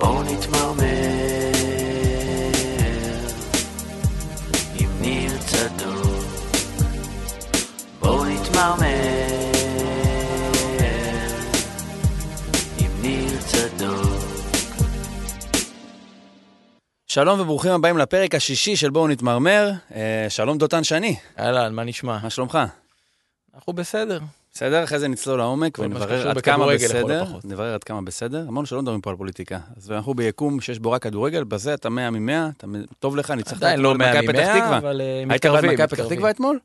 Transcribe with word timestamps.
בואו 0.00 0.22
נתמרמר 0.22 0.84
עם 4.78 4.90
ניר 5.00 5.32
צדוק. 5.38 6.24
בואו 8.00 8.24
נתמרמר 8.24 8.86
עם 12.78 13.02
ניר 13.02 13.40
צדוק. 13.40 14.22
שלום 17.08 17.40
וברוכים 17.40 17.72
הבאים 17.72 17.98
לפרק 17.98 18.34
השישי 18.34 18.76
של 18.76 18.90
בואו 18.90 19.08
נתמרמר. 19.08 19.70
אה, 19.94 20.26
שלום 20.28 20.58
דותן 20.58 20.84
שני, 20.84 21.16
אהלן, 21.38 21.74
מה 21.74 21.84
נשמע? 21.84 22.18
מה 22.22 22.30
שלומך? 22.30 22.58
אנחנו 23.54 23.72
בסדר. 23.72 24.18
בסדר? 24.52 24.84
אחרי 24.84 24.98
זה 24.98 25.08
נצלול 25.08 25.38
לעומק 25.38 25.78
ונברר 25.78 26.30
עד 26.30 26.40
כמה 26.40 26.66
בסדר. 26.74 27.24
נברר 27.44 27.74
עד 27.74 27.84
כמה 27.84 28.02
בסדר. 28.02 28.42
אמרנו 28.48 28.66
שלא 28.66 28.82
מדברים 28.82 29.00
פה 29.00 29.10
על 29.10 29.16
פוליטיקה. 29.16 29.58
אז 29.76 29.90
אנחנו 29.90 30.14
ביקום 30.14 30.60
שיש 30.60 30.78
בו 30.78 30.90
רק 30.90 31.02
כדורגל, 31.02 31.44
בזה 31.44 31.74
אתה 31.74 31.88
100 31.88 32.10
מ-100, 32.10 32.32
אתה 32.56 32.66
טוב 32.98 33.16
לך, 33.16 33.30
ניצחת 33.30 33.56
עדיין 33.56 33.80
לא 33.80 33.92
את 33.92 33.96
100 33.96 34.12
מכבי 34.12 34.26
פתח 34.26 34.38
מ-100, 34.38 34.60
תקווה. 34.60 34.78
אבל 34.78 35.00
אה, 35.00 35.16
היית 35.16 35.28
מתקרבים, 35.28 35.70
מכבי 35.70 35.86
פתח. 35.86 36.06
תקווה 36.08 36.30
אתמול? 36.30 36.58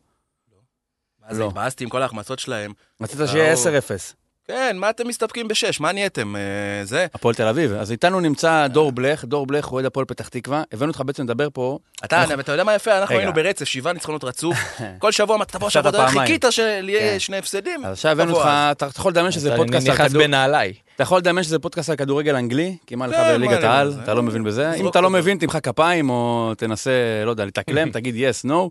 מה 1.27 1.33
זה, 1.33 1.39
לא. 1.39 1.47
התבאסתי 1.47 1.83
עם 1.83 1.89
כל 1.89 2.01
ההחמצות 2.01 2.39
שלהם. 2.39 2.73
רצית 3.01 3.19
שיהיה 3.27 3.53
לא. 3.53 3.79
10-0. 3.79 4.24
כן, 4.47 4.77
מה 4.79 4.89
אתם 4.89 5.07
מסתפקים 5.07 5.47
בשש? 5.47 5.79
מה 5.79 5.91
נהייתם? 5.91 6.35
אה, 6.35 6.41
זה? 6.83 7.05
הפועל 7.13 7.35
תל 7.35 7.47
אביב. 7.47 7.73
אז 7.73 7.91
איתנו 7.91 8.19
נמצא 8.19 8.67
דור 8.67 8.91
בלך, 8.91 9.25
דור 9.25 9.47
בלך, 9.47 9.71
אוהד 9.71 9.85
הפועל 9.85 10.05
פתח 10.05 10.27
תקווה. 10.27 10.63
הבאנו 10.71 10.91
אותך 10.91 11.03
בעצם 11.05 11.23
לדבר 11.23 11.47
פה. 11.53 11.79
אתה, 12.05 12.23
אתה 12.39 12.51
יודע 12.51 12.63
מה 12.63 12.75
יפה? 12.75 12.99
אנחנו 12.99 13.15
רגע. 13.15 13.23
היינו 13.23 13.33
ברצף, 13.33 13.65
שבעה 13.65 13.93
ניצחונות 13.93 14.23
רצוף. 14.23 14.57
כל 14.99 15.11
שבוע 15.11 15.35
אמרת, 15.35 15.51
תבוא 15.51 15.69
שבוע, 15.69 15.91
פעמיים. 15.91 16.19
חיכית 16.19 16.45
שיהיה 16.49 17.13
כן. 17.13 17.19
שני 17.19 17.37
הפסדים. 17.37 17.85
אז 17.85 17.91
עכשיו 17.91 18.11
הבאנו 18.11 18.35
אותך. 18.35 18.47
אתה 18.47 18.87
אתה 18.87 18.99
יכול 18.99 19.11
לדמיין 19.11 19.31
שזה 19.31 19.55
פודקאסט 19.55 19.87
על 19.87 19.93
נכנס 19.93 20.11
כדור... 20.11 20.23
בנעליי. 20.23 20.73
אתה 20.95 21.03
יכול 21.03 21.17
לדמיין 21.17 21.43
שזה 21.43 21.59
פודקאסט 21.59 21.89
על 21.89 21.95
כדורגל 21.95 22.35
אנגלי, 22.35 22.77
כי 22.87 22.95
מה 22.95 23.07
לך 23.07 23.15
כן, 23.15 23.33
בליגת 23.33 23.63
העל? 23.63 23.93
אתה 24.03 24.13
לא 24.13 24.23
מבין 24.23 24.43
בזה. 24.43 24.71
אם 24.71 24.77
זרוק 24.77 24.91
אתה 24.91 25.01
לא. 25.01 25.09
מבין, 25.09 25.37
תמחא 25.37 25.59
כפיים, 25.59 26.09
או 26.09 26.53
תנסה, 26.57 26.91
לא 27.25 27.29
יודע, 27.29 27.45
לתקלם, 27.45 27.91
תגיד 27.95 28.15
yes, 28.15 28.45
no. 28.45 28.69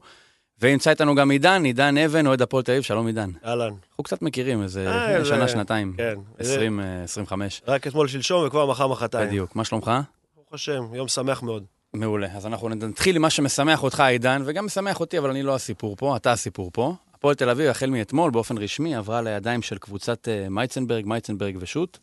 ונמצא 0.61 0.91
איתנו 0.91 1.15
גם 1.15 1.31
עידן, 1.31 1.65
עידן 1.65 1.99
אבן, 1.99 2.27
אוהד 2.27 2.43
הפועל 2.43 2.63
תל 2.63 2.73
אביב, 2.73 2.83
שלום 2.83 3.07
עידן. 3.07 3.31
אהלן. 3.45 3.73
אנחנו 3.89 4.05
קצת 4.05 4.23
מכירים, 4.23 4.63
איזה 4.63 4.89
אה, 4.91 5.25
שנה, 5.25 5.47
זה- 5.47 5.53
שנתיים. 5.53 5.95
כן. 5.97 6.15
20, 6.39 6.81
אה, 6.81 7.03
25. 7.05 7.63
רק 7.69 7.87
אתמול 7.87 8.09
שלשום 8.09 8.47
וכבר 8.47 8.67
מחר 8.67 8.89
מחרתיים. 8.89 9.29
בדיוק. 9.29 9.57
מה 9.57 9.65
שלומך? 9.65 9.91
ברוך 10.37 10.55
השם, 10.55 10.95
יום 10.95 11.09
שמח 11.09 11.43
מאוד. 11.43 11.65
מעולה. 11.95 12.27
אז 12.37 12.47
אנחנו 12.47 12.69
נתחיל 12.69 13.17
עם 13.17 13.23
מה 13.23 13.31
שמשמח 13.31 13.83
אותך, 13.83 14.01
עידן, 14.01 14.43
וגם 14.47 14.67
משמח 14.67 15.01
אותי, 15.01 15.19
אבל 15.19 15.31
אני 15.31 15.43
לא 15.43 15.55
הסיפור 15.55 15.97
פה, 15.97 16.17
אתה 16.17 16.33
הסיפור 16.33 16.71
פה. 16.73 16.95
הפועל 17.15 17.35
תל 17.35 17.51
אביב, 17.51 17.71
החל 17.71 17.91
מאתמול, 17.91 18.31
באופן 18.31 18.59
רשמי, 18.59 18.95
עברה 18.97 19.23
לידיים 19.23 19.63
של 19.63 19.79
קבוצת 19.79 20.29
אה, 20.29 20.47
מייצנברג, 20.51 21.07
מייצנברג 21.07 21.57
ושות'. 21.61 21.99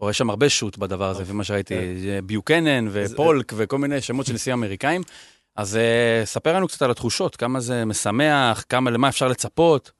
או 0.00 0.10
יש 0.10 0.18
שם 0.18 0.30
הרבה 0.30 0.48
שוט 0.48 0.78
בדבר 0.78 1.08
הזה, 1.10 1.22
ומה 1.26 1.44
שראיתי, 1.44 1.74
אה, 1.74 2.18
ביוקנן 2.26 2.88
ופולק 2.92 3.52
וכל 3.56 3.78
מיני 3.78 4.00
שמות 4.00 4.26
של 4.26 4.34
נשיאים 4.34 4.58
אמריקאים. 4.58 5.02
אז 5.58 5.76
אה, 5.76 6.22
ספר 6.24 6.52
לנו 6.56 6.68
קצת 6.68 6.82
על 6.82 6.90
התחושות, 6.90 7.36
כמה 7.36 7.60
זה 7.60 7.84
משמח, 7.84 8.64
כמה, 8.68 8.90
למה 8.90 9.08
אפשר 9.08 9.28
לצפות. 9.28 9.92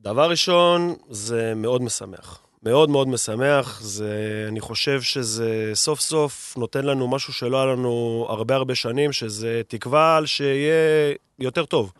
דבר 0.00 0.30
ראשון, 0.30 0.94
זה 1.10 1.52
מאוד 1.56 1.82
משמח. 1.82 2.42
מאוד 2.62 2.90
מאוד 2.90 3.08
משמח. 3.08 3.80
זה, 3.82 4.44
אני 4.48 4.60
חושב 4.60 5.02
שזה 5.02 5.70
סוף 5.74 6.00
סוף 6.00 6.54
נותן 6.56 6.84
לנו 6.84 7.08
משהו 7.08 7.32
שלא 7.32 7.56
היה 7.56 7.66
לנו 7.66 8.26
הרבה 8.28 8.54
הרבה 8.54 8.74
שנים, 8.74 9.12
שזה 9.12 9.62
תקווה 9.68 10.16
על 10.16 10.26
שיהיה 10.26 11.14
יותר 11.38 11.64
טוב. 11.64 11.92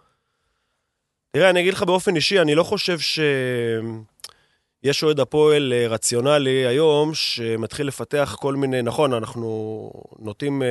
תראה, 1.30 1.50
אני 1.50 1.60
אגיד 1.60 1.74
לך 1.74 1.82
באופן 1.82 2.16
אישי, 2.16 2.40
אני 2.40 2.54
לא 2.54 2.62
חושב 2.62 2.98
ש... 2.98 3.20
יש 4.82 5.02
אוהד 5.02 5.20
הפועל 5.20 5.72
אה, 5.72 5.88
רציונלי 5.88 6.66
היום, 6.66 7.14
שמתחיל 7.14 7.86
לפתח 7.86 8.36
כל 8.40 8.56
מיני, 8.56 8.82
נכון, 8.82 9.12
אנחנו 9.12 9.90
נוטים 10.18 10.62
אה, 10.62 10.68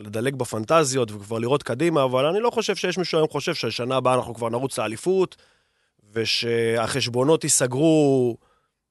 לדלג 0.00 0.34
בפנטזיות 0.34 1.12
וכבר 1.12 1.38
לראות 1.38 1.62
קדימה, 1.62 2.04
אבל 2.04 2.24
אני 2.26 2.40
לא 2.40 2.50
חושב 2.50 2.76
שיש 2.76 2.98
מישהו 2.98 3.18
היום 3.18 3.28
חושב 3.28 3.54
שהשנה 3.54 3.96
הבאה 3.96 4.14
אנחנו 4.14 4.34
כבר 4.34 4.48
נרוץ 4.48 4.78
לאליפות, 4.78 5.36
ושהחשבונות 6.12 7.44
ייסגרו, 7.44 8.36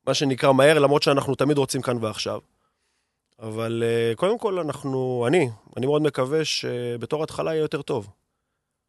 מה 0.07 0.13
שנקרא, 0.13 0.51
מהר, 0.51 0.79
למרות 0.79 1.03
שאנחנו 1.03 1.35
תמיד 1.35 1.57
רוצים 1.57 1.81
כאן 1.81 1.97
ועכשיו. 2.01 2.39
אבל 3.39 3.83
אה, 3.85 4.15
קודם 4.15 4.38
כל, 4.38 4.59
אנחנו, 4.59 5.25
אני, 5.27 5.49
אני 5.77 5.85
מאוד 5.85 6.01
מקווה 6.01 6.45
שבתור 6.45 7.23
התחלה 7.23 7.51
יהיה 7.51 7.61
יותר 7.61 7.81
טוב. 7.81 8.07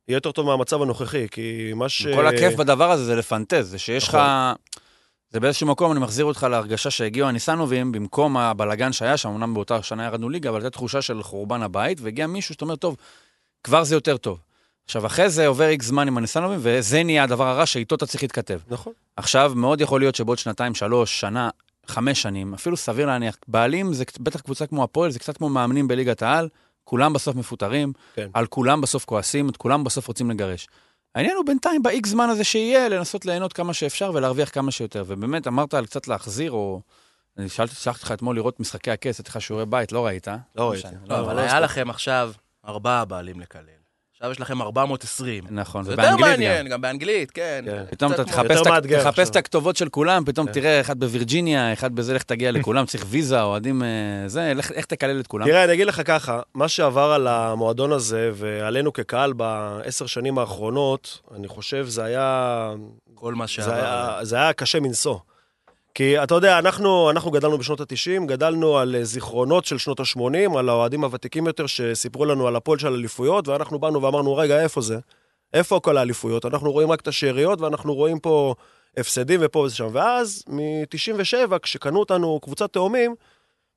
יהיה 0.08 0.16
יותר 0.16 0.32
טוב 0.32 0.46
מהמצב 0.46 0.82
הנוכחי, 0.82 1.28
כי 1.28 1.72
מה 1.74 1.88
ש... 1.88 2.06
כל 2.06 2.26
הכיף 2.26 2.54
בדבר 2.54 2.90
הזה 2.90 3.04
זה 3.04 3.16
לפנטז, 3.16 3.70
זה 3.70 3.78
שיש 3.78 4.08
לך... 4.08 4.14
נכון. 4.14 4.83
זה 5.34 5.40
באיזשהו 5.40 5.66
מקום, 5.66 5.92
אני 5.92 6.00
מחזיר 6.00 6.24
אותך 6.24 6.46
להרגשה 6.50 6.90
שהגיעו 6.90 7.28
הניסנובים, 7.28 7.92
במקום 7.92 8.36
הבלגן 8.36 8.92
שהיה 8.92 9.16
שם, 9.16 9.28
אמנם 9.28 9.54
באותה 9.54 9.82
שנה 9.82 10.04
ירדנו 10.04 10.28
ליגה, 10.28 10.50
אבל 10.50 10.58
הייתה 10.58 10.70
תחושה 10.70 11.02
של 11.02 11.22
חורבן 11.22 11.62
הבית, 11.62 12.00
והגיע 12.00 12.26
מישהו 12.26 12.54
שאתה 12.54 12.64
אומר, 12.64 12.76
טוב, 12.76 12.96
כבר 13.64 13.84
זה 13.84 13.94
יותר 13.94 14.16
טוב. 14.16 14.38
עכשיו, 14.84 15.06
אחרי 15.06 15.30
זה 15.30 15.46
עובר 15.46 15.68
איקס 15.68 15.86
זמן 15.86 16.08
עם 16.08 16.18
הניסנובים, 16.18 16.58
וזה 16.62 17.02
נהיה 17.02 17.24
הדבר 17.24 17.46
הרע 17.46 17.66
שאיתו 17.66 17.94
אתה 17.94 18.06
צריך 18.06 18.22
להתכתב. 18.22 18.58
נכון. 18.68 18.92
עכשיו, 19.16 19.52
מאוד 19.56 19.80
יכול 19.80 20.00
להיות 20.00 20.14
שבעוד 20.14 20.38
שנתיים, 20.38 20.74
שלוש, 20.74 21.20
שנה, 21.20 21.50
חמש 21.86 22.22
שנים, 22.22 22.54
אפילו 22.54 22.76
סביר 22.76 23.06
להניח, 23.06 23.36
בעלים 23.48 23.92
זה 23.92 24.04
בטח 24.20 24.40
קבוצה 24.40 24.66
כמו 24.66 24.84
הפועל, 24.84 25.10
זה 25.10 25.18
קצת 25.18 25.36
כמו 25.36 25.48
מאמנים 25.48 25.88
בליגת 25.88 26.22
העל, 26.22 26.48
כולם 26.84 27.12
בסוף 27.12 27.36
מפוטרים, 27.36 27.92
כן. 28.14 28.28
על 28.34 28.46
כולם 28.46 28.80
בסוף 28.80 29.04
כועסים, 29.04 29.48
את 29.48 29.56
כולם 29.56 29.84
בסוף 29.84 30.08
רוצים 30.08 30.30
לגרש. 30.30 30.68
העניין 31.14 31.36
הוא 31.36 31.46
בינתיים, 31.46 31.82
באיקס 31.82 32.10
זמן 32.10 32.28
הזה 32.28 32.44
שיהיה, 32.44 32.88
לנסות 32.88 33.26
ליהנות 33.26 33.52
כמה 33.52 33.74
שאפשר 33.74 34.10
ולהרוויח 34.14 34.50
כמה 34.50 34.70
שיותר. 34.70 35.04
ובאמת, 35.06 35.46
אמרת 35.46 35.74
על 35.74 35.86
קצת 35.86 36.08
להחזיר, 36.08 36.52
או... 36.52 36.80
אני 37.38 37.48
שאלתי, 37.48 37.74
שלחתי 37.74 38.02
אותך 38.02 38.12
אתמול 38.12 38.36
לראות 38.36 38.60
משחקי 38.60 38.90
הכס, 38.90 39.20
נתתי 39.20 39.30
לך 39.30 39.40
שיעורי 39.40 39.66
בית, 39.66 39.92
לא 39.92 40.06
ראית? 40.06 40.28
לא 40.56 40.70
ראיתי. 40.70 40.88
משנה, 40.88 41.00
לא, 41.08 41.20
אבל 41.20 41.34
לא 41.34 41.40
היה 41.40 41.48
הספקתי. 41.48 41.64
לכם 41.64 41.90
עכשיו 41.90 42.32
ארבעה 42.64 43.04
בעלים 43.04 43.40
לקלל. 43.40 43.83
עכשיו 44.24 44.32
יש 44.32 44.40
לכם 44.40 44.62
420. 44.62 45.44
נכון, 45.50 45.84
זה 45.84 45.92
יותר 45.92 46.02
ובאנגלית 46.02 46.24
גם. 46.24 46.30
מעניין, 46.30 46.68
גם 46.68 46.80
באנגלית, 46.80 47.30
כן. 47.30 47.64
כן. 47.66 47.84
פתאום 47.90 48.12
אתה 48.12 48.24
תחפש 48.24 48.42
יותר 48.50 48.60
את 48.62 48.66
ה- 48.66 48.70
מאתגר 48.70 48.98
תחפש 49.02 49.08
עכשיו. 49.18 49.24
את 49.30 49.36
הכתובות 49.36 49.76
של 49.76 49.88
כולם, 49.88 50.24
פתאום 50.24 50.46
כן. 50.46 50.52
תראה 50.52 50.80
אחד 50.80 51.00
בווירג'יניה, 51.00 51.72
אחד 51.72 51.94
בזה, 51.94 52.14
לך 52.14 52.22
תגיע 52.22 52.50
לכולם, 52.56 52.86
צריך 52.86 53.04
ויזה, 53.08 53.42
אוהדים 53.42 53.82
אה, 53.82 53.88
זה, 54.26 54.52
לך- 54.54 54.72
איך 54.72 54.86
תקלל 54.86 55.20
את 55.20 55.26
כולם? 55.26 55.46
תראה, 55.46 55.64
אני 55.64 55.72
אגיד 55.72 55.86
לך 55.86 56.02
ככה, 56.04 56.40
מה 56.54 56.68
שעבר 56.68 57.12
על 57.12 57.26
המועדון 57.26 57.92
הזה 57.92 58.30
ועלינו 58.34 58.92
כקהל 58.92 59.32
בעשר 59.32 60.06
שנים 60.06 60.38
האחרונות, 60.38 61.20
אני 61.36 61.48
חושב 61.48 61.86
זה 61.88 62.04
היה... 62.04 62.70
כל 63.14 63.34
מה 63.34 63.44
זה 63.46 63.52
שעבר. 63.52 63.72
היה, 63.74 64.18
זה 64.22 64.36
היה 64.36 64.52
קשה 64.52 64.80
מנשוא. 64.80 65.16
כי 65.94 66.22
אתה 66.22 66.34
יודע, 66.34 66.58
אנחנו, 66.58 67.10
אנחנו 67.10 67.30
גדלנו 67.30 67.58
בשנות 67.58 67.80
ה-90, 67.80 68.26
גדלנו 68.26 68.78
על 68.78 68.96
אה, 68.96 69.04
זיכרונות 69.04 69.64
של 69.64 69.78
שנות 69.78 70.00
ה-80, 70.00 70.58
על 70.58 70.68
האוהדים 70.68 71.04
הוותיקים 71.04 71.46
יותר 71.46 71.66
שסיפרו 71.66 72.24
לנו 72.24 72.46
על 72.46 72.56
הפועל 72.56 72.78
של 72.78 72.92
אליפויות, 72.92 73.48
ואנחנו 73.48 73.78
באנו 73.78 74.02
ואמרנו, 74.02 74.36
רגע, 74.36 74.62
איפה 74.62 74.80
זה? 74.80 74.98
איפה 75.52 75.80
כל 75.80 75.96
האליפויות? 75.96 76.44
אנחנו 76.44 76.72
רואים 76.72 76.90
רק 76.90 77.00
את 77.00 77.08
השאריות, 77.08 77.60
ואנחנו 77.60 77.94
רואים 77.94 78.18
פה 78.18 78.54
הפסדים 78.96 79.40
ופה 79.42 79.58
ושם. 79.58 79.88
ואז, 79.92 80.44
מ-97, 80.48 81.58
כשקנו 81.58 82.00
אותנו 82.00 82.40
קבוצת 82.42 82.72
תאומים, 82.72 83.14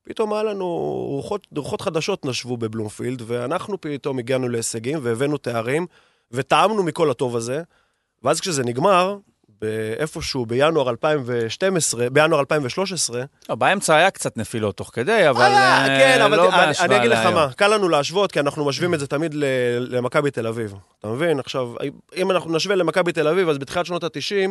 פתאום 0.03 0.34
היה 0.34 0.44
לנו 0.44 0.66
רוחות, 1.09 1.47
רוחות 1.57 1.81
חדשות 1.81 2.25
נשבו 2.25 2.57
בבלומפילד, 2.57 3.22
ואנחנו 3.25 3.81
פתאום 3.81 4.19
הגענו 4.19 4.49
להישגים 4.49 4.99
והבאנו 5.01 5.38
תארים, 5.38 5.88
וטעמנו 6.31 6.84
מכל 6.84 7.11
הטוב 7.11 7.35
הזה, 7.35 7.63
ואז 8.23 8.41
כשזה 8.41 8.63
נגמר, 8.63 9.17
באיפשהו 9.62 10.45
בינואר 10.45 10.90
2012, 10.90 12.09
בינואר 12.09 12.40
2013, 12.40 13.23
לא, 13.50 13.56
באמצע 13.56 13.95
היה 13.95 14.12
קצת 14.12 14.38
נפילות 14.38 14.78
תוך 14.78 14.90
כדי, 14.94 15.29
אבל 15.29 15.45
היה, 15.45 15.81
אה, 15.81 15.88
כן, 15.88 16.22
אבל 16.22 16.38
לא 16.38 16.50
אני, 16.50 16.57
בהשוואה 16.57 16.85
אני 16.85 16.97
אגיד 16.97 17.12
לך 17.12 17.19
להיום. 17.19 17.34
מה, 17.34 17.53
קל 17.53 17.67
לנו 17.67 17.90
להשוות, 17.90 18.31
כי 18.31 18.40
אנחנו 18.40 18.66
משווים 18.66 18.94
את 18.94 19.00
זה 19.00 19.07
תמיד 19.07 19.34
למכבי 19.79 20.31
תל 20.31 20.47
אביב. 20.47 20.73
אתה 21.00 21.07
מבין? 21.07 21.40
עכשיו, 21.40 21.73
אם 22.16 22.31
אנחנו 22.31 22.56
נשווה 22.56 22.75
למכבי 22.75 23.12
תל 23.12 23.28
אביב, 23.28 23.50
אז 23.50 23.57
בתחילת 23.57 23.85
שנות 23.85 24.03
ה-90, 24.03 24.50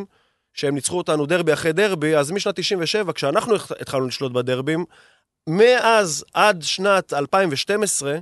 שהם 0.54 0.74
ניצחו 0.74 0.98
אותנו 0.98 1.26
דרבי 1.26 1.52
אחרי 1.52 1.72
דרבי, 1.72 2.16
אז 2.16 2.30
משנת 2.30 2.60
97, 2.60 3.12
כשאנחנו 3.12 3.54
התחלנו 3.80 4.06
לשלוט 4.06 4.32
בדרבים, 4.32 4.84
מאז 5.48 6.24
עד 6.34 6.62
שנת 6.62 7.12
2012, 7.12 8.18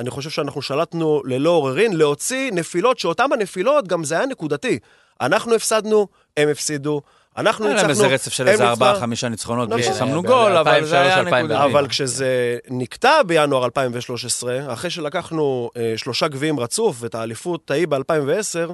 אני 0.00 0.10
חושב 0.10 0.30
שאנחנו 0.30 0.62
שלטנו 0.62 1.22
ללא 1.24 1.50
עוררין 1.50 1.96
להוציא 1.96 2.50
נפילות, 2.52 2.98
שאותם 2.98 3.32
הנפילות 3.32 3.88
גם 3.88 4.04
זה 4.04 4.16
היה 4.16 4.26
נקודתי. 4.26 4.78
אנחנו 5.20 5.54
הפסדנו, 5.54 6.08
הם 6.36 6.48
הפסידו, 6.48 7.00
אנחנו 7.36 7.64
היה 7.64 7.74
ניצחנו, 7.74 7.88
להם 7.88 8.04
איזה 8.04 8.14
רצף 8.14 8.32
של 8.32 8.42
הם 8.42 8.48
איזה 8.52 8.62
ניצחו. 8.68 8.84
ארבעה, 8.84 9.00
חמישה 9.00 9.28
ניצחונות 9.28 9.68
בלי 9.68 9.82
נכון. 9.82 9.94
ששמנו 9.94 10.22
גול, 10.22 10.56
אבל 10.56 10.84
זה 10.84 11.00
היה 11.00 11.20
2003, 11.20 11.50
נקודה. 11.50 11.64
אבל 11.64 11.88
כשזה 11.88 12.58
נקטע 12.70 13.22
בינואר 13.22 13.64
2013, 13.64 14.72
אחרי 14.72 14.90
שלקחנו 14.90 15.70
אה, 15.76 15.94
שלושה 15.96 16.28
גביעים 16.28 16.60
רצוף 16.60 16.96
ואת 17.00 17.14
האליפות 17.14 17.70
ההיא 17.70 17.86
ב-2010, 17.88 18.72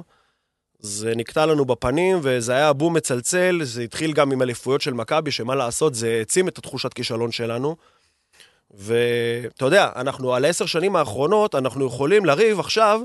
זה 0.79 1.13
נקטע 1.15 1.45
לנו 1.45 1.65
בפנים, 1.65 2.19
וזה 2.21 2.53
היה 2.53 2.73
בום 2.73 2.93
מצלצל, 2.93 3.59
זה 3.63 3.81
התחיל 3.81 4.13
גם 4.13 4.31
עם 4.31 4.41
אליפויות 4.41 4.81
של 4.81 4.93
מכבי, 4.93 5.31
שמה 5.31 5.55
לעשות, 5.55 5.95
זה 5.95 6.07
העצים 6.07 6.47
את 6.47 6.57
התחושת 6.57 6.93
כישלון 6.93 7.31
שלנו. 7.31 7.75
ואתה 8.71 9.65
יודע, 9.65 9.89
אנחנו 9.95 10.35
על 10.35 10.45
עשר 10.45 10.65
שנים 10.65 10.95
האחרונות, 10.95 11.55
אנחנו 11.55 11.85
יכולים 11.85 12.25
לריב 12.25 12.59
עכשיו 12.59 13.01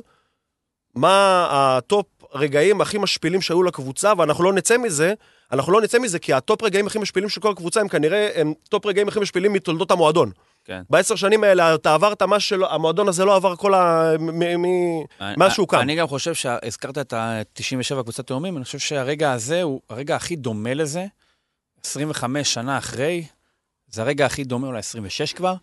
מה 0.97 1.47
הטופ 1.51 2.07
רגעים 2.35 2.81
הכי 2.81 2.99
משפילים 2.99 3.41
שהיו 3.43 3.63
לקבוצה, 3.63 4.13
ואנחנו 4.19 4.45
לא 4.45 4.53
נצא 4.53 4.79
מזה, 4.79 5.15
אנחנו 5.53 5.73
לא 5.73 5.81
נצא 5.81 5.99
מזה, 5.99 6.19
כי 6.19 6.33
הטופ 6.33 6.63
רגעים 6.63 6.87
הכי 6.87 6.99
משפילים 6.99 7.29
של 7.29 7.41
כל 7.41 7.51
הקבוצה 7.51 7.81
הם 7.81 7.89
כנראה, 7.89 8.29
הם 8.35 8.55
טופ 8.69 8.87
רגעים 8.87 9.09
הכי 9.09 9.21
משפילים 9.21 9.53
מתולדות 9.53 9.91
המועדון. 9.91 10.31
כן. 10.65 10.83
בעשר 10.91 11.17
שנים 11.17 11.45
האלה 11.45 11.75
אתה 11.75 11.95
עברת 11.95 12.23
מה 12.23 12.41
שלא, 12.41 12.75
המועדון 12.75 13.09
הזה 13.09 13.25
לא 13.25 13.37
עבר 13.37 13.57
כל 13.57 13.75
ה... 13.75 14.13
מ- 14.19 14.63
מ- 14.63 15.05
מאז 15.37 15.53
שהוא 15.53 15.69
קם. 15.69 15.81
אני 15.81 15.97
גם 15.97 16.07
חושב 16.07 16.35
שהזכרת 16.35 16.99
את 16.99 17.13
ה-97 17.13 18.03
קבוצת 18.03 18.27
תאומים, 18.27 18.57
אני 18.57 18.65
חושב 18.65 18.79
שהרגע 18.79 19.33
הזה 19.33 19.63
הוא 19.63 19.81
הרגע 19.91 20.17
הכי 20.17 20.37
דומה 20.37 20.75
לזה, 20.75 21.07
25 21.85 22.55
שנה 22.55 22.79
אחרי, 22.79 23.25
זה 23.89 24.03
הרגע 24.03 24.27
הכי 24.27 24.45
דומה, 24.45 24.67
אולי 24.67 24.79
26 24.79 25.33
כבר, 25.33 25.55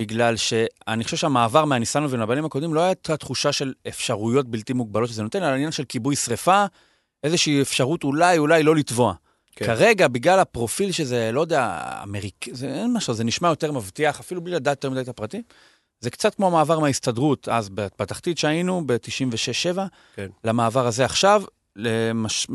בגלל 0.00 0.36
שאני 0.36 1.04
חושב 1.04 1.16
שהמעבר 1.16 1.64
מהניסן 1.64 2.04
ולבנים 2.08 2.44
הקודמים 2.44 2.74
לא 2.74 2.80
הייתה 2.80 3.16
תחושה 3.16 3.52
של 3.52 3.72
אפשרויות 3.88 4.48
בלתי 4.48 4.72
מוגבלות 4.72 5.08
שזה 5.08 5.22
נותן, 5.22 5.42
אלא 5.42 5.54
עניין 5.54 5.72
של 5.72 5.84
כיבוי 5.84 6.16
שרפה, 6.16 6.64
איזושהי 7.24 7.62
אפשרות 7.62 8.04
אולי, 8.04 8.38
אולי 8.38 8.62
לא 8.62 8.76
לטבוע. 8.76 9.14
כן. 9.56 9.64
כן. 9.64 9.76
כרגע, 9.76 10.08
בגלל 10.08 10.38
הפרופיל 10.38 10.92
שזה, 10.92 11.30
לא 11.32 11.40
יודע, 11.40 11.90
אמריק... 12.02 12.46
זה 12.52 12.66
אין 12.66 12.92
משהו, 12.92 13.14
זה 13.14 13.24
נשמע 13.24 13.48
יותר 13.48 13.72
מבטיח, 13.72 14.20
אפילו 14.20 14.40
בלי 14.40 14.54
לדעת 14.54 14.76
יותר 14.76 14.90
מדי 14.90 15.00
את 15.00 15.08
הפרטים. 15.08 15.42
זה 16.00 16.10
קצת 16.10 16.34
כמו 16.34 16.46
המעבר 16.46 16.78
מההסתדרות, 16.78 17.48
אז 17.48 17.68
בתחתית 17.74 18.38
שהיינו, 18.38 18.82
ב-96-7, 18.86 19.78
כן. 20.16 20.28
למעבר 20.44 20.86
הזה 20.86 21.04
עכשיו, 21.04 21.42
למש... 21.80 22.46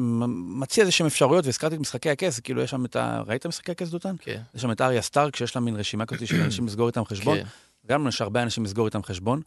מציע 0.59 0.81
איזה 0.81 0.91
שהם 0.91 1.07
אפשרויות, 1.07 1.45
והזכרתי 1.45 1.75
את 1.75 1.79
משחקי 1.79 2.09
הכס, 2.09 2.39
כאילו 2.39 2.61
יש 2.61 2.71
שם 2.71 2.85
את 2.85 2.95
ה... 2.95 3.21
ראית 3.27 3.45
משחקי 3.45 3.71
הכס, 3.71 3.89
דותן? 3.89 4.15
כן. 4.19 4.41
יש 4.55 4.61
שם 4.61 4.71
את 4.71 4.81
אריה 4.81 5.01
סטארק, 5.01 5.35
שיש 5.35 5.55
לה 5.55 5.61
מין 5.61 5.75
רשימה 5.75 6.05
כזאת 6.05 6.27
של 6.27 6.41
אנשים 6.41 6.65
לסגור 6.65 6.87
איתם 6.87 7.05
חשבון. 7.05 7.37
כן. 7.37 7.43
גם 7.87 8.07
יש 8.07 8.21
הרבה 8.21 8.43
אנשים 8.43 8.63
לסגור 8.63 8.85
איתם 8.85 9.03
חשבון. 9.03 9.41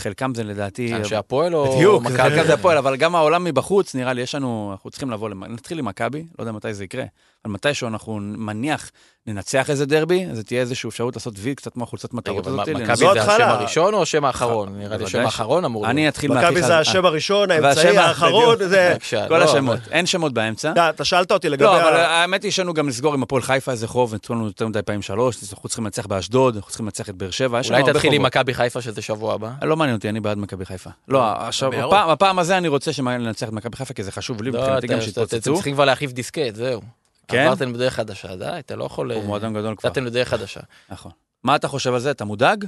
חלקם 0.00 0.34
זה 0.34 0.44
לדעתי... 0.44 0.94
אנשי 0.94 1.16
הפועל 1.16 1.54
או 1.54 1.76
בדיוק? 1.76 2.06
חלקם 2.06 2.46
זה 2.46 2.54
הפועל, 2.54 2.78
אבל 2.78 2.96
גם 2.96 3.14
העולם 3.14 3.44
מבחוץ, 3.44 3.94
נראה 3.94 4.12
לי, 4.12 4.22
יש 4.22 4.34
לנו, 4.34 4.68
אנחנו 4.72 4.90
צריכים 4.90 5.10
לבוא, 5.10 5.28
נתחיל 5.28 5.78
עם 5.78 5.84
מכבי, 5.84 6.26
לא 6.38 6.42
יודע 6.42 6.52
מתי 6.52 6.74
זה 6.74 6.84
יקרה, 6.84 7.04
אבל 7.44 7.52
מתישהו 7.52 7.88
אנחנו 7.88 8.18
מניח, 8.20 8.90
ננצח 9.32 9.70
איזה 9.70 9.86
דרבי, 9.86 10.26
אז 10.30 10.42
תהיה 10.46 10.60
איזושהי 10.60 10.88
אפשרות 10.88 11.16
לעשות 11.16 11.34
וי, 11.38 11.54
קצת 11.54 11.72
כמו 11.72 11.84
החולצת 11.84 12.14
מטרות 12.14 12.46
הזאת. 12.46 12.68
מכבי 12.68 12.96
זה 12.96 13.22
השם. 13.22 13.48
הראשון 13.48 13.94
או 13.94 14.02
השם 14.02 14.24
האחרון? 14.24 14.78
נראה 14.78 14.96
לי 14.96 15.04
השם 15.04 15.20
האחרון 15.20 15.64
אמור 15.64 15.82
להיות. 15.82 15.90
אני 15.90 16.08
אתחיל 16.08 16.32
מהכי 16.32 16.46
מכבי 16.46 16.62
זה 16.62 16.78
השם 16.78 17.04
הראשון, 17.04 17.50
האמצעי, 17.50 17.98
האחרון, 17.98 18.56
זה... 18.68 18.94
כל 19.28 19.38
לא, 19.38 19.44
השמות, 19.44 19.78
אין 19.90 20.06
שמות 20.06 20.32
באמצע. 20.32 20.72
אתה- 20.90 21.04
שאלת 21.04 21.32
אותי 21.32 21.48
לגבי... 21.48 21.64
לא, 21.64 21.82
אבל 21.82 21.96
האמת 21.96 22.42
היא 22.42 22.50
שיש 22.52 22.66
גם 22.74 22.88
לסגור 22.88 23.14
עם 23.14 23.22
הפועל 23.22 23.42
חיפה 23.42 23.72
איזה 23.72 23.88
חוב, 23.88 24.14
נתנו 24.14 24.36
לנו 24.36 24.46
יותר 24.46 24.68
מדי 24.68 24.82
פעמים 24.82 25.02
שלוש, 25.02 25.36
אנחנו 25.52 25.68
צריכים 25.68 25.84
לנצח 25.84 26.06
באשדוד, 26.06 26.54
אנחנו 26.56 26.68
צריכים 26.68 26.86
לנצח 26.86 27.08
את 27.08 27.14
באר 27.14 27.30
שבע, 27.30 27.60
אולי 27.68 27.82
תתחיל 27.92 28.12
עם. 28.12 28.22
מכבי 28.22 28.54
חיפה 28.54 28.80
שזה 28.80 29.02
שבוע 29.02 29.34
הבא. 29.34 29.50
לא 29.62 29.76
מעניין 29.76 29.96
אותי, 29.96 30.08
אני 30.08 30.20
בעד 30.20 30.38
מכבי 30.38 30.64
חיפה. 30.64 30.90
לא, 31.08 31.32
עכשיו, 31.32 31.70
בירוק. 31.70 31.94
הפעם- 31.94 32.38
הזה 32.38 32.58
אני 32.58 32.68
רוצה 32.68 32.92
שננצח 32.92 33.48
את 33.48 33.52
מכבי 33.52 33.76
חיפה, 33.76 33.94
כי 33.94 34.02
זה 34.02 34.12
חשוב 34.12 34.42
לי, 34.42 34.50
לא, 34.50 34.60
מבחינתי 34.60 34.86
גם 34.86 34.98
אתם 34.98 35.04
שיתפוצצו. 35.06 35.54
צריכים 35.54 35.74
כבר 35.74 35.84
להחליף 35.84 36.12
דיסקט, 36.12 36.54
זהו. 36.54 36.80
כן? 37.28 37.46
עברתם 37.46 37.72
בדרך 37.72 37.94
חדשה, 37.94 38.36
די, 38.36 38.58
אתה 38.58 38.76
לא 38.76 38.84
יכול... 38.84 39.12
הוא 39.12 39.24
מועדון 39.24 39.54
גדול 39.54 39.76
כבר. 39.76 39.88
יצאתם 39.88 40.04
לדרך 40.04 40.28
חדשה. 40.28 40.60
נכון. 40.90 41.12
מה 41.44 41.56
אתה 41.56 41.68
חושב 41.68 41.94
על 41.94 42.00
זה? 42.00 42.10
אתה 42.10 42.24
מודאג? 42.24 42.64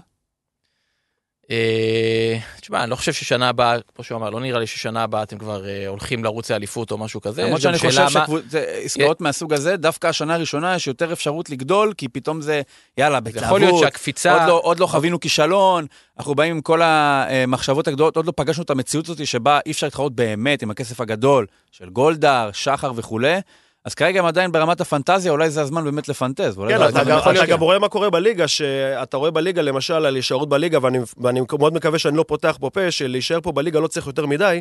אה, 1.51 2.39
תשמע, 2.61 2.83
אני 2.83 2.91
לא 2.91 2.97
חושב 2.97 3.13
ששנה 3.13 3.49
הבאה, 3.49 3.77
כמו 3.95 4.05
שהוא 4.05 4.19
אמר, 4.19 4.31
לא 4.31 4.41
נראה 4.41 4.59
לי 4.59 4.67
ששנה 4.67 5.03
הבאה 5.03 5.23
אתם 5.23 5.39
כבר 5.39 5.69
אה, 5.69 5.89
הולכים 5.89 6.25
לרוץ 6.25 6.51
לאליפות 6.51 6.91
או 6.91 6.99
משהו 6.99 7.21
כזה. 7.21 7.45
למרות 7.45 7.61
שאני 7.61 7.79
חושב 7.79 8.07
שעסקאות 8.51 9.21
מהסוג 9.21 9.53
הזה, 9.53 9.77
דווקא 9.77 10.07
השנה 10.07 10.35
הראשונה 10.35 10.75
יש 10.75 10.87
יותר 10.87 11.13
אפשרות 11.13 11.51
לגדול, 11.51 11.93
כי 11.97 12.09
פתאום 12.09 12.41
זה, 12.41 12.63
יאללה, 12.99 13.19
זה 13.25 13.31
יכול 13.31 13.61
להיות 13.61 13.73
בהתלהבות, 13.73 13.81
שהקפיצה... 13.81 14.47
לא, 14.47 14.61
עוד 14.63 14.81
לא 14.81 14.87
חווינו 14.87 15.21
כישלון, 15.21 15.87
אנחנו 16.19 16.35
באים 16.35 16.57
עם 16.57 16.63
כל 16.63 16.81
המחשבות 16.83 17.89
הגדולות, 17.89 18.17
עוד 18.17 18.27
לא 18.27 18.33
פגשנו 18.37 18.63
את 18.63 18.71
המציאות 18.71 19.09
הזאת 19.09 19.27
שבה 19.27 19.59
אי 19.67 19.71
אפשר 19.71 19.87
להתחרות 19.87 20.15
באמת 20.15 20.63
עם 20.63 20.71
הכסף 20.71 21.01
הגדול 21.01 21.47
של 21.71 21.91
גולדהר, 21.91 22.51
שחר 22.53 22.93
וכולי. 22.97 23.39
אז 23.85 23.95
כרגע 23.95 24.21
הם 24.21 24.27
עדיין 24.27 24.53
ברמת 24.53 24.81
הפנטזיה, 24.81 25.33
אולי 25.33 25.51
זה 25.51 25.61
הזמן 25.61 25.85
באמת 25.85 26.09
לפנטז. 26.09 26.45
כן, 26.69 26.79
זה 26.79 26.89
אתה 26.89 27.01
הזמן 27.01 27.05
גם- 27.05 27.19
אתה 27.19 27.47
גם 27.47 27.61
רואה 27.61 27.79
מה 27.79 27.89
קורה 27.89 28.11
בליגה, 28.11 28.49
שאתה 28.49 29.17
רואה 29.17 29.31
בליגה, 29.31 29.63
למשל, 29.63 29.95
על 30.07 30.17
הישארות 30.17 30.49
בליגה, 30.49 30.79
ואני- 30.83 30.99
ואני 31.19 31.41
מאוד 31.59 31.75
מקווה 31.75 31.99
שאני 31.99 32.17
לא 32.17 32.25
פותח 32.29 32.57
פה 32.61 32.71
פה, 32.71 32.91
שלהישאר 32.91 33.41
פה 33.41 33.53
בליגה 33.53 33.81
לא 33.81 33.87
צריך 33.87 34.07
יותר 34.07 34.27
מדי, 34.27 34.61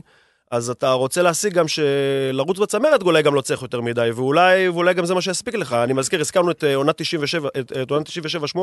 אז 0.51 0.69
אתה 0.69 0.92
רוצה 0.92 1.21
להשיג 1.21 1.54
גם 1.54 1.66
שלרוץ 1.68 2.60
בצמרת 2.60 3.01
אולי 3.01 3.21
גם 3.24 3.36
לא 3.36 3.42
צריך 3.42 3.62
יותר 3.62 3.81
מדי, 3.81 4.10
ואולי, 4.16 4.69
ואולי 4.69 4.94
גם 4.94 5.06
זה 5.06 5.13
מה 5.16 5.22
שיספיק 5.22 5.56
לך. 5.56 5.74
אני 5.74 5.94
מזכיר, 5.94 6.19
הזכרנו 6.19 6.51
את 6.51 6.63
אה, 6.63 6.75
עונת 6.75 6.98
97, 6.98 7.50
את 7.60 7.72
את 7.83 7.92
עונת 7.92 8.07
97-8, 8.10 8.60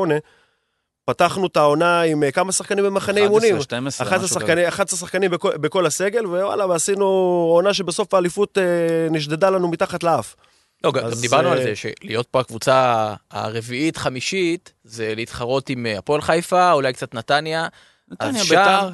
פתחנו 1.09 1.47
את 1.47 1.57
העונה 1.57 2.01
עם 2.01 2.23
אה, 2.23 2.31
כמה 2.31 2.51
שחקנים 2.51 2.85
במחנה 2.85 3.21
אימונים. 3.21 3.55
11, 3.55 3.61
12, 3.63 4.07
11 4.07 4.25
משהו 4.25 4.35
כזה. 4.35 4.45
שחקנים, 4.45 4.67
11 4.67 4.99
שחקנים 4.99 5.31
בכל, 5.31 5.57
בכל 5.57 5.85
הסגל, 5.85 6.25
ווואלה, 6.25 6.67
ועשינו 6.67 7.05
עונה 7.53 7.73
שבסוף 7.73 8.13
האליפות 8.13 8.57
אה, 8.57 8.63
נשדדה 9.11 9.49
לנו 9.49 9.67
מתחת 9.67 10.03
לאף. 10.03 10.35
לא, 10.83 10.91
גם 10.91 11.05
אז, 11.05 11.13
גם 11.13 11.21
דיברנו 11.21 11.49
על 11.49 11.57
אה, 11.57 11.63
זה, 11.63 11.73
שלהיות 11.75 12.27
פה 12.27 12.39
הקבוצה 12.39 13.13
הרביעית, 13.31 13.97
חמישית, 13.97 14.73
זה 14.83 15.13
להתחרות 15.15 15.69
עם 15.69 15.85
הפועל 15.97 16.21
חיפה, 16.21 16.71
אולי 16.71 16.93
קצת 16.93 17.13
נתניה. 17.13 17.67
נתניה, 18.11 18.43
בית"ר. 18.43 18.89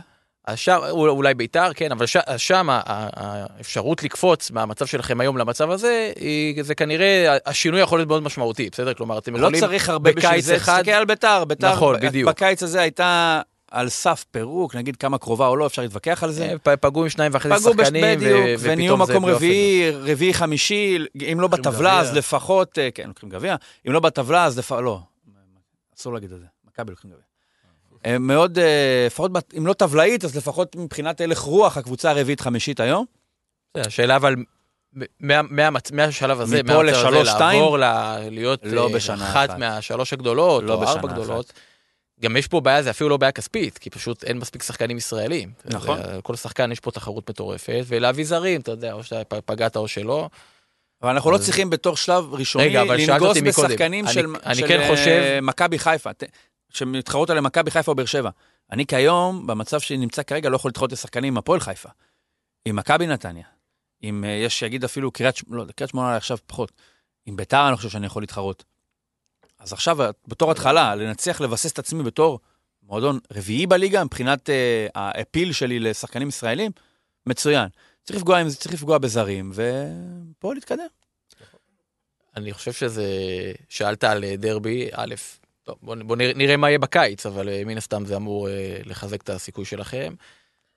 אול- 0.90 1.10
אולי 1.10 1.34
ביתר, 1.34 1.74
כן, 1.76 1.92
אבל 1.92 2.06
שם 2.38 2.68
האפשרות 2.72 4.04
לקפוץ 4.04 4.52
מהמצב 4.52 4.86
שלכם 4.86 5.22
היום 5.22 5.38
למצב 5.38 5.72
הזה, 5.72 6.12
היא, 6.16 6.64
זה 6.64 6.76
כנראה, 6.76 7.38
השינוי 7.46 7.82
יכול 7.82 8.00
להיות 8.00 8.08
מאוד 8.10 8.24
משמעותי, 8.24 8.70
בסדר? 8.72 8.94
כלומר, 8.94 9.18
אתם 9.18 9.34
לא 9.36 9.40
יכולים... 9.40 9.62
צריך 9.62 9.90
הרבה 9.90 10.12
בשביל 10.14 10.42
זה, 10.42 10.56
אחד- 10.56 10.78
תסתכל 10.78 10.92
על 10.92 11.06
ביתר, 11.06 11.44
ביתר 11.46 11.72
נכון, 11.74 11.96
בדיוק. 12.00 12.30
בקיץ 12.30 12.64
הזה 12.64 12.82
הייתה 12.82 13.42
על 13.72 13.90
סף 13.90 14.26
פירוק, 14.32 14.76
נגיד 14.76 14.96
כמה 14.96 15.18
קרובה 15.18 15.48
או 15.48 15.56
לא, 15.56 15.66
אפשר 15.68 15.82
להתווכח 15.82 16.24
על 16.24 16.32
זה. 16.32 16.56
אה, 16.68 16.78
פגעו 16.78 17.04
עם 17.04 17.10
שניים 17.10 17.32
וחצי 17.36 17.50
פגעו 17.64 17.74
שחקנים, 17.86 18.20
ו- 18.22 18.54
ונהיו 18.60 18.94
ופתאום 18.94 19.06
זה 19.06 19.14
מקום 19.14 19.24
פלייאוף 19.24 19.38
רביעי, 19.44 19.92
רביעי, 19.92 20.34
חמישי, 20.34 20.98
אם 21.32 21.38
לא 21.40 21.48
בטבלה. 21.48 22.00
אז 22.00 22.14
לפחות, 22.18 22.80
אה, 22.80 22.90
כן, 22.92 23.08
לוקחים 23.08 23.30
גביע, 23.30 23.56
אם 23.88 23.92
לא 23.92 24.00
בטבלה, 24.00 24.46
אז 24.46 24.60
לפחות, 24.60 24.84
לא, 24.84 25.00
אסור 26.00 26.14
להגיד 26.14 26.32
את 26.32 26.40
זה, 26.40 26.46
מכבי 26.68 26.92
לוקחים 26.92 27.12
גביע. 27.12 27.24
אה, 28.06 28.18
מאוד, 28.20 28.60
אה, 28.60 29.04
לפחות, 29.08 29.32
אם 29.58 29.68
לא 29.68 29.74
טבלאית, 29.74 30.24
אז 30.26 30.38
לפחות 30.38 30.76
מבחינת 30.76 31.22
הלך 31.22 31.40
רוח, 31.40 31.78
הקבוצה 31.78 32.10
הרביעית-חמישית 32.12 32.80
היום. 32.80 33.06
זה 33.78 33.84
השאלה 33.86 34.16
אבל, 34.16 34.36
מהשלב 35.92 36.42
הזה, 36.42 36.64
מפה 36.64 36.84
לשלוש, 36.84 37.30
שתיים? 37.30 37.60
לעבור 37.60 37.78
להיות 38.30 38.60
לא 38.64 38.88
אה, 38.88 38.94
בשנה 38.94 39.30
אחת. 39.32 39.58
מהשלוש 39.58 40.14
הגדולות, 40.14 40.64
לא 40.64 40.74
או 40.74 40.84
ארבע. 40.84 41.08
גדולות. 41.14 41.54
גם 42.22 42.38
יש 42.38 42.48
פה 42.48 42.60
בעיה, 42.62 42.84
זה 42.84 42.90
אפילו 42.90 43.10
לא 43.10 43.18
בעיה 43.18 43.32
כספית, 43.32 43.78
כי 43.78 43.90
פשוט 43.90 44.24
אין 44.24 44.38
מספיק 44.38 44.64
שחקנים 44.64 44.98
ישראלים. 44.98 45.52
נכון. 45.66 46.00
כל 46.24 46.36
שחקן 46.36 46.72
יש 46.72 46.80
פה 46.80 46.92
תחרות 46.92 47.30
מטורפת, 47.30 47.84
ולהביא 47.88 48.26
זרים, 48.26 48.62
אתה 48.62 48.72
יודע, 48.72 48.94
או 48.94 49.04
שאתה 49.04 49.42
פגעת 49.42 49.76
או 49.78 49.88
שלא. 49.88 50.30
אבל 51.02 51.12
אנחנו 51.12 51.32
לא 51.32 51.36
אז- 51.36 51.46
צריכים 51.46 51.70
בתור 51.70 51.98
שלב 51.98 52.34
ראשוני 52.34 52.66
רגע, 52.68 52.84
לנגוס. 52.84 53.38
בשחקנים 53.38 54.06
אני- 54.06 54.14
של 54.14 54.26
אני 54.46 54.56
של, 54.56 54.68
כן 54.68 54.88
חושב- 54.90 55.40
מכבי 55.42 55.80
חיפה, 55.80 56.10
שמתחרות 56.74 57.30
עליהם 57.30 57.44
מכבי 57.44 57.72
חיפה 57.72 57.92
או 57.92 57.96
באר 57.96 58.06
שבע. 58.06 58.30
אני 58.72 58.86
כיום, 58.86 59.48
במצב 59.48 59.80
שנמצא 59.80 60.24
כרגע, 60.24 60.50
לא 60.50 60.56
יכול 60.56 60.70
להתחרות 60.70 60.92
לשחקנים 60.92 61.34
עם 61.34 61.38
הפועל 61.38 61.60
חיפה. 61.60 61.90
עם 62.66 62.76
מכבי 62.76 63.08
נתניה. 63.08 63.46
עם, 64.02 64.24
אה, 64.24 64.30
יש 64.30 64.60
שיגיד 64.60 64.84
אפילו 64.84 65.12
קריית 65.12 65.36
שמונה, 65.36 65.64
לא, 65.64 65.72
קריית 65.72 65.90
שמונה 65.90 66.16
עכשיו 66.16 66.38
פחות. 66.46 66.72
עם 67.26 67.36
ביתר 67.36 67.68
אני 67.68 67.76
חושב 67.76 67.90
שאני 67.90 68.06
יכול 68.06 68.24
להתחרות. 68.24 68.64
אז 69.60 69.74
עכשיו, 69.74 69.98
בתור 70.28 70.52
התחלה, 70.52 70.96
לנצח, 70.96 71.42
לבסס 71.42 71.72
את 71.72 71.80
עצמי 71.80 72.04
בתור 72.04 72.40
מועדון 72.84 73.20
רביעי 73.34 73.68
בליגה, 73.68 74.04
מבחינת 74.04 74.50
אה, 74.50 74.88
האפיל 74.96 75.54
שלי 75.54 75.80
לשחקנים 75.80 76.28
ישראלים, 76.28 76.72
מצוין. 77.26 77.68
צריך 78.04 78.18
לפגוע, 78.20 78.40
עם 78.40 78.50
זה, 78.50 78.58
צריך 78.58 78.74
לפגוע 78.74 78.98
בזרים, 78.98 79.52
ופה 79.54 80.54
להתקדם. 80.54 80.88
אני 82.36 82.54
חושב 82.54 82.74
שזה, 82.74 83.06
שאלת 83.70 84.04
על 84.04 84.24
דרבי, 84.38 84.90
א', 84.94 85.16
טוב, 85.64 85.76
בוא, 85.82 85.96
בוא 85.96 86.16
נראה, 86.16 86.32
נראה 86.36 86.58
מה 86.58 86.70
יהיה 86.70 86.80
בקיץ, 86.80 87.26
אבל 87.26 87.50
אה, 87.50 87.62
מן 87.66 87.78
הסתם 87.78 88.06
זה 88.06 88.16
אמור 88.16 88.50
אה, 88.50 88.78
לחזק 88.86 89.22
את 89.22 89.30
הסיכוי 89.30 89.66
שלכם. 89.66 90.14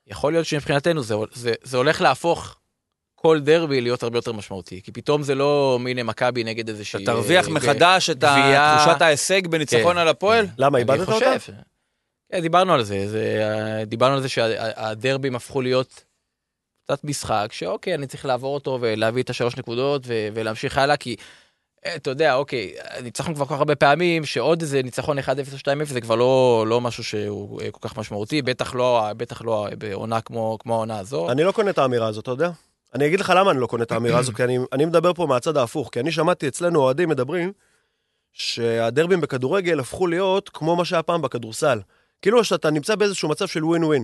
יכול 0.07 0.33
להיות 0.33 0.45
שמבחינתנו 0.45 1.03
זה, 1.03 1.15
זה, 1.33 1.53
זה 1.63 1.77
הולך 1.77 2.01
להפוך 2.01 2.55
כל 3.15 3.39
דרבי 3.39 3.81
להיות 3.81 4.03
הרבה 4.03 4.17
יותר 4.17 4.31
משמעותי, 4.33 4.81
כי 4.81 4.91
פתאום 4.91 5.23
זה 5.23 5.35
לא 5.35 5.77
מיני 5.81 6.03
מכבי 6.03 6.43
נגד 6.43 6.69
איזושהי... 6.69 7.03
אתה 7.03 7.11
תרוויח 7.11 7.47
אה, 7.47 7.53
מחדש 7.53 8.09
את 8.09 8.17
גביע. 8.17 8.61
ה- 8.61 8.77
תחושת 8.85 9.01
ההישג 9.01 9.47
בניצחון 9.47 9.93
כן. 9.93 9.97
על 9.97 10.07
הפועל? 10.07 10.45
למה, 10.57 10.77
איבדת. 10.77 11.09
אותה? 11.09 11.35
כן, 12.31 12.39
דיברנו 12.41 12.73
על 12.73 12.83
זה, 12.83 13.07
זה, 13.09 13.43
דיברנו 13.87 14.15
על 14.15 14.21
זה 14.21 14.29
שהדרבים 14.29 15.35
הפכו 15.35 15.61
להיות 15.61 16.03
קצת 16.83 17.03
משחק, 17.03 17.47
שאוקיי, 17.51 17.95
אני 17.95 18.07
צריך 18.07 18.25
לעבור 18.25 18.53
אותו 18.53 18.77
ולהביא 18.81 19.23
את 19.23 19.29
השלוש 19.29 19.57
נקודות 19.57 20.01
ו- 20.05 20.27
ולהמשיך 20.33 20.77
הלאה, 20.77 20.97
כי 20.97 21.15
אתה 21.95 22.09
יודע, 22.09 22.35
אוקיי, 22.35 22.75
ניצחנו 23.03 23.35
כבר 23.35 23.45
כל 23.45 23.53
כך 23.53 23.59
הרבה 23.59 23.75
פעמים, 23.75 24.25
שעוד 24.25 24.61
איזה 24.61 24.83
ניצחון 24.83 25.19
1-0 25.19 25.21
או 25.29 25.57
2-0 25.57 25.85
זה 25.85 26.01
כבר 26.01 26.15
לא, 26.15 26.65
לא 26.67 26.81
משהו 26.81 27.03
שהוא 27.03 27.61
אה, 27.61 27.71
כל 27.71 27.89
כך 27.89 27.97
משמעותי, 27.97 28.41
בטח 28.41 28.75
לא, 28.75 29.07
בטח 29.17 29.41
לא 29.41 29.67
בעונה 29.77 30.21
כמו, 30.21 30.57
כמו 30.59 30.73
העונה 30.73 30.99
הזו. 30.99 31.31
אני 31.31 31.43
לא 31.43 31.51
קונה 31.51 31.69
את 31.69 31.77
האמירה 31.77 32.07
הזאת, 32.07 32.23
אתה 32.23 32.31
יודע? 32.31 32.49
אני 32.95 33.07
אגיד 33.07 33.19
לך 33.19 33.33
למה 33.35 33.51
אני 33.51 33.59
לא 33.59 33.67
קונה 33.67 33.83
את 33.83 33.91
האמירה 33.91 34.19
הזאת, 34.19 34.35
כי 34.37 34.43
אני, 34.43 34.57
אני 34.73 34.85
מדבר 34.85 35.13
פה 35.13 35.25
מהצד 35.25 35.57
ההפוך, 35.57 35.89
כי 35.91 35.99
אני 35.99 36.11
שמעתי 36.11 36.47
אצלנו 36.47 36.79
אוהדים 36.79 37.09
מדברים 37.09 37.51
שהדרבים 38.33 39.21
בכדורגל 39.21 39.79
הפכו 39.79 40.07
להיות 40.07 40.49
כמו 40.49 40.75
מה 40.75 40.85
שהיה 40.85 41.03
פעם 41.03 41.21
בכדורסל. 41.21 41.79
כאילו 42.21 42.43
שאתה 42.43 42.71
נמצא 42.71 42.95
באיזשהו 42.95 43.29
מצב 43.29 43.47
של 43.47 43.65
ווין 43.65 43.83
ווין. 43.83 44.03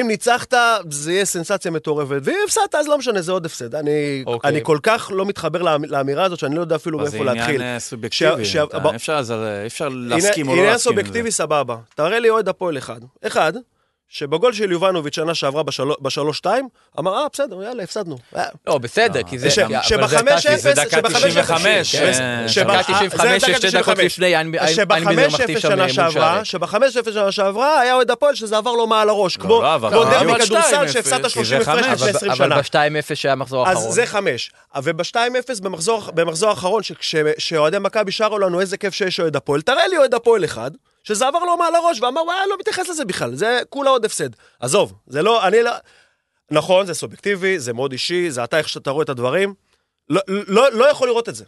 אם 0.00 0.08
ניצחת, 0.08 0.54
זה 0.90 1.12
יהיה 1.12 1.24
סנסציה 1.24 1.70
מטורפת, 1.70 2.20
ואם 2.22 2.36
הפסדת, 2.44 2.74
אז 2.74 2.88
לא 2.88 2.98
משנה, 2.98 3.20
זה 3.22 3.32
עוד 3.32 3.46
הפסד. 3.46 3.74
אני, 3.74 4.22
אוקיי. 4.26 4.50
אני 4.50 4.60
כל 4.62 4.78
כך 4.82 5.10
לא 5.14 5.26
מתחבר 5.26 5.62
לאמ- 5.62 5.84
לאמירה 5.88 6.24
הזאת, 6.24 6.38
שאני 6.38 6.54
לא 6.54 6.60
יודע 6.60 6.76
אפילו 6.76 6.98
זה 7.06 7.18
מאיפה 7.18 7.32
להתחיל. 7.32 7.54
עניין 7.54 7.74
אה, 7.74 7.80
סובייקטיבי. 7.80 8.44
ש- 8.44 8.56
אתה- 8.56 8.78
ב- 8.78 8.86
אפשר 8.86 9.20
לזה- 9.20 9.60
אי 9.62 9.66
אפשר 9.66 9.88
להסכים 9.92 10.48
או 10.48 10.52
לא 10.52 10.58
עניין 10.58 10.72
להסכים 10.72 10.78
זה. 10.78 11.00
סובייקטיבי 11.00 11.30
סבבה. 11.30 11.76
תראה 11.94 12.18
לי 12.18 12.28
אוהד 12.30 12.48
הפועל 12.48 12.78
אחד. 12.78 13.00
אחד, 13.26 13.52
שבגול 14.08 14.52
של 14.52 14.72
יובנוביץ' 14.72 15.14
שנה 15.16 15.34
שעברה 15.34 15.62
בשלו- 15.62 15.96
בשלוש-שתיים, 16.00 16.68
אמר, 16.98 17.14
אה, 17.16 17.26
בסדר, 17.32 17.62
יאללה, 17.62 17.82
הפסדנו. 17.82 18.18
אה, 18.36 18.44
לא, 18.66 18.78
בסדר, 18.78 19.22
כי 19.22 19.38
זה... 19.38 19.48
זה 19.48 19.54
שבחמש 19.82 20.46
אפס- 20.46 20.56
זה 20.62 20.72
דקה 20.72 20.90
שבחמש 20.96 21.22
95, 21.24 21.94
אפס- 21.94 22.20
אה, 22.20 22.48
שב- 22.48 22.62
דקה 22.62 22.72
אה, 22.76 22.82
95, 22.82 23.20
זה 23.20 23.28
דקה 23.28 23.40
ששתי 23.40 23.78
דקות 23.78 23.94
95. 23.94 24.04
לפני, 24.12 24.36
איינביזר 24.36 24.66
שבחמש 24.66 25.34
מחטיא 25.34 25.54
אפס 25.54 25.62
שם 25.62 25.68
שנה 25.70 25.88
שערי. 26.10 26.44
שבחמש 26.44 26.96
אפס 26.96 27.12
שנה 27.14 27.32
שעברה 27.32 27.80
היה 27.80 27.94
אוהד 27.94 28.10
הפועל 28.10 28.34
שזה 28.34 28.56
עבר 28.56 28.72
לו 28.72 28.86
מעל 28.86 29.08
הראש, 29.08 29.36
כמו 29.36 29.62
לא 29.62 29.78
כמו 29.90 30.04
דרבי 30.04 30.44
כדורסל 30.44 30.84
2-0, 30.86 30.92
שהפסדת 30.92 31.24
כי 31.26 31.30
30 31.30 31.44
זה 31.44 31.70
הפרש. 31.70 31.86
לפני 31.86 32.10
20 32.10 32.32
אבל 32.32 32.62
שנה. 32.70 32.88
ב-2-0 33.00 33.14
שהיה 33.14 33.34
מחזור 33.34 33.68
אז 33.68 33.76
האחרון. 33.76 33.92
זה 33.92 34.06
חמש. 34.06 34.50
וב-2-0 34.82 35.16
במחזור, 35.62 36.02
במחזור 36.14 36.50
האחרון, 36.50 36.82
שאוהדי 37.38 37.78
מכבי 37.80 38.12
שרו 38.12 38.38
לנו 38.38 38.60
איזה 38.60 38.76
כיף 38.76 38.94
שיש 38.94 39.20
אוהד 39.20 39.36
הפועל, 39.36 39.60
תראה 39.62 39.88
לי 39.88 39.96
אוהד 39.98 40.14
הפועל 40.14 40.44
אחד, 40.44 40.70
שזה 41.08 41.26
עבר 41.26 41.38
לו 41.38 41.56
מעל 41.56 41.74
הראש, 41.74 42.00
ואמר, 42.02 42.22
וואי, 42.22 42.36
לא 42.50 42.56
מתייחס 42.60 42.88
לזה 42.88 43.04
בכלל, 43.04 43.34
זה 43.34 43.60
כולה 43.68 43.90
עוד 43.90 44.04
הפסד. 44.04 44.28
עזוב, 44.60 44.92
זה 45.06 45.22
לא, 45.22 45.46
אני 45.46 45.62
לא... 45.62 45.70
נכון, 46.50 46.86
זה 46.86 46.94
סובייקטיבי, 46.94 47.58
זה 47.58 47.72
מאוד 47.72 47.92
אישי, 47.92 48.30
זה 48.30 48.44
אתה 48.44 48.58
איך 48.58 48.68
שאתה 48.68 48.90
רואה 48.90 49.02
את 49.04 49.08
הדברים. 49.08 49.54
לא, 50.10 50.20
לא, 50.28 50.72
לא 50.72 50.90
יכול 50.90 51.08
לראות 51.08 51.28
את 51.28 51.34
זה. 51.34 51.44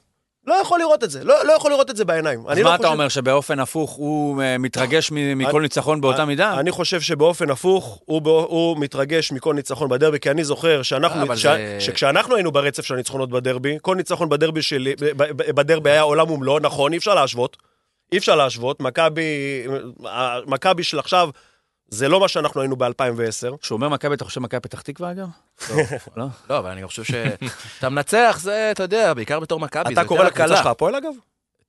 לא 0.46 0.54
יכול 0.54 0.80
לראות 0.80 1.04
את 1.04 1.10
זה, 1.10 1.24
לא, 1.24 1.44
לא 1.46 1.52
יכול 1.52 1.70
לראות 1.70 1.90
את 1.90 1.96
זה 1.96 2.04
בעיניים. 2.04 2.40
אז 2.46 2.52
אני 2.52 2.62
לא 2.62 2.68
מה 2.70 2.74
אתה 2.74 2.82
חושב- 2.82 2.92
אומר, 2.92 3.08
שבאופן 3.08 3.60
הפוך 3.60 3.90
הוא 3.90 4.42
אה, 4.42 4.58
מתרגש 4.58 5.10
מכל 5.12 5.50
אני- 5.50 5.60
ניצחון 5.62 6.00
באותה 6.00 6.24
מידה? 6.24 6.60
אני 6.60 6.70
חושב 6.70 7.00
שבאופן 7.00 7.50
הפוך, 7.50 8.00
הוא, 8.04 8.22
בא- 8.22 8.30
הוא 8.30 8.76
מתרגש 8.80 9.32
מכל 9.32 9.54
ניצחון 9.54 9.88
בדרבי, 9.88 10.20
כי 10.20 10.30
אני 10.30 10.44
זוכר 10.44 10.82
שאנחנו, 10.82 11.36
ש... 11.36 11.42
זה- 11.42 11.76
שכשאנחנו 11.80 12.34
היינו 12.34 12.52
ברצף 12.52 12.84
של 12.84 12.94
הניצחונות 12.94 13.30
בדרבי, 13.30 13.78
כל 13.82 13.96
ניצחון 13.96 14.28
בדרבי 14.28 14.62
שלי, 14.62 14.94
בדרבי 15.36 15.90
היה 15.90 16.02
עולם 16.02 16.30
ומלואו, 16.30 16.58
נכון, 16.58 16.92
אי 16.92 16.98
אפשר 16.98 17.14
להשוות. 17.14 17.56
אי 18.12 18.18
אפשר 18.18 18.36
להשוות, 18.36 18.80
מכבי, 18.80 19.66
מכבי 20.46 20.82
של 20.82 20.98
עכשיו, 20.98 21.30
זה 21.88 22.08
לא 22.08 22.20
מה 22.20 22.28
שאנחנו 22.28 22.60
היינו 22.60 22.76
ב-2010. 22.76 23.56
כשהוא 23.60 23.76
אומר 23.76 23.88
מכבי, 23.88 24.14
אתה 24.14 24.24
חושב 24.24 24.40
מכבי 24.40 24.60
פתח 24.60 24.80
תקווה, 24.80 25.10
אגב? 25.10 25.28
לא? 26.16 26.26
לא, 26.50 26.58
אבל 26.58 26.70
אני 26.70 26.86
חושב 26.86 27.04
שאתה 27.04 27.88
מנצח, 27.88 28.38
זה, 28.40 28.70
אתה 28.70 28.82
יודע, 28.82 29.14
בעיקר 29.14 29.40
בתור 29.40 29.60
מכבי, 29.60 29.92
אתה 29.92 30.04
קורא 30.04 30.24
לקבוצה. 30.24 30.56
שלך 30.56 30.66
הפועל 30.66 30.94
אגב? 30.94 31.12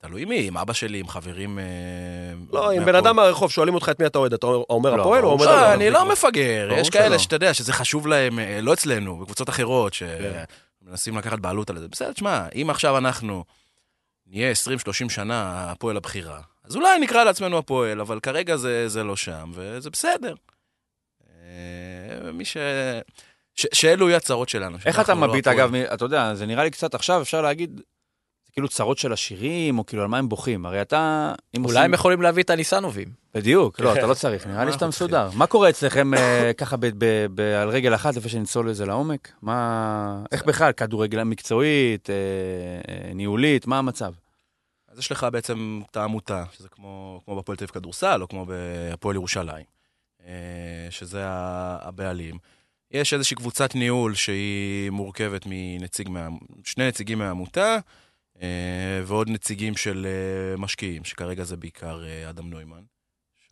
תלוי 0.02 0.26
מי, 0.26 0.48
עם 0.48 0.58
אבא 0.58 0.74
שלי, 0.74 1.00
עם 1.00 1.08
חברים... 1.08 1.60
אה, 1.60 1.64
לא, 2.54 2.62
מהפועל. 2.62 2.84
בן 2.84 2.96
אדם 2.96 3.16
מהרחוב 3.16 3.52
שואלים 3.52 3.76
אותך 3.76 3.90
את 3.90 4.00
מי 4.00 4.06
אתה 4.06 4.20
אוהד, 4.20 4.34
אתה 4.34 4.48
אומר 4.48 4.96
לא, 4.96 5.02
הפועל 5.02 5.24
או 5.24 5.32
אומר... 5.32 5.46
לא? 5.46 5.74
אני 5.74 5.90
לא 5.90 6.12
מפגר, 6.12 6.70
יש 6.78 6.90
כאלה. 6.90 7.20
שאתה 7.20 7.36
יודע 7.36 7.54
שזה 7.54 7.74
חשוב 7.74 8.08
להם, 8.08 8.40
אה, 8.40 8.60
לא 8.62 8.74
אצלנו, 8.74 9.18
בקבוצות 9.18 9.50
אחרות, 9.50 9.94
כן. 9.94 10.44
שמנסים 10.86 11.18
לקחת 11.18 11.40
בעלות 11.40 11.70
על 11.70 11.80
זה. 11.80 11.88
בסדר, 11.88 12.12
תשמע, 12.12 12.46
אם 12.56 12.70
עכשיו 12.70 12.98
אנחנו 12.98 13.44
נהיה 14.30 14.52
20-30 14.52 15.10
שנה 15.10 15.72
הפועל 15.72 15.98
הבכירה, 15.98 16.42
אז 16.64 16.76
אולי 16.76 17.00
נקרא 17.00 17.24
לעצמנו 17.24 17.58
הפועל, 17.58 18.02
אבל 18.02 18.20
כרגע 18.20 18.56
זה 18.58 18.88
זה 18.88 19.04
לא 19.04 19.16
שם, 19.16 19.52
וזה 19.54 19.90
בסדר. 19.90 20.36
אה, 21.30 22.32
מי 22.32 22.46
ש... 22.46 22.58
ש- 23.56 23.68
שאלו 23.74 24.10
יהיו 24.10 24.18
הצרות 24.18 24.50
שלנו. 24.50 24.78
איך 24.86 25.00
אתה 25.00 25.14
לא 25.14 25.28
מביט, 25.28 25.48
הפועל. 25.48 25.60
אגב, 25.60 25.72
מ- 25.76 25.94
אתה 25.94 26.06
יודע, 26.06 26.36
זה 26.36 26.46
נראה 26.46 26.64
לי 26.64 26.72
קצת 26.72 26.96
עכשיו, 26.96 27.22
אפשר 27.22 27.42
להגיד, 27.42 27.76
זה 28.46 28.52
כאילו 28.54 28.68
צרות 28.70 28.98
של 28.98 29.14
השירים, 29.14 29.80
או 29.80 29.86
כאילו 29.86 30.02
על 30.02 30.08
מה 30.08 30.18
הם 30.18 30.30
בוכים. 30.30 30.66
הרי 30.66 30.82
אתה... 30.82 31.34
אם 31.56 31.66
אולי 31.66 31.74
עושים- 31.76 31.86
הם 31.86 31.94
יכולים 31.94 32.22
להביא 32.22 32.44
את 32.44 32.50
הניסנובים. 32.50 33.08
בדיוק, 33.34 33.80
לא, 33.80 33.94
אתה 33.94 34.08
לא 34.08 34.14
צריך, 34.14 34.48
נראה 34.48 34.66
לי 34.66 34.72
שאתה 34.72 34.88
מסודר. 34.88 35.30
מה 35.34 35.48
קורה 35.48 35.70
אצלכם 35.70 36.14
אה, 36.14 36.52
ככה 36.58 36.76
על 37.62 37.70
רגל 37.70 37.96
אחת, 37.96 38.16
לפני 38.16 38.30
שנצלול 38.30 38.70
לזה 38.70 38.86
לעומק? 38.86 39.32
מה... 39.42 40.24
איך 40.32 40.46
בכלל, 40.46 40.72
כדורגל 40.72 41.24
מקצועית, 41.24 42.10
אה, 42.10 42.16
אה, 42.88 43.14
ניהולית, 43.14 43.68
מה 43.68 43.78
המצב? 43.78 44.14
אז 44.88 45.00
יש 45.00 45.12
לך 45.12 45.28
בעצם 45.32 45.82
את 45.92 45.98
העמותה, 45.98 46.44
שזה 46.52 46.70
כמו, 46.70 47.22
בפועל 47.28 47.58
תל 47.58 47.64
אביב 47.64 47.70
כדורסל, 47.70 48.22
או 48.22 48.28
כמו 48.28 48.46
בהפועל 48.46 49.16
ירושלים, 49.16 49.66
שזה 50.90 51.22
הבעלים. 51.82 52.38
יש 52.92 53.14
איזושהי 53.14 53.38
קבוצת 53.38 53.76
ניהול 53.76 54.16
שהיא 54.16 54.90
מורכבת 54.90 55.42
מנציג, 55.46 56.10
שני 56.64 56.88
נציגים 56.88 57.20
מהעמותה, 57.20 57.78
ועוד 59.06 59.30
נציגים 59.30 59.78
של 59.78 60.08
משקיעים, 60.58 61.04
שכרגע 61.04 61.44
זה 61.44 61.58
בעיקר 61.58 62.04
אדם 62.30 62.50
נוימן. 62.50 62.82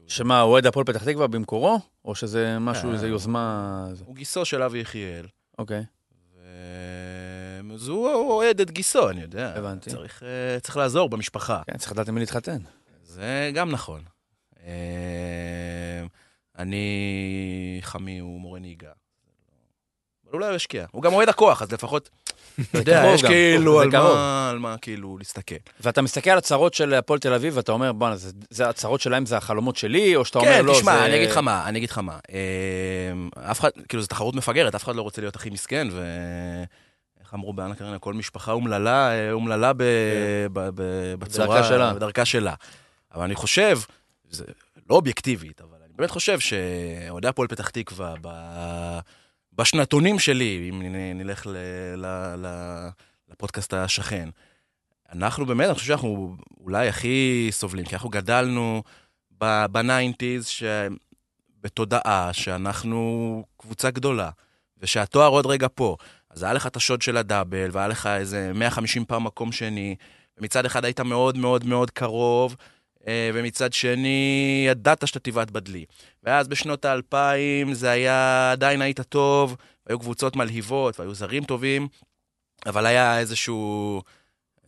שמה, 0.07 0.41
אוהד 0.41 0.65
הפועל 0.65 0.85
פתח 0.85 1.03
תקווה 1.03 1.27
במקורו? 1.27 1.79
או 2.05 2.15
שזה 2.15 2.59
משהו, 2.59 2.89
אה. 2.89 2.93
איזה 2.93 3.07
יוזמה... 3.07 3.87
הוא 4.05 4.15
גיסו 4.15 4.45
של 4.45 4.63
אבי 4.63 4.79
יחיאל. 4.79 5.25
אוקיי. 5.59 5.83
אז 7.77 7.87
הוא 7.87 8.09
הוא 8.09 8.31
אוהד 8.33 8.61
את 8.61 8.71
גיסו, 8.71 9.09
אני 9.09 9.21
יודע. 9.21 9.53
הבנתי. 9.55 9.89
צריך, 9.89 10.23
אה, 10.23 10.59
צריך 10.59 10.77
לעזור 10.77 11.09
במשפחה. 11.09 11.61
כן, 11.65 11.77
צריך 11.77 11.91
לדעת 11.91 12.07
עם 12.07 12.13
מי 12.13 12.19
להתחתן. 12.19 12.57
זה 13.03 13.51
גם 13.53 13.71
נכון. 13.71 14.03
אה, 14.63 16.05
אני, 16.57 17.79
חמי 17.81 18.19
הוא 18.19 18.41
מורה 18.41 18.59
נהיגה. 18.59 18.91
אבל 20.29 20.35
אולי 20.35 20.47
הוא 20.47 20.55
ישקיע. 20.55 20.85
הוא 20.91 21.03
גם 21.03 21.13
אוהד 21.13 21.29
הכוח, 21.29 21.61
אז 21.61 21.71
לפחות, 21.71 22.09
אתה 22.71 22.77
יודע, 22.77 23.03
יש. 23.13 23.23
כאילו 23.25 23.81
על. 23.81 23.89
מה, 23.89 24.49
על 24.49 24.59
מה 24.59 24.75
כאילו 24.77 25.17
להסתכל. 25.17 25.55
ואתה 25.79 26.01
מסתכל 26.01 26.29
על 26.29 26.37
הצרות 26.37 26.73
של 26.73 26.93
הפועל 26.93 27.19
תל 27.19 27.33
אביב, 27.33 27.57
ואתה 27.57 27.71
אומר, 27.71 27.91
בואנה, 27.93 28.15
זה- 28.15 28.31
זה 28.49 28.69
הצרות 28.69 29.01
שלהם, 29.01 29.25
זה 29.25 29.37
החלומות 29.37 29.75
שלי, 29.75 30.15
או 30.15 30.25
שאתה 30.25 30.39
אומר, 30.39 30.51
כן, 30.51 30.65
לא, 30.65 30.73
זה... 30.73 30.79
תשמע, 30.79 31.05
אני 31.05 31.15
אגיד 31.15 31.29
לך 31.29 31.37
מה, 31.37 31.67
אני 31.69 31.77
אגיד 31.79 31.89
לך 31.89 31.97
מה. 31.97 32.17
אה, 32.31 33.51
אף 33.51 33.59
אחד, 33.59 33.69
כאילו, 33.89 34.01
זו 34.03 34.07
תחרות 34.07 34.35
מפגרת, 34.35 34.75
אף 34.75 34.83
אחד 34.83 34.95
לא 34.95 35.01
רוצה 35.01 35.21
להיות 35.21 35.35
הכי 35.35 35.49
מסכן, 35.49 35.87
ו... 35.91 36.03
איך 37.21 37.33
אמרו 37.33 37.53
באנה 37.53 37.75
קרנה, 37.75 37.99
כל 37.99 38.13
משפחה 38.13 38.51
אומללה, 38.51 39.11
אה, 39.11 39.31
אומללה 39.31 39.71
ב- 39.73 39.83
בצורה... 41.19 41.63
שלה. 41.63 41.93
בדרכה 41.93 42.25
שלה. 42.25 42.53
אבל 43.15 43.23
אני 43.23 43.35
חושב, 43.35 43.79
זה 44.29 44.43
לא 44.89 44.95
אובייקטיבית, 44.95 45.61
אבל 45.61 45.77
אני 45.85 45.93
באמת 45.97 46.09
חושב 46.11 46.39
שאוהדי 46.39 47.27
הפועל 47.27 47.47
פתח 47.47 47.69
תקווה, 47.69 48.13
ב- 48.21 48.99
בשנתונים 49.57 50.19
שלי, 50.19 50.69
אם 50.69 50.81
נלך 51.15 51.47
ל- 51.47 51.57
ל- 51.95 52.35
ל- 52.37 52.89
לפודקאסט 53.31 53.73
השכן, 53.73 54.29
אנחנו 55.13 55.45
באמת, 55.45 55.65
אני 55.65 55.73
חושב 55.73 55.87
שאנחנו 55.87 56.35
אולי 56.59 56.87
הכי 56.87 57.47
סובלים, 57.51 57.85
כי 57.85 57.95
אנחנו 57.95 58.09
גדלנו 58.09 58.83
בניינטיז, 59.71 60.49
בתודעה 61.61 62.33
שאנחנו 62.33 63.43
קבוצה 63.57 63.91
גדולה, 63.91 64.29
ושהתואר 64.77 65.27
עוד 65.27 65.45
רגע 65.45 65.67
פה. 65.75 65.97
אז 66.29 66.43
היה 66.43 66.53
לך 66.53 66.67
את 66.67 66.75
השוד 66.75 67.01
של 67.01 67.17
הדאבל, 67.17 67.69
והיה 67.71 67.87
לך 67.87 68.07
איזה 68.07 68.51
150 68.55 69.05
פעם 69.05 69.23
מקום 69.23 69.51
שני, 69.51 69.95
ומצד 70.37 70.65
אחד 70.65 70.85
היית 70.85 70.99
מאוד 70.99 71.37
מאוד 71.37 71.65
מאוד 71.65 71.91
קרוב, 71.91 72.55
ומצד 73.09 73.73
שני 73.73 74.65
ידעת 74.69 75.07
שאתה 75.07 75.19
תבעט 75.19 75.51
בדלי. 75.51 75.85
ואז 76.23 76.47
בשנות 76.47 76.85
האלפיים 76.85 77.73
זה 77.73 77.89
היה, 77.89 78.51
עדיין 78.51 78.81
היית 78.81 79.01
טוב, 79.01 79.55
היו 79.87 79.99
קבוצות 79.99 80.35
מלהיבות, 80.35 80.99
והיו 80.99 81.13
זרים 81.13 81.43
טובים, 81.43 81.87
אבל 82.65 82.85
היה 82.85 83.19
איזשהו... 83.19 84.01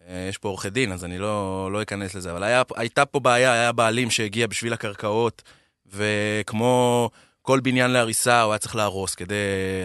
אה, 0.08 0.28
יש 0.30 0.38
פה 0.38 0.50
עורכי 0.50 0.70
דין, 0.70 0.92
אז 0.92 1.06
אני 1.06 1.18
לא, 1.18 1.70
לא 1.72 1.82
אכנס 1.82 2.16
לזה, 2.16 2.32
אבל 2.32 2.44
היה, 2.44 2.62
הייתה 2.76 3.06
פה 3.06 3.20
בעיה, 3.20 3.54
היה 3.54 3.72
בעלים 3.72 4.12
שהגיע 4.12 4.48
בשביל 4.48 4.74
הקרקעות, 4.74 5.42
וכמו 5.86 7.10
כל 7.42 7.60
בניין 7.60 7.92
להריסה, 7.92 8.42
הוא 8.42 8.54
היה 8.54 8.60
צריך 8.60 8.76
להרוס 8.76 9.16
כדי 9.16 9.36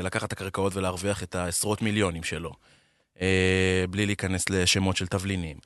לקחת 0.02 0.28
את 0.28 0.32
הקרקעות 0.32 0.76
ולהרוויח 0.76 1.22
את 1.22 1.34
העשרות 1.34 1.82
מיליונים 1.82 2.22
שלו. 2.22 2.52
אה, 3.20 3.84
בלי 3.90 4.06
להיכנס 4.06 4.50
לשמות 4.50 4.96
של 4.96 5.06
תבלינים. 5.06 5.56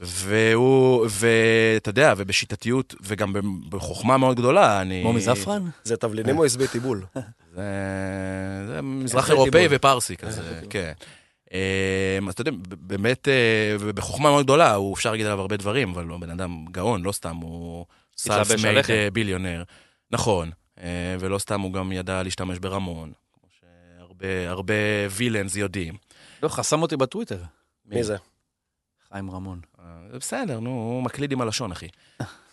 והוא, 0.00 1.06
ואתה 1.10 1.88
יודע, 1.88 2.14
ובשיטתיות, 2.16 2.94
וגם 3.02 3.32
בחוכמה 3.68 4.16
מאוד 4.16 4.36
גדולה, 4.36 4.80
אני... 4.80 5.00
כמו 5.02 5.12
מזפרן? 5.12 5.62
זה 5.84 5.96
תבלינים 5.96 6.38
או 6.38 6.44
עשבי 6.44 6.68
טיבול? 6.68 7.04
זה, 7.54 7.62
זה 8.66 8.82
מזרח 8.82 9.30
אירופאי. 9.30 9.66
ופרסי 9.70 10.16
כזה, 10.16 10.60
כן. 10.70 10.92
אה, 11.54 12.18
אז 12.28 12.32
אתה 12.32 12.40
יודע, 12.40 12.50
באמת, 12.80 13.28
אה, 13.28 13.76
ובחוכמה 13.80 14.30
מאוד 14.30 14.44
גדולה, 14.44 14.74
הוא 14.74 14.94
אפשר 14.94 15.10
להגיד 15.10 15.26
עליו 15.26 15.40
הרבה 15.40 15.56
דברים, 15.56 15.90
אבל 15.90 16.06
הוא 16.06 16.20
בן 16.20 16.30
אדם 16.30 16.64
גאון, 16.72 17.02
לא 17.02 17.12
סתם, 17.12 17.36
הוא 17.36 17.86
סלף 18.16 18.50
מייד 18.50 18.66
עליכם. 18.66 19.08
ביליונר. 19.12 19.62
נכון, 20.10 20.50
אה, 20.80 21.16
ולא 21.20 21.38
סתם 21.38 21.60
הוא 21.60 21.72
גם 21.72 21.92
ידע 21.92 22.22
להשתמש 22.22 22.58
ברמון, 22.58 23.12
הרבה 24.46 24.74
וילאנס 25.10 25.56
יודעים. 25.56 25.94
לא, 26.42 26.48
חסם 26.48 26.82
אותי 26.82 26.96
בטוויטר. 26.96 27.38
מי 27.86 28.04
זה? 28.04 28.16
חיים 29.12 29.30
רמון. 29.30 29.60
אה, 29.78 29.84
בסדר, 30.18 30.60
נו, 30.60 30.70
הוא 30.70 31.02
מקליד 31.02 31.32
עם 31.32 31.40
הלשון, 31.40 31.72
אחי. 31.72 31.88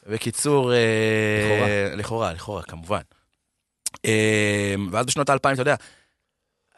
בקיצור, 0.09 0.73
אה, 0.73 0.77
לכאורה. 1.43 1.95
לכאורה, 1.95 2.33
לכאורה, 2.33 2.63
כמובן. 2.63 3.01
אה, 4.05 4.75
ואז 4.91 5.05
בשנות 5.05 5.29
האלפיים, 5.29 5.53
אתה 5.53 5.61
יודע, 5.61 5.75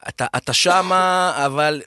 אתה, 0.10 0.26
אתה 0.38 0.54
שמה, 0.54 1.34
אבל 1.46 1.82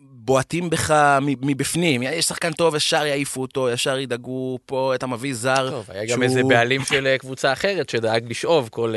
בועטים 0.00 0.70
בך 0.70 0.94
מבפנים. 1.20 2.02
יש 2.02 2.24
שחקן 2.24 2.52
טוב, 2.52 2.74
ישר 2.74 3.06
יעיפו 3.06 3.40
אותו, 3.42 3.70
ישר 3.70 3.98
ידאגו 3.98 4.58
פה, 4.66 4.92
אתה 4.94 5.06
מביא 5.06 5.34
זר. 5.34 5.70
טוב, 5.70 5.90
היה 5.90 6.02
גם 6.02 6.08
שהוא- 6.08 6.22
איזה 6.22 6.42
בעלים 6.48 6.84
של 6.84 7.16
קבוצה 7.18 7.52
אחרת 7.52 7.88
שדאג 7.90 8.30
לשאוב 8.30 8.68
כל... 8.68 8.94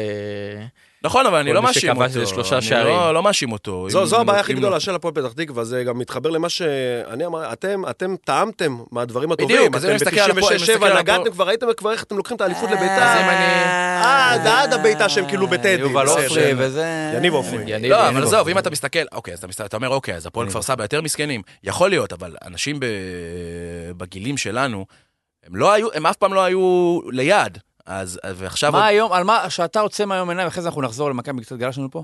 אה, 1.04 1.10
נכון, 1.10 1.26
אבל 1.26 1.38
אני 1.38 1.54
לא 1.54 1.62
מאשים 1.62 1.98
אותו. 1.98 2.10
זה 2.10 2.26
שלושה 2.26 2.56
אני 2.56 2.62
שערים. 2.66 2.96
לא- 2.96 3.14
לא 3.14 3.24
מאשים 3.24 3.52
אותו. 3.52 3.88
זו, 3.90 4.20
הבעיה 4.22 4.40
הכי 4.40 4.54
גדולה 4.54 4.80
של 4.80 4.96
הפועל 4.96 5.14
פתח 5.14 5.32
תקווה, 5.36 5.64
זה 5.64 5.84
גם 5.84 6.00
מתחבר 6.00 6.30
למה 6.30 6.50
שאני 6.50 7.26
אמר, 7.26 7.54
אתם, 7.54 7.84
אתם 7.90 8.16
טעמתם 8.26 8.78
מהדברים 8.92 9.32
הטובים. 9.32 9.58
בדיוק, 9.58 9.76
אז 9.76 9.86
אני 9.86 9.96
אתם 9.96 10.06
מסתכל 10.06 10.20
על 10.20 10.32
הפועל, 10.32 10.58
ב-96-7 10.58 10.62
מסתכל 10.62 10.86
על 10.86 10.98
נגעתם. 11.00 11.32
כבר, 11.32 11.48
ראיתם 11.48 11.68
כבר 11.78 11.92
איך 11.92 12.04
אתם 12.04 12.18
לוקחים 12.18 12.36
את 12.38 12.42
האליפות 12.42 12.70
לביתר. 12.72 12.86
אז 13.04 13.18
אם 13.18 13.30
אני- 13.30 13.64
עד, 14.04 14.48
עד 14.48 14.74
הביתה 14.74 15.10
שהם 15.10 15.28
כאילו 15.28 15.48
בטדי. 15.48 15.70
יובל. 15.80 16.08
עופרי 16.08 16.54
וזה... 16.58 17.12
יניב 17.18 17.34
עופרי. 17.34 17.90
לא, 17.90 18.08
אבל. 18.10 18.24
עזוב, 18.24 18.48
אם 18.48 18.58
אתה 18.58 18.70
מסתכל, 18.70 19.00
אוקיי, 19.12 19.34
אז 19.34 19.44
אתה 19.66 19.78
אומר, 19.78 19.90
אוקיי, 19.90 20.16
אז 20.16 20.26
הפועל 20.26 20.50
כפר 20.50 20.62
סבא 20.62 20.84
יותר 20.84 21.02
מסכנים. 21.02 21.42
יכול 21.64 21.90
להיות, 21.90 22.14
אבל 22.14 22.36
אנשים 22.46 22.80
בגילים 23.98 24.38
שלנו, 24.38 24.86
הם 25.48 25.56
לא 25.56 25.72
היו, 25.72 25.88
הם 25.94 26.06
אף 26.06 26.16
פעם 26.16 26.34
לא 26.34 26.44
היו 26.44 27.00
ליד. 27.12 27.58
אז, 28.00 28.20
ועכשיו... 28.36 28.72
מה 28.72 28.86
היום, 28.86 29.14
על 29.14 29.24
מה, 29.24 29.50
שאתה 29.50 29.80
עוצם 29.80 30.12
היום 30.12 30.30
עיניים, 30.30 30.48
אחרי 30.48 30.62
זה 30.62 30.70
אנחנו 30.70 30.82
נחזור 30.82 31.10
למכבי 31.10 31.42
קצת 31.42 31.56
גלשנו 31.56 31.92
פה. 31.92 32.04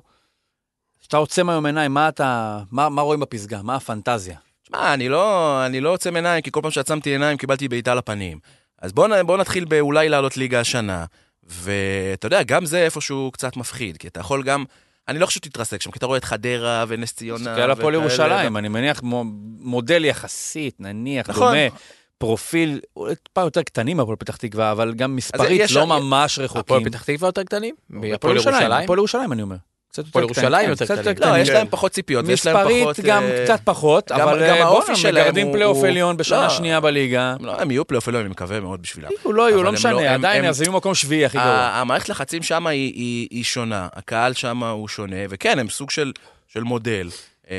שאתה 1.01 1.17
עוצם 1.17 1.50
היום 1.50 1.65
עיניים, 1.65 1.94
מה 1.94 2.10
אתה, 2.10 2.60
מה, 2.72 2.89
מה 2.89 3.01
רואים 3.01 3.20
בפסגה? 3.20 3.62
מה 3.62 3.75
הפנטזיה? 3.75 4.38
שמע, 4.67 4.94
אני 4.94 5.10
לא, 5.10 5.65
אני 5.65 5.82
לא 5.82 5.89
עוצם 5.94 6.15
עיניים, 6.15 6.41
כי 6.41 6.51
כל 6.51 6.60
פעם 6.62 6.72
שעצמתי 6.72 7.10
עיניים 7.10 7.38
קיבלתי 7.38 7.67
בעיטה 7.67 7.96
לפנים. 7.96 8.39
אז 8.82 8.94
בואו 8.94 9.25
בוא 9.25 9.38
נתחיל 9.38 9.65
באולי 9.65 10.10
לעלות 10.10 10.38
ליגה 10.38 10.60
השנה. 10.60 11.06
ואתה 11.44 12.25
יודע, 12.25 12.44
גם 12.44 12.65
זה 12.65 12.84
איפשהו 12.84 13.29
קצת 13.34 13.58
מפחיד, 13.58 13.98
כי 13.98 14.08
אתה 14.08 14.20
יכול 14.20 14.44
גם... 14.44 14.65
אני 15.08 15.20
לא 15.20 15.25
חושב 15.25 15.39
שתתרסק 15.39 15.82
שם, 15.82 15.91
כי 15.91 15.98
אתה 15.98 16.06
רואה 16.06 16.17
את 16.17 16.24
חדרה 16.24 16.86
ונס 16.88 17.13
ציונה. 17.13 17.46
תסתכל 17.46 17.62
על 17.62 17.72
הפועל 17.72 17.96
וכאלה, 17.96 18.03
ירושלים, 18.03 18.58
אני 18.58 18.67
מניח 18.67 19.03
מו- 19.03 19.24
מודל 19.60 20.06
יחסית, 20.06 20.75
נניח, 20.79 21.29
נכון. 21.29 21.48
דומה, 21.48 21.75
פרופיל, 22.17 22.79
טיפה 23.24 23.41
יותר 23.41 23.63
קטנים 23.63 23.97
מהפועל 23.97 24.15
פתח 24.17 24.36
תקווה, 24.36 24.71
אבל 24.71 24.93
גם 24.93 25.15
מספרית 25.15 25.71
לא 25.71 25.88
ממש 25.88 26.39
הפועל 26.39 26.45
רחוקים. 26.45 26.83
פתח 26.83 27.03
תקווה 27.03 27.27
יותר 27.27 27.43
קטנים? 27.43 27.75
הפועל 28.13 28.36
ירושלים? 28.36 28.71
הפועל 28.71 28.97
ירושלים, 29.00 29.31
אני 29.33 29.41
אומר. 29.41 29.55
הפועל 29.97 30.24
ירושלים 30.25 30.65
כן, 30.65 30.69
יותר 30.71 31.13
קטנים. 31.13 31.33
לא, 31.33 31.38
יש. 31.38 31.50
להם 31.50 31.67
פחות 31.69 31.91
ציפיות. 31.91 32.25
מספרית 32.25 33.00
גם 33.03 33.24
אה, 33.24 33.43
קצת 33.43 33.59
פחות, 33.63 34.12
אבל 34.12 34.39
גם 34.50 34.55
אה, 34.55 34.63
האופי 34.63 34.81
בואנה, 34.86 34.95
שלהם 34.97 35.24
מגרדים 35.24 35.47
הוא- 35.47 35.53
פלייאוף 35.53 35.77
הוא- 35.77 35.88
עליון 35.88 36.17
בשנה 36.17 36.41
לא. 36.43 36.50
שנייה 36.50 36.79
בליגה. 36.79 37.36
לא, 37.39 37.62
הם 37.62 37.71
יהיו 37.71 37.88
פלייאוף 37.88 38.07
עליון, 38.07 38.24
אני 38.24 38.31
מקווה 38.31 38.59
מאוד 38.59 38.81
בשבילם. 38.81 39.09
הוא 39.24 39.33
לא 39.33 39.50
יהיו, 39.50 39.63
לא 39.63 39.71
משנה, 39.71 39.91
לא- 39.91 40.00
עדיין 40.01 40.45
אז 40.45 40.62
יהיו 40.62 40.71
מקום 40.71 40.95
שביעי 40.95 41.25
הכי 41.25 41.38
גרוע. 41.38 41.51
המערכת 41.74 42.09
לחצים 42.09 42.43
שם 42.43 42.67
היא, 42.67 43.27
שונה, 43.43 43.88
הקהל 43.93 44.33
שם 44.33 44.63
הוא 44.63 44.88
שונה, 44.88 45.15
וכן, 45.29 45.59
הם 45.59 45.69
סוג 45.69 45.89
של 46.47 46.63
מודל. 46.63 47.09
אה, 47.50 47.56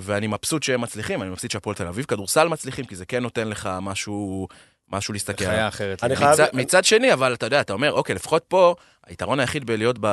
ואני 0.00 0.26
מבסוט 0.26 0.62
שהם 0.62 0.80
מצליחים, 0.80 1.22
אני 1.22 1.30
מבסוט 1.30 1.50
שהפועל 1.50 1.76
תל 1.76 1.86
אביב 1.86 2.04
כדורסל 2.04 2.48
מצליחים, 2.48 2.84
כי 2.84 2.96
זה 2.96 3.06
כן 3.06 3.22
נותן 3.22 3.48
לך 3.48 3.70
משהו, 3.82 4.48
משהו 4.92 5.12
להסתכל 5.12 5.44
חיה 5.44 5.54
עליו. 5.54 5.68
אחרת. 5.68 6.04
אני. 6.04 6.16
חייב- 6.16 6.32
מצד, 6.32 6.46
מצד 6.52 6.84
שני, 6.84 7.12
אבל 7.12 7.34
אתה 7.34 7.46
יודע, 7.46 7.60
אתה 7.60 7.72
אומר, 7.72 7.92
אוקיי, 7.92 8.14
לפחות 8.14 8.44
פה, 8.48 8.74
היתרון 9.06 9.40
היחיד 9.40 9.64
בלהיות 9.66 9.96
ב, 10.00 10.06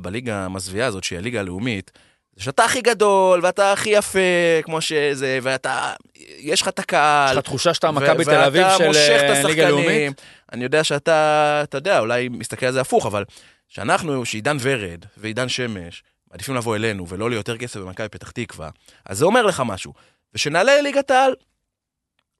בליגה 0.00 0.44
המזוויעה 0.44 0.88
הזאת, 0.88 1.04
שהיא 1.04 1.18
הליגה 1.18 1.40
הלאומית, 1.40 1.90
זה 2.36 2.44
שאתה 2.44 2.64
הכי 2.64 2.80
גדול, 2.80 3.40
ואתה 3.42 3.72
הכי 3.72 3.90
יפה, 3.90 4.18
כמו 4.62 4.80
שזה, 4.80 5.38
ואתה, 5.42 5.92
יש 6.38 6.62
לך 6.62 6.68
את 6.68 6.78
הקהל. 6.78 7.30
יש 7.30 7.36
לך 7.38 7.44
תחושה 7.44 7.74
שאתה 7.74 7.90
מכבי 7.90 8.24
תל 8.24 8.40
אביב 8.40 8.66
של 8.78 8.90
אה, 8.94 9.42
ליגה 9.44 9.68
לאומית? 9.68 10.22
אני 10.52 10.64
יודע 10.64 10.84
שאתה, 10.84 11.60
אתה 11.62 11.78
יודע, 11.78 11.98
אולי 11.98 12.28
מסתכל 12.28 12.66
על 12.66 12.72
זה 12.72 12.80
הפוך, 12.80 13.06
אבל 13.06 13.24
שאנחנו, 13.68 14.24
שעידן 14.24 14.56
ורד 14.60 15.04
ועידן 15.16 15.48
שמש, 15.48 16.02
מעדיפים 16.34 16.54
לבוא 16.54 16.76
אלינו 16.76 17.08
ולא 17.08 17.30
ליותר 17.30 17.56
כסף 17.56 17.80
במכבי 17.80 18.08
פתח 18.08 18.30
תקווה, 18.30 18.70
אז 19.06 19.18
זה 19.18 19.24
אומר 19.24 19.42
לך 19.42 19.62
משהו. 19.66 19.94
ושנעלה 20.34 20.76
לליגת 20.78 21.10
העל, 21.10 21.34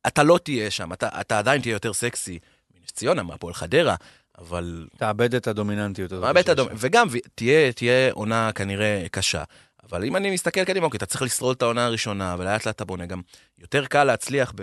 אתה 0.07 0.23
לא 0.23 0.39
תהיה 0.45 0.71
שם, 0.71 0.93
אתה, 0.93 1.09
אתה 1.21 1.39
עדיין 1.39 1.63
תהיה 1.63 1.73
יותר 1.73 1.93
סקסי 1.93 2.39
מנס 2.75 2.91
ציונה, 2.91 3.23
מהפועל 3.23 3.55
חדרה, 3.55 3.95
אבל... 4.39 4.87
תאבד 4.97 5.35
את 5.35 5.47
הדומיננטיות 5.47 6.13
הזאת. 6.13 6.25
מאבד 6.25 6.39
את 6.39 6.45
שיש 6.45 6.53
הדומ... 6.53 6.69
שם. 6.69 6.75
וגם 6.79 7.09
תהיה, 7.35 7.73
תהיה 7.73 8.13
עונה 8.13 8.53
כנראה 8.53 9.07
קשה. 9.11 9.45
אבל 9.91 10.05
אם 10.05 10.17
אני 10.17 10.31
מסתכל 10.31 10.65
קדימה, 10.65 10.87
אוקיי, 10.87 10.99
אתה 10.99 11.07
צריך 11.07 11.23
לשרוד 11.23 11.57
את 11.57 11.63
העונה 11.63 11.87
הראשונה, 11.87 12.37
ולאט 12.39 12.67
לאט 12.67 12.77
אתה 12.77 12.85
בונה. 12.85 13.07
גם 13.07 13.23
יותר 13.59 13.87
קל 13.87 14.05
להצליח 14.05 14.53
ב... 14.57 14.63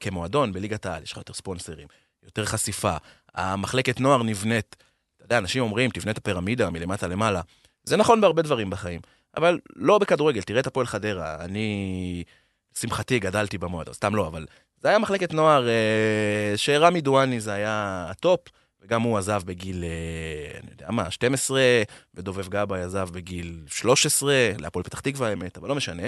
כמועדון 0.00 0.52
בליגת 0.52 0.86
העל, 0.86 1.02
יש 1.02 1.12
לך 1.12 1.18
יותר 1.18 1.32
ספונסרים, 1.32 1.88
יותר 2.24 2.44
חשיפה. 2.44 2.96
המחלקת 3.34 4.00
נוער 4.00 4.22
נבנית, 4.22 4.76
אתה 5.16 5.24
יודע, 5.24 5.38
אנשים 5.38 5.62
אומרים, 5.62 5.90
תבנה 5.90 6.10
את 6.10 6.18
הפירמידה 6.18 6.70
מלמטה 6.70 7.06
למעלה. 7.06 7.40
זה 7.86 7.96
נכון 7.96 8.20
בהרבה 8.20 8.42
דברים 8.42 8.70
בחיים, 8.70 9.00
אבל 9.36 9.58
לא 9.76 9.98
בכדורגל, 9.98 10.42
תראה 10.42 10.60
את 10.60 10.66
הפועל 10.66 10.86
חדרה. 10.86 11.36
אני, 11.40 12.24
לשמחתי, 12.76 13.18
גדלתי 13.18 13.58
במועדון, 13.58 13.94
סתם 13.94 14.14
לא, 14.14 14.26
אבל 14.26 14.46
זה 14.80 14.88
היה 14.88 14.98
מחלקת 14.98 15.32
נוער 15.32 15.68
אה, 15.68 16.52
שרמי 16.56 17.00
דואני 17.00 17.40
זה 17.40 17.52
היה 17.52 18.06
הטופ. 18.10 18.40
וגם 18.86 19.02
הוא 19.02 19.18
עזב 19.18 19.42
בגיל, 19.44 19.84
אה, 19.84 20.58
אני 20.58 20.70
יודע 20.70 20.90
מה, 20.90 21.10
12, 21.10 21.60
ודובב 22.14 22.48
גבאי 22.48 22.82
עזב 22.82 23.08
בגיל 23.12 23.60
13, 23.66 24.34
להפועל 24.58 24.82
פתח 24.82 25.00
תקווה 25.00 25.28
האמת, 25.28 25.56
אבל 25.58 25.68
לא 25.68 25.74
משנה. 25.74 26.02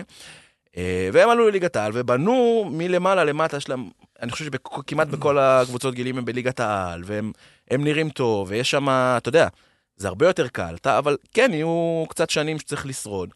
אה, 0.77 1.09
והם 1.13 1.31
עלו 1.31 1.49
לליגת 1.49 1.77
העל 1.77 1.93
ובנו 1.95 2.65
מלמעלה 2.73 3.25
למטה, 3.25 3.57
יש 3.57 3.69
להם, 3.69 3.89
אני 4.23 4.31
חושב 4.31 4.45
שכמעט 4.45 5.09
בכל 5.09 5.39
הקבוצות 5.39 5.95
גילים 5.95 6.19
הם 6.19 6.25
בליגת 6.25 6.61
העל, 6.61 7.03
והם 7.07 7.33
הם 7.71 7.85
נראים 7.85 8.11
טוב, 8.11 8.51
ויש 8.51 8.71
שם, 8.71 8.89
אתה 8.89 9.29
יודע, 9.29 9.49
זה 9.99 10.09
הרבה 10.09 10.27
יותר 10.27 10.49
קל, 10.49 10.75
אתה, 10.75 10.99
אבל 10.99 11.17
כן, 11.35 11.51
יהיו 11.53 12.05
קצת 12.09 12.31
שנים 12.31 12.59
שצריך 12.59 12.87
לשרוד. 12.87 13.31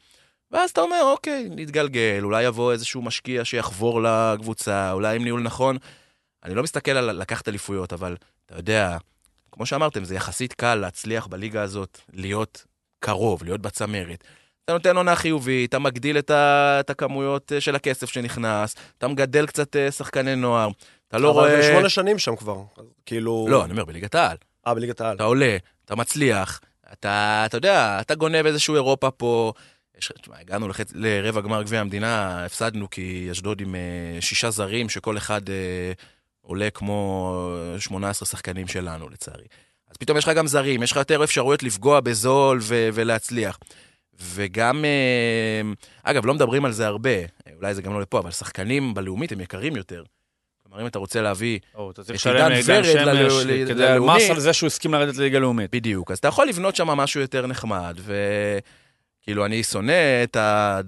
ואז 0.51 0.71
אתה 0.71 0.81
אומר, 0.81 1.01
אוקיי, 1.03 1.49
נתגלגל, 1.51 2.21
אולי 2.23 2.45
יבוא 2.45 2.73
איזשהו 2.73 3.03
משקיע 3.03 3.45
שיחבור 3.45 4.03
לקבוצה, 4.03 4.93
אולי 4.93 5.17
עם 5.17 5.25
ניהול 5.25 5.43
נכון. 5.43 5.77
אני 6.45 6.55
לא 6.55 6.63
מסתכל 6.63 6.91
על 6.91 7.13
לקחת 7.13 7.49
אליפויות, 7.49 7.93
אבל 7.93 8.17
אתה 8.47 8.57
יודע, 8.57 8.97
כמו 9.53 9.67
שאמרתם, 9.67 10.05
זה 10.05 10.15
יחסית 10.15 10.53
קל 10.53 10.75
להצליח 10.75 11.27
בליגה 11.27 11.63
הזאת, 11.63 11.99
להיות 12.13 12.65
קרוב, 13.01 13.45
להיות 13.45 13.61
בצמרת. 13.61 14.25
אתה 14.65 14.73
נותן 14.73 14.97
עונה 14.97 15.17
חיובית, 15.17 15.71
אתה 15.71 15.79
מגדיל 15.79 16.19
את, 16.19 16.31
ה, 16.31 16.77
את 16.81 16.91
הכמויות 16.91 17.53
אה, 17.53 17.61
של 17.61 17.75
הכסף 17.75 18.11
שנכנס, 18.11 18.75
אתה 18.99 19.09
מגדל 19.09 19.47
קצת 19.47 19.77
אה, 19.77 19.91
שחקני 19.91 20.37
נוער, 20.37 20.71
אתה 21.09 21.19
לא 21.19 21.31
אבל 21.31 21.39
רואה... 21.39 21.63
זה 21.63 21.69
שמונה 21.69 21.89
שנים 21.89 22.19
שם 22.19 22.37
כבר. 22.37 22.63
כאילו... 23.07 23.47
לא, 23.51 23.65
אני 23.65 23.73
אומר, 23.73 23.85
בליגת 23.85 24.15
העל. 24.15 24.37
אה, 24.67 24.75
בליגת 24.75 25.01
העל. 25.01 25.17
אתה 25.17 25.25
עולה, 25.25 25.57
אתה 25.85 25.97
מצליח, 25.97 26.61
אתה, 26.93 27.43
אתה 27.47 27.57
יודע, 27.57 28.01
אתה 28.01 28.15
גונב 28.15 28.47
איזשהו 28.47 28.75
אירופה 28.75 29.11
פה. 29.11 29.53
יש, 29.99 30.13
תשמע, 30.23 30.39
הגענו 30.41 30.69
לחצ... 30.69 30.93
לרבע 30.95 31.41
גמר 31.41 31.63
גביע 31.63 31.81
המדינה, 31.81 32.45
הפסדנו 32.45 32.91
כי 32.91 33.29
אשדוד 33.31 33.61
עם 33.61 33.75
אה, 33.75 34.21
שישה 34.21 34.51
זרים, 34.51 34.89
שכל 34.89 35.17
אחד 35.17 35.51
אה, 35.51 35.93
עולה 36.41 36.71
כמו 36.71 37.57
18 37.79 38.27
שחקנים 38.27 38.69
שלנו, 38.69 39.09
לצערי. 39.09 39.47
אז 39.91 39.97
פתאום 39.97 40.19
יש 40.19 40.25
לך 40.25 40.37
גם 40.37 40.47
זרים, 40.47 40.83
יש 40.83 40.93
לך 40.93 40.97
יותר 40.97 41.25
אפשרויות 41.25 41.63
לפגוע 41.63 42.01
בזול 42.01 42.59
ו- 42.63 42.89
ולהצליח. 42.95 43.59
וגם, 44.21 44.85
אה, 44.85 45.73
אגב, 46.03 46.27
לא 46.27 46.35
מדברים 46.35 46.65
על 46.65 46.73
זה 46.73 46.87
הרבה, 46.87 47.11
אולי 47.57 47.75
זה 47.75 47.83
גם 47.83 47.93
לא 47.93 48.01
לפה, 48.01 48.19
אבל 48.19 48.31
שחקנים 48.31 48.95
בלאומית 48.95 49.33
הם 49.33 49.41
יקרים 49.41 49.77
יותר. 49.77 50.03
כלומר, 50.73 50.83
אם 50.83 50.89
אתה 50.89 50.99
רוצה 50.99 51.23
להביא 51.23 51.59
את 51.91 51.99
עידן 51.99 52.53
ורד 52.67 53.09
ל- 53.09 53.31
שמש, 53.31 53.45
ל- 53.47 53.69
כדי. 53.69 53.97
מס 54.01 54.31
על 54.31 54.41
זה 54.41 54.53
שהוא 54.53 54.67
הסכים 54.67 54.95
לרדת 54.95 55.17
לליגה 55.17 55.39
לאומית. 55.39 55.71
בדיוק. 55.71 56.11
אז 56.11 56.19
אתה 56.19 56.29
יכול 56.29 56.49
לבנות 56.49 56.77
שם 56.77 56.87
משהו 56.87 57.21
יותר 57.21 57.47
נחמד, 57.47 57.99
וכאילו, 59.25 59.45
אני 59.47 59.63
שונא 59.63 60.23
את 60.25 60.37
ה... 60.37 60.81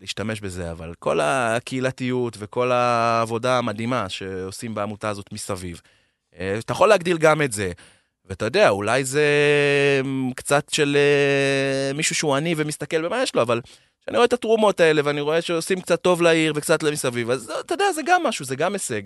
להשתמש 0.00 0.40
בזה, 0.40 0.70
אבל 0.70 0.94
כל 0.98 1.20
הקהילתיות 1.22 2.36
וכל 2.38 2.72
העבודה 2.72 3.58
המדהימה 3.58 4.08
שעושים 4.08 4.74
בעמותה 4.74 5.08
הזאת 5.08 5.32
מסביב, 5.32 5.80
אה, 6.38 6.58
אתה 6.58 6.72
יכול 6.72 6.88
להגדיל 6.88 7.18
גם 7.18 7.42
את 7.42 7.52
זה. 7.52 7.72
ואתה 8.24 8.44
יודע, 8.44 8.68
אולי 8.68 9.04
זה 9.04 9.24
אמ, 10.04 10.30
קצת 10.36 10.68
של 10.72 10.96
אה, 10.96 11.92
מישהו 11.94 12.14
שהוא 12.14 12.34
עני 12.34 12.54
ומסתכל 12.56 13.02
במה 13.06 13.22
יש 13.22 13.34
לו, 13.34 13.42
אבל 13.42 13.60
כשאני 14.08 14.16
רואה 14.18 14.26
את 14.26 14.32
התרומות 14.32 14.80
האלה 14.80 15.02
ואני 15.04 15.20
רואה 15.20 15.42
שעושים 15.42 15.80
קצת 15.80 16.02
טוב 16.02 16.22
לעיר 16.22 16.52
וקצת 16.56 16.82
למסביב, 16.82 17.30
אז 17.30 17.52
אתה 17.60 17.74
יודע, 17.74 17.92
זה 17.94 18.02
גם 18.06 18.22
משהו, 18.26 18.44
זה 18.44 18.56
גם 18.56 18.72
הישג. 18.72 19.02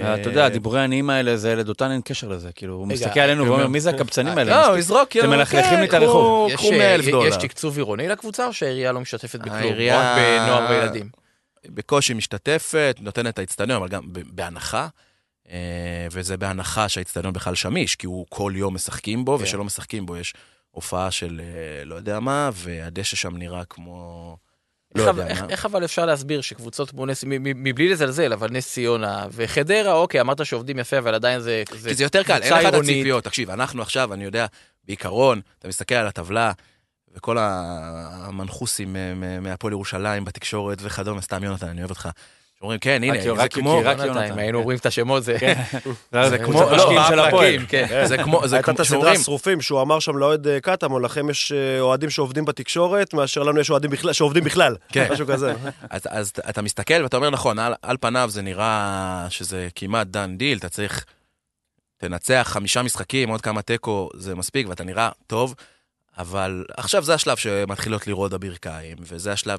אה, 0.00 0.14
אתה 0.14 0.28
יודע, 0.28 0.48
דיבורי 0.48 0.80
העניים 0.80 1.10
האלה, 1.10 1.36
זה 1.36 1.54
לדותן 1.54 1.90
אין 1.90 2.00
קשר 2.04 2.28
לזה. 2.28 2.50
כאילו, 2.54 2.74
הוא 2.74 2.86
מסתכל 2.88 3.20
עלינו 3.20 3.40
אני 3.42 3.48
ואומר, 3.50 3.62
אומר- 3.62 3.72
מי 3.72 3.80
זה 3.80 3.90
הקבצנים 3.90 4.38
האלה? 4.38 4.50
לא, 4.50 4.66
הוא 4.66 4.76
יזרוק, 4.76 5.08
כאילו, 5.10 5.28
מלכלכים 5.30 5.70
כן, 5.70 5.80
לי 5.80 5.86
את 5.86 5.94
הרחוב. 5.94 6.10
קחו- 6.12 6.46
יש, 6.50 6.54
קחו 6.56 6.72
אה, 6.72 6.78
100 6.78 6.94
אלף 6.94 7.04
יש 7.04 7.10
דולר. 7.10 7.36
תקצוב 7.36 7.76
עירוני 7.76 8.08
לקבוצה, 8.08 8.46
או 8.46 8.52
שהעירייה 8.52 8.92
לא 8.92 9.00
משתתפת 9.00 9.38
בכלום? 9.38 9.54
העירייה- 9.56 10.00
רק 10.14 10.18
בנוער 10.18 10.70
וילדים. 10.70 11.08
בקושי 11.66 12.14
משתתפת, 12.14 12.96
נותנת 13.00 13.34
את 13.34 13.38
האצטדיון, 13.38 13.76
אבל 13.76 13.88
גם 13.88 14.02
בהנחה, 14.12 14.88
אה, 15.50 15.56
וזה 16.12 16.36
בהנחה 16.36 16.88
שהאצטדיון 16.88 17.32
בכלל 17.32 17.54
שמיש, 17.54 17.96
כי 17.96 18.06
הוא 18.06 18.26
כל 18.28 18.52
יום 18.56 18.74
משחקים 18.74 19.24
בו, 19.24 19.38
כן. 19.38 19.44
ושלא 19.44 19.64
משחקים 19.64 20.06
בו 20.06 20.16
יש 20.16 20.34
הופעה 20.70 21.10
של 21.10 21.40
אה, 21.44 21.84
לא 21.84 21.94
יודע 21.94 22.20
מה, 22.20 22.50
והדשא 22.54 23.16
שם 23.16 23.36
נראה 23.36 23.64
כמו... 23.64 24.36
לא 24.94 25.02
יודע 25.02 25.26
איך. 25.26 25.44
איך 25.48 25.66
אבל 25.66 25.84
אפשר 25.84 26.06
להסביר 26.06 26.40
שקבוצות 26.40 26.90
כמו 26.90 27.06
נס, 27.06 27.24
מבלי 27.40 27.88
לזלזל, 27.88 28.32
אבל 28.32 28.48
נס 28.50 28.72
ציונה 28.72 29.26
וחדרה, 29.32 29.92
אוקיי, 29.92 30.20
אמרת 30.20 30.46
שעובדים 30.46 30.78
יפה, 30.78 30.98
אבל 30.98 31.14
עדיין 31.14 31.40
זה... 31.40 31.62
כי 31.66 31.94
זה 31.94 32.02
יותר 32.04 32.22
קל, 32.22 32.42
אין 32.42 32.52
לך 32.52 32.66
את. 32.68 32.74
הציפיות. 32.74 33.24
תקשיב, 33.24 33.50
אנחנו 33.50 33.82
עכשיו, 33.82 34.14
אני 34.14 34.24
יודע, 34.24 34.46
בעיקרון, 34.84 35.40
אתה 35.58 35.68
מסתכל 35.68 35.94
על 35.94 36.06
הטבלה, 36.06 36.52
וכל 37.14 37.36
המנחוסים 37.40 38.92
מ- 38.92 39.42
מהפועל 39.42 39.72
ירושלים 39.72 40.24
בתקשורת 40.24 40.78
וכדומה, 40.80 41.20
סתם 41.20 41.44
יונתן, 41.44 41.68
אני 41.68 41.80
אוהב 41.80 41.90
אותך. 41.90 42.08
שאומרים, 42.60 42.78
כן, 42.78 43.02
הנה, 43.04 43.20
זה 43.38 43.48
כמו... 43.48 43.80
רק 43.84 44.00
אם 44.00 44.38
היינו 44.38 44.58
כן. 44.58 44.62
אומרים 44.62 44.78
את 44.78 44.86
השמות 44.86 45.24
זה... 45.24 45.36
זה 46.28 46.38
כמו- 46.38 46.46
כמו 46.46 46.60
לא, 46.60 46.70
המשקיעים 46.70 47.00
של 47.08 47.18
הפועל. 47.18 47.30
פרקים, 47.58 47.66
כן. 47.66 48.06
זה 48.06 48.18
כמו, 48.18 48.48
זה 48.48 48.56
הייתה 48.56 48.66
כמו 48.66 48.74
את 48.74 48.80
הסדרה 48.80 49.12
השרופים, 49.12 49.60
שהוא 49.60 49.82
אמר 49.82 49.98
שם 49.98 50.16
לאוהד 50.16 50.46
אה, 50.46 50.60
קטמון, 50.60 51.02
לכם 51.02 51.30
יש 51.30 51.52
אה, 51.52 51.80
אוהדים 51.80 52.10
שעובדים 52.10 52.44
בתקשורת, 52.44 53.14
מאשר 53.14 53.42
לנו 53.42 53.60
יש 53.60 53.70
אוהדים 53.70 53.90
שעובדים 54.12 54.44
בכלל. 54.44 54.76
כן. 54.92 55.08
משהו 55.12 55.26
כזה. 55.26 55.54
אז, 55.90 56.32
אתה 56.48 56.62
מסתכל 56.62 57.02
ואתה 57.02 57.16
אומר, 57.16 57.30
נכון, 57.30 57.58
על, 57.82 57.96
פניו 58.00 58.30
זה 58.30 58.42
נראה 58.42 59.26
שזה 59.30 59.68
כמעט 59.74 60.06
דן 60.06 60.36
דיל, 60.36 60.58
אתה 60.58 60.68
צריך, 60.68 61.04
תנצח 61.96 62.48
חמישה 62.50 62.82
משחקים, 62.82 63.28
עוד 63.28 63.40
כמה 63.40 63.62
תיקו, 63.62 64.08
זה 64.14 64.34
מספיק, 64.34 64.68
ואתה 64.68 64.84
נראה 64.84 65.10
טוב, 65.26 65.54
אבל 66.18 66.64
עכשיו 66.76 67.02
זה 67.02 67.14
השלב 67.14 67.36
שמתחילות 67.36 68.06
לרעוד 68.06 68.34
הברכיים, 68.34 68.96
וזה 69.00 69.32
השלב 69.32 69.58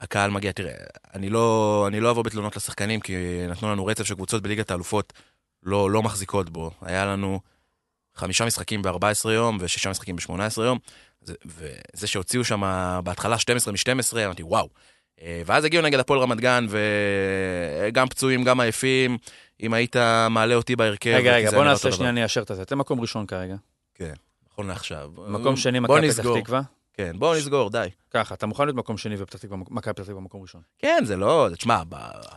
שהקהל 0.00 0.30
מגיע. 0.30 0.52
תראה, 0.52 0.72
אני 1.14 1.30
לא, 1.30 1.84
אני 1.88 2.00
לא 2.00 2.10
אבוא 2.10 2.22
בתלונות 2.22 2.56
לשחקנים, 2.56 3.00
כי 3.00 3.14
נתנו 3.48 3.72
לנו 3.72 3.86
רצף 3.86 4.04
של 4.04 4.14
קבוצות 4.14 4.42
בליגת 4.42 4.70
האלופות 4.70 5.12
לא, 5.62 5.90
לא 5.90 6.02
מחזיקות 6.02 6.50
בו. 6.50 6.70
היה 6.82 7.06
לנו 7.06 7.40
חמישה 8.14 8.44
משחקים 8.44 8.82
ב-14 8.82 9.30
יום 9.30 9.58
ושישה 9.60 9.90
משחקים 9.90 10.16
ב-18 10.16 10.62
יום, 10.62 10.78
זה, 11.20 11.34
וזה 11.46 12.06
שהוציאו 12.06 12.44
שם 12.44 12.62
בהתחלה 13.04 13.38
12 13.38 13.72
מ-12, 13.72 14.16
אמרתי, 14.24 14.42
וואו. 14.42 14.68
אה, 15.22 15.42
ואז 15.46 15.64
הגיעו 15.64 15.82
נגד 15.82 15.98
הפועל 15.98 16.20
רמת 16.20 16.40
גן, 16.40 16.66
וגם 16.68 18.08
פצועים, 18.08 18.44
גם 18.44 18.60
עייפים. 18.60 19.18
אם 19.62 19.74
היית 19.74 19.96
מעלה 20.30 20.54
אותי 20.54 20.76
בהרכב... 20.76 21.10
רגע, 21.10 21.32
רגע, 21.32 21.50
בוא 21.50 21.58
נראה 21.58 21.72
נעשה 21.72 21.92
שנייה, 21.92 22.10
דבר. 22.10 22.20
ניישר 22.20 22.42
את 22.42 22.50
זה. 22.56 22.62
אתם 22.62 22.78
מקום 22.78 23.00
ראשון 23.00 23.26
כרגע. 23.26 23.56
נכון 24.52 24.66
לעכשיו. 24.66 25.10
מקום 25.28 25.56
שני, 25.56 25.80
מכבי 25.80 26.12
פתח. 26.12 26.22
תקווה. 26.42 26.60
כן, 26.98 27.12
בואו 27.18 27.34
נסגור, 27.38 27.70
די. 27.70 27.88
ככה, 28.10 28.34
אתה 28.34 28.46
מוכן 28.46 28.64
להיות 28.64 28.76
מקום 28.76 28.98
שני 28.98 29.14
ופתח 29.18 29.38
תקווה, 29.38 29.56
מכבי 29.70 29.94
פתח 29.94 30.02
תקווה 30.04 30.20
מקום 30.20 30.42
ראשון. 30.42 30.60
כן, 30.78 31.02
זה 31.06 31.16
לא... 31.16 31.48
תשמע, 31.52 31.82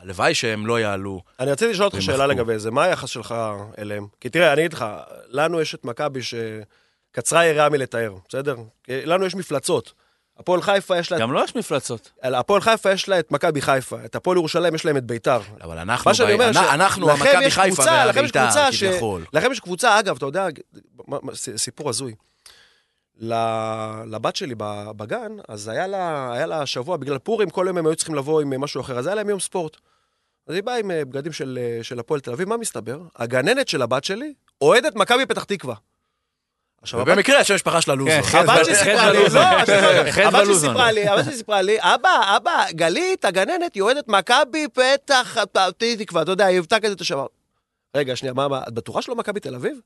הלוואי 0.01 0.35
שהם 0.35 0.67
לא 0.67 0.79
יעלו. 0.79 1.21
אני 1.39 1.51
רציתי 1.51 1.71
לשאול 1.71 1.85
אותך 1.85 2.01
שאלה. 2.01 2.27
לגבי 2.27 2.59
זה, 2.59 2.71
מה 2.71 2.83
היחס 2.83 3.09
שלך 3.09 3.35
אליהם? 3.77 4.07
כי 4.19 4.29
תראה, 4.29 4.53
אני 4.53 4.61
אגיד 4.61 4.73
לך, 4.73 4.85
לנו 5.29 5.61
יש 5.61 5.75
את 5.75 5.85
מכבי 5.85 6.19
שקצרה 6.23 7.45
יריעה 7.45 7.69
מלתאר, 7.69 8.13
בסדר? 8.29 8.55
לנו 8.87 9.25
יש 9.25 9.35
מפלצות. 9.35 9.93
הפועל 10.39 10.61
חיפה 10.61 10.97
יש 10.97 11.11
לה... 11.11 11.19
גם 11.19 11.31
לו 11.31 11.43
יש 11.43 11.55
מפלצות. 11.55 12.11
הפועל 12.23 12.61
חיפה 12.61 12.91
יש 12.91 13.09
לה 13.09 13.19
את 13.19 13.31
מכבי 13.31 13.61
חיפה, 13.61 14.05
את 14.05 14.15
הפועל 14.15 14.37
ירושלים 14.37 14.75
יש 14.75 14.85
להם 14.85 14.97
את 14.97 15.03
ביתר. 15.05 15.39
אבל 15.61 15.77
אנחנו... 15.77 16.09
מה 16.09 16.15
שאני 16.15 16.29
ב- 16.29 16.33
אומר, 16.33 16.49
אנ- 16.49 16.53
ש- 16.53 16.57
אנחנו, 16.57 17.11
המכבי 17.11 17.51
חיפה 17.51 17.83
והביתר, 17.85 18.49
כביכול. 18.79 19.25
לכם 19.33 19.51
יש 19.51 19.59
קבוצה, 19.59 19.99
אגב, 19.99 20.15
אתה 20.17 20.25
יודע, 20.25 20.47
סיפור 21.55 21.89
הזוי. 21.89 22.15
לבת 24.05 24.35
שלי 24.35 24.55
בגן, 24.97 25.31
אז 25.47 25.67
היה 25.67 25.87
לה, 25.87 26.33
היה 26.33 26.45
לה 26.45 26.65
שבוע, 26.65 26.97
בגלל 26.97 27.17
פורים, 27.17 27.49
כל 27.49 27.65
יום 27.67 27.77
הם 27.77 27.87
היו 27.87 27.95
צריכים 27.95 28.15
לבוא 28.15 28.41
עם 28.41 28.61
משהו 28.61 28.81
אחר, 28.81 28.99
אז 28.99 29.07
היה 29.07 29.15
להם 29.15 29.29
יום 29.29 29.39
ספורט. 29.39 29.77
אז 30.47 30.55
היא 30.55 30.63
באה 30.63 30.77
עם 30.77 30.91
אה, 30.91 31.05
בגדים 31.05 31.31
של, 31.31 31.59
אה, 31.61 31.83
של 31.83 31.99
הפועל 31.99 32.19
תל 32.19 32.31
אביב, 32.31 32.49
מה 32.49 32.57
מסתבר? 32.57 33.01
הגננת 33.15 33.67
של 33.67 33.81
הבת 33.81 34.03
שלי 34.03 34.33
אוהדת 34.61 34.95
מכבי 34.95 35.25
פתח 35.25 35.43
תקווה. 35.43 35.75
עכשיו, 36.81 36.99
ובמקרה 36.99 37.39
השם 37.39 37.55
משפחה 37.55 37.81
שלה 37.81 37.95
לוזון. 37.95 38.21
כן, 38.21 38.37
הבת 38.37 38.65
שלי 38.65 38.75
חדווה 38.75 39.05
סיפרה 39.05 39.11
לי. 39.11 39.23
לא, 39.23 40.11
חדווה 40.11 40.39
הבת 40.39 40.45
שלי. 40.45 40.55
סיפרה 40.55 40.91
לי, 40.91 41.07
הבת 41.07 41.25
שלי 41.25 41.35
סיפרה 41.35 41.61
לי, 41.61 41.77
אבא, 41.79 42.37
אבא, 42.37 42.65
גלית, 42.71 43.25
הגננת, 43.25 43.75
היא 43.75 43.83
אוהדת 43.83 44.07
מכבי 44.07 44.67
פתח 44.73 45.37
תקווה, 45.77 46.21
אתה 46.21 46.31
יודע, 46.31 46.45
היא 46.45 46.55
היוותה 46.55 46.79
כזה 46.79 46.93
את 46.93 47.01
השם. 47.01 47.17
רגע, 47.95 48.15
שנייה, 48.15 48.33
מה, 48.33 48.47
את 48.67 48.73
בטוחה 48.73 49.01
שלא 49.01 49.15
מכבי 49.15 49.39
תל 49.39 49.55
אביב? 49.55 49.79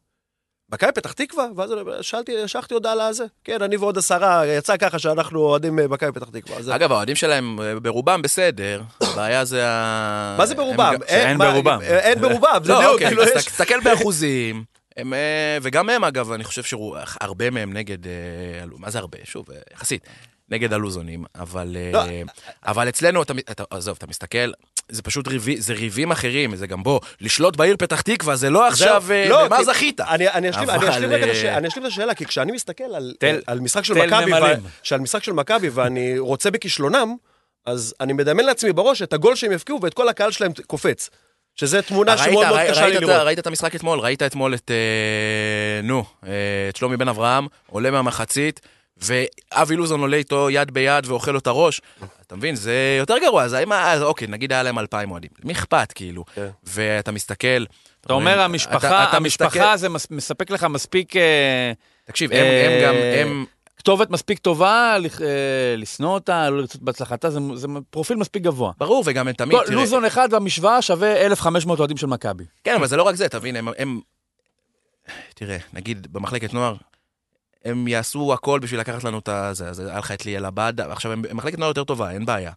מכבי 0.72 0.92
פתח 0.92 1.12
תקווה? 1.12 1.46
ואז 1.56 1.72
שאלתי, 2.02 2.48
שלחתי 2.48 2.74
הודעה 2.74 2.96
לזה. 2.96 3.24
כן, 3.44 3.62
אני 3.62 3.78
ועוד 3.78 3.98
עשרה, 3.98 4.48
יצא 4.48 4.78
ככה 4.78 5.00
שאנחנו 5.00 5.40
אוהדים 5.40 5.80
אה, 5.80 5.88
מכבי 5.88 6.12
פתח 6.12 6.30
תקווה. 6.34 6.62
זה- 6.62 6.76
אגב, 6.76 6.92
האוהדים 6.92 7.16
שלהם 7.16 7.62
אה, 7.62 7.80
ברובם 7.80 8.22
בסדר, 8.22 8.82
הבעיה 9.02 9.46
זה 9.46 9.68
ה... 9.68 10.36
מה 10.38 10.46
זה 10.46 10.56
ברובם? 10.56 10.94
הם 10.94 11.00
שאין 11.10 11.38
מה, 11.38 11.52
ברובם. 11.52 11.80
אין 11.82 12.22
ברובם, 12.22 12.60
זה 12.64 12.72
לא, 12.72 12.94
אוקיי, 12.94 13.08
כאילו 13.08 13.24
אז. 13.24 13.30
תסתכל 13.36 13.80
באחוזים. 13.84 14.64
הם, 14.98 15.14
אה, 15.14 15.58
וגם 15.62 15.90
הם, 15.90 16.04
אגב, 16.04 16.32
אני 16.32 16.44
חושב 16.44 16.64
שהרבה 16.64 17.50
מהם 17.50 17.74
נגד, 17.74 17.98
מה 18.78 18.90
זה 18.90 19.00
הרבה? 19.00 19.18
שוב, 19.24 19.46
יחסית, 19.74 20.08
נגד 20.50 20.74
הלוזונים, 20.74 21.24
אבל, 21.36 21.78
לא. 21.94 22.04
אבל 22.66 22.90
אצלנו, 22.90 23.22
אתה, 23.24 23.34
אתה, 23.52 23.64
עזוב, 23.70 23.96
אתה 23.98 24.08
מסתכל, 24.08 24.52
זה 24.90 25.02
פשוט 25.02 25.28
ריבי, 25.28 25.62
זה 25.62 25.74
ריבים 25.74 26.12
אחרים, 26.12 26.56
זה 26.56 26.68
גם 26.68 26.84
בוא, 26.84 27.00
לשלוט 27.22 27.56
בעיר 27.56 27.76
פתח 27.78 28.02
תקווה, 28.02 28.36
זה 28.36 28.50
לא 28.50 28.68
עכשיו, 28.68 29.04
אה, 29.12 29.30
לא, 29.30 29.46
במה 29.48 29.58
כי- 29.58 29.64
זכית? 29.66 30.00
אני, 30.02 30.30
אני, 30.30 30.50
אשלים, 30.50 30.70
אבל, 30.70 30.78
את 30.78 30.84
אה, 30.84 30.90
השאלה, 30.90 31.58
את 31.78 31.86
השאלה, 31.86 32.14
כי 32.14 32.26
כשאני 32.26 32.52
מסתכל 32.52 32.84
על, 32.84 33.14
תל- 33.20 33.40
על 33.48 33.60
משחק 33.60 33.86
של 33.86 33.94
מכבי. 33.94 34.32
ו- 34.34 34.68
שעל 34.84 35.00
משחק 35.00 35.24
של 35.24 35.34
מכבי, 35.34 35.70
ואני 35.70 36.20
רוצה 36.20 36.52
בכישלונם, 36.52 37.16
אז 37.66 37.96
אני 38.02 38.14
מדמיין 38.14 38.48
לעצמי 38.48 38.74
בראש 38.74 39.02
את 39.02 39.14
הגול 39.14 39.36
שהם 39.36 39.52
יבקיעו 39.52 39.80
ואת 39.82 39.94
כל 39.94 40.10
הקהל 40.10 40.32
שלהם 40.32 40.52
קופץ. 40.68 41.10
שזה 41.56 41.82
תמונה 41.82 42.18
שמאוד 42.18 42.46
מאוד 42.48 42.60
קשה 42.70 42.88
לי 42.88 43.00
לראות. 43.00 43.16
ראית 43.22 43.40
את 43.40 43.48
המשחק 43.48 43.76
אתמול? 43.76 44.00
ראית 44.00 44.24
אתמול 44.24 44.54
את, 44.54 44.72
אה, 44.72 45.82
נו, 45.84 46.04
אה, 46.28 46.30
את 46.70 46.76
שלומי 46.76 46.98
בן 46.98 47.08
אברהם, 47.08 47.48
עולה 47.70 47.92
מהמחצית, 47.92 48.60
ואבי 48.98 49.76
לוזון 49.76 50.02
עולה 50.02 50.18
איתו 50.18 50.50
יד 50.50 50.72
ביד 50.72 51.06
ואוכל 51.08 51.32
לו 51.32 51.40
את 51.40 51.48
הראש. 51.48 51.82
אתה 52.28 52.36
מבין, 52.36 52.56
זה 52.56 52.96
יותר 53.00 53.18
גרוע, 53.18 53.44
אז 53.44 53.54
האם, 53.54 53.72
אז 53.74 54.02
אוקיי, 54.02 54.28
נגיד 54.28 54.52
היה 54.52 54.64
להם 54.64 54.80
אלפיים 54.80 55.12
אוהדים. 55.12 55.30
מי 55.44 55.54
אכפת, 55.54 55.92
כאילו? 55.96 56.26
כן. 56.36 56.48
ואתה 56.64 57.12
מסתכל... 57.12 57.66
אתה 58.02 58.14
אומר, 58.14 58.40
המשפחה, 58.42 59.04
אתה 59.04 59.18
המשפחה 59.18 59.48
מסתכל- 59.50 59.78
זה 59.78 59.90
מס- 59.90 60.12
מספק 60.12 60.50
לך 60.52 60.64
מספיק 60.64 61.16
אה, 61.16 61.72
תקשיב, 62.06 62.32
הם, 62.32 62.38
הם 62.40 62.84
גם, 62.84 62.94
אה, 62.94 63.22
הם... 63.22 63.46
כתובת 63.78 64.10
מספיק 64.10 64.40
טובה 64.40 64.96
אה, 65.22 65.76
לשנוא 65.78 66.14
אותה, 66.14 66.50
לא 66.50 66.58
לרצות 66.58 66.82
בהצלחתה, 66.82 67.30
זה, 67.30 67.40
זה 67.56 67.68
פרופיל 67.90 68.18
מספיק 68.18 68.44
גבוה. 68.44 68.72
ברור, 68.78 69.04
וגם 69.06 69.28
הם 69.28 69.34
תמיד, 69.34 69.58
כל, 69.68 69.74
לוזון 69.74 70.06
אחד 70.06 70.34
במשוואה 70.34 70.82
שווה 70.82 71.26
1,500 71.26 71.80
אוהדים 71.80 71.98
של 71.98 72.08
מכבי. 72.08 72.44
כן, 72.64 72.76
אבל 72.76 72.88
זה 72.88 72.98
לא 72.98 73.04
רק 73.04 73.16
זה, 73.16 73.30
תבין, 73.30 73.56
הם, 73.56 73.68
הם... 73.78 74.00
תראה, 75.36 75.58
נגיד 75.74 76.08
במחלקת 76.14 76.54
נוער, 76.54 76.76
הם 77.66 77.88
יעשו 77.88 78.34
הכל 78.34 78.60
בשביל 78.60 78.80
לקחת 78.80 79.04
לנו 79.04 79.20
את 79.20 79.28
ה... 79.28 79.54
זה, 79.54 79.74
זה 79.74 79.90
היה 79.90 80.00
לך 80.00 80.12
את 80.12 80.26
ליאל 80.26 80.46
עבדה, 80.46 80.92
עכשיו, 80.92 81.12
הם 81.12 81.22
מחלקת 81.34 81.58
נוער 81.60 81.70
יותר 81.70 81.84
טובה, 81.84 82.12
אין 82.12 82.26
בעיה. 82.26 82.52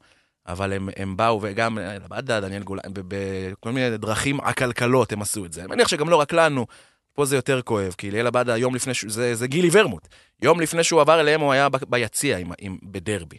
אבל 0.47 0.73
הם, 0.73 0.88
הם 0.97 1.16
באו, 1.16 1.38
וגם 1.42 1.79
ליאל 1.79 2.03
עבדה, 2.05 2.40
דניאל 2.40 2.62
גולן, 2.62 2.83
בכל 2.92 3.73
מיני 3.73 3.99
דרכים 3.99 4.40
עקלקלות 4.40 5.12
הם 5.12 5.23
עשו 5.23 5.44
את 5.44 5.53
זה. 5.53 5.61
אני 5.61 5.68
מניח 5.68 5.88
שגם 5.88 6.09
לא 6.09 6.16
רק 6.16 6.33
לנו, 6.33 6.66
פה 7.12 7.25
זה 7.25 7.37
יותר 7.37 7.62
כואב, 7.62 7.94
כי 7.99 8.11
ליאל 8.11 8.27
עבדה, 8.27 8.57
יום 8.57 8.75
לפני, 8.75 8.94
שהוא- 8.94 9.11
זה, 9.11 9.35
זה 9.35 9.47
גילי 9.47 9.68
ורמוט. 9.73 10.09
יום 10.42 10.61
לפני 10.61 10.85
שהוא 10.85 11.01
עבר 11.01 11.21
אליהם, 11.21 11.40
הוא 11.40 11.53
היה 11.53 11.68
ב- 11.68 11.77
ביציע 11.88 12.38
עם, 12.38 12.51
עם, 12.59 12.79
בדרבי. 12.83 13.37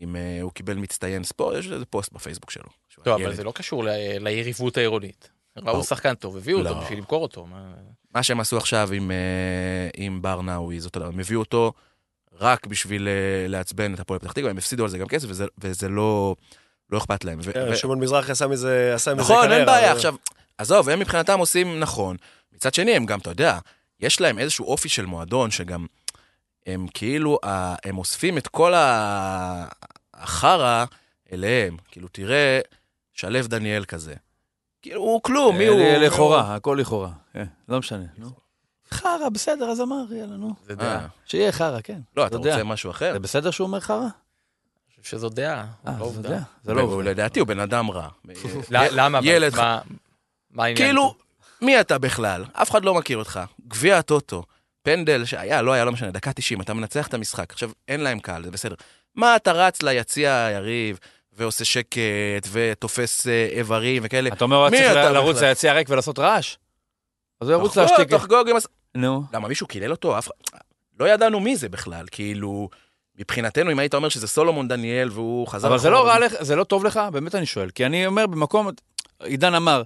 אם 0.00 0.16
uh, 0.16 0.42
הוא 0.42 0.52
קיבל 0.52 0.74
מצטיין 0.74 1.24
ספורט, 1.24 1.56
יש 1.56 1.66
איזה 1.72 1.84
פוסט 1.84 2.12
בפייסבוק 2.12 2.50
שלו. 2.50 2.64
טוב, 3.02 3.18
ילד. 3.18 3.26
אבל 3.26 3.36
זה 3.36 3.44
לא 3.44 3.52
קשור 3.52 3.84
ל- 3.84 3.88
ליריבות 4.20 4.76
העירונית. 4.76 5.30
ראו. 5.56 5.84
שחקן 5.84 6.14
טוב, 6.14 6.36
הביאו 6.36 6.58
אותו 6.58 6.70
לא. 6.70 6.80
בשביל 6.80 6.98
למכור 6.98 7.22
אותו. 7.22 7.46
מה- 7.46 7.74
מה 8.14 8.22
שהם 8.22 8.40
עשו 8.40 8.56
עכשיו 8.56 8.88
עם, 8.92 9.10
אה, 9.10 9.16
עם 9.96 10.22
בר 10.22 10.42
נאווי, 10.42 10.80
זאת 10.80 10.96
אומרת, 10.96 11.12
הם 11.14 11.20
הביאו 11.20 11.40
אותו 11.40 11.72
רק 12.40 12.66
בשביל 12.66 13.08
אה, 13.08 13.48
לעצבן 13.48 13.94
את 13.94 14.00
הפועל 14.00 14.18
פתח 14.20 14.32
תקווה, 14.32 14.50
הם 14.50 14.58
הפסידו 14.58 14.82
על 14.84 14.90
זה 14.90 14.98
גם 14.98 15.06
כסף, 15.08 15.26
וזה, 15.30 15.44
וזה 15.58 15.88
לא, 15.88 16.36
לא 16.90 16.98
אכפת 16.98 17.24
להם. 17.24 17.38
ו- 17.42 17.52
כן, 17.52 17.66
ו- 17.72 17.76
שמעון 17.76 18.00
מזרחי 18.00 18.32
עשה 18.32 18.46
מזה 18.46 18.92
מזה 18.96 19.14
נכון, 19.14 19.36
אין 19.42 19.48
קריירה, 19.50 19.66
בעיה. 19.66 19.86
אבל- 19.88 19.96
עכשיו, 19.96 20.14
עזוב, 20.58 20.88
הם 20.88 20.98
מבחינתם 20.98 21.38
עושים 21.38 21.80
נכון. 21.80 22.16
מצד 22.52 22.74
שני, 22.74 22.96
הם 22.96 23.06
גם, 23.06 23.18
אתה 23.18 23.30
יודע, 23.30 23.58
יש 24.00 24.20
להם 24.20 24.38
איזשהו 24.38 24.66
אופי 24.66 24.88
של 24.88 25.06
מועדון, 25.06 25.50
שגם 25.50 25.86
הם 26.66 26.86
כאילו, 26.94 27.38
ה- 27.44 27.88
הם 27.88 27.98
אוספים 27.98 28.38
את 28.38 28.48
כל 28.48 28.72
החרא 30.14 30.84
אליהם. 31.32 31.76
כאילו, 31.88 32.08
תראה, 32.08 32.60
שלו 33.12 33.40
דניאל 33.42 33.84
כזה. 33.84 34.14
כאילו, 34.84 35.00
הוא 35.00 35.22
כלום, 35.22 35.58
מי 35.58 35.66
הוא? 35.66 35.80
אה, 35.80 35.96
הוא? 35.96 36.04
לכאורה, 36.04 36.54
הכל 36.54 36.76
לכאורה. 36.80 37.10
כן, 37.32 37.44
לא 37.68 37.78
משנה. 37.78 38.04
חרא, 38.90 39.28
בסדר, 39.32 39.64
אז 39.70 39.80
אמר, 39.80 40.04
יאללה, 40.10 40.36
נו. 40.36 40.54
זה 40.66 40.70
אה, 40.72 40.76
דעה. 40.76 41.06
שיהיה 41.26 41.52
חרא, 41.52 41.78
כן. 41.84 42.00
לא, 42.16 42.26
אתה. 42.26 42.36
רוצה 42.36 42.64
משהו 42.64 42.90
אחר? 42.90 43.12
זה 43.12 43.18
בסדר 43.18 43.50
שהוא 43.50 43.66
אומר 43.66 43.80
חרא? 43.80 44.06
שזו 45.02 45.28
דעה, 45.28 45.54
אה, 45.86 45.92
לא 45.92 45.96
זה 45.98 46.02
עובדה. 46.04 46.28
דעה. 46.28 46.42
זה 46.64 46.74
לא 46.74 46.80
עובדה. 46.80 47.10
לדעתי 47.10 47.40
הוא 47.40 47.48
בן 47.48 47.60
אדם 47.60 47.90
רע. 47.90 48.08
למה? 48.70 49.18
ילד 49.22 49.56
מה- 49.56 49.78
מה 50.50 50.64
העניין? 50.64 50.86
כאילו, 50.86 51.14
מי 51.62 51.80
אתה 51.80 51.98
בכלל? 51.98 52.44
אף 52.52 52.70
אחד 52.70 52.84
לא 52.84 52.94
מכיר 52.94 53.18
אותך. 53.18 53.40
גביע 53.68 53.98
הטוטו, 53.98 54.42
פנדל 54.82 55.24
שהיה, 55.24 55.62
לא 55.62 55.72
היה, 55.72 55.84
לא 55.84 55.92
משנה, 55.92 56.10
דקה 56.10 56.32
90, 56.32 56.60
אתה 56.60 56.74
מנצח 56.74 57.06
את 57.06 57.14
המשחק. 57.14 57.52
עכשיו, 57.52 57.70
אין 57.88 58.00
להם 58.00 58.18
קהל, 58.20 58.44
זה 58.44 58.50
בסדר. 58.50 58.74
מה 59.14 59.36
אתה 59.36 59.52
רץ 59.52 59.82
ליציע 59.82 60.44
היריב, 60.44 60.98
ועושה 61.36 61.64
שקט, 61.64 62.48
ותופס 62.52 63.26
אה, 63.26 63.48
איברים 63.50 64.02
וכאלה? 64.04 64.30
אתה 64.32 64.44
אומר, 64.44 64.56
הוא 64.56 64.70
צריך 64.70 64.90
אתה 64.92 65.10
לרוץ? 65.10 65.42
ליציע 65.42 65.72
ריק 65.72 65.90
ולעשות 65.90 66.18
רעש? 66.18 66.56
אז 67.40 67.48
הוא 67.48 67.54
ירוץ 67.56 67.70
תחגוג, 67.70 67.90
להשתיק. 67.90 68.08
תחגוג 68.08 68.48
עם 68.48 68.56
הס... 68.56 68.66
נו. 68.94 69.22
למה, 69.32 69.48
מישהו 69.48 69.66
קילל 69.66 69.90
אותו? 69.90 70.18
אף... 70.18 70.28
לא 71.00 71.08
ידענו 71.08 71.40
מי 71.40 71.56
זה 71.56 71.68
בכלל, 71.68 72.06
כאילו... 72.10 72.68
מבחינתנו, 73.18 73.72
אם 73.72 73.78
היית 73.78 73.94
אומר 73.94 74.08
שזה 74.08 74.28
סולומון 74.28 74.68
דניאל 74.68 75.08
והוא 75.12 75.46
חזר... 75.46 75.68
אבל 75.68 75.78
זה 75.78 75.90
לא 75.90 76.06
רע 76.06 76.18
לך, 76.18 76.32
זה 76.40 76.56
לא 76.56 76.64
טוב 76.64 76.84
לך? 76.84 77.00
באמת 77.12 77.34
אני 77.34 77.46
שואל. 77.46 77.70
כי 77.70 77.86
אני 77.86 78.06
אומר, 78.06 78.26
במקום, 78.26 78.68
עידן 79.22 79.54
אמר, 79.54 79.82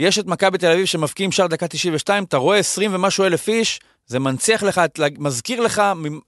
יש 0.00 0.18
את 0.18 0.26
מכבי 0.26 0.58
תל 0.58 0.72
אביב 0.72 0.84
שמבקיעים 0.84 1.32
שער 1.32 1.46
דקה 1.46 1.68
92, 1.68 2.24
אתה 2.24 2.36
רואה 2.36 2.58
20 2.58 2.94
ומשהו 2.94 3.24
אלף 3.24 3.48
איש, 3.48 3.80
זה 4.06 4.18
מנציח 4.18 4.62
לך, 4.62 4.78
את- 4.78 5.00
מזכיר 5.18 5.60
לך 5.60 5.82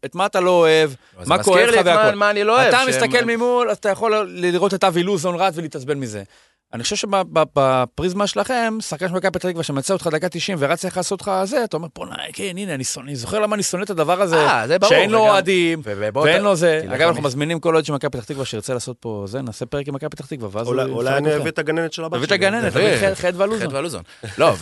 את 0.05 0.14
מה 0.14 0.27
אתה 0.27 0.41
לא 0.41 0.51
אוהב, 0.51 0.91
מה 1.19 1.37
זה 1.37 1.43
כואב 1.45 1.57
מזכיר 1.57 1.71
לי 1.71 1.77
לך 1.77 1.81
את 1.81 1.87
מה- 1.87 1.97
והכל. 1.97 2.17
מה 2.17 2.31
אני 2.31 2.45
לא 2.45 2.57
אוהב. 2.57 2.69
אתה 2.69 2.79
שהם- 2.79 2.88
מסתכל 2.88 3.25
ממול, 3.25 3.71
אז 3.71 3.77
אתה 3.77 3.88
יכול 3.88 4.27
לראות 4.29 4.75
את 4.75 4.85
אבי 4.85 5.03
לוזון 5.03 5.35
רץ 5.35 5.55
ולהתעצבן 5.57 5.99
מזה. 5.99 6.23
אני 6.75 6.83
חושב 6.83 6.97
שבפריזמה 6.97 8.27
שלכם, 8.27 8.75
שחקן 8.81 9.09
של 9.09 9.14
מכבי 9.14 9.31
פתח 9.31 9.49
תקווה 9.49 9.62
שמציע 9.64 9.95
אותך 9.95 10.07
דקה 10.07 10.29
90 10.29 10.59
ורץ 10.61 10.85
לך 10.85 10.97
לעשות 10.97 11.21
לך 11.23 11.31
זה, 11.45 11.64
אתה 11.64 11.77
אומר, 11.77 11.88
בוא'נה, 11.97 12.14
כן, 12.33 12.53
הנה, 12.57 12.75
אני 12.75 12.85
שונא- 12.85 13.05
אני 13.07 13.17
זוכר 13.17 13.38
למה 13.41 13.55
אני 13.55 13.62
שונא 13.62 13.83
את 13.83 13.91
הדבר 13.91 14.23
הזה, 14.23 14.37
אה, 14.37 14.67
זה 14.69 14.79
ברור, 14.79 14.91
שאין 14.93 15.11
לו 15.11 15.19
אוהדים, 15.19 15.81
ואין 16.25 16.43
לו 16.43 16.57
זה. 16.57 16.83
אגב, 16.95 17.09
אנחנו 17.09 17.23
מזמינים 17.23 17.61
כל 17.61 17.75
אוהד 17.75 17.85
של 17.85 17.93
מכבי 17.93 18.11
פתח 18.11 18.25
תקווה 18.25 18.45
שירצה 18.45 18.75
לעשות 18.75 18.97
פה 19.01 19.25
זה, 19.29 19.43
נעשה 19.43 19.67
פרק 19.67 19.88
עם 19.88 19.95
מכבי 19.95 20.09
פתח 20.11 20.27
תקווה, 20.27 20.49
ואז 20.53 20.67
אולי- 20.67 21.17
אני. 21.17 21.37
אביא 21.37 21.51
את 21.51 21.59
הגננת 21.59 21.93
של 21.93 22.05
הבת 22.05 22.23
את 22.23 22.29
שלי. 22.29 22.35
הגננת, 22.35 22.73
תביא. 22.73 22.97
תביא 22.97 23.09
את 23.09 23.19
חד 23.19 23.33
ולוזון. 23.41 23.61
חדווה 23.67 23.81
לוזון. 23.81 24.03
לא, 24.38 24.55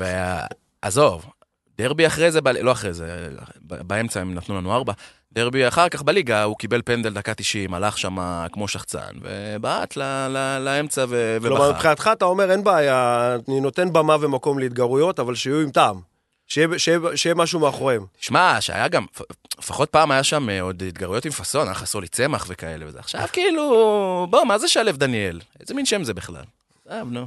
ועזוב, 0.82 1.26
דרבי 1.78 2.06
אחרי 2.06 2.30
זה, 2.32 2.40
ב- 2.40 2.48
לא 2.48 2.72
אחרי 2.72 2.92
זה, 2.92 3.28
באמצע 3.60 4.20
הם 4.20 4.34
נתנו 4.34 4.56
לנו 4.56 4.74
ארבע. 4.74 4.92
דרבי 5.32 5.68
אחר 5.68 5.88
כך 5.88 6.02
בליגה, 6.02 6.42
הוא 6.42 6.56
קיבל 6.58 6.82
פנדל 6.84 7.12
דקה 7.12 7.34
90, 7.34 7.74
הלך 7.74 7.98
שם 7.98 8.16
כמו 8.52 8.68
שחצן, 8.68 9.12
ובעט 9.22 9.96
ל- 9.96 10.02
ל- 10.28 10.58
לאמצע 10.64 11.04
ו- 11.08 11.36
כלומר, 11.42 11.56
ובחר. 11.60 11.72
מבחינתך 11.72 12.10
אתה 12.12 12.24
אומר, 12.24 12.50
אין 12.50 12.64
בעיה, 12.64 13.36
אני 13.48 13.60
נותן 13.60 13.92
במה 13.92 14.16
ומקום 14.20 14.58
להתגרויות, 14.58 15.20
אבל 15.20 15.34
שיהיו 15.34 15.60
עם 15.60 15.70
טעם. 15.70 16.00
שיהיה- 16.48 16.78
שיהיה 16.78 16.98
שיהיה 17.14 17.34
משהו 17.34 17.60
מאחוריהם. 17.60 18.04
שמע, 18.20 18.56
שהיה 18.60 18.88
גם, 18.88 19.04
לפחות 19.58 19.90
פעם 19.90 20.10
היה 20.10 20.22
שם 20.22 20.50
אה, 20.50 20.60
עוד 20.60 20.82
התגרויות 20.82 21.24
עם 21.24 21.32
פאסון, 21.32 21.66
היה 21.66 21.74
חסר 21.74 21.98
לי 21.98 22.08
צמח 22.08 22.46
וכאלה 22.48 22.84
וזה. 22.88 22.98
עכשיו 22.98 23.24
כאילו, 23.32 23.62
בוא, 24.30 24.44
מה 24.44 24.58
זה 24.58 24.68
שלו 24.68 24.92
דניאל? 24.92 25.40
איזה 25.60 25.74
מין 25.74 25.86
שם 25.86 26.04
זה 26.04 26.14
בכלל? 26.14 26.42
עזוב, 26.88 27.12
נו. 27.12 27.26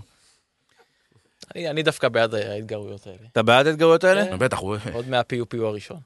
אני 1.56 1.70
אני 1.70 1.84
דווקא 1.84 2.10
בעד 2.10 2.36
ההתגרויות 2.36 3.08
האלה. 3.08 3.18
אתה 3.32 3.44
בעד 3.44 3.68
ההתגרויות 3.68 4.04
האלה? 4.04 4.26
כן. 4.26 4.40
בטח, 4.40 4.58
הוא... 4.58 4.78
עוד 4.94 5.10
מהפיו-פיו 5.10 5.66
הראשון. 5.66 6.00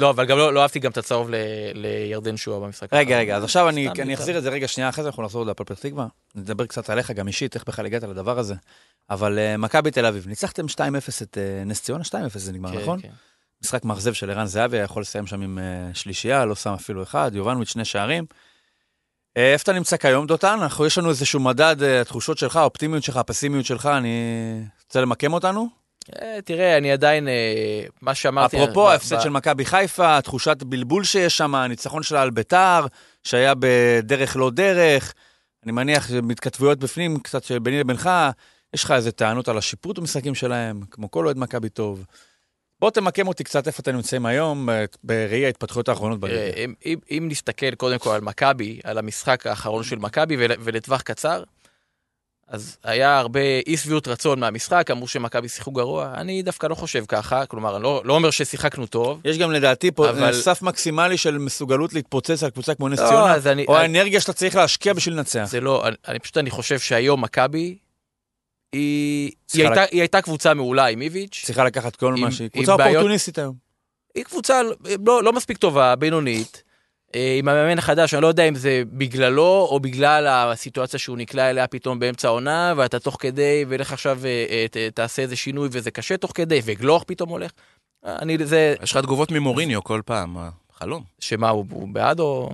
לא, 0.00 0.10
אבל 0.10 0.26
גם 0.26 0.38
לא 0.38 0.54
לא 0.54 0.62
אהבתי 0.62 0.78
גם 0.78 0.90
את 0.90 0.98
הצהוב 0.98 1.30
ל- 1.30 1.34
לירדן 1.74 2.36
שועה 2.36 2.60
במשחק. 2.60 2.88
רגע. 2.92 3.18
רגע, 3.18 3.36
אז 3.36 3.44
עכשיו 3.44 3.68
אני, 3.68 3.88
אני. 3.88 4.14
אחזיר 4.14 4.38
את 4.38 4.42
זה 4.42 4.50
רגע 4.50 4.68
שנייה, 4.68 4.88
אחרי 4.88 5.02
זה 5.02 5.08
אנחנו 5.08 5.22
נחזור 5.22 5.46
להפועל 5.46 5.66
פתח 5.66 5.78
תקווה. 5.78 6.06
נדבר 6.34 6.66
קצת 6.66 6.90
עליך, 6.90 7.10
גם 7.10 7.28
אישית, 7.28 7.54
איך 7.54 7.64
בכלל 7.66 7.86
הגעת 7.86 8.02
לדבר 8.02 8.38
הזה. 8.38 8.54
אבל 9.10 9.38
אה, 9.38 9.56
מכבי 9.56 9.90
תל 9.90 10.06
אביב, 10.06 10.26
ניצחתם 10.26 10.64
2-0 10.64 10.78
את 11.22 11.38
אה, 11.38 11.64
נס 11.66 11.82
ציונה, 11.82 12.04
2-0 12.04 12.12
זה 12.34 12.52
נגמר, 12.52 12.72
כן, 12.72 12.78
נכון? 12.78 13.00
כן. 13.00 13.08
משחק 13.64 13.84
מאכזב 13.84 14.12
של 14.12 14.30
ערן 14.30 14.46
זהבי, 14.46 14.76
היה 14.76 14.84
יכול 14.84 15.02
לסיים 15.02 15.26
שם 15.26 15.42
עם 15.42 15.58
אה, 15.58 15.94
שלישייה, 15.94 16.44
לא 16.44 16.54
שם 16.54 16.72
אפילו 16.72 17.02
אחד, 17.02 17.30
יובנוביץ' 17.34 17.68
שני 17.68 17.84
שערים. 17.84 18.24
אה, 19.36 19.52
איפה 19.52 19.62
אתה 19.62 19.72
נמצא 19.72 19.96
כיום, 19.96 20.26
דותן? 20.26 20.58
אנחנו, 20.62 20.86
יש 20.86 20.98
לנו 20.98 21.10
איזשהו 21.10 21.40
מדד, 21.40 21.82
אה, 21.82 22.00
התחושות 22.00 22.38
שלך, 22.38 22.56
האופטימיות 22.56 23.02
שלך, 23.02 23.16
הפסימיות 23.16 23.66
שלך, 23.66 23.86
אני 23.86 24.08
רוצה 24.84 25.00
למקם 25.00 25.32
אותנו? 25.32 25.68
אה, 26.22 26.38
תראה, 26.44 26.76
אני 26.78 26.92
עדיין, 26.92 27.28
מה 28.02 28.14
שאמרתי... 28.14 28.64
אפרופו 28.64 28.90
ההפסד 28.90 29.16
ב- 29.16 29.20
של 29.20 29.28
מכבי 29.28 29.64
חיפה, 29.64 30.20
תחושת 30.20 30.62
בלבול 30.62 31.04
שיש 31.04 31.36
שם, 31.36 31.54
הניצחון 31.54 32.02
שלה 32.02 32.22
על 32.22 32.30
ביתר, 32.30 32.86
שהיה 33.24 33.54
בדרך 33.58 34.36
לא 34.36 34.50
דרך, 34.50 35.14
אני 35.64 35.72
מניח 35.72 36.08
שמתכתבויות 36.08 36.78
בפנים, 36.78 37.18
קצת 37.18 37.44
שביני 37.44 37.80
לבינך, 37.80 38.10
יש 38.74 38.84
לך 38.84 38.90
איזה 38.90 39.12
טענות 39.12 39.48
על 39.48 39.58
השיפוט 39.58 39.98
במשחקים 39.98 40.34
שלהם, 40.34 40.80
כמו 40.90 41.10
כל 41.10 41.26
אוהד 41.26 41.38
מכבי 41.38 41.68
טוב. 41.68 42.04
בוא 42.80 42.90
תמקם 42.90 43.28
אותי 43.28 43.44
קצת 43.44 43.66
איפה 43.66 43.80
אתם 43.82 43.92
נמצאים 43.96 44.26
היום, 44.26 44.70
אה, 44.70 44.84
בראי 45.04 45.44
ההתפתחויות 45.46 45.88
האחרונות 45.88 46.20
תראה, 46.20 46.30
בליגה. 46.32 46.56
אם- 46.56 46.74
אם- 46.86 46.98
אם 47.10 47.28
נסתכל 47.30 47.74
קודם 47.74 47.98
כל 47.98 48.10
על 48.10 48.20
מכבי, 48.20 48.80
על 48.84 48.98
המשחק 48.98 49.46
האחרון 49.46 49.84
של 49.84 49.96
מכבי 49.96 50.36
ול- 50.38 50.56
ולטווח 50.60 51.00
קצר, 51.02 51.42
אז 52.48 52.76
היה 52.84 53.18
הרבה 53.18 53.40
אי 53.66 53.76
שביעות 53.76 54.08
רצון 54.08 54.40
מהמשחק, 54.40 54.90
אמרו 54.90 55.08
שמכבי 55.08 55.48
שיחקו 55.48 55.70
גרוע, 55.72 56.14
אני 56.16 56.42
דווקא 56.42 56.66
לא 56.66 56.74
חושב 56.74 57.04
ככה, 57.08 57.46
כלומר, 57.46 57.74
אני 57.76 57.82
לא 57.82 58.02
לא 58.04 58.14
אומר 58.14 58.30
ששיחקנו 58.30 58.86
טוב. 58.86 59.20
יש 59.24 59.38
גם 59.38 59.52
לדעתי 59.52 59.90
פה 59.90 60.10
אבל- 60.10 60.32
סף 60.32 60.62
מקסימלי 60.62 61.16
של 61.16 61.38
מסוגלות 61.38 61.92
להתפוצץ 61.94 62.42
על 62.42 62.50
קבוצה 62.50 62.74
כמו 62.74 62.88
נס 62.88 62.98
לא, 62.98 63.08
ציונה, 63.08 63.34
או 63.68 63.76
אני- 63.76 63.82
האנרגיה 63.82 64.20
שאתה 64.20 64.32
צריך 64.32 64.56
להשקיע 64.56 64.92
בשביל 64.92 65.14
לנצח. 65.14 65.44
זה 65.48 65.60
לא, 65.60 65.86
אני, 65.88 65.96
אני 66.08 66.18
פשוט, 66.18 66.36
אני 66.38 66.50
חושב 66.50 66.78
שהיום 66.78 67.22
מכבי, 67.24 67.76
היא, 68.72 69.30
היא, 69.54 69.64
הייתה, 69.66 69.82
היא 69.90 70.00
הייתה 70.00 70.22
קבוצה 70.22 70.54
מעולה 70.54 70.86
עם 70.86 71.02
איביץ', 71.02 71.42
צריכה 71.44 71.64
לקחת 71.64 71.96
כל 71.96 72.14
עם- 72.16 72.20
מה 72.24 72.30
שהיא. 72.32 72.48
קבוצה 72.48 72.72
אופורטוניסטית 72.88 73.38
היום. 73.38 73.54
היא 74.14 74.24
קבוצה 74.24 74.60
לא, 75.06 75.22
לא 75.22 75.32
מספיק 75.32 75.56
טובה, 75.58 75.96
בינונית. 75.96 76.62
אה, 77.14 77.36
עם 77.38 77.48
המאמן 77.48 77.78
החדש, 77.78 78.14
אני 78.14 78.22
לא 78.22 78.26
יודע 78.26 78.48
אם 78.48 78.54
זה 78.54 78.82
בגללו 78.92 79.66
או 79.70 79.80
בגלל 79.80 80.26
הסיטואציה 80.26 80.98
שהוא 80.98 81.16
נקלע 81.16 81.50
אליה 81.50 81.66
פתאום 81.66 81.98
באמצע 81.98 82.28
העונה, 82.28 82.74
ואתה 82.76 82.98
תוך 82.98 83.16
כדי, 83.20 83.64
ולך 83.68 83.92
עכשיו 83.92 84.20
אה, 84.24 84.46
אה, 84.50 84.66
ת- 84.70 84.94
תעשה 84.94 85.22
איזה 85.22 85.36
שינוי 85.36 85.68
וזה 85.72 85.90
קשה 85.90 86.16
תוך 86.16 86.32
כדי, 86.34 86.60
וגלוך 86.64 87.04
פתאום 87.06 87.28
הולך. 87.30 87.50
אני, 88.04 88.38
זה, 88.44 88.74
יש 88.82 88.90
לך 88.92 88.98
תגובות 89.02 89.30
ממוריניו 89.32 89.84
כל 89.84 90.00
פעם, 90.04 90.36
חלום. 90.72 91.02
שמה, 91.18 91.48
הוא, 91.48 91.64
הוא 91.70 91.88
בעד 91.92 92.20
או... 92.20 92.50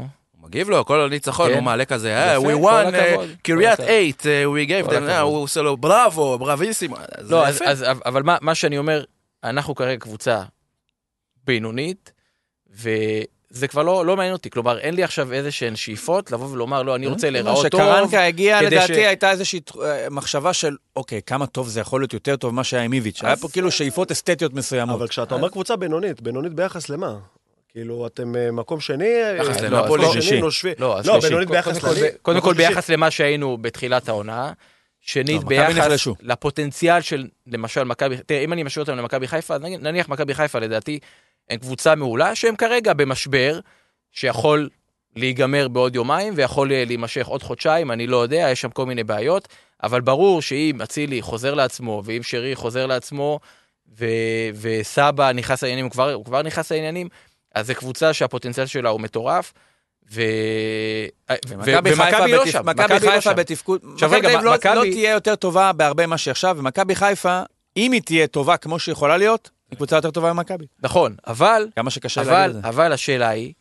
מגיב 0.47 0.71
לו, 0.71 0.85
כל 0.85 1.09
ניצחון, 1.11 1.49
כן. 1.49 1.55
הוא 1.55 1.63
מעלה 1.63 1.85
כזה, 1.85 2.17
אה, 2.17 2.37
we 2.39 2.63
won, 2.65 2.95
uh, 2.95 3.21
קריית 3.43 3.77
כל 3.77 3.83
8, 3.83 4.11
uh, 4.21 4.25
we 4.57 4.89
gave 4.89 4.91
them. 4.91 5.09
אה, 5.09 5.21
הוא 5.21 5.43
עושה 5.43 5.63
לו 5.63 5.77
בראבו, 5.77 6.39
בראביסימו. 6.39 6.97
זה 7.21 7.35
לא, 7.35 7.45
אבל 8.07 8.23
מה, 8.23 8.37
מה 8.41 8.55
שאני 8.55 8.79
אומר, 8.79 9.05
אנחנו 9.45 9.75
כרגע 9.75 10.01
קבוצה 10.01 10.43
בינונית, 11.45 12.13
וזה 12.71 13.69
כבר 13.69 13.83
לא, 13.83 14.07
לא 14.07 14.17
מעניין 14.17 14.33
אותי. 14.33 14.51
כלומר, 14.51 14.79
אין 14.79 14.95
לי 14.95 15.03
עכשיו 15.05 15.33
איזה 15.33 15.51
שהן 15.51 15.77
שאיפות 15.77 16.31
לבוא 16.33 16.49
ולומר, 16.51 16.83
לא, 16.83 16.95
אני 16.97 17.07
רוצה 17.07 17.31
להיראות 17.31 17.67
טוב. 17.67 17.81
כשקרנקה 17.81 18.25
הגיע, 18.25 18.63
לדעתי 18.63 18.95
ש- 18.95 18.97
הייתה 18.97 19.31
איזושהי 19.31 19.61
אה, 19.83 20.11
מחשבה 20.11 20.53
של, 20.53 20.77
אוקיי, 20.97 21.21
כמה 21.27 21.47
טוב 21.47 21.69
זה 21.69 21.81
יכול 21.81 22.01
להיות 22.01 22.13
יותר 22.13 22.37
טוב 22.37 22.53
ממה 22.53 22.65
שהיה 22.65 22.83
עם 22.83 22.93
איביץ'. 22.93 23.25
היה 23.25 23.37
פה 23.37 23.49
כאילו 23.49 23.71
שאיפות 23.71 24.11
אסתטיות 24.11 24.55
מסוימות. 24.55 24.97
אבל 24.97 25.09
כשאתה 25.09 25.35
אומר 25.35 25.49
קבוצה 25.49 25.77
בינונית, 25.77 26.21
בינונית 26.21 26.53
ביחס 26.53 26.89
למה? 26.89 27.15
כאילו, 27.77 28.07
אתם 28.07 28.37
אה, 28.37 28.51
מקום 28.53 28.81
שני, 28.81 29.05
אה, 29.23 29.33
לנפולי, 29.63 30.03
מקום 30.03 30.13
שלישי. 30.13 30.29
שני, 30.29 30.41
נושפים. 30.41 30.73
לא, 30.79 30.99
לא. 31.05 31.19
בינונית 31.21 31.49
קודם 31.49 31.57
ביחס 31.57 31.79
כל- 31.79 31.89
לליגה. 31.91 32.07
קודם 32.23 32.41
כל. 32.41 32.55
ביחס 32.55 32.89
למה 32.89 33.11
שהיינו 33.11 33.57
בתחילת 33.59 34.09
העונה. 34.09 34.53
שנית, 35.01 35.43
לא, 35.43 35.49
ביחס. 35.49 36.07
לפוטנציאל 36.23 37.01
של, 37.01 37.27
למשל, 37.47 37.85
מכבי, 37.85 38.17
תראה, 38.27 38.41
אם 38.41 38.53
אני 38.53 38.63
משאיר 38.63 38.83
אותם 38.83 38.97
למכבי 38.97 39.29
חיפה, 39.29 39.59
נניח 39.59 40.09
מכבי 40.09 40.35
חיפה, 40.35 40.59
לדעתי, 40.59 40.99
הם 41.51 41.59
קבוצה 41.59 41.95
מעולה, 41.95 42.35
שהם 42.35 42.57
כרגע 42.57 42.93
במשבר, 42.93 43.61
שיכול 44.13 44.69
להיגמר 45.17 45.69
בעוד 45.69 45.95
יומיים, 45.95 46.33
ויכול 46.37 46.73
אה, 46.73 46.85
להימשך 46.87 47.27
עוד 47.27 47.43
חודשיים, 47.43 47.91
אני 47.91 48.07
לא 48.07 48.17
יודע, 48.17 48.49
יש 48.53 48.61
שם 48.61 48.71
כל 48.71 48.87
מיני 48.87 49.05
בעיות, 49.05 49.49
אבל 49.83 50.01
ברור 50.01 50.43
שאם 50.43 50.83
אצילי 50.83 51.23
חוזר 51.23 51.55
לעצמו, 51.55 52.03
ואם 52.05 52.23
שרי 52.23 52.57
חוזר 52.57 52.87
לעצמו, 52.87 53.41
ו- 53.99 54.07
וסבא 54.61 55.33
נכנס 55.33 55.63
לעניינים, 55.63 55.85
הוא 55.85 55.93
כבר, 55.93 56.13
הוא 56.13 56.25
כבר 56.25 56.43
נכנס 56.43 56.73
לעניינים, 56.73 57.09
אז 57.57 57.67
זו 57.67 57.75
קבוצה 57.75 58.13
שהפוטנציאל 58.13 58.67
שלה 58.67 58.89
הוא 58.89 59.01
מטורף, 59.01 59.53
ו... 60.13 60.23
ומכבי 61.49 61.93
ומכבי 61.93 61.95
חיפה 61.97 62.27
לא 62.27 62.47
שם, 62.47 62.67
מכבי 62.67 62.95
לא 62.95 63.11
חיפה. 63.11 63.33
בתפקוד, 63.33 63.81
מכבי 63.85 64.21
תל 64.21 64.27
אביב 64.27 64.41
לא- 64.41 64.75
לא 64.75 64.83
תהיה 64.83 65.13
יותר 65.13 65.35
טובה 65.35 65.73
בהרבה 65.73 66.07
ממה 66.07 66.19
שעכשיו, 66.19 66.57
ומכבי 66.59 66.95
חיפה, 66.95 67.43
אם 67.77 67.93
היא 67.93 68.03
תהיה 68.03 68.27
טובה 68.27 68.57
כמו 68.57 68.79
שהיא 68.79 68.93
יכולה 68.93 69.17
להיות, 69.17 69.51
היא 69.71 69.77
קבוצה 69.77 69.97
יותר 69.97 70.11
טובה 70.11 70.33
ממכבי. 70.33 70.67
נכון, 70.83 71.17
אבל, 71.27 71.69
כמה 71.77 71.91
שקשה 71.91 72.21
להגיד 72.23 72.35
אבל, 72.35 72.51
את 72.51 72.63
זה. 72.63 72.69
אבל 72.69 72.93
השאלה 72.93 73.29
היא, 73.29 73.53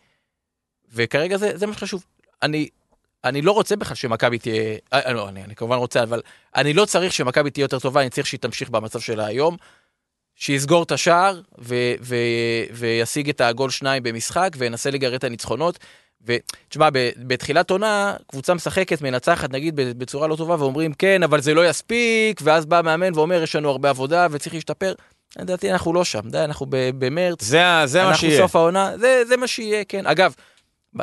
וכרגע 0.94 1.38
זה, 1.38 1.58
זה 1.58 1.68
מה 1.68 1.74
שחשוב, 1.74 2.06
אני, 2.44 2.70
אני 3.24 3.42
לא 3.42 3.52
רוצה 3.52 3.76
בכלל 3.76 3.96
שמכבי 3.96 4.40
תהיה, 4.40 4.78
אה, 4.94 5.14
לא, 5.14 5.30
אני, 5.30 5.44
אני 5.44 5.56
כמובן 5.56 5.78
רוצה, 5.78 6.04
אבל 6.04 6.22
אני 6.56 6.74
לא 6.74 6.86
צריך 6.86 7.14
שמכבי 7.14 7.52
תהיה 7.52 7.64
יותר 7.64 7.80
טובה, 7.80 8.02
אני 8.02 8.10
צריך 8.10 8.28
שהיא 8.28 8.40
תמשיך 8.40 8.70
במצב 8.70 9.00
שלה 9.00 9.26
היום, 9.26 9.58
שיסגור 10.36 10.84
את 10.84 10.92
השער 10.92 11.42
ו, 11.60 11.76
ו, 12.02 12.16
וישיג 12.72 13.30
את 13.30 13.42
הגול 13.42 13.70
שניים 13.70 14.04
במשחק 14.04 14.50
וינסה 14.58 14.92
לגרד 14.92 15.14
את 15.14 15.24
הניצחונות. 15.24 15.80
ותשמע, 16.26 16.90
בתחילת 17.18 17.72
עונה, 17.72 18.16
קבוצה 18.28 18.54
משחקת, 18.54 19.02
מנצחת 19.02 19.52
נגיד 19.52 19.76
בצורה 19.76 20.28
לא 20.28 20.36
טובה, 20.36 20.56
ואומרים 20.60 20.94
כן, 20.94 21.24
אבל 21.24 21.42
זה 21.42 21.54
לא 21.54 21.70
יספיק, 21.70 22.42
ואז 22.44 22.66
בא 22.66 22.82
מאמן 22.84 23.14
ואומר, 23.16 23.44
יש 23.44 23.56
לנו 23.56 23.70
הרבה 23.70 23.90
עבודה 23.90 24.28
וצריך 24.32 24.56
להשתפר. 24.56 24.94
לדעתי 25.40 25.72
אנחנו 25.72 25.94
לא 25.94 26.04
שם, 26.04 26.30
די, 26.30 26.40
אנחנו 26.40 26.66
במרץ, 26.70 27.44
זה 27.44 27.64
זה 27.86 28.02
מה 28.02 28.08
אנחנו 28.08 28.20
שיהיה. 28.20 28.42
סוף 28.42 28.56
העונה, 28.56 28.98
זה, 28.98 29.24
זה 29.28 29.38
מה 29.38 29.48
שיהיה, 29.48 29.84
כן. 29.84 30.06
אגב, 30.06 30.34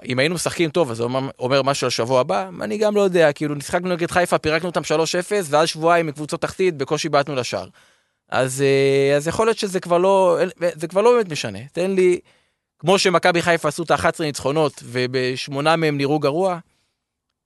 אם 0.06 0.18
היינו 0.18 0.34
משחקים 0.34 0.70
טוב, 0.70 0.90
אז 0.90 0.96
זה 0.96 1.02
אומר, 1.02 1.30
אומר 1.38 1.62
משהו 1.62 1.84
על 1.84 1.90
שבוע 1.90 2.20
הבא, 2.20 2.48
אני 2.60 2.78
גם 2.78 2.96
לא 2.96 3.00
יודע, 3.00 3.32
כאילו, 3.32 3.54
נשחקנו 3.54 3.88
נגד 3.88 4.10
חיפה, 4.10 4.38
פירקנו 4.38 4.68
אותם 4.68 4.80
3-0, 4.80 4.84
ואז 5.44 5.68
שבועיים 5.68 6.06
מקבוצות 6.06 6.40
תחתית, 6.40 6.76
בקושי 6.76 7.08
בעטנו 7.08 7.34
לשער. 7.34 7.68
אז, 8.32 8.62
אה, 8.62 9.16
אז 9.16 9.28
יכול 9.28 9.46
להיות 9.46 9.58
שזה 9.58 9.80
כבר 9.80 9.98
לא, 9.98 10.38
זה 10.74 10.88
כבר 10.88 11.02
לא 11.02 11.12
באמת 11.12 11.28
משנה. 11.28 11.58
תן 11.72 11.90
לי, 11.90 12.20
כמו 12.78 12.98
שמכבי 12.98 13.42
חיפה 13.42 13.68
עשו 13.68 13.82
את 13.82 13.90
ה-11 13.90 14.20
ניצחונות, 14.20 14.82
ובשמונה 14.84 15.76
מהם 15.76 15.96
נראו 15.96 16.18
גרוע, 16.18 16.58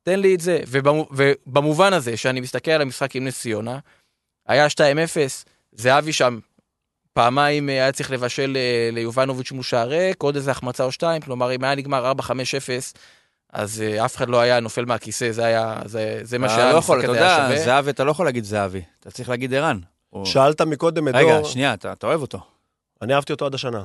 תן 0.02 0.20
לי 0.20 0.34
את 0.34 0.40
זה. 0.40 0.60
ובמו, 0.68 1.08
ובמובן 1.10 1.92
הזה, 1.92 2.16
שאני 2.16 2.40
מסתכל 2.40 2.70
על 2.70 2.82
המשחק 2.82 3.16
עם 3.16 3.24
נס 3.24 3.40
ציונה, 3.40 3.78
היה 4.46 4.66
2-0, 4.66 4.78
זהבי 5.72 6.12
שם 6.12 6.38
פעמיים 7.12 7.68
אה, 7.68 7.74
היה 7.74 7.92
צריך 7.92 8.10
לבשל 8.10 8.56
אה, 8.56 8.90
ליובנוביץ' 8.92 9.52
מול 9.52 9.62
שער 9.62 9.88
ריק, 9.88 10.22
עוד 10.22 10.36
איזה 10.36 10.50
החמצה 10.50 10.84
או 10.84 10.92
שתיים, 10.92 11.22
כלומר 11.22 11.54
אם 11.54 11.64
היה 11.64 11.74
נגמר 11.74 12.12
4-5-0, 12.12 12.22
אז 13.52 13.82
אף 14.04 14.16
אחד 14.16 14.28
לא 14.28 14.40
היה 14.40 14.60
נופל 14.60 14.84
מהכיסא, 14.84 15.32
זה 15.32 15.44
היה, 15.44 15.80
זה, 15.84 16.20
זה 16.22 16.38
מה 16.38 16.46
אתה 16.46 16.54
שהיה, 16.54 16.72
לא 16.72 16.78
יכול, 16.78 16.96
המשחק 16.96 17.10
אתה 17.10 17.18
הזה 17.18 17.26
היה 17.26 17.44
יודע, 17.44 17.54
שווה. 17.54 17.64
זהבי, 17.64 17.90
אתה 17.90 18.04
לא 18.04 18.10
יכול 18.10 18.26
להגיד 18.26 18.44
זהבי, 18.44 18.82
אתה 19.00 19.10
צריך 19.10 19.28
להגיד 19.28 19.54
ערן. 19.54 19.78
הוא- 20.10 20.24
שאלת 20.26 20.60
מקודם 20.60 21.08
את 21.08 21.14
רגע, 21.14 21.36
דור, 21.40 21.44
שנייה, 21.48 21.74
אתה 21.74 21.92
אתה 21.92 22.06
אוהב 22.06 22.20
אותו. 22.20 22.38
אני 23.02 23.14
אהבתי 23.14 23.32
אותו 23.32 23.46
עד 23.46 23.54
השנה. 23.54 23.78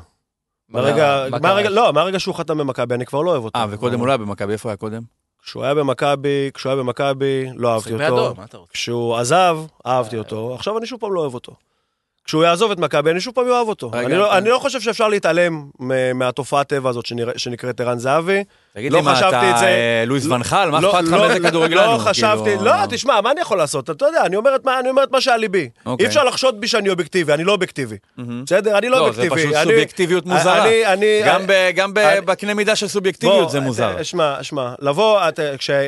מה- 0.70 0.82
מהרגע, 0.82 1.26
מה 1.32 1.40
מהרגע? 1.40 1.70
לא, 1.70 1.94
מהרגע 1.94 2.20
שהוא 2.20 2.36
חתם 2.36 2.58
במכבי, 2.58 2.96
אני 2.96 3.06
כבר 3.06 3.22
לא 3.22 3.32
אוהב 3.32 3.44
אותו. 3.44 3.60
אה, 3.60 3.66
וקודם 3.70 4.00
הוא 4.00 4.08
לא 4.08 4.12
היה 4.12 4.18
במכבי, 4.18 4.54
איפה 4.54 4.70
היה 4.70 4.76
קודם? 4.76 5.02
כשהוא 5.44 5.64
היה 5.64 5.74
במכבי, 5.76 6.50
כשהוא 6.54 6.70
היה 6.74 6.84
במכבי, 6.84 7.46
לא 7.56 7.74
אהבתי 7.74 7.94
אותו. 7.94 8.04
באדום, 8.04 8.38
מה 8.38 8.44
אתה 8.46 8.58
רוצה? 8.58 8.72
כשהוא 8.74 9.16
עזב, 9.18 9.58
אה, 9.86 9.98
אהבתי 9.98 10.18
אותו. 10.18 10.56
עכשיו 10.56 10.78
אני 10.78 10.86
שוב 10.86 11.00
פעם 11.00 11.14
לא 11.14 11.20
אוהב 11.22 11.34
אותו. 11.34 11.56
כשהוא 12.26 12.44
יעזוב 12.44 12.72
את 12.72 12.78
מכבי, 12.80 13.12
אני 13.12 13.20
שוב 13.20 13.34
פעם 13.36 13.48
אוהב 13.48 13.68
אותו. 13.68 13.92
אני 13.94 14.14
לא- 14.18 14.28
אתה- 14.28 14.38
אני 14.38 14.50
לא 14.50 14.60
חושב 14.60 14.82
שאפשר 14.82 15.08
להתעלם 15.08 15.64
מהתופעת 16.16 16.68
טבע 16.68 16.90
הזאת 16.90 17.06
שנרא- 17.06 17.38
שנקראת 17.38 17.80
ערן 17.82 17.98
זהבי. 18.00 18.44
תגיד 18.74 18.92
לא 18.92 19.00
לי, 19.00 19.06
מה, 19.06 19.16
חשבתי 19.16 19.28
אתה 19.38 19.52
את 19.52 19.58
זה. 19.58 19.66
אה, 19.66 20.04
לואיס 20.06 20.26
לא- 20.26 20.36
ונחל? 20.36 20.70
מה 20.70 20.80
לא- 20.82 20.90
אכפת 20.92 21.04
לך 21.04 21.14
לא- 21.14 21.20
מאיזה 21.20 21.40
כדורגלן 21.50 21.84
הוא? 21.84 21.94
לא 21.94 21.98
חשבתי, 22.00 22.44
כאילו, 22.44 22.64
לא, 22.66 22.72
תשמע, 22.90 23.22
מה 23.22 23.32
אני 23.32 23.42
יכול 23.42 23.58
לעשות? 23.58 23.90
אתה 23.90 24.06
יודע, 24.06 24.26
אני 24.26 24.36
אומר 24.36 24.56
את 24.56 24.66
מה- 24.66 24.80
מה 25.12 25.22
שעל 25.22 25.40
ליבי. 25.40 25.70
אוקיי. 25.86 26.04
אי 26.04 26.08
אפשר 26.08 26.24
לחשוד 26.24 26.62
בי 26.62 26.68
שאני 26.68 26.90
אובייקטיבי, 26.90 27.34
אני 27.34 27.44
לא 27.44 27.52
אובייקטיבי. 27.52 27.96
בסדר? 28.18 28.78
אני 28.78 28.90
לא 28.90 28.98
לא, 28.98 29.04
זה 29.04 29.10
אובייקטיבי. 29.10 29.42
פשוט 29.54 29.64
סובייקטיביות 29.64 30.26
מוזרה. 30.26 30.66
גם 31.76 31.92
בקנה 32.26 32.54
מידה 32.54 32.76
של 32.76 32.88
סובייקטיביות 32.88 33.50
זה 33.50 33.60
מוזר. 33.60 33.98
אה, 33.98 34.04
שמע, 34.04 34.36
שמע, 34.42 34.74
לבוא, 34.80 35.20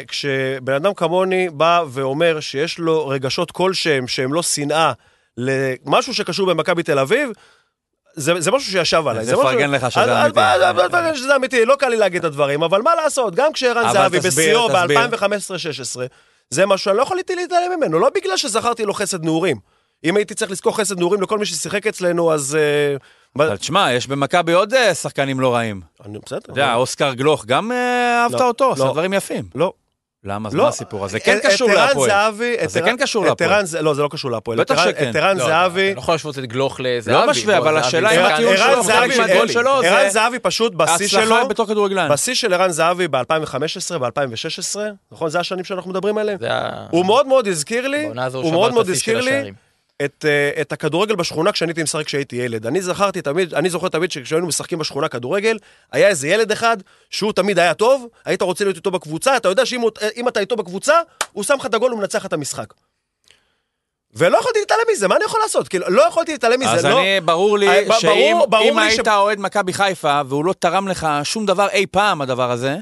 כשבן 0.07 0.73
אדם 0.73 0.93
כמוני 0.93 1.49
בא 1.49 1.83
ואומר 1.89 2.39
שיש 2.39 2.79
לו 2.79 3.07
רגשות 3.07 3.51
כלשהם 3.51 4.07
שהם 4.07 4.33
לא 4.33 4.43
שנאה 4.43 4.91
למשהו 5.37 6.13
שקשור 6.13 6.47
במכבי 6.47 6.83
תל 6.83 6.99
אביב, 6.99 7.29
זה, 8.15 8.41
זה 8.41 8.51
משהו 8.51 8.71
שישב 8.71 9.07
עליי. 9.07 9.25
זה 9.25 9.35
מפרגן 9.35 9.71
לך 9.71 9.91
שזה 9.91 10.21
אמיתי. 10.23 10.39
מה, 10.39 10.53
אז 10.53 10.75
מפרגן 10.75 11.15
שזה 11.15 11.35
אמיתי, 11.35 11.65
לא 11.65 11.75
קל 11.75 11.89
לי 11.89 11.97
להגיד 11.97 12.19
את 12.19 12.25
הדברים, 12.25 12.63
אבל 12.63 12.81
מה 12.81 12.95
לעשות, 12.95 13.35
גם 13.35 13.53
כשערן 13.53 13.93
זהבי 13.93 14.19
בשיאו 14.19 14.67
תסביר. 14.67 15.07
ב-2015-2016, 15.07 15.99
זה 16.49 16.65
משהו 16.65 16.83
שאני 16.85 16.97
לא 16.97 17.01
יכול 17.01 17.17
איתי 17.17 17.35
להתעלם 17.35 17.77
ממנו, 17.77 17.99
לא 17.99 18.09
בגלל 18.15 18.37
שזכרתי 18.37 18.85
לו 18.85 18.93
חסד 18.93 19.23
נעורים. 19.23 19.57
אם 20.03 20.17
הייתי 20.17 20.35
צריך 20.35 20.51
לזכור 20.51 20.77
חסד 20.77 20.99
נעורים 20.99 21.21
לכל 21.21 21.39
מי 21.39 21.45
ששיחק 21.45 21.87
אצלנו, 21.87 22.33
אז... 22.33 22.55
אה, 22.55 22.95
אבל 23.35 23.57
תשמע, 23.57 23.91
יש 23.93 24.07
במכבי 24.07 24.53
עוד 24.53 24.73
אה, 24.73 24.95
שחקנים 24.95 25.39
לא 25.39 25.55
רעים. 25.55 25.81
אני- 26.05 26.19
בסדר. 26.25 26.37
אתה 26.37 26.51
יודע, 26.51 26.73
אוסקר 26.75 27.13
גלוך, 27.13 27.45
גם 27.45 27.71
אה, 27.71 28.21
אהבת 28.23 28.39
לא, 28.39 28.47
אותו, 28.47 28.71
עשה 28.71 28.83
לא. 28.83 28.91
דברים 28.91 29.13
יפים. 29.13 29.43
לא. 29.55 29.73
למה? 30.25 30.49
לא. 30.53 30.63
מה 30.63 30.69
הסיפור 30.69 31.05
הזה? 31.05 31.19
כן 31.19 31.39
קשור 31.43 31.69
להפועל. 31.73 32.09
זהבי, 32.09 32.55
זה 32.65 32.81
כן 32.81 32.95
קשור 32.97 33.25
להפועל. 33.25 33.49
לא, 33.81 33.93
זה 33.93 34.01
לא 34.03 34.07
קשור 34.11 34.31
להפועל. 34.31 34.57
בטח 34.59 34.83
שכן. 34.83 35.09
את 35.09 35.15
ערן 35.15 35.37
לא, 35.37 35.45
זהבי... 35.45 35.93
לא 35.93 35.99
יכול 35.99 36.13
להשוות 36.13 36.39
את 36.39 36.45
גלוך 36.45 36.79
לזהבי. 36.83 37.31
משווה, 37.31 37.59
בוא, 37.59 37.69
אבל 37.69 37.77
השאלה 37.77 38.11
אם 38.11 38.33
הטיעון 38.33 38.57
שלו, 38.57 38.83
זהבי- 38.83 38.93
חלק 39.13 39.17
מהטיעון 39.19 39.47
שלו 39.47 39.81
זה 39.81 39.99
ערן 39.99 40.09
זהבי 40.09 40.39
פשוט 40.39 40.73
בשיא 40.75 41.07
שלו, 41.07 41.21
הצלחה 41.21 41.45
בתור 41.45 41.65
כדורגלן. 41.67 42.09
בשיא 42.11 42.33
של 42.35 42.53
ערן 42.53 42.69
זהבי 42.71 43.07
ב-2015, 43.07 43.97
ב-2016, 43.97 44.79
נכון? 45.11 45.29
זה 45.29 45.39
השנים 45.39 45.63
שאנחנו 45.65 45.89
מדברים 45.91 46.17
עליהם? 46.17 46.37
זה 46.39 46.51
ה- 46.53 46.87
הוא 46.91 47.05
מאוד 47.05 47.27
מאוד 47.27 47.47
הזכיר 47.47 47.87
לי, 47.87 48.05
הוא 48.33 48.51
מאוד 48.51 48.73
מאוד 48.73 48.89
הזכיר 48.89 49.21
לי. 49.21 49.51
את, 50.01 50.25
אה, 50.27 50.61
את 50.61 50.71
הכדורגל 50.71 51.15
בשכונה 51.15 51.51
כשאני 51.51 51.69
הייתי 51.71 51.83
משחק 51.83 52.05
כשהייתי 52.05 52.35
ילד. 52.35 52.65
אני 52.67 52.81
זכרתי 52.81 53.21
תמיד, 53.21 53.53
אני 53.53 53.69
זוכר 53.69 53.87
תמיד 53.89 54.11
שכשהיינו 54.11 54.47
משחקים 54.47 54.79
בשכונה 54.79 55.07
כדורגל, 55.07 55.57
היה 55.91 56.07
איזה 56.07 56.27
ילד 56.27 56.51
אחד 56.51 56.77
שהוא 57.09 57.33
תמיד 57.33 57.59
היה 57.59 57.73
טוב, 57.73 58.07
היית 58.25 58.41
רוצה 58.41 58.63
להיות 58.63 58.75
איתו 58.77 58.91
בקבוצה, 58.91 59.37
אתה 59.37 59.47
יודע 59.49 59.65
שאם 59.65 60.27
אתה 60.27 60.39
איתו 60.39 60.55
בקבוצה, 60.55 60.93
הוא 61.31 61.43
שם 61.43 61.55
לך 61.59 61.65
את 61.65 61.73
הגול, 61.73 61.91
הוא 61.91 61.99
מנצח 61.99 62.25
את 62.25 62.33
המשחק. 62.33 62.73
ולא 64.15 64.37
יכולתי 64.37 64.59
להתעלם 64.59 64.81
מזה, 64.93 65.07
מה 65.07 65.15
אני 65.15 65.23
יכול 65.25 65.39
לעשות? 65.43 65.67
כאילו, 65.67 65.89
לא 65.89 66.01
יכולתי 66.07 66.31
להתעלם 66.31 66.59
מזה, 66.59 66.71
אז 66.71 66.85
לא... 66.85 66.99
אני, 67.01 67.21
ברור 67.21 67.57
לי 67.57 67.67
אה, 67.67 67.83
ב- 67.89 67.93
שאם 67.99 68.09
ברור- 68.33 68.47
ברור 68.47 68.69
אם 68.69 68.79
לי 68.79 68.85
היית 68.85 69.05
ש- 69.05 69.07
אוהד 69.07 69.39
מכבי 69.39 69.73
חיפה 69.73 70.21
והוא 70.27 70.45
לא 70.45 70.53
תרם 70.59 70.87
לך 70.87 71.07
שום 71.23 71.45
דבר 71.45 71.67
אי 71.69 71.85
פעם, 71.91 72.21
הדבר 72.21 72.51
הזה, 72.51 72.77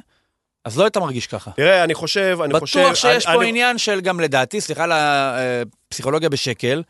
אז 0.65 0.77
לא 0.77 0.83
היית 0.83 0.97
מרגיש 0.97 1.27
ככה. 1.27 1.51
תראה, 1.51 1.83
אני 1.83 1.93
חושב, 1.93 2.37
אני 2.43 2.59
חושב... 2.59 2.79
בטוח 2.79 2.95
שיש 2.95 3.25
אני- 3.25 3.35
פה 3.35 3.41
אני- 3.41 3.49
עניין 3.49 3.77
של 3.77 4.01
גם 4.01 4.19
לדעתי, 4.19 4.61
סליחה 4.61 4.83
על 4.83 4.91
הפסיכולוגיה 4.93 6.29
בשקל, 6.29 6.83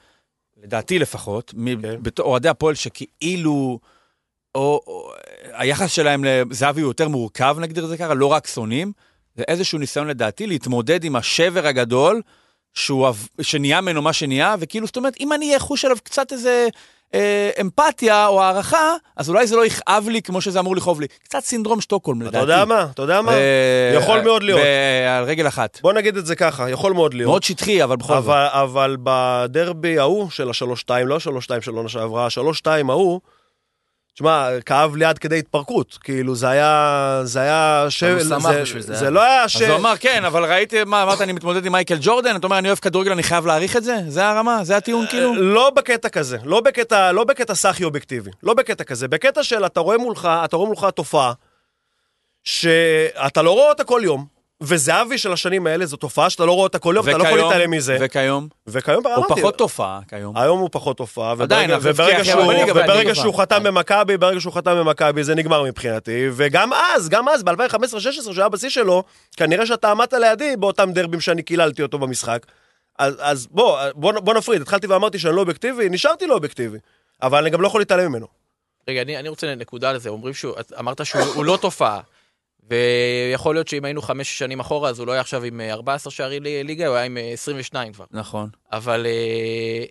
לדעתי 0.63 0.99
לפחות, 0.99 1.53
כן. 1.81 1.99
אוהדי 2.19 2.49
הפועל 2.49 2.75
שכאילו, 2.75 3.79
או, 4.55 4.81
או 4.87 5.11
היחס 5.53 5.91
שלהם 5.91 6.23
לזהבי 6.23 6.81
הוא 6.81 6.89
יותר 6.89 7.07
מורכב, 7.07 7.57
נגדיר 7.59 7.83
את 7.83 7.89
זה 7.89 7.97
ככה, 7.97 8.13
לא 8.13 8.25
רק 8.25 8.47
שונאים, 8.47 8.91
זה 9.35 9.43
איזשהו 9.47 9.79
ניסיון 9.79 10.07
לדעתי 10.07 10.47
להתמודד 10.47 11.03
עם 11.03 11.15
השבר 11.15 11.67
הגדול 11.67 12.21
שהוא, 12.73 13.07
שנהיה 13.41 13.81
ממנו 13.81 14.01
מה 14.01 14.13
שנהיה, 14.13 14.55
וכאילו, 14.59 14.85
זאת 14.87 14.97
אומרת, 14.97 15.13
אם 15.19 15.33
אני 15.33 15.57
אחוש 15.57 15.85
עליו 15.85 15.97
קצת 16.03 16.31
איזה... 16.31 16.67
אה, 17.13 17.49
אמפתיה 17.61 18.27
או 18.27 18.43
הערכה, 18.43 18.93
אז 19.17 19.29
אולי 19.29 19.47
זה 19.47 19.55
לא 19.55 19.65
יכאב 19.65 20.09
לי 20.09 20.21
כמו 20.21 20.41
שזה 20.41 20.59
אמור 20.59 20.75
לכאוב 20.75 21.01
לי. 21.01 21.07
קצת 21.23 21.39
סינדרום 21.39 21.81
שטוקהולם, 21.81 22.21
אתה 22.21 22.27
לדעתי. 22.29 22.41
יודע 22.41 22.65
מה? 22.65 22.87
אתה 22.93 23.01
יודע 23.01 23.21
מה? 23.21 23.31
אה, 23.33 23.91
יכול 23.95 24.21
מאוד 24.21 24.43
להיות. 24.43 24.59
ב- 24.59 25.17
על 25.17 25.23
רגל 25.23 25.47
אחת. 25.47 25.79
בוא 25.81 25.93
נגיד 25.93 26.17
את 26.17 26.25
זה 26.25 26.35
ככה, 26.35 26.69
יכול 26.69 26.93
מאוד 26.93 27.13
להיות. 27.13 27.29
מאוד 27.29 27.43
שטחי, 27.43 27.83
אבל 27.83 27.95
בכל 27.95 28.07
זאת. 28.07 28.17
אבל, 28.17 28.47
אבל 28.51 28.97
בדרבי 29.03 29.99
ההוא 29.99 30.29
של 30.29 30.49
השלוש-שתיים, 30.49 31.07
לא 31.07 31.15
השלוש-שתיים 31.15 31.61
של 31.61 31.71
עונה 31.71 31.89
שעברה, 31.89 32.25
השלוש-שתיים 32.25 32.89
ההוא, 32.89 33.21
תשמע, 34.13 34.49
כאב 34.65 34.95
לי 34.95 35.05
עד 35.05 35.19
כדי 35.19 35.39
התפרקות. 35.39 35.97
כאילו, 36.03 36.35
זה 36.35 36.49
היה... 36.49 37.21
זה 37.23 37.39
היה... 37.41 37.85
ש... 37.89 38.03
הוא 38.03 38.19
שמח 38.19 38.45
בשביל 38.61 38.81
זה. 38.81 38.95
זה 38.95 39.09
לא 39.09 39.23
היה 39.23 39.49
ש... 39.49 39.55
אז 39.55 39.69
הוא 39.69 39.77
אמר, 39.77 39.93
כן, 39.99 40.25
אבל 40.25 40.45
ראיתי, 40.45 40.83
מה, 40.83 41.03
אמרת, 41.03 41.21
אני 41.21 41.31
מתמודד 41.31 41.65
עם 41.65 41.71
מייקל 41.71 41.97
ג'ורדן? 42.01 42.35
אתה 42.35 42.47
אומר, 42.47 42.57
אני 42.57 42.67
אוהב 42.67 42.79
כדורגל, 42.79 43.11
אני 43.11 43.23
חייב 43.23 43.45
להעריך 43.45 43.77
את 43.77 43.83
זה? 43.83 43.97
זה 44.07 44.27
הרמה? 44.27 44.63
זה 44.63 44.77
הטיעון 44.77 45.07
כאילו? 45.07 45.35
לא 45.35 45.69
בקטע 45.69 46.09
כזה, 46.09 46.37
לא 46.43 46.61
בקטע, 46.61 47.11
לא 47.11 47.23
בקטע 47.23 47.55
סאחי 47.55 47.83
אובייקטיבי, 47.83 48.31
לא 48.43 48.53
בקטע 48.53 48.83
כזה, 48.83 49.07
בקטע 49.07 49.43
של 49.43 49.65
אתה 49.65 49.79
רואה 49.79 49.97
מולך, 49.97 50.29
אתה 50.45 50.55
רואה 50.55 50.67
מולך 50.67 50.85
תופעה 50.95 51.33
שאתה 52.43 53.41
לא 53.41 53.51
רואה 53.51 53.69
אותה 53.69 53.83
כל 53.83 54.01
יום, 54.03 54.25
וזהבי 54.61 55.17
של 55.17 55.33
השנים 55.33 55.67
האלה 55.67 55.85
זו 55.85 55.97
תופעה 55.97 56.29
שאתה 56.29 56.45
לא 56.45 56.51
רואה 56.51 56.63
אותה 56.63 56.79
כל 56.79 56.93
יום, 56.97 57.09
אתה 57.09 57.17
לא 57.17 57.23
יכול 57.23 57.39
להתעלם 57.39 57.71
מזה. 57.71 57.97
וכיום? 58.01 58.47
וכיום, 58.67 59.03
הוא 59.15 59.25
פחות 59.29 59.57
תופעה 59.57 59.99
כיום. 60.07 60.37
היום 60.37 60.59
הוא 60.59 60.69
פחות 60.71 60.97
תופעה, 60.97 61.33
וברגע, 61.37 63.15
שהוא. 63.15 63.33
חתם 63.41 63.63
במכבי, 63.63 64.17
ברגע 64.17 64.39
שהוא 64.39 64.53
חתם 64.53 64.77
במכבי 64.77 65.23
זה 65.23 65.35
נגמר 65.35 65.63
מבחינתי, 65.63 66.27
וגם 66.33 66.73
אז, 66.73 67.09
גם 67.09 67.29
אז, 67.29 67.43
ב-2015-2016, 67.43 68.11
שהוא 68.11 68.33
היה 68.37 68.49
בשיא 68.49 68.69
שלו, 68.69 69.03
כנראה 69.37 69.65
שאתה 69.65 69.91
עמדת 69.91 70.13
לידי 70.13 70.57
באותם 70.57 70.91
דרבים 70.93 71.21
שאני 71.21 71.43
קיללתי 71.43 71.81
אותו 71.81 71.99
במשחק. 71.99 72.45
אז, 72.99 73.13
אז 73.19 73.47
בוא, 73.51 73.79
בוא, 73.95 74.11
בוא 74.19 74.33
נפריד, 74.33 74.61
התחלתי 74.61 74.87
ואמרתי 74.87 75.19
שאני 75.19 75.35
לא 75.35 75.41
אובייקטיבי, 75.41 75.89
נשארתי 75.89 76.27
לא 76.27 76.33
אובייקטיבי, 76.33 76.77
אבל 77.21 77.41
אני 77.41 77.49
גם 77.49 77.61
לא 77.61 77.67
יכול 77.67 77.81
להתעלם 77.81 78.11
ממנו. 78.11 78.27
רגע, 78.89 79.01
אני, 79.01 79.17
אני 79.17 79.29
רוצה 79.29 79.55
נקודה 79.55 79.91
לזה, 79.91 80.09
אומרים 80.09 80.33
שהוא, 80.33 80.53
אמרת 80.79 81.05
שהוא 81.05 81.21
הוא 81.21 81.45
לא 81.45 81.57
תופעה. 81.61 81.99
ויכול 82.71 83.55
להיות 83.55 83.67
שאם 83.67 83.85
היינו 83.85 84.01
חמש 84.01 84.37
שנים 84.37 84.59
אחורה, 84.59 84.89
אז 84.89 84.99
הוא 84.99 85.07
לא 85.07 85.11
היה 85.11 85.21
עכשיו 85.21 85.43
עם 85.43 85.61
אה, 85.61 85.73
14 85.73 86.11
שערי 86.11 86.39
ל- 86.39 86.61
ליגה, 86.65 86.87
הוא 86.87 86.95
היה 86.95 87.05
עם 87.05 87.17
אה, 87.17 87.31
22 87.33 87.93
כבר. 87.93 88.05
נכון. 88.11 88.49
אבל 88.71 89.05
אה, 89.05 89.85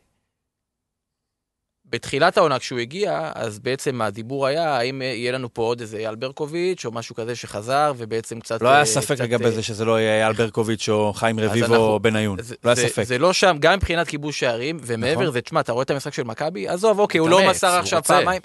בתחילת 1.84 2.36
העונה 2.36 2.58
כשהוא 2.58 2.78
הגיע, 2.78 3.30
אז 3.34 3.58
בעצם 3.58 4.02
הדיבור 4.02 4.46
היה, 4.46 4.76
האם 4.76 5.02
אה, 5.02 5.06
יהיה 5.06 5.32
לנו 5.32 5.54
פה 5.54 5.62
עוד 5.62 5.80
איזה 5.80 5.96
אייל 5.96 6.14
ברקוביץ' 6.14 6.84
או 6.84 6.92
משהו 6.92 7.14
כזה 7.14 7.36
שחזר, 7.36 7.92
ובעצם 7.96 8.40
קצת... 8.40 8.62
לא 8.62 8.68
היה 8.68 8.80
אה, 8.80 8.84
ספק 8.84 9.14
קצת, 9.14 9.24
לגבי 9.24 9.44
אה, 9.44 9.50
זה 9.50 9.62
שזה 9.62 9.84
לא 9.84 10.00
יהיה 10.00 10.24
אייל 10.24 10.32
ברקוביץ' 10.32 10.88
או 10.88 11.12
חיים 11.12 11.40
רביבו 11.40 11.66
אנחנו- 11.66 11.76
או 11.86 12.00
בניון. 12.00 12.42
זה, 12.42 12.54
לא 12.64 12.70
היה 12.70 12.74
זה, 12.76 12.88
ספק. 12.88 13.02
זה 13.02 13.18
לא 13.18 13.32
שם, 13.32 13.56
גם 13.60 13.74
מבחינת 13.76 14.08
כיבוש 14.08 14.40
שערים, 14.40 14.78
ומעבר 14.82 15.12
נכון. 15.12 15.26
לזה, 15.26 15.40
תשמע, 15.40 15.60
אתה 15.60 15.72
רואה 15.72 15.82
את 15.82 15.90
המשחק 15.90 16.14
של 16.14 16.22
מכבי? 16.24 16.68
עזוב, 16.68 16.98
אוקיי, 16.98 17.18
הוא 17.18 17.28
לא 17.28 17.50
מסר 17.50 17.66
עכשיו 17.68 18.02
פעמיים. 18.02 18.42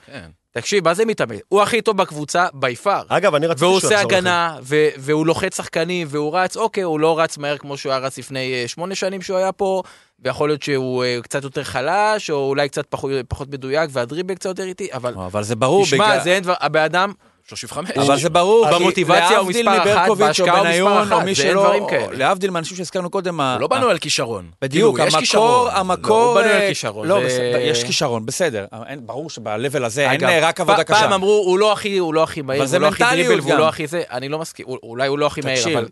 תקשיב, 0.57 0.83
מה 0.83 0.93
זה 0.93 1.05
מתאמץ? 1.05 1.39
הוא 1.49 1.61
הכי 1.61 1.81
טוב 1.81 1.97
בקבוצה, 1.97 2.45
בי 2.53 2.75
פאר. 2.75 3.01
אגב, 3.07 3.35
אני 3.35 3.47
רציתי 3.47 3.65
והוא 3.65 3.79
שהוא 3.79 3.87
עושה 3.87 3.95
יחזור 3.95 4.11
לכם. 4.11 4.17
הגנה, 4.17 4.57
ו- 4.63 4.87
והוא 4.97 5.25
לוחץ 5.25 5.57
שחקנים, 5.57 6.07
והוא 6.09 6.37
רץ, 6.37 6.57
אוקיי, 6.57 6.83
הוא 6.83 6.99
לא 6.99 7.19
רץ 7.19 7.37
מהר 7.37 7.57
כמו 7.57 7.77
שהוא 7.77 7.91
היה 7.91 7.99
רץ 7.99 8.17
לפני 8.17 8.53
אה, 8.53 8.67
שמונה 8.67 8.95
שנים 8.95 9.21
שהוא 9.21 9.37
היה 9.37 9.51
פה, 9.51 9.81
ויכול 10.19 10.49
להיות 10.49 10.61
שהוא 10.63 11.03
אה, 11.03 11.17
קצת 11.23 11.43
יותר 11.43 11.63
חלש, 11.63 12.29
או 12.29 12.49
אולי 12.49 12.69
קצת 12.69 12.85
פחות, 12.89 13.11
פחות 13.27 13.47
מדויק, 13.49 13.89
והדריבל 13.93 14.35
קצת 14.35 14.49
יותר 14.49 14.63
איטי, 14.63 14.87
אבל 14.93 15.13
אבל 15.13 15.43
זה 15.43 15.55
ברור. 15.55 15.83
תשמע, 15.83 16.05
בגלל- 16.11 16.23
זה 16.23 16.33
אין 16.35 16.43
דבר, 16.43 16.53
הבן 16.59 16.81
אדם, 16.83 17.11
35. 17.49 17.91
אבל 17.97 18.19
זה 18.19 18.29
ברור, 18.29 18.67
במוטיבציה 18.71 19.37
הוא 19.37 19.47
מספר 19.49 19.61
אחת, 19.93 20.09
בהשקעה 20.17 20.59
הוא 20.59 20.67
מספר 20.67 21.03
אחת, 21.03 21.09
זה 21.23 21.25
אין 21.27 21.35
שלא, 21.35 21.63
דברים 21.63 21.83
כאלה. 21.89 22.17
להבדיל 22.17 22.49
מאנשים 22.49 22.77
שהזכרנו 22.77 23.09
קודם, 23.09 23.39
ה- 23.39 23.57
לא 23.59 23.67
בנו 23.67 23.87
על 23.87 23.97
כישרון. 23.97 24.49
בדיוק, 24.61 24.95
כאילו, 24.95 25.07
יש 25.07 25.13
המקור, 25.13 25.19
כישרון. 25.25 25.69
המקור... 25.73 26.17
לא, 26.19 26.25
הוא 26.25 26.41
בנוי 26.41 26.61
על 26.61 26.67
כישרון, 26.67 27.07
לא, 27.07 27.19
זה- 27.19 27.25
בסדר, 27.25 27.57
יש 27.61 27.83
כישרון, 27.83 28.25
בסדר. 28.25 28.65
ברור 28.99 29.29
שב-level 29.29 29.83
הזה 29.83 30.01
אין 30.01 30.23
אגב, 30.23 30.29
רק 30.41 30.61
עבודה 30.61 30.83
פ- 30.83 30.87
פעם 30.87 30.97
קשה. 30.97 31.15
אמרו, 31.15 31.43
הוא 31.45 31.59
לא 31.59 31.71
הכי, 31.73 31.97
הוא 31.97 32.13
לא 32.13 32.23
הכי 32.23 32.41
מהיר, 32.41 32.63
הוא 32.63 32.79
לא 32.79 32.87
הכי 32.87 33.03
דריבל, 33.11 33.39
והוא 33.39 33.51
גם. 33.51 33.57
לא 33.57 33.67
הכי 33.67 33.87
זה, 33.87 34.01
אני 34.11 34.29
לא 34.29 34.39
מסכים, 34.39 34.65
הוא- 34.69 34.77
אולי 34.83 35.07
הוא 35.07 35.19
לא 35.19 35.25
הכי 35.25 35.41
מהיר, 35.41 35.63
אבל 35.67 35.85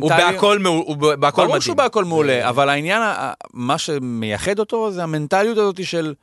הוא. 0.00 0.10
בהכל 0.10 0.58
מעול- 0.58 0.84
הוא 0.86 0.96
בהכל 0.96 1.42
מדהים. 1.42 1.48
ברור 1.48 1.60
שהוא 1.60 1.76
בהכל 1.76 2.04
מעולה, 2.04 2.48
אבל 2.48 2.68
העניין, 2.68 3.02
מה 3.54 3.78
שמייחד 3.78 4.58
אותו 4.58 4.90
זה 4.90 5.02
המנטליות 5.02 5.58
הזאת 5.58 5.84
של... 5.86 6.14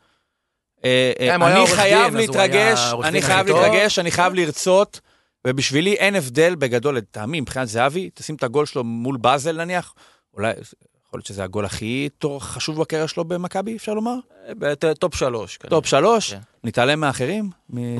אני 0.86 1.56
עורך 1.60 1.74
חייב 1.74 2.16
דין, 2.18 2.24
אז 2.24 2.30
הוא 2.30 2.42
היה 2.42 2.48
להתרגש, 2.48 2.80
אני 3.04 3.22
חייב. 3.22 3.48
להתרגש, 3.48 4.00
אני 4.00 4.12
חייב 4.12 4.34
לרצות, 4.34 5.00
ובשבילי 5.48 5.94
אין 5.94 6.16
הבדל 6.16 6.56
בגדול, 6.56 6.98
לטעמי, 6.98 7.42
מבחינת 7.42 7.68
זהבי, 7.68 8.10
תשים 8.14 8.36
את 8.36 8.44
הגול 8.44 8.66
שלו 8.66 8.84
מול 8.84 9.18
באזל 9.18 9.64
נניח, 9.64 9.94
אולי, 10.34 10.50
יכול 10.52 11.18
להיות 11.18 11.26
שזה 11.26 11.44
הגול 11.44 11.66
הכי 11.66 12.10
תור- 12.18 12.44
חשוב 12.44 12.82
בקריירה 12.82 13.08
שלו 13.08 13.26
במכבי, 13.26 13.76
אפשר 13.78 13.94
לומר? 13.94 14.16
בת- 14.50 14.86
טופ 15.00 15.16
שלוש. 15.16 15.58
טופ 15.70 15.86
שלוש, 15.86 16.34
כן. 16.34 16.40
נתעלם 16.64 17.00
מאחרים, 17.00 17.50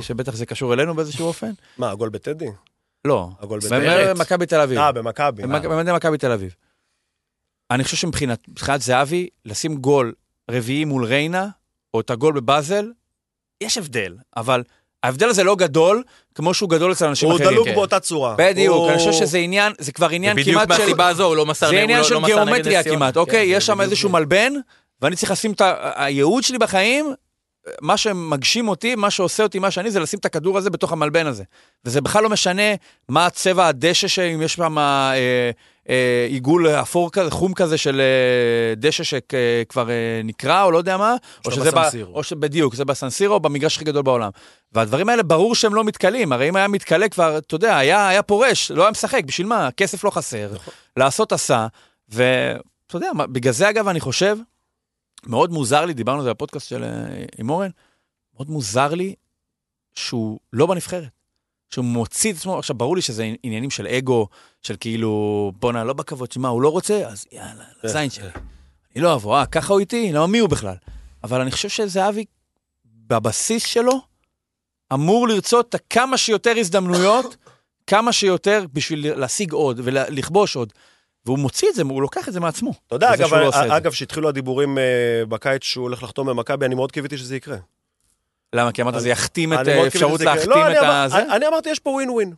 שבטח 0.02 0.36
זה 0.36 0.46
קשור 0.46 0.74
אלינו 0.74 0.94
באיזשהו 0.96 1.26
אופן? 1.34 1.52
מה, 1.78 1.92
הגול 1.92 2.10
בטדי? 2.10 2.46
לא, 3.06 3.30
הגול 3.40 3.60
באמת? 3.70 4.18
במכבי 4.18 4.46
תל 4.46 4.62
אביב. 4.62 4.78
אה, 4.78 4.92
במכבי. 4.92 5.44
במכ- 5.44 5.68
במדי 5.68 5.92
מכבי 5.94 6.18
תל 6.18 6.32
אביב. 6.32 6.56
אני 7.72 7.84
חושב 7.84 7.98
שמבחינת 7.98 8.40
מבחינת 8.48 8.82
זהבי, 8.82 9.28
לשים 9.46 9.76
גול 9.78 10.14
רביעי 10.52 10.86
מול 10.86 11.06
ריינה, 11.06 11.48
או 11.94 12.00
את 12.00 12.10
הגול 12.10 12.34
בבאזל, 12.34 12.86
יש 13.64 13.78
הבדל, 13.78 14.16
אבל 14.38 14.64
ההבדל 15.04 15.30
הזה 15.30 15.44
לא 15.44 15.56
גדול, 15.56 16.04
כמו 16.36 16.54
שהוא 16.54 16.70
גדול 16.70 16.92
אצל 16.92 17.06
אנשים 17.08 17.30
הוא 17.30 17.36
אחרים. 17.38 17.50
דלוק 17.52 17.68
כן. 17.68 17.76
באותה 17.76 18.00
צורה. 18.00 18.36
בדיוק, 18.38 18.76
הוא- 18.76 18.90
אני 18.90 18.98
חושב 18.98 19.12
שזה 19.12 19.38
עניין, 19.38 19.74
זה 19.80 19.92
כבר 19.92 20.10
עניין 20.10 20.36
בדיוק 20.38 20.56
כמעט 20.64 20.78
של... 20.78 20.84
מהסיבה 20.84 21.08
הזו, 21.08 21.24
הוא 21.24 21.36
לא 21.36 21.46
מסר 21.46 21.66
זה 21.68 21.72
נגד- 21.74 21.84
עניין 21.84 22.00
הוא 22.00 22.08
של 22.08 22.14
לא 22.14 22.22
גיאומטריה. 22.26 22.84
כמעט, 22.84 23.14
כן, 23.14 23.20
אוקיי? 23.20 23.48
זה 23.50 23.56
יש 23.56 23.66
שם 23.66 23.74
בדיוק 23.74 23.86
איזשהו 23.92 24.10
זה. 24.10 24.14
מלבן, 24.14 24.54
ואני 25.02 25.16
צריך 25.16 25.32
לשים 25.32 25.52
את 25.52 25.62
ה... 25.62 25.74
הייעוד 25.96 26.44
שלי 26.44 26.58
בחיים, 26.58 27.14
מה 27.82 27.98
שמגשים 27.98 28.68
אותי, 28.68 28.96
מה 28.96 29.12
שעושה 29.12 29.44
אותי 29.44 29.60
מה 29.60 29.72
שאני, 29.72 29.92
זה 29.92 30.00
לשים 30.00 30.20
את 30.20 30.26
הכדור 30.26 30.58
הזה 30.58 30.70
בתוך 30.70 30.92
המלבן 30.94 31.28
הזה. 31.28 31.44
וזה 31.86 32.02
בכלל 32.02 32.24
לא 32.24 32.30
משנה 32.30 32.62
מה 33.10 33.30
צבע 33.30 33.68
הדשא, 33.68 34.08
שאם 34.08 34.42
יש 34.42 34.54
שם 34.54 34.78
אה, 34.78 35.52
עיגול 36.30 36.68
אפור 36.70 37.12
כזה, 37.12 37.32
חום 37.32 37.54
כזה 37.54 37.78
של 37.78 38.02
אה, 38.02 38.76
דשא 38.76 39.04
שכבר 39.04 39.90
אה, 39.90 40.22
נקרע, 40.24 40.64
או 40.64 40.72
לא 40.72 40.78
יודע 40.78 40.98
מה, 40.98 41.16
או 41.46 41.52
שזה... 41.52 41.72
בסנסירו. 41.72 42.16
או 42.16 42.24
שבדיוק, 42.24 42.76
זה 42.76 42.86
בסנסירו, 42.86 43.40
במגרש 43.40 43.76
הכי 43.76 43.86
גדול 43.86 44.02
בעולם. 44.02 44.30
והדברים 44.72 45.10
האלה, 45.10 45.24
ברור 45.24 45.56
שהם 45.56 45.76
לא 45.76 45.84
מתכלים. 45.84 46.32
הרי 46.34 46.50
אם 46.50 46.56
היה 46.56 46.68
מתכלה 46.68 47.10
כבר, 47.10 47.38
אתה 47.38 47.56
יודע, 47.56 47.78
היה, 47.78 48.08
היה 48.08 48.24
פורש, 48.24 48.72
לא 48.72 48.82
היה 48.82 48.92
משחק, 48.92 49.24
בשביל 49.26 49.48
מה? 49.48 49.70
כסף 49.78 50.04
לא 50.04 50.10
חסר, 50.10 50.52
לעשות 50.98 51.32
עשה, 51.32 51.68
ואתה 52.10 52.62
יודע, 52.94 53.10
בגלל 53.32 53.54
זה, 53.54 53.70
אגב, 53.70 53.88
אני 53.88 54.00
חושב, 54.00 54.38
מאוד 55.26 55.52
מוזר 55.52 55.86
לי, 55.86 55.94
דיברנו 55.94 56.18
על 56.18 56.24
זה 56.24 56.30
בפודקאסט 56.30 56.68
של 56.68 56.84
אה, 56.84 56.90
עם 57.38 57.50
אורן, 57.50 57.70
מאוד 58.36 58.50
מוזר 58.50 58.94
לי 58.94 59.16
שהוא 59.94 60.40
לא 60.54 60.66
בנבחרת. 60.66 61.21
שהוא 61.74 61.86
מוציא 61.86 62.32
את 62.32 62.38
עצמו, 62.38 62.60
עכשיו 62.60 62.76
ברור 62.76 62.96
לי 62.96 63.02
שזה 63.02 63.30
עניינים 63.44 63.70
של 63.70 63.88
אגו, 63.88 64.28
של 64.62 64.76
כאילו, 64.80 65.52
בואנה, 65.60 65.84
לא 65.84 65.94
בכבוד, 65.94 66.32
שמה, 66.32 66.48
הוא 66.48 66.62
לא 66.62 66.70
רוצה, 66.70 67.08
אז 67.08 67.26
יאללה, 67.32 67.64
זין 67.84 68.10
שלי. 68.10 68.30
אני 68.96 69.04
לא 69.04 69.16
אבוא, 69.16 69.38
אה, 69.38 69.46
ככה 69.46 69.74
הוא 69.74 69.80
איתי? 69.80 70.12
לא, 70.14 70.28
מי 70.28 70.40
הוא 70.40 70.50
בכלל? 70.50 70.76
אבל 71.24 71.42
אני 71.42 71.52
חושב 71.52 71.70
שזהבי, 71.70 72.26
בבסיס 72.86 73.66
שלו, 73.66 74.02
אמור 74.94 75.28
לרצות 75.28 75.76
את 75.76 75.82
כמה 75.90 76.18
שיותר 76.18 76.54
הזדמנויות, 76.58 77.36
כמה 77.88 78.14
שיותר 78.14 78.66
בשביל 78.74 79.14
להשיג 79.20 79.52
עוד 79.52 79.80
ולכבוש 79.84 80.56
עוד. 80.56 80.74
והוא 81.26 81.40
מוציא 81.40 81.70
את 81.70 81.76
זה, 81.76 81.82
הוא 81.84 82.02
לוקח 82.02 82.28
את 82.28 82.34
זה 82.34 82.40
מעצמו. 82.40 82.74
אתה 82.88 82.96
יודע, 82.96 83.14
אגב, 83.14 83.34
לא 83.34 83.52
זה. 83.52 83.78
אגב, 83.78 83.92
כשהתחילו 83.92 84.30
הדיבורים 84.30 84.78
אה, 84.78 84.84
בקיץ 85.30 85.64
שהוא 85.64 85.84
הולך 85.84 86.04
לחתום 86.04 86.28
במכבי, 86.28 86.66
אני 86.66 86.76
מאוד 86.76 86.92
קיוויתי 86.92 87.18
שזה 87.18 87.36
יקרה. 87.36 87.58
למה? 88.54 88.72
כי 88.72 88.82
אמרת, 88.82 89.00
זה 89.00 89.10
יחתים 89.10 89.54
את 89.54 89.68
האפשרות 89.68 90.22
לא, 90.22 90.66
אני 90.68 90.78
את 90.78 90.84
אמר- 90.84 90.92
הזה? 90.92 91.18
אני- 91.18 91.32
אני 91.36 91.48
אמרתי, 91.48 91.70
יש 91.70 91.80
פה 91.80 91.90
ווין 91.90 92.10
ווין. 92.10 92.34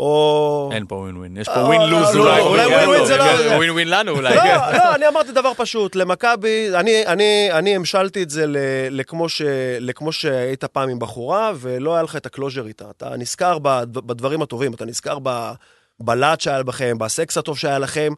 או... 0.00 0.70
אין 0.72 0.86
פה 0.88 0.94
ווין 0.94 1.16
ווין, 1.16 1.36
יש 1.36 1.48
אה, 1.48 1.54
פה 1.54 1.60
win 1.60 1.80
lose 1.82 2.14
לא, 2.16 2.22
אולי. 2.22 2.40
אולי 2.40 2.64
כן, 2.68 2.74
ווין 2.74 2.88
ווין 2.88 3.06
זה 3.06 3.16
לא- 3.16 3.24
כן. 3.24 3.54
ווין 3.58 3.70
ווין 3.70 3.90
לנו 3.90 4.12
אולי. 4.12 4.34
לא, 4.36 4.42
לא, 4.72 4.94
אני 4.94 5.08
אמרתי 5.08 5.32
דבר 5.32 5.52
פשוט, 5.56 5.96
למכבי, 5.96 6.68
אני, 6.74 7.06
אני, 7.06 7.48
אני 7.52 7.76
המשלתי 7.76 8.22
את 8.22 8.30
זה 8.30 8.46
ל- 8.46 8.56
לכמו, 8.90 9.28
ש, 9.28 9.42
לכמו 9.80 10.12
שהיית 10.12 10.64
פעם 10.64 10.88
עם 10.88 10.98
בחורה, 10.98 11.52
ולא 11.56 11.94
היה 11.94 12.02
לך 12.02 12.16
את 12.16 12.26
ה 12.26 12.31
closure 12.31 12.66
איתה. 12.66 12.84
אתה 12.96 13.10
נזכר 13.16 13.58
בד- 13.58 13.92
בדברים 13.92 14.42
הטובים, 14.42 14.74
אתה 14.74 14.84
נזכר 14.84 15.18
ב- 15.22 15.52
בלהט 16.00 16.40
שהיה 16.40 16.62
בכם, 16.62 16.98
בסקס 16.98 17.38
הטוב 17.38 17.58
שהיה 17.58 17.78
לכם, 17.78 18.12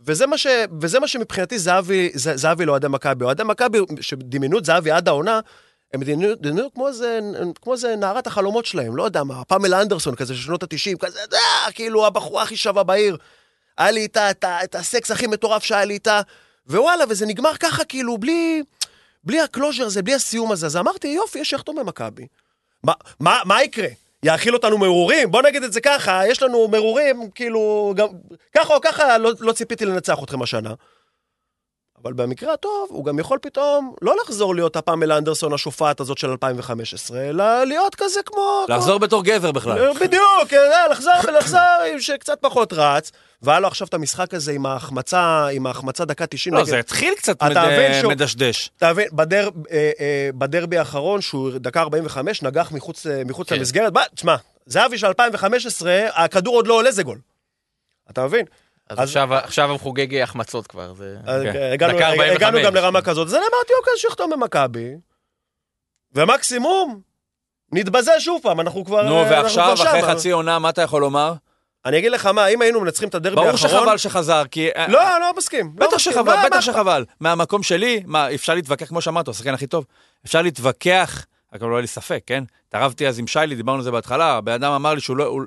וזה 0.00 0.26
מה, 0.26 0.38
ש, 0.38 0.46
וזה 0.80 1.00
מה 1.00 1.08
שמבחינתי 1.08 1.58
זהבי, 1.58 2.10
זהבי 2.14 2.66
לאוהדי 2.66 2.88
מכבי. 2.88 3.24
אוהדי 3.24 3.42
מכבי, 3.44 3.78
שדמיינו 4.00 4.58
את 4.58 4.64
זהבי 4.64 4.90
עד 4.90 5.08
העונה, 5.08 5.40
הם 5.92 6.02
דמיינו 6.40 6.72
כמו 6.74 6.88
איזה, 6.88 7.18
כמו 7.62 7.72
איזה 7.72 7.96
נערת 7.96 8.26
החלומות 8.26 8.66
שלהם, 8.66 8.96
לא 8.96 9.02
יודע 9.02 9.24
מה, 9.24 9.44
פמלה 9.44 9.82
אנדרסון 9.82 10.14
כזה 10.14 10.34
של 10.34 10.42
שנות 10.42 10.62
ה-90, 10.62 10.98
כזה, 10.98 11.20
אה, 11.32 11.72
כאילו 11.72 12.06
הבחורה 12.06 12.42
הכי 12.42 12.56
שווה 12.56 12.82
בעיר. 12.82 13.16
היה 13.78 13.90
לי 13.90 14.00
איתה 14.00 14.30
את, 14.30 14.44
את 14.64 14.74
הסקס 14.74 15.10
הכי 15.10 15.26
מטורף 15.26 15.64
שהיה 15.64 15.84
לי 15.84 15.94
איתה, 15.94 16.20
ווואלה, 16.68 17.04
וזה 17.08 17.26
נגמר 17.26 17.56
ככה, 17.60 17.84
כאילו, 17.84 18.18
בלי, 18.18 18.62
בלי 19.24 19.40
ה 19.40 19.45
closure 19.45 19.84
הזה, 19.84 20.02
בלי 20.02 20.14
הסיום 20.14 20.52
הזה. 20.52 20.66
אז 20.66 20.76
אמרתי, 20.76 21.08
יופי, 21.08 21.38
יש 21.38 21.50
שיחתום 21.50 21.76
במכבי. 21.76 22.26
מה, 22.84 22.92
מה, 23.20 23.40
מה 23.44 23.62
יקרה? 23.62 23.88
יאכיל 24.22 24.54
אותנו 24.54 24.78
מרורים? 24.78 25.30
בוא 25.30 25.42
נגיד 25.42 25.62
את 25.62 25.72
זה 25.72 25.80
ככה, 25.80 26.22
יש 26.28 26.42
לנו 26.42 26.68
מרורים, 26.68 27.30
כאילו, 27.30 27.92
גם, 27.96 28.08
ככה 28.56 28.74
או 28.74 28.80
ככה, 28.80 29.18
לא, 29.18 29.32
לא 29.40 29.52
ציפיתי 29.52 29.84
לנצח 29.84 30.18
אתכם 30.22 30.42
השנה. 30.42 30.74
אבל 32.02 32.12
במקרה 32.12 32.52
הטוב, 32.52 32.88
הוא 32.90 33.04
גם 33.04 33.18
יכול 33.18 33.38
פתאום 33.42 33.94
לא 34.02 34.14
לחזור 34.24 34.54
להיות 34.54 34.76
הפעמלה 34.76 35.18
אנדרסון 35.18 35.52
השופעת 35.52 36.00
הזאת 36.00 36.18
של 36.18 36.30
2015, 36.30 37.20
אלא 37.20 37.64
להיות 37.64 37.94
כזה 37.94 38.20
כמו... 38.26 38.64
לחזור 38.68 38.98
בתור 38.98 39.24
גבר 39.24 39.52
בכלל. 39.52 39.92
בדיוק, 40.00 40.52
אה, 40.52 40.88
לחזור 40.90 41.12
ולחזור, 41.28 41.60
שקצת 41.98 42.38
פחות 42.40 42.72
רץ. 42.72 43.12
והיה 43.42 43.60
לו 43.60 43.68
עכשיו 43.68 43.86
את 43.88 43.94
המשחק 43.94 44.34
הזה 44.34 44.52
עם 44.52 44.66
ההחמצה, 44.66 45.46
עם 45.52 45.66
ההחמצה 45.66 46.04
דקה 46.04 46.26
90 46.26 46.54
לא, 46.54 46.60
נגד... 46.60 46.70
זה 46.70 46.78
התחיל 46.78 47.14
קצת 47.14 47.42
מד- 47.42 47.54
שהוא- 48.00 48.12
מדשדש. 48.12 48.70
אתה 48.76 48.92
מבין, 48.92 49.06
בדר, 49.12 49.48
אה, 49.70 49.90
אה, 50.00 50.30
בדרבי 50.34 50.78
האחרון, 50.78 51.20
שהוא 51.20 51.50
דקה 51.54 51.80
45, 51.80 52.42
נגח 52.42 52.72
מחוץ, 52.72 53.06
אה, 53.06 53.22
מחוץ 53.26 53.48
כן. 53.48 53.56
למסגרת. 53.56 53.92
תשמע, 54.14 54.36
זהבי 54.66 54.98
של 54.98 55.06
2015, 55.06 55.98
הכדור 56.14 56.54
עוד 56.54 56.66
לא 56.66 56.74
עולה, 56.74 56.92
זה 56.92 57.02
גול. 57.02 57.18
אתה 58.10 58.24
מבין? 58.24 58.44
אז 58.90 58.98
אז- 58.98 59.08
עכשיו- 59.08 59.34
עכשיו 59.34 59.70
הוא 59.70 59.80
חוגג 59.80 60.14
החמצות 60.14 60.66
כבר. 60.66 60.94
זה- 60.94 61.16
אז, 61.24 61.42
כן. 61.42 61.56
אה, 61.56 61.72
הגענו, 61.72 61.92
דקה 61.94 62.08
הגענו 62.08 62.22
45. 62.22 62.64
גם 62.66 62.74
לרמה 62.74 63.02
כזאת. 63.02 63.26
אז 63.26 63.34
אני 63.34 63.42
אמרתי, 63.42 63.72
אוקיי, 63.80 63.92
שיחתום 63.96 64.30
במכבי, 64.30 64.90
ומקסימום, 66.14 67.00
נתבזה 67.72 68.20
שוב 68.20 68.40
פעם, 68.42 68.60
אנחנו 68.60 68.84
כבר 68.84 69.02
נו, 69.02 69.16
אה, 69.18 69.30
ועכשיו, 69.30 69.72
כבר 69.76 69.88
אחרי 69.88 70.00
שמה. 70.00 70.10
חצי 70.14 70.30
עונה, 70.30 70.58
מה 70.58 70.68
אתה 70.70 70.82
יכול 70.82 71.00
לומר? 71.00 71.32
אני 71.86 71.98
אגיד 71.98 72.12
לך 72.12 72.26
מה, 72.26 72.46
אם 72.46 72.62
היינו 72.62 72.80
מנצחים 72.80 73.08
את 73.08 73.14
הדרבי 73.14 73.36
ברור 73.36 73.48
האחרון... 73.50 73.70
שחבל 73.80 73.96
שחזר, 73.98 74.42
כי... 74.50 74.68
לא, 74.88 75.00
לא 75.20 75.32
מסכים. 75.36 75.72
לא 75.78 75.86
בטח 75.86 75.96
מסכים. 75.96 76.12
שחבל, 76.12 76.36
מה- 76.36 76.44
בטח 76.46 76.56
מה- 76.56 76.62
שחבל. 76.62 77.04
מהמקום 77.20 77.62
שלי, 77.62 78.02
מה, 78.06 78.34
אפשר 78.34 78.54
להתווכח, 78.54 78.86
כמו 78.88 79.00
שאמרת, 79.00 79.26
הוא 79.26 79.32
השחקן 79.32 79.54
הכי 79.54 79.66
טוב. 79.66 79.84
אפשר 80.26 80.42
להתווכח, 80.42 81.26
רק 81.52 81.62
לא 81.62 81.68
היה 81.72 81.80
לי 81.80 81.86
ספק, 81.86 82.22
כן? 82.26 82.44
התערבתי 82.68 83.08
אז 83.08 83.18
עם 83.18 83.26
שיילי, 83.26 83.54
דיברנו 83.54 83.78
על 83.78 83.84
זה 83.84 83.90
בהתחלה, 83.90 84.24
הבן 84.36 84.52
אדם 84.52 84.72
אמר 84.72 84.94
לי 84.94 85.00
שהוא 85.00 85.16
לא- 85.16 85.24
הוא 85.24 85.42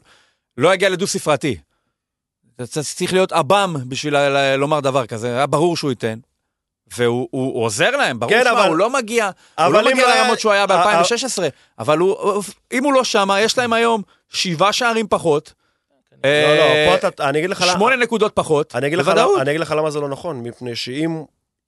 לא 0.58 0.74
יגיע 0.74 0.90
לדו-ספרתי. 0.90 1.58
אתה 2.56 2.66
צריך 2.84 3.14
להיות 3.14 3.32
עב"ם 3.32 3.76
בשביל 3.88 4.16
לומר 4.56 4.80
דבר 4.80 5.06
כזה, 5.06 5.28
היה 5.36 5.46
ברור 5.46 5.78
שהוא 5.78 5.90
ייתן. 5.92 6.20
והוא 6.98 7.28
הוא- 7.32 7.54
הוא 7.54 7.64
עוזר 7.66 7.92
להם, 7.92 8.20
ברור 8.20 8.32
כן, 8.34 8.42
שמה, 8.44 8.52
אבל- 8.60 8.68
הוא 8.68 8.76
לא 8.78 8.90
מגיע, 8.90 9.30
הוא 9.60 9.74
לא 9.74 9.86
מגיע 9.86 10.06
היה- 10.08 10.22
לרמות 10.24 10.40
שהוא 10.40 10.52
היה 10.52 10.62
אה, 10.62 10.68
ב-2016, 10.68 11.44
אבל 11.80 11.98
הוא, 11.98 12.44
אם 12.74 12.84
הוא 12.84 12.94
לא 12.94 13.04
שמה, 13.04 13.42
יש 13.42 13.58
להם 13.58 13.74
היום 13.74 14.02
שבעה 14.30 14.74
שערים 14.74 15.08
פחות, 15.08 15.54
לא, 16.24 16.30
אה, 16.30 16.86
לא, 16.88 17.00
פה 17.02 17.08
אתה... 17.08 17.30
אני 17.30 17.40
אגיד 17.40 17.50
לך 17.50 17.62
למה... 17.62 17.72
שמונה 17.74 17.96
נקודות 17.96 18.32
פחות, 18.36 18.76
בוודאות. 18.98 19.42
אני 19.42 19.50
אגיד 19.52 19.62
לך 19.62 19.72
למה 19.78 19.90
זה 19.92 20.00
לא 20.00 20.10
נכון, 20.10 20.44
מפני 20.44 20.76
שאם 20.76 21.24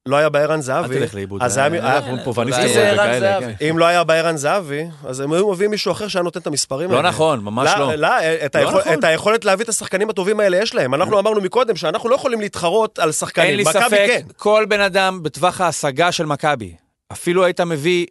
לא 0.08 0.16
היה 0.16 0.30
בערן 0.30 0.51
אל 0.56 0.62
זהבי, 0.62 0.99
תלך 0.99 1.16
לאיבוד. 1.16 1.43
אז 1.43 1.58
אה, 1.58 1.64
היה- 1.66 1.95
אנחנו 1.97 2.18
פובניסטים 2.24 2.66
ערן 2.76 2.99
וכאלה. 2.99 3.39
כן. 3.39 3.66
אם 3.70 3.78
לא 3.80 3.86
היה 3.86 4.03
בערן 4.03 4.38
זהבי, 4.38 4.84
אז 5.08 5.20
הם 5.20 5.34
היו 5.34 5.51
מביאים 5.51 5.72
מישהו 5.72 5.91
אחר 5.91 6.08
שהיה 6.08 6.24
נותן 6.24 6.39
את 6.39 6.47
המספרים 6.47 6.91
לא 6.91 6.97
האלה. 6.97 7.10
נכון, 7.10 7.39
ממש 7.39 7.70
לא. 7.78 7.93
לא, 7.95 8.08
את 8.45 8.56
לא 8.56 8.62
נכון. 8.64 8.93
את 8.93 9.03
היכולת 9.03 9.45
להביא 9.45 9.64
את 9.64 9.70
השחקנים 9.70 10.10
הטובים 10.10 10.39
האלה 10.39 10.58
יש 10.58 10.76
להם. 10.76 10.93
אנחנו 10.93 11.20
אמרנו 11.20 11.41
מקודם 11.41 11.76
שאנחנו 11.76 12.10
לא 12.10 12.16
יכולים 12.16 12.41
להתחרות 12.41 12.99
על 12.99 13.03
אין 13.06 13.12
שחקנים. 13.12 13.58
לי 13.58 13.64
מכבי 13.64 13.74
ספק, 13.86 14.06
כן. 14.08 14.22
כל 14.38 14.66
בן 14.70 14.80
אדם 14.80 15.24
בטווח 15.24 15.62
ההשגה 15.62 16.12
של 16.12 16.26
מכבי, 16.26 16.76
אפילו 17.12 17.43
היית 17.45 17.62
מביא 17.62 18.06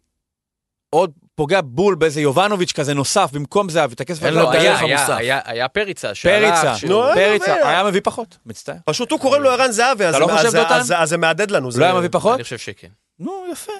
עוד 0.90 1.11
פוגע 1.35 1.61
בול 1.64 1.95
באיזה 1.95 2.20
יובנוביץ' 2.20 2.72
כזה 2.72 2.95
נוסף, 2.95 3.30
במקום 3.32 3.68
זה, 3.68 3.80
ואת 3.91 4.01
הכסף 4.01 4.22
הזה 4.22 4.30
נותן 4.41 4.59
היה- 4.59 4.78
היה-. 4.78 5.16
היה- 5.16 5.41
היה 5.45 5.68
פריצה 5.68 6.14
שהלך, 6.14 6.55
פריצה, 6.55 6.76
שהוא- 6.76 7.05
אני 7.05 7.14
פריצה, 7.14 7.53
מבין. 7.53 7.66
היה 7.66 7.85
מביא 7.85 8.01
פחות, 8.05 8.39
מצטער. 8.47 8.74
פשוט 8.85 9.11
הוא 9.12 9.20
קוראים 9.20 9.43
לו 9.43 9.51
ערן 9.51 9.70
זהבי, 9.72 10.05
אז 10.05 10.14
לא 10.14 10.26
זה- 10.26 10.32
אז- 10.49 10.55
דותן? 10.55 10.74
אז- 10.74 10.95
אז 10.97 11.09
זה 11.09 11.16
מהדהד 11.16 11.51
לנו. 11.51 11.70
זה- 11.70 11.80
לא 11.80 11.85
היה 11.85 11.95
מביא 11.95 12.09
פחות? 12.12 12.35
אני 12.35 12.43
חושב 12.45 12.59
שכן. 12.59 12.89
נו, 13.18 13.45
יפה. 13.53 13.72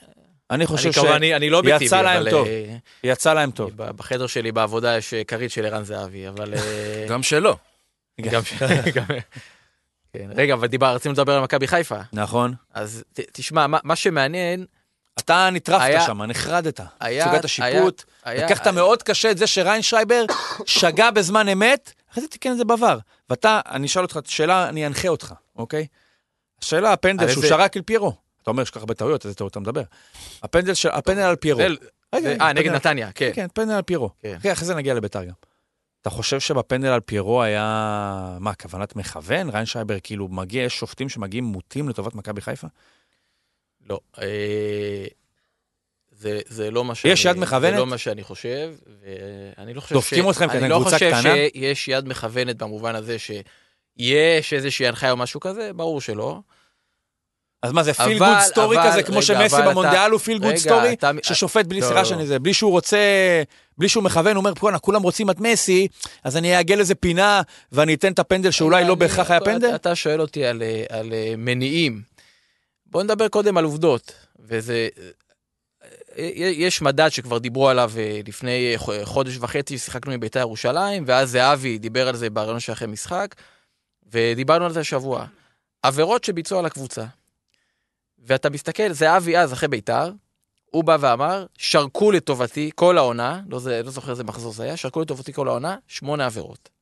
אני 0.51 0.67
חושב 0.67 0.85
אני 0.87 0.93
כמובן, 0.95 1.13
אני- 1.13 1.35
אני 1.37 1.51
לא 1.51 1.57
אובייקטיבי, 1.57 1.85
יצא 1.87 2.03
להם 2.03 2.17
אבל, 2.23 2.31
טוב. 2.31 2.47
אה, 2.47 2.77
שיצא 3.03 3.33
להם 3.35 3.51
טוב. 3.51 3.71
בחדר 3.77 4.27
שלי 4.27 4.53
בעבודה 4.53 4.97
יש 4.97 5.15
אה, 5.15 5.25
כרית 5.25 5.51
של 5.51 5.65
ערן 5.67 5.85
זהבי, 5.85 6.29
אבל... 6.29 6.55
אה, 6.55 7.07
גם 7.09 7.23
שלו. 7.23 7.57
גם... 8.21 8.43
גם- 8.95 9.05
כן, 10.13 10.29
רגע, 10.37 10.55
אבל 10.55 10.67
דיבר, 10.67 10.95
רצינו 10.95 11.13
לדבר 11.15 11.33
על 11.35 11.43
מכבי 11.43 11.67
חיפה. 11.69 11.97
נכון. 12.13 12.55
אז 12.75 13.05
ת- 13.13 13.21
תשמע, 13.33 13.67
מה- 13.67 13.79
מה 13.85 13.97
שמעניין, 13.97 14.67
אתה 15.19 15.49
נטרפת 15.53 15.83
היה- 15.85 16.01
שם, 16.07 16.23
נחרדת. 16.23 16.81
היה- 17.01 17.25
סוגת 17.29 17.45
השיפוט, 17.45 18.05
היה- 18.25 18.47
לקחת 18.47 18.67
היה- 18.67 18.73
מאוד 18.75 19.03
קשה 19.03 19.31
את 19.31 19.39
זה 19.39 19.47
שריינשרייבר 19.47 20.25
שגה 20.67 21.11
בזמן 21.11 21.49
אמת, 21.49 21.93
אחרי 22.13 22.23
זה 22.23 22.29
תיקן 22.29 22.53
את 22.53 22.57
זה 22.57 22.65
בעבר. 22.65 22.99
ואתה, 23.31 23.61
אני 23.67 23.87
אשאל 23.87 24.03
אותך 24.03 24.19
שאלה, 24.25 24.69
אני 24.69 24.87
אנחה 24.87 25.09
אותך, 25.09 25.35
אוקיי? 25.57 25.87
השאלה, 26.63 26.93
הפנדל 26.93 27.29
שהוא 27.29 27.45
איזה- 27.45 27.55
שרק 27.55 27.77
אל 27.77 27.83
פיירו. 27.83 28.13
אתה 28.43 28.51
אומר 28.51 28.65
שיש 28.65 28.71
כל 28.71 28.75
כך 28.79 28.83
הרבה 28.83 28.95
טעויות, 28.95 29.25
איזה 29.25 29.35
טעויות 29.35 29.51
אתה 29.53 29.61
מדבר. 29.61 29.83
הפנדל 30.43 30.75
של- 30.75 30.89
הפנדל 30.89 31.21
על 31.21 31.37
פיירו. 31.37 31.61
זה- 31.61 31.69
זה- 32.23 32.37
אה, 32.41 32.53
נגד 32.53 32.63
פנדל- 32.65 32.75
נתניה, 32.77 33.13
כן. 33.15 33.31
כן, 33.35 33.47
פנדל 33.55 33.73
על 33.73 33.83
פיירו. 33.83 34.11
כן. 34.23 34.35
אחרי 34.39 34.53
אחרי 34.53 34.67
זה 34.67 34.75
נגיע 34.75 34.95
לביתר 34.95 35.25
גם. 35.25 35.33
אתה 36.03 36.11
חושב 36.11 36.41
שבפנדל 36.41 36.89
על 36.89 37.01
פיירו 37.01 37.43
היה, 37.43 37.65
מה, 38.41 38.55
כוונת 38.55 38.97
מכוון? 38.97 39.51
רוני 39.51 39.71
רייך 39.71 39.97
כאילו 40.03 40.29
מגיע, 40.29 40.63
יש 40.63 40.79
שופטים 40.79 41.09
שמגיעים 41.09 41.45
מוטים 41.45 41.89
לטובת 41.89 42.15
מכבי 42.15 42.41
חיפה? 42.41 42.67
לא. 43.89 44.01
אה, 44.23 45.05
זה, 46.13 46.41
זה 46.49 46.71
לא 46.71 46.85
מה 46.85 46.95
שאני... 46.95 47.13
יש 47.13 47.25
יד 47.25 47.37
מכוונת? 47.37 47.75
זה 47.75 47.81
לא 47.81 47.87
מה 47.87 47.99
שאני 47.99 48.23
חושב, 48.23 48.73
ואני 49.59 49.75
לא 49.75 49.81
חושב 49.81 49.95
דופקים 49.95 50.31
אתכם 50.31 50.49
כי 50.49 50.57
אני 50.57 50.67
אתם 50.67 50.69
לא 50.71 50.77
קבוצה 50.81 50.97
חושב 50.97 51.11
קטנה? 51.11 51.35
שיש 51.35 51.89
יד 51.89 52.09
מכוונת 52.09 52.57
במובן 52.57 52.95
הזה 52.95 53.17
שיש 53.19 54.53
איזושהי 54.53 54.89
הנחיה 54.89 55.11
או 55.11 55.17
משהו 55.17 55.41
כזה, 55.41 55.71
ברור 55.73 56.01
שלא. 56.01 56.41
אז 57.63 57.73
מה 57.73 57.83
זה 57.83 57.95
feel 57.95 58.19
good 58.19 58.39
story 58.41 58.77
כזה, 58.85 59.03
כמו 59.03 59.23
שמסי 59.23 59.57
במונדיאל 59.67 60.11
הוא 60.11 60.21
feel 60.21 60.39
good 60.39 60.57
story, 60.57 60.97
ששופט 61.23 61.67
בלי, 61.67 61.81
לא, 61.81 61.95
לא. 61.95 62.05
שאני 62.05 62.27
זה, 62.27 62.39
בלי 62.39 62.55
שהוא 62.55 62.71
רוצה, 62.71 62.99
בלי 63.79 63.89
שהוא 63.89 64.05
מכוון, 64.05 64.37
הוא 64.37 64.41
אומר, 64.41 64.55
בואנה, 64.55 64.79
כולם 64.79 65.03
רוצים 65.03 65.31
את 65.31 65.41
מסי, 65.41 65.89
אז 66.25 66.37
אני 66.37 66.57
אעגל 66.57 66.79
איזה 66.81 66.95
פינה, 66.95 67.43
ואני 67.73 67.95
אתן 67.95 68.13
את 68.13 68.19
הפנדל 68.19 68.51
שאולי 68.51 68.85
לא 68.85 68.89
אני- 68.89 68.97
בהכרח 68.97 69.31
היה 69.31 69.41
פנדל? 69.41 69.75
אתה 69.75 69.95
שואל 69.95 70.21
אותי 70.21 70.45
על, 70.45 70.63
אה, 70.63 70.85
על 70.89 71.13
אה, 71.13 71.35
מניעים. 71.39 72.03
בוא 72.95 73.03
נדבר 73.03 73.29
קודם 73.29 73.57
על 73.57 73.65
עובדות. 73.65 74.13
וזה... 74.39 74.89
אה, 76.19 76.31
יש 76.37 76.83
מדד 76.83 77.09
שכבר 77.09 77.39
דיברו 77.39 77.69
עליו 77.69 77.93
אה, 77.99 78.21
לפני 78.27 78.75
אה, 78.75 79.05
חודש 79.05 79.37
וחצי, 79.41 79.79
שיחקנו 79.79 80.13
עם 80.13 80.21
בית"ר 80.21 80.39
ירושלים, 80.39 81.05
ואז 81.07 81.31
זהבי 81.31 81.79
דיבר 81.79 82.09
על 82.09 82.17
זה 82.17 82.31
בראיון 82.31 82.61
שאחרי 82.61 82.89
משחק, 82.89 83.35
ודיברנו 84.13 84.65
על 84.65 84.73
זה 84.73 84.81
השבוע. 84.81 85.27
עבירות 85.83 86.25
שביצעו 86.25 86.59
על 86.59 86.67
הקבוצה. 86.67 87.05
ואתה 88.19 88.51
מסתכל, 88.51 88.93
זהבי 88.93 89.37
אז, 89.37 89.53
אחרי 89.53 89.69
בית"ר, 89.69 90.11
הוא 90.71 90.85
בא 90.85 90.97
ואמר, 91.01 91.47
שרקו 91.59 92.13
לטובתי 92.13 92.71
כל 92.75 92.99
העונה, 92.99 93.41
לא, 93.49 93.59
זה, 93.59 93.83
לא 93.83 93.91
זוכר 93.91 94.11
איזה 94.11 94.25
מחזור 94.25 94.53
זה 94.53 94.63
היה, 94.63 94.77
שרקו 94.77 95.01
לטובתי 95.01 95.33
כל 95.33 95.49
העונה, 95.49 95.77
שמונה 95.89 96.27
עבירות. 96.27 96.74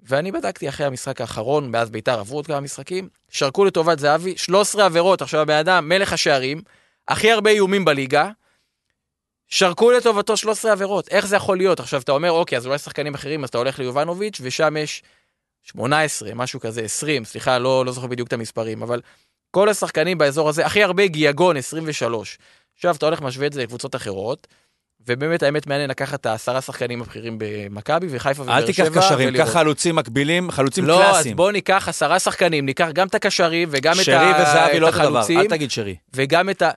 ואני 0.00 0.32
בדקתי 0.32 0.68
אחרי 0.68 0.86
המשחק 0.86 1.20
האחרון, 1.20 1.70
מאז 1.70 1.90
ביתר 1.90 2.20
עברו 2.20 2.38
עוד 2.38 2.46
כמה 2.46 2.60
משחקים, 2.60 3.08
שרקו 3.28 3.64
לטובת 3.64 3.98
זהבי, 3.98 4.36
13 4.36 4.84
עבירות, 4.84 5.22
עכשיו 5.22 5.40
הבן 5.40 5.58
אדם, 5.58 5.88
מלך 5.88 6.12
השערים, 6.12 6.62
הכי 7.08 7.32
הרבה 7.32 7.50
איומים 7.50 7.84
בליגה, 7.84 8.30
שרקו 9.48 9.90
לטובתו 9.90 10.36
13 10.36 10.72
עבירות, 10.72 11.08
איך 11.08 11.26
זה 11.26 11.36
יכול 11.36 11.56
להיות? 11.56 11.80
עכשיו 11.80 12.00
אתה 12.00 12.12
אומר, 12.12 12.30
אוקיי, 12.30 12.58
אז 12.58 12.66
אולי 12.66 12.78
שחקנים 12.78 13.14
אחרים, 13.14 13.44
אז 13.44 13.48
אתה 13.48 13.58
הולך 13.58 13.78
ליובנוביץ', 13.78 14.40
ושם 14.42 14.76
יש 14.76 15.02
18, 15.62 16.34
משהו 16.34 16.60
כזה, 16.60 16.80
20, 16.80 17.24
סליחה, 17.24 17.58
לא, 17.58 17.84
לא 17.86 17.92
זוכר 17.92 18.06
בדיוק 18.06 18.28
את 18.28 18.32
המספרים, 18.32 18.82
אבל 18.82 19.00
כל 19.50 19.68
השחקנים 19.68 20.18
באזור 20.18 20.48
הזה, 20.48 20.66
הכי 20.66 20.82
הרבה 20.82 21.06
גיאגון, 21.06 21.56
23. 21.56 22.38
עכשיו 22.74 22.94
אתה 22.94 23.06
הולך 23.06 23.20
משווה 23.20 23.46
את 23.46 23.52
זה 23.52 23.62
לקבוצות 23.62 23.94
אחרות, 23.94 24.46
ובאמת 25.08 25.42
האמת 25.42 25.66
מעניין 25.66 25.90
לקחת 25.90 26.20
את 26.20 26.26
העשרה 26.26 26.60
שחקנים 26.60 27.00
הבכירים 27.00 27.36
במכבי 27.38 28.06
וחיפה 28.10 28.42
ובאר 28.42 28.58
אל 28.58 28.72
שבע. 28.72 28.88
תיקח 28.88 28.98
קשרים. 28.98 29.36
קח 29.36 29.48
חלוצים 29.48 29.96
מקבילים, 29.96 30.50
חלוצים 30.50 30.84
לא, 30.84 31.04
אז 31.04 31.14
קלאסיים. 31.14 31.36
בואו 31.36 31.50
ניקח 31.50 31.88
עשרה 31.88 32.18
שחקנים, 32.18 32.66
ניקח 32.66 32.88
גם 32.92 33.06
את 33.06 33.14
הקשרים 33.14 33.68
וגם 33.72 33.92
את, 34.02 34.08
ה... 34.08 34.32
וזהבי 34.42 34.80
לא 34.80 34.86
אותו 34.86 34.98
דבר, 34.98 35.22
אל 35.30 35.46
תגיד 35.48 35.70
שרי. 35.70 35.96
וגם 36.14 36.50
את 36.50 36.62
ה... 36.62 36.70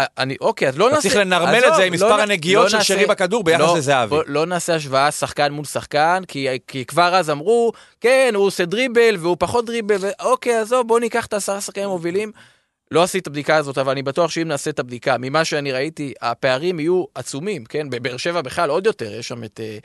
א- 0.00 0.04
אני, 0.18 0.36
אוקיי, 0.40 0.68
אז 0.68 0.78
לא 0.78 0.90
נעשה... 0.90 1.02
צריך 1.02 1.16
לנרמל 1.16 1.60
את 1.68 1.74
זה 1.74 1.82
עם 1.82 1.92
לא 1.92 1.94
מספר 1.94 2.20
הנגיעות 2.20 2.64
לא 2.64 2.70
של 2.70 2.76
נעשה- 2.76 2.94
שרי 2.94 3.06
בכדור 3.06 3.44
ביחס 3.44 3.60
לא, 3.60 3.74
לזהבי. 3.78 4.08
בוא, 4.10 4.22
לא 4.26 4.46
נעשה 4.46 4.74
השוואה 4.74 5.10
שחקן 5.10 5.52
מול 5.52 5.64
שחקן, 5.64 6.22
כי, 6.28 6.48
כי 6.66 6.84
כבר 6.84 7.14
אז 7.16 7.30
אמרו, 7.30 7.72
כן, 8.00 8.32
הוא 8.34 8.46
עושה 8.46 8.64
דריבל 8.64 9.16
והוא 9.18 9.36
פחות 9.38 9.66
דריבל, 9.66 9.96
ואוקיי, 10.00 10.56
עזוב, 10.56 10.88
בוא 10.88 11.00
ניקח 11.00 11.26
את 11.26 11.32
העשרה 11.32 11.60
שחקנים 11.60 11.84
המובילים. 11.84 12.32
לא 12.92 13.02
עשיתי 13.02 13.18
את 13.18 13.26
הבדיקה 13.26 13.56
הזאת, 13.56 13.78
אבל 13.78 13.92
אני 13.92 14.02
בטוח 14.02 14.30
שאם 14.30 14.48
נעשה 14.48 14.70
את 14.70 14.78
הבדיקה, 14.78 15.16
ממה 15.18 15.44
שאני 15.44 15.72
ראיתי, 15.72 16.14
הפערים 16.20 16.80
יהיו 16.80 17.04
עצומים, 17.14 17.64
כן? 17.64 17.90
בבאר 17.90 18.16
שבע 18.16 18.40
בכלל 18.42 18.70
עוד 18.70 18.86
יותר, 18.86 19.14
יש 19.14 19.28
שם 19.28 19.44
את, 19.44 19.60
אה, 19.62 19.78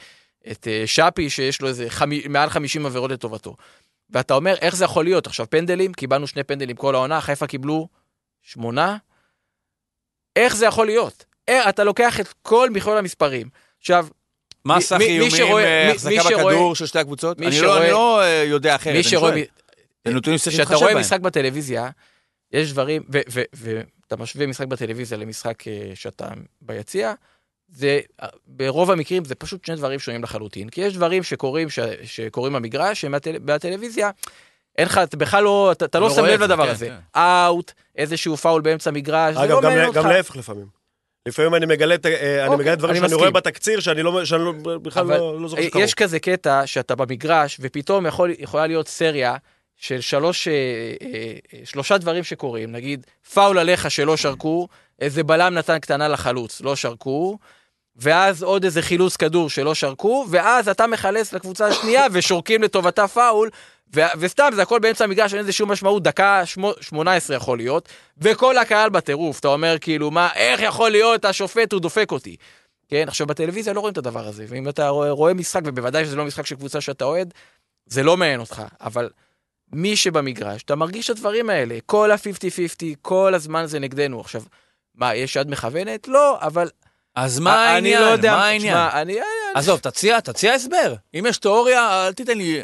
את 0.51 0.67
אה, 0.67 0.83
שפי, 0.85 1.29
שיש 1.29 1.61
לו 1.61 1.67
איזה 1.67 1.85
חמי, 1.89 2.23
מעל 2.29 2.49
50 2.49 2.85
עבירות 2.85 3.11
לטובתו. 3.11 3.55
ואתה 4.09 4.33
אומר, 4.33 4.55
איך 4.61 4.75
זה 4.75 4.85
יכול 4.85 5.05
להיות? 5.05 5.27
עכשיו, 5.27 5.45
פנדלים, 5.49 5.93
קיבלנו 5.93 6.27
שני 6.27 6.43
פנדלים 6.43 6.75
כל 6.75 6.95
העונה, 6.95 7.21
חיפה 7.21 7.47
קיבלו 7.47 7.87
שמונה. 8.41 8.97
איך 10.35 10.55
זה 10.55 10.65
יכול 10.65 10.85
להיות? 10.85 11.25
אה, 11.49 11.69
אתה 11.69 11.83
לוקח 11.83 12.19
את 12.19 12.33
כל 12.41 12.69
מכלול 12.69 12.97
המספרים. 12.97 13.49
עכשיו, 13.79 14.07
מסך 14.65 14.95
מי- 14.99 15.19
מי 15.19 15.29
איומים, 15.37 15.65
החזקה 15.91 16.09
בכדור 16.29 16.75
של 16.75 16.85
שתי 16.85 16.99
הקבוצות? 16.99 17.39
מי 17.39 17.47
אני 17.47 17.55
שרואה- 17.55 17.91
לא- 17.91 18.21
אני 18.23 18.49
לא 18.49 18.55
יודע 18.55 18.75
אחרת, 18.75 18.95
מי 18.95 19.03
שרואה... 19.03 19.31
זה 20.07 20.13
נתונים 20.13 20.37
שצריך 20.39 20.55
כשאתה 20.55 20.75
רואה. 20.75 20.95
משחק 20.99 21.19
בטלוויזיה, 21.19 21.89
יש 22.51 22.71
דברים, 22.73 23.03
ו- 23.13 23.21
ו- 23.31 23.41
ואתה 23.53 24.15
משווה 24.17 24.47
משחק 24.47 24.67
בטלוויזיה 24.67 25.17
למשחק 25.17 25.67
אה, 25.67 25.91
שאתה 25.95 26.27
ביציע, 26.61 27.13
זה, 27.69 27.99
אה, 28.23 28.27
ברוב 28.47 28.91
המקרים 28.91 29.25
זה 29.25 29.35
פשוט 29.35 29.65
שני 29.65 29.75
דברים 29.75 29.99
שונים 29.99 30.23
לחלוטין, 30.23 30.69
כי 30.69 30.81
יש 30.81 30.93
דברים 30.93 31.23
שקורים, 31.23 31.69
ש- 31.69 31.79
שקורים 32.03 32.53
במגרש, 32.53 33.01
שבטלוויזיה, 33.01 34.09
אין 34.77 34.85
לך, 34.85 34.97
אתה 34.97 35.17
בכלל 35.17 35.43
לא, 35.43 35.71
אתה, 35.71 35.85
אתה 35.85 35.99
לא 35.99 36.07
לא 36.07 36.13
שם 36.15 36.25
לב 36.25 36.41
לדבר 36.43 36.65
כן, 36.65 36.71
הזה. 36.71 36.87
כן. 37.13 37.19
אאוט, 37.19 37.71
איזשהו 37.95 38.37
פאול 38.37 38.61
באמצע 38.61 38.91
מגרש, 38.91 39.35
זה 39.35 39.43
אגב, 39.43 39.51
לא 39.51 39.61
גם, 39.61 39.69
מעניין 39.69 39.91
גם 39.91 39.97
אותך. 39.97 40.09
להפך 40.15 40.35
לפעמים. 40.35 40.65
לפעמים 41.27 41.55
אני 41.55 41.65
מגלה, 41.65 41.95
אה, 42.05 42.39
אני 42.39 42.47
אוקיי, 42.47 42.57
מגלה 42.63 42.75
דברים 42.75 42.91
אני 42.91 42.99
שאני 42.99 43.05
מסכים. 43.07 43.19
רואה 43.19 43.31
בתקציר, 43.31 43.79
שאני 43.79 44.03
לא, 44.03 44.25
שאני 44.25 44.43
לא, 44.43 44.51
בכלל 44.81 45.05
לא, 45.07 45.41
לא 45.41 45.47
זוכר 45.47 45.61
שקרו. 45.61 45.81
יש 45.81 45.93
כזה 45.93 46.19
קטע 46.19 46.61
שאתה 46.65 46.95
במגרש, 46.95 47.57
ופתאום 47.61 48.05
יכול, 48.05 48.31
יכולה 48.39 48.67
להיות 48.67 48.87
סריה 48.87 49.35
של 49.77 50.01
שלוש, 50.01 50.47
אה, 50.47 50.53
אה, 51.01 51.33
שלושה 51.63 51.97
דברים 51.97 52.23
שקורים, 52.23 52.71
נגיד 52.71 53.05
פאול 53.33 53.59
עליך 53.59 53.91
שלא 53.91 54.17
שרקו, 54.17 54.67
איזה 54.99 55.23
בלם 55.23 55.53
נתן 55.53 55.79
קטנה 55.79 56.07
לחלוץ, 56.07 56.61
לא 56.61 56.75
שרקו, 56.75 57.37
ואז 57.95 58.43
עוד 58.43 58.63
איזה 58.63 58.81
חילוץ 58.81 59.15
כדור 59.15 59.49
שלא 59.49 59.75
שרקו, 59.75 60.25
ואז 60.29 60.69
אתה 60.69 60.87
מחלץ 60.87 61.33
לקבוצה 61.33 61.67
השנייה 61.67 62.05
ושורקים 62.13 62.63
לטובתה 62.63 63.07
פאול, 63.07 63.49
ו- 63.95 64.01
וסתם 64.19 64.49
זה 64.55 64.61
הכל 64.61 64.79
באמצע 64.79 65.03
המגרש, 65.03 65.33
אין 65.33 65.41
לזה 65.41 65.51
שום 65.51 65.71
משמעות, 65.71 66.03
דקה 66.03 66.45
שמו- 66.45 66.73
18 66.81 67.35
יכול 67.35 67.57
להיות, 67.57 67.89
וכל 68.17 68.57
הקהל 68.57 68.89
בטירוף, 68.89 69.39
אתה 69.39 69.47
אומר 69.47 69.75
כאילו, 69.81 70.11
מה, 70.11 70.29
איך 70.35 70.61
יכול 70.61 70.91
להיות, 70.91 71.25
השופט 71.25 71.73
הוא 71.73 71.81
דופק 71.81 72.11
אותי. 72.11 72.35
כן, 72.89 73.05
עכשיו 73.07 73.27
בטלוויזיה 73.27 73.73
לא 73.73 73.79
רואים 73.79 73.93
את 73.93 73.97
הדבר 73.97 74.27
הזה, 74.27 74.45
ואם 74.47 74.69
אתה 74.69 74.89
רואה, 74.89 75.11
רואה 75.11 75.33
משחק, 75.33 75.61
ובוודאי 75.65 76.05
שזה 76.05 76.15
לא 76.15 76.25
משחק 76.25 76.45
של 76.45 76.55
קבוצה 76.55 76.81
שאתה 76.81 77.05
אוהד, 77.05 77.33
זה 77.85 78.03
לא 78.03 78.17
מעניין 78.17 78.39
אותך, 78.39 78.61
אבל 78.81 79.09
מי 79.71 79.95
שבמגרש, 79.95 80.63
אתה 80.63 80.75
מרגיש 80.75 81.09
את 81.09 81.15
הדברים 81.15 81.49
האלה, 81.49 81.77
כל 81.85 82.11
ה-50-50, 82.11 82.83
כל 83.01 83.33
הזמן 83.33 83.65
זה 83.65 83.79
נגדנו. 83.79 84.21
עכשיו, 84.21 84.41
מה, 84.95 85.15
יש 85.15 85.35
יד 85.35 85.49
מכוונת? 85.49 86.07
לא, 86.07 86.39
אבל... 86.41 86.69
אז 87.15 87.39
מה 87.39 87.65
אני 87.65 87.73
העניין? 87.73 88.01
לא 88.01 88.07
יודע, 88.07 88.31
מה 88.31 88.45
העניין? 88.45 88.73
תשמע, 88.73 89.01
אני... 89.01 89.17
עזוב, 89.55 89.79
תציע, 89.79 90.19
תציע 90.19 90.53
הסבר. 90.53 90.95
אם 91.13 91.25
יש 91.29 91.37
תיאוריה, 91.37 92.07
אל 92.07 92.13
תיתן 92.13 92.37
לי, 92.37 92.61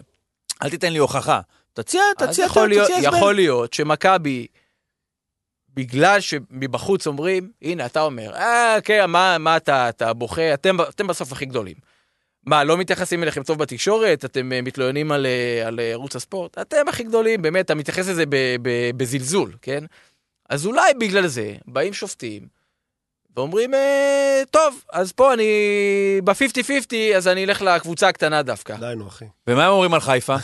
אל 0.63 0.69
תיתן 0.69 0.93
לי 0.93 0.99
הוכחה. 0.99 1.41
תציע, 1.73 2.01
תציע, 2.17 2.45
יכול 2.45 2.69
להיות, 2.69 2.85
תציע 2.85 2.97
הסבר. 2.97 3.17
יכול 3.17 3.35
להיות 3.35 3.73
שמכבי, 3.73 4.47
בגלל 5.73 6.19
שמבחוץ 6.19 7.07
אומרים, 7.07 7.51
הנה, 7.61 7.85
אתה 7.85 8.01
אומר, 8.01 8.35
אה, 8.35 8.77
כן, 8.83 9.09
מה, 9.09 9.37
מה 9.37 9.57
אתה, 9.57 9.89
אתה 9.89 10.13
בוכה, 10.13 10.53
אתם, 10.53 10.81
אתם 10.81 11.07
בסוף 11.07 11.31
הכי 11.31 11.45
גדולים. 11.45 11.75
מה, 12.45 12.63
לא 12.63 12.77
מתייחסים 12.77 13.23
אליכם 13.23 13.43
טוב 13.43 13.59
בתקשורת? 13.59 14.25
אתם 14.25 14.51
אה, 14.53 14.61
מתלוננים 14.61 15.11
על, 15.11 15.25
אה, 15.25 15.67
על 15.67 15.79
אה, 15.79 15.91
ערוץ 15.91 16.15
הספורט? 16.15 16.57
אתם 16.57 16.87
הכי 16.87 17.03
גדולים, 17.03 17.41
באמת, 17.41 17.65
אתה 17.65 17.75
מתייחס 17.75 18.07
לזה 18.07 18.25
ב- 18.25 18.55
ב- 18.61 18.89
בזלזול, 18.97 19.53
כן? 19.61 19.83
אז 20.49 20.65
אולי 20.65 20.93
בגלל 20.99 21.27
זה 21.27 21.53
באים 21.67 21.93
שופטים 21.93 22.47
ואומרים, 23.37 23.73
אה, 23.73 24.41
טוב, 24.51 24.83
אז 24.93 25.11
פה 25.11 25.33
אני 25.33 25.43
ב-50-50, 26.23 26.95
אז 27.17 27.27
אני 27.27 27.45
אלך 27.45 27.61
לקבוצה 27.61 28.07
הקטנה 28.07 28.41
דווקא. 28.41 28.75
די, 28.75 28.93
נו, 28.97 29.07
אחי. 29.07 29.25
ומה 29.47 29.65
הם 29.65 29.71
אומרים 29.71 29.93
על 29.93 29.99
חיפה? 29.99 30.35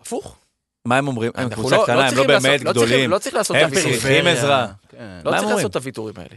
הפוך. 0.00 0.36
מה 0.84 0.96
הם 0.98 1.08
אומרים? 1.08 1.32
הם 1.34 1.48
קבוצה 1.50 1.76
קטנה, 1.82 1.94
הם 1.94 2.04
לא 2.04 2.08
צריכים 2.10 2.26
באמת 2.26 2.42
לא 2.42 2.72
צריכים- 2.72 2.72
גדולים. 2.72 3.10
לא 3.10 3.18
צריך 3.18 3.34
לעשות 3.34 3.56
הם 3.56 3.62
את 3.62 3.68
הוויתורים. 3.72 3.98
צריכים 3.98 4.26
עזרה. 4.26 4.66
כן. 4.88 4.98
לא 4.98 5.04
מה 5.04 5.10
הם 5.16 5.22
צריך 5.24 5.34
אומרים? 5.42 5.56
לעשות 5.56 5.70
את 5.70 5.76
הוויתורים 5.76 6.14
האלה. 6.16 6.36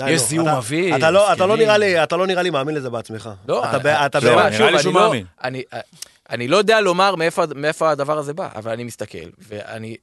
יש 0.00 0.20
נו. 0.20 0.26
זיהום 0.28 0.48
אתה- 0.48 0.56
אוויר, 0.56 0.96
אתה 0.96 1.10
לא- 1.10 1.32
אתה 1.32 1.46
לא 1.46 1.54
זקנים. 1.54 1.66
נראה 1.66 1.78
לי- 1.78 2.02
אתה 2.02 2.16
לא 2.16 2.26
נראה 2.26 2.42
לי 2.42 2.50
מאמין 2.50 2.74
לזה 2.74 2.90
בעצמך. 2.90 3.30
לא, 3.48 3.64
אתה 3.64 3.76
לא, 3.76 3.82
באמת- 3.82 4.52
נראה 4.52 4.70
לי 4.70 4.78
שוב, 4.78 4.82
שהוא 4.82 4.90
אני 4.92 5.00
לא- 5.00 5.06
מאמין. 5.06 5.26
אני, 6.30 6.48
לא 6.48 6.56
יודע 6.56 6.80
לומר 6.80 7.14
מאיפה, 7.54 7.90
הדבר 7.90 8.18
הזה 8.18 8.34
בא, 8.34 8.48
אבל 8.54 8.72
אני 8.72 8.84
מסתכל, 8.84 9.18
ואני 9.38 9.96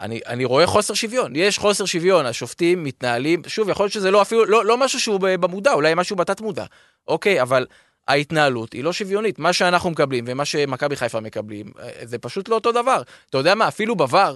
אני, 0.00 0.20
אני 0.26 0.44
רואה 0.44 0.66
חוסר 0.66 0.94
שוויון. 0.94 1.32
יש 1.36 1.58
חוסר 1.58 1.84
שוויון, 1.84 2.26
השופטים 2.26 2.84
מתנהלים, 2.84 3.42
שוב, 3.46 3.68
יכול 3.68 3.84
להיות 3.84 3.92
שזה 3.92 4.10
לא 4.10 4.22
אפילו, 4.22 4.44
לא, 4.44 4.64
לא 4.64 4.76
משהו 4.76 5.00
שהוא 5.00 5.20
במודע, 5.20 5.72
אולי 5.72 5.92
משהו 5.96 6.16
בתת 6.16 6.40
מודע. 6.40 6.64
אוקיי, 7.08 7.42
אבל 7.42 7.66
ההתנהלות 8.08 8.72
היא 8.72 8.84
לא 8.84 8.92
שוויונית. 8.92 9.38
מה 9.38 9.52
שאנחנו 9.52 9.90
מקבלים 9.90 10.24
ומה 10.28 10.44
שמכבי 10.44 10.96
חיפה 10.96 11.20
מקבלים, 11.20 11.66
אה, 11.82 11.88
זה 12.02 12.18
פשוט 12.18 12.48
לא 12.48 12.54
אותו 12.54 12.72
דבר. 12.72 13.02
אתה 13.30 13.38
יודע 13.38 13.54
מה, 13.54 13.68
אפילו 13.68 13.94
בVAR, 13.96 14.32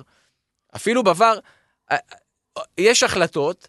אפילו 0.76 1.02
בVAR, 1.02 1.20
אה, 1.92 1.96
אה, 2.58 2.62
יש 2.78 3.02
החלטות, 3.02 3.68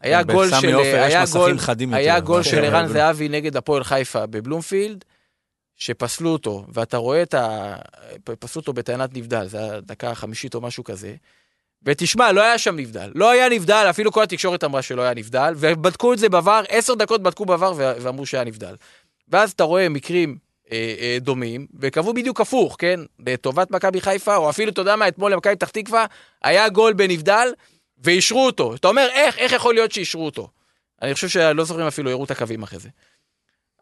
היה 0.00 0.22
גול 0.22 0.48
של, 0.60 0.74
עופר 0.74 0.88
יש 0.88 1.12
היה 1.12 1.22
מסכים 1.22 1.40
גול, 1.40 1.58
חדים 1.58 1.94
היה 1.94 2.14
יותר, 2.14 2.26
גול 2.26 2.34
אבל- 2.40 2.42
של 2.50 2.64
ערן 2.64 2.86
כן, 2.86 2.92
זהבי 2.92 3.28
נגד 3.28 3.56
הפועל 3.56 3.84
חיפה 3.84 4.26
בבלומפילד, 4.26 5.04
שפסלו 5.76 6.30
אותו, 6.30 6.66
ואתה 6.72 6.96
רואה 6.96 7.22
את 7.22 7.34
ה... 7.34 7.76
פסלו 8.38 8.60
אותו 8.60 8.72
בטענת 8.72 9.16
נבדל, 9.16 9.46
זה 9.46 9.58
היה 9.58 9.80
דקה 9.80 10.14
חמישית 10.14 10.54
או 10.54 10.60
משהו 10.60 10.84
כזה. 10.84 11.14
ותשמע, 11.82 12.32
לא 12.32 12.40
היה 12.42 12.58
שם 12.58 12.76
נבדל. 12.76 13.10
לא 13.14 13.30
היה 13.30 13.48
נבדל, 13.48 13.86
אפילו 13.90 14.12
כל 14.12 14.22
התקשורת 14.22 14.64
אמרה 14.64 14.82
שלא 14.82 15.02
היה 15.02 15.14
נבדל, 15.14 15.54
ובדקו 15.56 16.12
את 16.12 16.18
זה 16.18 16.28
בעבר, 16.28 16.62
עשר 16.68 16.94
דקות 16.94 17.22
בדקו 17.22 17.44
בעבר 17.46 17.72
ואמרו 17.76 18.26
שהיה 18.26 18.44
נבדל. 18.44 18.74
ואז 19.28 19.50
אתה 19.52 19.64
רואה 19.64 19.88
מקרים 19.88 20.36
אה, 20.72 20.94
אה, 21.00 21.18
דומים, 21.20 21.66
וקבעו 21.80 22.14
בדיוק 22.14 22.40
הפוך, 22.40 22.76
כן? 22.78 23.00
לטובת 23.26 23.70
מכבי 23.70 24.00
חיפה, 24.00 24.36
או 24.36 24.50
אפילו, 24.50 24.72
אתה 24.72 24.80
יודע 24.80 24.96
מה, 24.96 25.08
אתמול 25.08 25.32
למכבי 25.32 25.56
פתח 25.56 25.68
תקווה, 25.68 26.06
היה 26.44 26.68
גול 26.68 26.92
בנבדל, 26.92 27.48
ואישרו 28.02 28.46
אותו. 28.46 28.74
אתה 28.74 28.88
אומר, 28.88 29.08
איך, 29.12 29.38
איך 29.38 29.52
יכול 29.52 29.74
להיות 29.74 29.92
שאישרו 29.92 30.24
אותו? 30.24 30.48
אני 31.02 31.14
חושב 31.14 31.28
שלא 31.28 31.64
זוכרים 31.64 31.86
אפילו, 31.86 32.10
הראו 32.10 32.24
את 32.24 32.30
הקווים 32.30 32.62
אחרי 32.62 32.78
זה. 32.78 32.88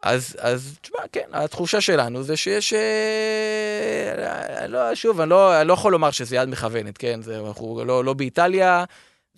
אז, 0.03 0.35
אז 0.39 0.77
תשמע, 0.81 0.99
כן, 1.11 1.29
התחושה 1.33 1.81
שלנו 1.81 2.23
זה 2.23 2.37
שיש... 2.37 2.73
אה, 2.73 4.67
לא, 4.67 4.95
שוב, 4.95 5.21
אני 5.21 5.29
לא, 5.29 5.61
אני 5.61 5.67
לא 5.67 5.73
יכול 5.73 5.91
לומר 5.91 6.11
שזה 6.11 6.35
יד 6.35 6.49
מכוונת, 6.49 6.97
כן? 6.97 7.21
זה, 7.21 7.39
אנחנו 7.47 7.83
לא, 7.85 8.05
לא 8.05 8.13
באיטליה, 8.13 8.83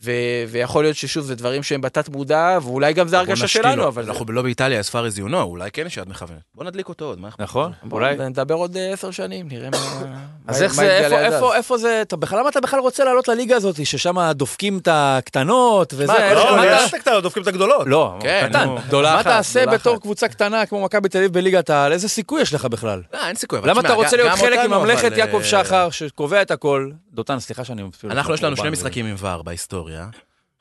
ו, 0.04 0.12
ויכול 0.50 0.84
להיות 0.84 0.96
ששוב, 0.96 1.24
זה 1.26 1.36
דברים 1.36 1.64
שהם 1.64 1.82
בתת 1.82 2.10
מודע, 2.10 2.58
ואולי 2.62 2.94
גם 2.94 3.08
זה 3.08 3.16
בוא 3.16 3.20
הרגשה 3.20 3.48
שלנו, 3.48 3.76
לו. 3.82 3.88
אבל... 3.88 4.04
זה- 4.06 4.12
אנחנו 4.12 4.26
לא 4.32 4.42
באיטליה, 4.42 4.82
as 4.82 4.90
far 4.90 5.16
as 5.16 5.28
you 5.28 5.32
know, 5.32 5.36
אולי 5.36 5.72
כן 5.72 5.84
יש 5.86 5.98
יד 5.98 6.10
מכוונת. 6.10 6.40
בוא 6.56 6.64
נדליק 6.64 6.90
אותו 6.90 7.06
עוד, 7.06 7.20
מה? 7.20 7.30
נכון? 7.40 7.72
בוא, 7.84 7.98
אולי. 8.00 8.16
נדבר 8.30 8.56
עוד 8.56 8.78
אה, 8.78 8.94
עשר 8.94 9.12
שנים, 9.12 9.48
נראה 9.48 9.70
מה... 9.70 9.78
אז 10.48 10.60
מה- 10.60 10.64
איך 10.66 10.72
מה 10.72 10.84
זה, 10.84 10.98
איפה, 10.98 11.18
אז. 11.20 11.34
איפה, 11.34 11.56
איפה 11.56 11.78
זה, 11.78 12.00
אתה 12.02 12.16
בכלל, 12.16 12.40
למה 12.40 12.50
אתה 12.50 12.62
בכלל 12.62 12.80
רוצה 12.80 13.04
לעלות 13.04 13.28
לליגה 13.28 13.56
הזאת, 13.56 13.86
ששם 13.86 14.32
דופקים 14.32 14.78
את 14.78 14.88
הקטנות 14.92 15.94
וזה, 15.94 16.06
מה, 16.14 16.34
לא, 16.34 16.56
מה 16.58 16.66
יש 16.66 16.74
אתה- 16.74 16.86
את 16.86 16.94
הקטנות, 16.94 17.24
דופקים 17.24 17.44
את 17.44 17.48
הגדולות. 17.48 17.88
לא, 17.88 18.18
כן, 18.22 18.48
קטן. 18.50 18.68
גדולה 18.88 19.14
מה 19.14 19.22
אחת, 19.22 19.28
תעשה 19.30 19.62
גדולה 19.62 19.78
בתור. 19.78 19.98
קבוצה 20.02 20.28
קטנה 20.28 20.66
כמו 20.66 20.84
מכבי 20.84 21.10
תל 21.10 21.18
אביב 21.18 21.34
בליגת 21.34 21.70
העל? 21.70 21.92
איזה 21.92 22.10
סיכוי 22.10 22.42
יש 22.42 22.54
לך 22.54 22.66
בכלל? 22.66 23.02
לא, 23.14 23.28
אין 23.28 23.36
סיכוי. 23.36 23.60
אבל 23.60 23.70
למה 23.70 23.82
תשמע, 23.82 23.90
אתה 23.94 23.98
רוצה 24.04 24.18
גם- 24.18 24.24
להיות 24.26 24.40
חלק 24.40 24.60
אותנו, 24.60 24.80
מממלכת 24.80 25.06
אבל, 25.06 25.18
יעקב 25.18 25.42
שחר, 25.44 25.90
שקובע 25.90 26.42
את 26.42 26.52
הכל? 26.52 26.90
דותן, 27.14 27.40
סליחה 27.40 27.66
שאני 27.66 27.84
אפילו... 27.98 28.14
אנחנו, 28.14 28.34
יש 28.34 28.44
לנו 28.44 28.56
שני 28.56 28.64
קורבן, 28.66 28.72
משחקים 28.80 29.06
עם 29.06 29.16
ור 29.20 29.42
בהיסטוריה. 29.44 29.89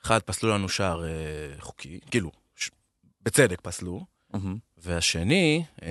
אחד, 0.05 0.19
פסלו 0.21 0.49
לנו 0.49 0.69
שער 0.69 1.03
אה, 1.05 1.09
חוקי, 1.59 1.99
כאילו, 2.11 2.31
ש- 2.55 2.69
בצדק 3.21 3.61
פסלו. 3.61 4.05
מהמם. 4.33 4.57
והשני... 4.77 5.63
אה, 5.83 5.89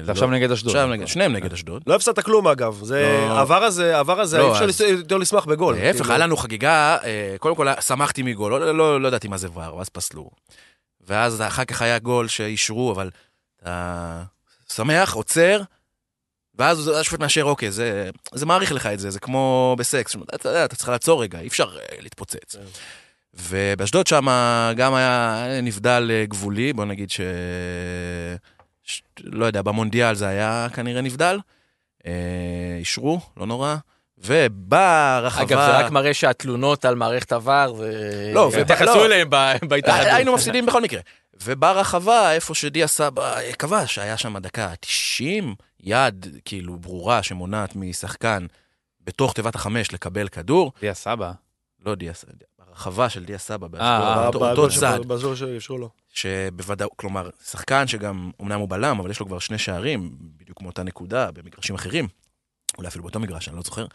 זה 0.00 0.06
לא- 0.06 0.12
עכשיו 0.12 0.30
נגד 0.30 0.50
אשדוד. 0.50 0.70
עכשיו 0.76 0.88
נגד, 0.88 1.06
שניהם 1.06 1.32
נגד 1.32 1.52
אשדוד. 1.52 1.82
לא 1.86 1.94
הפסדת 1.94 2.18
כלום 2.24 2.48
אגב, 2.48 2.80
זה 2.82 3.26
לא. 3.28 3.40
עבר 3.40 3.62
הזה, 3.64 3.98
עבר 3.98 4.20
הזה, 4.20 4.38
לא, 4.38 4.46
אי 4.46 4.52
אפשר 4.52 4.64
אז- 4.64 4.80
יותר 4.80 5.16
לשמוח 5.16 5.44
בגול. 5.44 5.74
להפך, 5.74 5.98
כאילו. 5.98 6.10
היה 6.10 6.18
לנו 6.18 6.36
חגיגה, 6.36 6.96
אה, 7.04 7.36
קודם 7.38 7.56
כל 7.56 7.66
שמחתי 7.80 8.22
מגול, 8.22 8.52
לא, 8.52 8.72
לא, 8.76 9.00
לא 9.00 9.08
ידעתי 9.08 9.28
מה 9.28 9.36
זה 9.36 9.48
ור, 9.54 9.76
ואז 9.76 9.88
פסלו. 9.88 10.30
ואז 11.00 11.40
אחר 11.42 11.64
כך 11.64 11.82
היה 11.82 11.98
גול 11.98 12.28
שאישרו, 12.28 12.92
אבל 12.92 13.10
אתה 13.62 14.22
שמח, 14.72 15.14
עוצר, 15.14 15.60
ואז 16.54 16.88
השופט 16.88 17.20
מאשר, 17.20 17.44
אוקיי, 17.44 17.70
זה, 17.70 18.10
זה 18.34 18.46
מעריך 18.46 18.72
לך 18.72 18.86
את 18.86 18.98
זה, 18.98 19.10
זה 19.10 19.20
כמו 19.20 19.76
בסקס, 19.78 20.16
אתה 20.34 20.48
יודע, 20.48 20.64
אתה 20.64 20.76
צריך 20.76 20.88
לעצור 20.88 21.22
רגע, 21.22 21.40
אי 21.40 21.46
אפשר 21.48 21.76
אה, 21.76 21.96
להתפוצץ. 22.00 22.56
כן. 22.56 22.62
ובאשדוד 23.34 24.06
שם 24.06 24.26
גם 24.76 24.94
היה 24.94 25.44
נבדל 25.62 26.10
אה, 26.12 26.24
גבולי, 26.26 26.72
בוא 26.72 26.84
נגיד 26.84 27.10
ש... 27.10 27.20
ש... 28.84 29.02
לא 29.24 29.46
יודע, 29.46 29.62
במונדיאל 29.62 30.14
זה 30.14 30.28
היה 30.28 30.66
כנראה 30.74 31.00
נבדל. 31.00 31.38
אה, 32.06 32.76
אישרו, 32.78 33.20
לא 33.36 33.46
נורא. 33.46 33.76
וברחבה... 34.18 35.42
אגב, 35.42 35.58
זה 35.58 35.78
רק 35.78 35.90
מראה 35.90 36.14
שהתלונות 36.14 36.84
על 36.84 36.94
מערכת 36.94 37.32
עבר, 37.32 37.74
זה... 37.78 38.30
לא, 38.34 38.50
ו- 38.52 38.60
התייחסו 38.60 38.94
לא. 38.94 39.06
אליהם 39.06 39.30
בהתאחדות. 39.62 40.06
היינו 40.12 40.34
מפסידים 40.34 40.66
בכל 40.66 40.82
מקרה. 40.82 41.00
וברחבה, 41.44 42.32
איפה 42.32 42.54
שדיה 42.54 42.86
סבא 42.86 43.34
כבש, 43.58 43.98
היה 43.98 44.16
שם 44.16 44.38
דקה 44.38 44.72
90, 44.80 45.54
יד 45.82 46.26
כאילו 46.44 46.78
ברורה 46.78 47.22
שמונעת 47.22 47.76
משחקן 47.76 48.46
בתוך 49.00 49.32
תיבת 49.32 49.54
החמש 49.54 49.92
לקבל 49.92 50.28
כדור. 50.28 50.72
דיה 50.80 50.94
סבא. 50.94 51.32
לא 51.86 51.94
דיה 51.94 52.14
סבא, 52.14 52.32
ברחבה 52.58 53.08
של 53.08 53.24
דיה 53.24 53.38
סבא 53.38 53.66
אה, 53.66 53.68
באשדוד, 53.70 54.26
אותו- 54.26 54.38
בגול 54.38 54.50
אותו 54.50 54.70
של- 54.70 54.80
צד. 54.80 54.98
בגול 55.06 55.36
שאישרו 55.36 55.78
לו. 55.78 55.90
שבוודאות, 56.08 56.92
כלומר, 56.96 57.30
שחקן 57.44 57.86
שגם, 57.86 58.30
אמנם 58.42 58.60
הוא 58.60 58.68
בלם, 58.68 59.00
אבל 59.00 59.10
יש 59.10 59.20
לו 59.20 59.26
כבר 59.26 59.38
שני 59.38 59.58
שערים, 59.58 60.10
בדיוק 60.20 60.62
מאותה 60.62 60.82
נקודה, 60.82 61.30
במגרשים 61.30 61.74
אחרים, 61.74 62.08
אולי 62.78 62.88
אפילו 62.88 63.02
באותו 63.04 63.20
מגרש, 63.20 63.48
אני 63.48 63.56
לא 63.56 63.62
זוכר. 63.62 63.86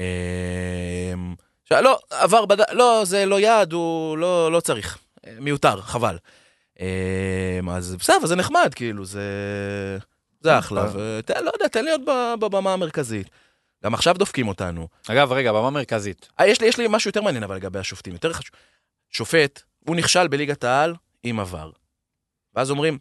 אמ, 0.00 1.34
שלא, 1.64 1.98
עבר 2.10 2.44
בד... 2.46 2.56
לא, 2.72 3.02
זה 3.04 3.26
לא 3.26 3.40
יעד, 3.40 3.72
הוא 3.72 4.18
לא, 4.18 4.52
לא 4.52 4.60
צריך. 4.60 4.98
אה, 5.26 5.34
מיותר, 5.40 5.80
חבל. 5.80 6.18
אמ, 6.80 7.68
אז 7.70 7.96
בסדר, 7.96 8.26
זה 8.26 8.36
נחמד, 8.36 8.72
כאילו, 8.76 9.04
זה, 9.04 9.22
זה 10.42 10.58
אחלה. 10.58 10.86
ותן, 10.94 11.44
לא 11.44 11.50
יודע, 11.54 11.68
תן 11.68 11.84
להיות 11.84 12.00
בבמה 12.40 12.72
המרכזית. 12.72 13.30
גם 13.84 13.94
עכשיו 13.94 14.14
דופקים 14.18 14.48
אותנו. 14.48 14.88
אגב, 15.08 15.32
רגע, 15.32 15.52
במה 15.52 15.70
מרכזית. 15.70 16.28
אה, 16.40 16.46
יש 16.46 16.60
לי, 16.60 16.66
יש 16.66 16.78
לי 16.78 16.86
משהו 16.90 17.08
יותר 17.08 17.22
מעניין 17.22 17.42
אבל 17.44 17.56
לגבי 17.56 17.78
השופטים, 17.78 18.12
יותר 18.12 18.32
חשוב. 18.32 18.50
שופט, 19.10 19.62
הוא 19.88 19.96
נכשל 19.96 20.28
בליגת 20.28 20.64
העל 20.64 20.94
עם 21.22 21.40
עבר. 21.40 21.70
ואז 22.54 22.70
אומרים, 22.70 22.98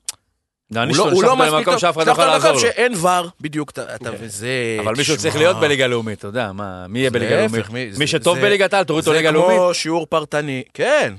הוא 0.75 0.79
לא, 0.97 1.03
הוא 1.11 1.23
לא 1.23 1.31
אותו 1.31 1.43
מספיק 1.43 1.65
טוב, 1.65 1.77
שאף 1.77 1.97
אחד 1.97 2.07
לא 2.07 2.11
יכול 2.11 2.25
לעזור 2.25 2.51
לו. 2.51 2.59
שאין 2.59 2.93
ור, 2.95 3.29
בדיוק, 3.41 3.69
אתה, 3.71 3.95
אתה 3.95 4.09
וזה... 4.19 4.77
אבל 4.83 4.93
מישהו 4.97 5.17
צריך 5.17 5.35
להיות 5.35 5.57
בליגה 5.57 5.87
לאומית, 5.87 6.19
אתה 6.19 6.27
יודע, 6.27 6.51
מה, 6.51 6.87
מי 6.87 6.99
יהיה 6.99 7.09
בליגה 7.11 7.41
לאומית? 7.41 7.69
מי- 7.69 7.93
זה- 7.93 8.07
שטוב 8.07 8.35
זה- 8.37 8.41
בליגת 8.41 8.73
העל, 8.73 8.83
תוריד 8.83 9.03
אותו 9.07 9.13
ליגה 9.17 9.29
זה 9.29 9.33
לאומית. 9.33 9.57
כמו 9.57 9.73
שיעור 9.73 10.05
פרטני, 10.05 10.63
כן, 10.73 11.13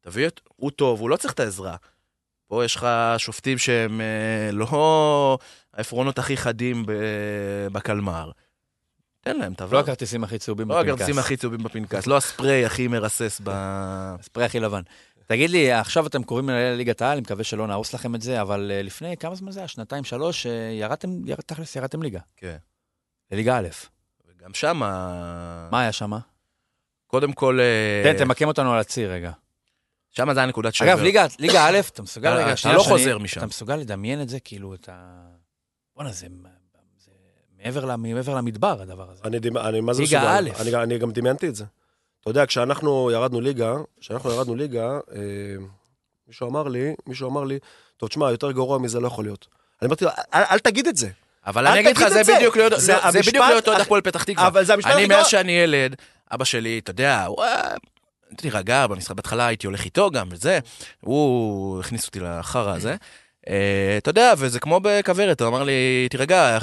תביא 0.00 0.26
את... 0.26 0.40
הוא 0.56 0.70
טוב, 0.70 1.00
הוא 1.00 1.10
לא 1.10 1.16
צריך 1.16 1.34
את 1.34 1.40
העזרה. 1.40 1.76
פה 2.46 2.64
יש 2.64 2.76
לך 2.76 2.86
שופטים 3.18 3.58
שהם 3.58 4.00
אה, 4.00 4.50
לא 4.52 5.38
העפרונות 5.74 6.18
הכי 6.18 6.36
חדים 6.36 6.84
בקלמר. 7.72 8.30
תן 9.20 9.36
להם 9.36 9.52
את 9.52 9.60
לא. 9.60 9.80
הכרטיסים 9.80 10.24
הכי 10.24 10.38
צהובים 10.38 10.68
לא 10.68 10.74
בפנקס. 10.74 10.92
הכרטיסים 10.94 11.18
הכי 11.18 11.36
צהובים 11.36 11.62
בפנקס, 11.62 12.06
לא 12.06 12.16
הספרי 12.16 12.64
הכי 12.64 12.88
מרסס 12.88 13.40
ב... 13.44 13.48
הספרי 13.52 14.44
הכי 14.44 14.60
לבן. 14.60 14.82
תגיד 15.26 15.50
לי, 15.50 15.72
עכשיו 15.72 16.06
אתם 16.06 16.22
קוראים 16.22 16.48
לליגת 16.48 17.02
העל, 17.02 17.12
אני 17.12 17.20
מקווה 17.20 17.44
שלא 17.44 17.66
נהרוס 17.66 17.94
לכם 17.94 18.14
את 18.14 18.22
זה, 18.22 18.40
אבל 18.40 18.70
אה, 18.74 18.82
לפני 18.82 19.16
כמה 19.16 19.34
זמן 19.34 19.50
זה 19.50 19.60
היה? 19.60 19.68
שנתיים, 19.68 20.04
שלוש, 20.04 20.46
אה, 20.46 20.52
ירדתם, 20.72 21.08
ירד- 21.26 21.40
תכלס 21.46 21.76
ירדתם 21.76 22.02
ליגה. 22.02 22.20
כן. 22.36 22.56
לליגה 23.32 23.58
א'. 23.58 23.68
וגם 24.28 24.54
שם... 24.54 24.76
מה 25.70 25.80
היה 25.80 25.92
שם? 25.92 26.12
קודם 27.06 27.32
כל... 27.32 27.58
תן, 28.04 28.18
תמקם 28.18 28.48
אותנו 28.48 28.72
על 28.72 28.78
הציר 28.78 29.12
רגע. 29.12 29.30
שם 30.16 30.32
זה 30.34 30.40
היה 30.40 30.46
נקודת 30.46 30.74
שבר. 30.74 30.88
אגב, 30.88 31.00
ליגה- 31.02 31.26
ליגה 31.38 31.66
א', 31.68 31.78
אתה 31.92 32.02
מסוגל 32.02 32.28
רגע, 32.30 32.52
אתה 32.52 32.72
לא 32.72 32.82
חוזר 32.82 33.18
משם. 33.18 33.38
אתה 33.40 33.46
מסוגל 33.46 33.76
לדמיין 33.76 34.22
את 34.22 34.28
זה, 34.28 34.40
כאילו, 34.40 34.74
את 34.74 34.88
ה... 34.92 35.20
בואנה, 35.96 36.12
זה 36.12 36.26
זה 36.98 37.10
מעבר 38.14 38.34
למדבר, 38.34 38.82
הדבר 38.82 39.10
הזה. 39.10 39.20
אני, 39.24 39.38
אני 39.60 39.80
מה 39.80 39.92
זה 39.94 40.02
ליגה 40.02 40.18
מסוגל? 40.18 40.52
א'. 40.56 40.62
אני, 40.62 40.70
גם- 40.70 40.80
אני 40.82 40.98
גם 40.98 41.10
דמיינתי 41.10 41.48
את 41.48 41.54
זה. 41.54 41.64
אתה 42.20 42.30
יודע, 42.30 42.46
כשאנחנו 42.46 43.10
ירדנו 43.12 43.40
ליגה, 43.40 43.74
כשאנחנו 44.00 44.30
ירדנו 44.30 44.54
ליגה, 44.54 44.90
אה, 45.14 45.18
מישהו 46.28 46.48
אמר 46.50 46.68
לי, 46.68 46.94
מישהו 47.06 47.30
אמר 47.30 47.44
לי, 47.44 47.58
טוב, 47.96 48.08
תשמע, 48.08 48.30
יותר 48.30 48.52
גרוע 48.52 48.78
מזה 48.78 49.00
לא 49.00 49.06
יכול 49.06 49.24
להיות. 49.24 49.46
אני 49.82 49.86
אמרתי 49.86 50.04
לו, 50.04 50.10
אל, 50.34 50.42
אל 50.50 50.58
תגיד 50.58 50.86
את 50.86 50.96
זה. 50.96 51.08
אבל 51.46 51.66
אני 51.66 51.80
אגיד 51.80 51.96
לך, 51.96 52.08
זה. 52.08 52.34
בדיוק 52.36 52.56
להיות 52.56 52.72
זה 52.72 52.78
זה 52.78 52.86
זה 52.86 52.96
המשפט 53.08 53.28
בדיוק 53.28 53.44
להיות 53.46 53.68
אוהד 53.68 53.76
הכי- 53.80 53.86
הפועל 53.86 54.00
פתח 54.00 54.22
תקווה. 54.24 54.46
אבל 54.46 54.64
זה 54.64 54.74
המשפט 54.74 54.90
אני 54.90 55.00
הכי 55.00 55.06
מאז 55.08 55.16
גרוע. 55.16 55.28
שאני 55.30 55.52
ילד, 55.52 55.96
אבא 56.34 56.44
שלי, 56.44 56.78
אתה 56.78 56.90
יודע. 56.90 57.26
תירגע, 58.36 58.86
במשחק 58.86 59.16
בהתחלה 59.16 59.46
הייתי 59.46 59.66
הולך 59.66 59.84
איתו 59.84 60.10
גם 60.10 60.28
וזה, 60.30 60.58
הוא 61.00 61.80
הכניס 61.80 62.06
אותי 62.06 62.20
לחרא 62.20 62.74
הזה. 62.74 62.96
אה, 63.48 63.94
אתה 63.98 64.10
יודע, 64.10 64.32
וזה 64.38 64.60
כמו 64.60 64.80
בכוורת, 64.82 65.40
הוא 65.40 65.48
אמר 65.48 65.62
לי, 65.62 66.06
תירגע, 66.10 66.58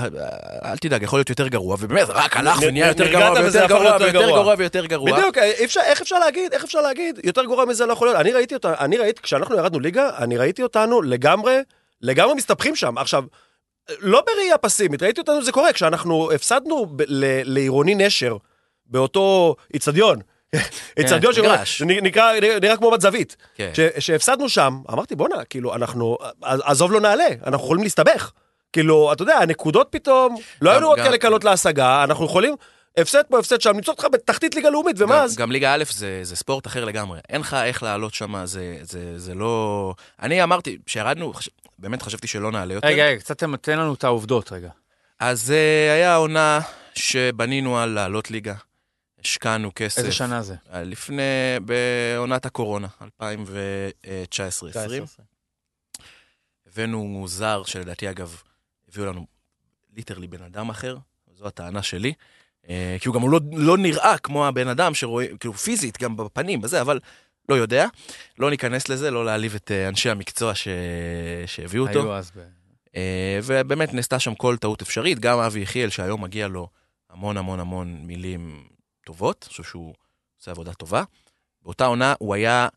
אל 0.66 0.78
תדאג, 0.78 1.03
יכול 1.03 1.20
להיות 1.20 1.30
יותר 1.30 1.47
גרוע, 1.47 1.78
ובאמת, 1.80 2.09
רק 2.09 2.38
הלך 2.38 2.59
ונהיה 2.61 2.88
יותר 2.88 3.11
גרוע 3.11 3.32
ויותר 3.32 3.68
גרוע 3.68 3.97
ויותר 3.99 4.22
גרוע. 4.22 4.55
ויותר 4.57 4.86
גרוע. 4.86 5.11
בדיוק, 5.11 5.38
איך 5.84 6.01
אפשר 6.01 6.20
להגיד, 6.20 6.53
איך 6.53 6.64
אפשר 6.64 6.82
להגיד, 6.82 7.20
יותר 7.24 7.45
גרוע 7.45 7.66
מזה 7.66 7.86
לא 7.86 7.93
יכול 7.93 8.07
להיות. 8.07 8.20
אני 8.20 8.32
ראיתי 8.32 8.53
אותה, 8.53 8.74
אני 8.80 8.97
ראיתי, 8.97 9.22
כשאנחנו 9.22 9.55
ירדנו 9.57 9.80
ליגה, 9.80 10.09
אני 10.18 10.38
ראיתי 10.38 10.64
אותנו 10.64 11.01
לגמרי, 11.01 11.57
לגמרי 12.01 12.34
מסתבכים 12.34 12.76
שם. 12.76 12.97
עכשיו, 12.97 13.24
לא 13.99 14.24
בראייה 14.28 14.57
פסימית, 14.57 15.03
ראיתי 15.03 15.22
אותנו, 15.22 15.43
זה 15.43 15.51
קורה, 15.51 15.74
כשאנחנו 15.74 16.32
הפסדנו 16.32 16.95
לעירוני 17.45 17.95
נשר, 17.95 18.38
באותו 18.86 19.55
איצטדיון, 19.74 20.20
איצטדיון 20.97 21.34
שקורה, 21.34 21.54
מגרש. 21.56 21.80
זה 21.80 21.86
נקרא, 21.86 22.32
נראה 22.62 22.78
כמו 22.78 22.91
בת 22.91 23.01
זווית. 23.01 23.36
כן. 23.56 23.72
ש- 23.74 24.06
שהפסדנו 24.06 24.49
שם, 24.49 24.82
אמרתי, 24.91 25.16
בואנה, 25.16 25.45
כאילו, 25.45 25.76
אנחנו, 25.76 26.18
עז- 26.41 26.62
עזוב 26.66 26.91
לא 26.91 27.01
נעלה, 27.01 27.28
אנחנו 27.47 27.66
יכולים 27.66 27.84
להסתבך. 27.84 28.32
כאילו, 28.74 29.14
אתה 29.14 29.24
יודע, 29.24 29.36
הנקודות 29.38 29.88
פתאום, 29.91 30.36
לא 30.62 30.72
היו 30.72 30.88
עוד 30.88 30.97
כאלה 31.06 31.18
קלות 31.18 31.43
להשגה, 31.43 32.04
אנחנו 32.04 32.26
יכולים, 32.26 32.56
הפסד 32.97 33.22
פה, 33.30 33.39
הפסד 33.39 33.62
שם, 33.62 33.70
למצוא 33.70 33.93
אותך 33.93 34.08
בתחתית 34.12 34.56
ליגה 34.56 34.70
לאומית, 34.70 34.95
ומה 34.99 35.16
גם- 35.16 35.22
אז? 35.24 35.38
גם 35.38 35.51
ליגה 35.51 35.74
א' 35.74 35.84
זה, 35.91 36.20
זה 36.24 36.36
ספורט 36.36 36.68
אחר 36.68 36.86
לגמרי. 36.86 37.20
אין 37.30 37.41
לך 37.41 37.54
איך 37.54 37.84
לעלות 37.84 38.14
שם, 38.14 38.45
זה, 38.45 38.76
זה, 38.82 39.20
זה 39.20 39.36
לא... 39.36 39.93
אני 40.22 40.43
אמרתי, 40.43 40.78
כשירדנו, 40.86 41.34
חש... 41.34 41.49
באמת 41.80 42.01
חשבתי 42.01 42.28
שלא 42.28 42.51
נעלה 42.51 42.74
יותר. 42.74 42.88
רגע, 42.88 43.06
רגע, 43.06 43.20
קצת 43.20 43.38
תן- 43.38 43.56
תן 43.56 43.80
לנו 43.80 43.93
את 43.93 44.04
העובדות 44.04 44.51
רגע. 44.51 44.70
אז 45.20 45.49
uh, 45.49 45.54
היה 45.93 46.16
עונה 46.16 46.60
שבנינו 46.95 47.78
על 47.80 47.89
לעלות 47.89 48.32
ליגה. 48.32 48.54
השקענו 49.26 49.71
כסף. 49.76 49.97
איזה 49.97 50.11
שנה 50.11 50.41
זה? 50.41 50.55
אה, 50.74 50.84
לפני, 50.84 51.24
בעונת 51.65 52.45
הקורונה, 52.45 52.88
2019-2020. 53.01 53.21
הבאנו 56.67 57.26
זר, 57.28 57.63
שלדעתי 57.63 58.09
אגב, 58.09 58.41
הביאו 58.89 59.05
לנו 59.05 59.26
ליטרלי 59.95 60.28
בן 60.28 60.43
אדם 60.43 60.69
אחר, 60.69 60.97
זו 61.36 61.47
הטענה 61.47 61.84
שלי. 61.84 62.13
אה, 62.69 62.97
כי 62.99 63.07
הוא 63.07 63.15
גם 63.15 63.32
לא, 63.32 63.39
לא 63.51 63.78
נראה 63.78 64.17
כמו 64.17 64.47
הבן 64.47 64.67
אדם 64.67 64.93
שרואים, 64.93 65.38
כאילו 65.38 65.53
פיזית, 65.53 66.01
גם 66.01 66.17
בפנים, 66.17 66.61
בזה, 66.61 66.82
אבל 66.82 66.99
לא 67.49 67.55
יודע. 67.55 67.88
לא 68.39 68.49
ניכנס 68.49 68.89
לזה, 68.89 69.11
לא 69.11 69.26
להעליב 69.26 69.55
את 69.55 69.71
אה, 69.71 69.88
אנשי 69.88 70.09
המקצוע 70.09 70.55
ש... 70.55 70.67
שהביאו 71.45 71.88
אותו. 71.88 71.99
היו 71.99 72.13
אז 72.13 72.32
ב... 72.36 72.39
ובאמת 73.43 73.93
נעשתה 73.93 74.19
שם 74.19 74.36
כל 74.36 74.57
טעות 74.57 74.82
אפשרית, 74.82 75.19
גם 75.19 75.39
אבי 75.39 75.59
יחיאל, 75.59 75.89
שהיום 75.89 76.24
מגיע 76.24 76.47
לו 76.47 76.67
המון 77.09 77.38
המון 77.38 77.59
המון 77.59 77.97
מילים 78.03 78.63
טובות, 79.04 79.43
אני 79.43 79.49
חושב 79.49 79.64
שהוא 79.64 79.93
עושה 80.39 80.51
עבודה 80.51 80.74
טובה. 80.74 81.04
באותה 81.62 81.86
עונה 81.86 82.14
הוא 82.20 82.36
היה 82.36 82.68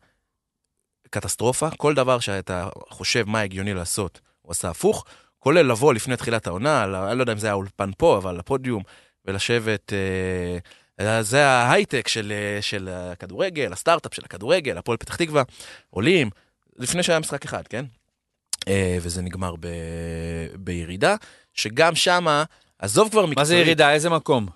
קטסטרופה, 1.09 1.69
כל 1.77 1.93
דבר 1.93 2.19
שאתה 2.19 2.69
חושב 2.89 3.23
מה 3.27 3.41
הגיוני 3.41 3.73
לעשות, 3.73 4.19
הוא 4.41 4.51
עשה 4.51 4.69
הפוך, 4.69 5.05
כולל 5.39 5.61
לבוא 5.61 5.93
לפני 5.93 6.17
תחילת 6.17 6.47
העונה, 6.47 6.83
אני 6.83 7.17
לא 7.17 7.23
יודע 7.23 7.33
אם 7.33 7.37
זה 7.37 7.47
היה 7.47 7.53
אולפן 7.53 7.91
פה, 7.97 8.17
אבל 8.17 8.37
לפודיום, 8.37 8.83
ולשבת... 9.25 9.93
אה, 9.93 11.23
זה 11.23 11.45
ההייטק 11.45 12.07
של, 12.07 12.33
אה, 12.35 12.61
של 12.61 12.89
הכדורגל, 12.91 13.73
הסטארט-אפ 13.73 14.13
של 14.13 14.21
הכדורגל, 14.25 14.77
הפועל 14.77 14.97
פתח 14.97 15.15
תקווה, 15.15 15.43
עולים, 15.89 16.29
לפני 16.77 17.03
שהיה 17.03 17.19
משחק 17.19 17.45
אחד, 17.45 17.67
כן? 17.67 17.85
אה, 18.67 18.97
וזה 19.01 19.21
נגמר 19.21 19.55
ב, 19.59 19.67
בירידה, 20.55 21.15
שגם 21.53 21.95
שמה, 21.95 22.43
עזוב 22.79 23.09
כבר 23.09 23.21
מקצועית. 23.25 23.37
מה 23.37 23.45
זה 23.45 23.55
ירידה? 23.55 23.93
איזה 23.93 24.09
מקום? 24.09 24.47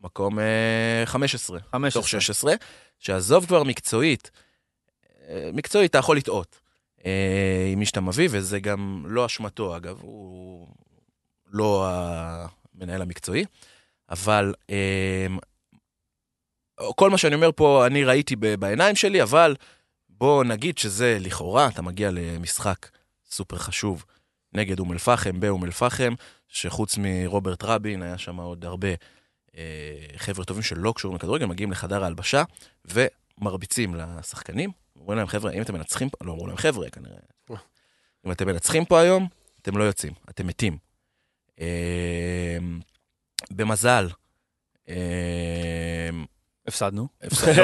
מקום 0.00 0.38
אה, 0.38 1.02
15. 1.04 1.58
15. 1.72 1.78
מתוך 1.78 2.08
16, 2.08 2.54
שעזוב 2.98 3.46
כבר 3.46 3.62
מקצועית, 3.62 4.30
אה, 5.28 5.50
מקצועית 5.52 5.90
אתה 5.90 5.98
יכול 5.98 6.16
לטעות 6.16 6.60
אה, 7.06 7.68
עם 7.72 7.78
מי 7.78 7.86
שאתה 7.86 8.00
מביא, 8.00 8.28
וזה 8.30 8.60
גם 8.60 9.04
לא 9.08 9.26
אשמתו, 9.26 9.76
אגב, 9.76 9.98
הוא 10.00 10.68
לא 11.46 11.88
המנהל 11.88 13.02
המקצועי, 13.02 13.44
אבל 14.10 14.54
אה, 14.70 15.26
כל 16.96 17.10
מה 17.10 17.18
שאני 17.18 17.34
אומר 17.34 17.50
פה, 17.56 17.86
אני 17.86 18.04
ראיתי 18.04 18.36
בעיניים 18.36 18.96
שלי, 18.96 19.22
אבל 19.22 19.56
בוא 20.08 20.44
נגיד 20.44 20.78
שזה 20.78 21.18
לכאורה, 21.20 21.68
אתה 21.68 21.82
מגיע 21.82 22.10
למשחק 22.12 22.88
סופר 23.30 23.56
חשוב 23.56 24.04
נגד 24.52 24.78
אום 24.78 24.92
אל-פחם, 24.92 25.40
באום 25.40 25.64
אל-פחם, 25.64 26.14
שחוץ 26.48 26.98
מרוברט 26.98 27.64
רבין, 27.64 28.02
היה 28.02 28.18
שם 28.18 28.36
עוד 28.36 28.64
הרבה 28.64 28.88
חבר'ה 30.16 30.44
טובים 30.44 30.62
שלא 30.62 30.92
קשורים 30.96 31.16
לכדורגל, 31.16 31.46
מגיעים 31.46 31.72
לחדר 31.72 32.04
ההלבשה 32.04 32.44
ומרביצים 32.84 33.94
לשחקנים. 33.94 34.70
אומרים 34.96 35.18
להם, 35.18 35.26
חבר'ה, 35.26 35.52
אם 35.52 35.62
אתם 35.62 35.74
מנצחים 35.74 36.10
פה, 36.10 36.24
לא 36.24 36.32
אמרו 36.32 36.46
להם, 36.46 36.56
חבר'ה, 36.56 36.90
כנראה. 36.90 37.16
אם 38.26 38.32
אתם 38.32 38.46
מנצחים 38.46 38.84
פה 38.84 39.00
היום, 39.00 39.28
אתם 39.62 39.76
לא 39.76 39.84
יוצאים, 39.84 40.12
אתם 40.30 40.46
מתים. 40.46 40.78
אה, 41.60 42.58
במזל, 43.50 44.08
הפסדנו. 46.70 47.06
הפסד- 47.22 47.58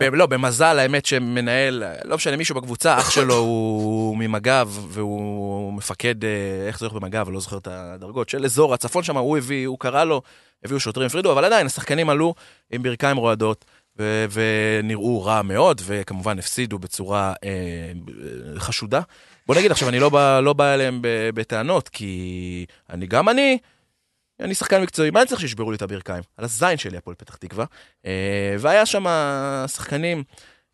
לא, 0.00 0.16
לא, 0.16 0.26
במזל, 0.26 0.78
האמת 0.78 1.06
שמנהל, 1.06 1.82
לא 2.04 2.16
משנה, 2.16 2.36
מישהו 2.36 2.54
בקבוצה, 2.54 2.98
אח 2.98 3.10
שלו 3.10 3.34
הוא 3.36 4.16
ממג"ב, 4.16 4.68
והוא 4.88 5.72
מפקד, 5.72 6.24
אה, 6.24 6.30
איך 6.66 6.78
זה 6.78 6.86
הולך 6.86 7.02
במג"ב, 7.02 7.28
לא 7.30 7.40
זוכר 7.40 7.58
את 7.58 7.68
הדרגות, 7.70 8.28
של 8.28 8.44
אזור 8.44 8.74
הצפון 8.74 9.02
שם, 9.02 9.16
הוא 9.16 9.36
הביא, 9.38 9.66
הוא 9.66 9.78
קרא 9.78 10.04
לו, 10.04 10.22
הביאו 10.64 10.80
שוטרים, 10.80 11.06
הפרידו, 11.06 11.32
אבל 11.32 11.44
עדיין, 11.44 11.66
השחקנים 11.66 12.08
עלו 12.10 12.34
עם 12.72 12.82
ברכיים 12.82 13.16
רועדות, 13.16 13.64
ו- 13.98 14.26
ונראו 14.32 15.22
רע 15.24 15.42
מאוד, 15.42 15.80
וכמובן 15.84 16.38
הפסידו 16.38 16.78
בצורה 16.78 17.32
אה, 17.44 17.50
חשודה. 18.58 19.00
בוא 19.46 19.54
נגיד, 19.54 19.70
עכשיו, 19.70 19.88
אני 19.88 19.98
לא 20.00 20.08
בא, 20.08 20.40
לא 20.40 20.52
בא 20.52 20.74
אליהם 20.74 20.98
בטענות, 21.34 21.88
כי 21.88 22.66
אני, 22.90 23.06
גם 23.06 23.28
אני, 23.28 23.58
אני 24.40 24.54
שחקן 24.54 24.82
מקצועי, 24.82 25.10
מה 25.10 25.20
אני 25.20 25.28
צריך 25.28 25.40
שישברו 25.40 25.70
לי 25.70 25.76
את 25.76 25.82
הברכיים? 25.82 26.22
על 26.36 26.44
הזין 26.44 26.76
שלי, 26.76 26.96
הפועל 26.96 27.16
פתח 27.16 27.36
תקווה. 27.36 27.64
אה, 28.06 28.56
והיה 28.58 28.86
שם 28.86 29.06
שחקנים 29.66 30.24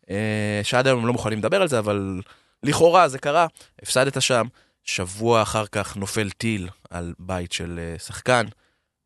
אה, 0.09 0.61
שעד 0.63 0.87
היום 0.87 0.99
הם 0.99 1.07
לא 1.07 1.13
מוכנים 1.13 1.39
לדבר 1.39 1.61
על 1.61 1.67
זה, 1.67 1.79
אבל 1.79 2.21
לכאורה 2.63 3.07
זה 3.07 3.19
קרה, 3.19 3.47
הפסדת 3.81 4.21
שם, 4.21 4.47
שבוע 4.83 5.41
אחר 5.41 5.67
כך 5.67 5.97
נופל 5.97 6.29
טיל 6.29 6.69
על 6.89 7.13
בית 7.19 7.51
של 7.51 7.79
אה, 7.79 7.99
שחקן, 7.99 8.45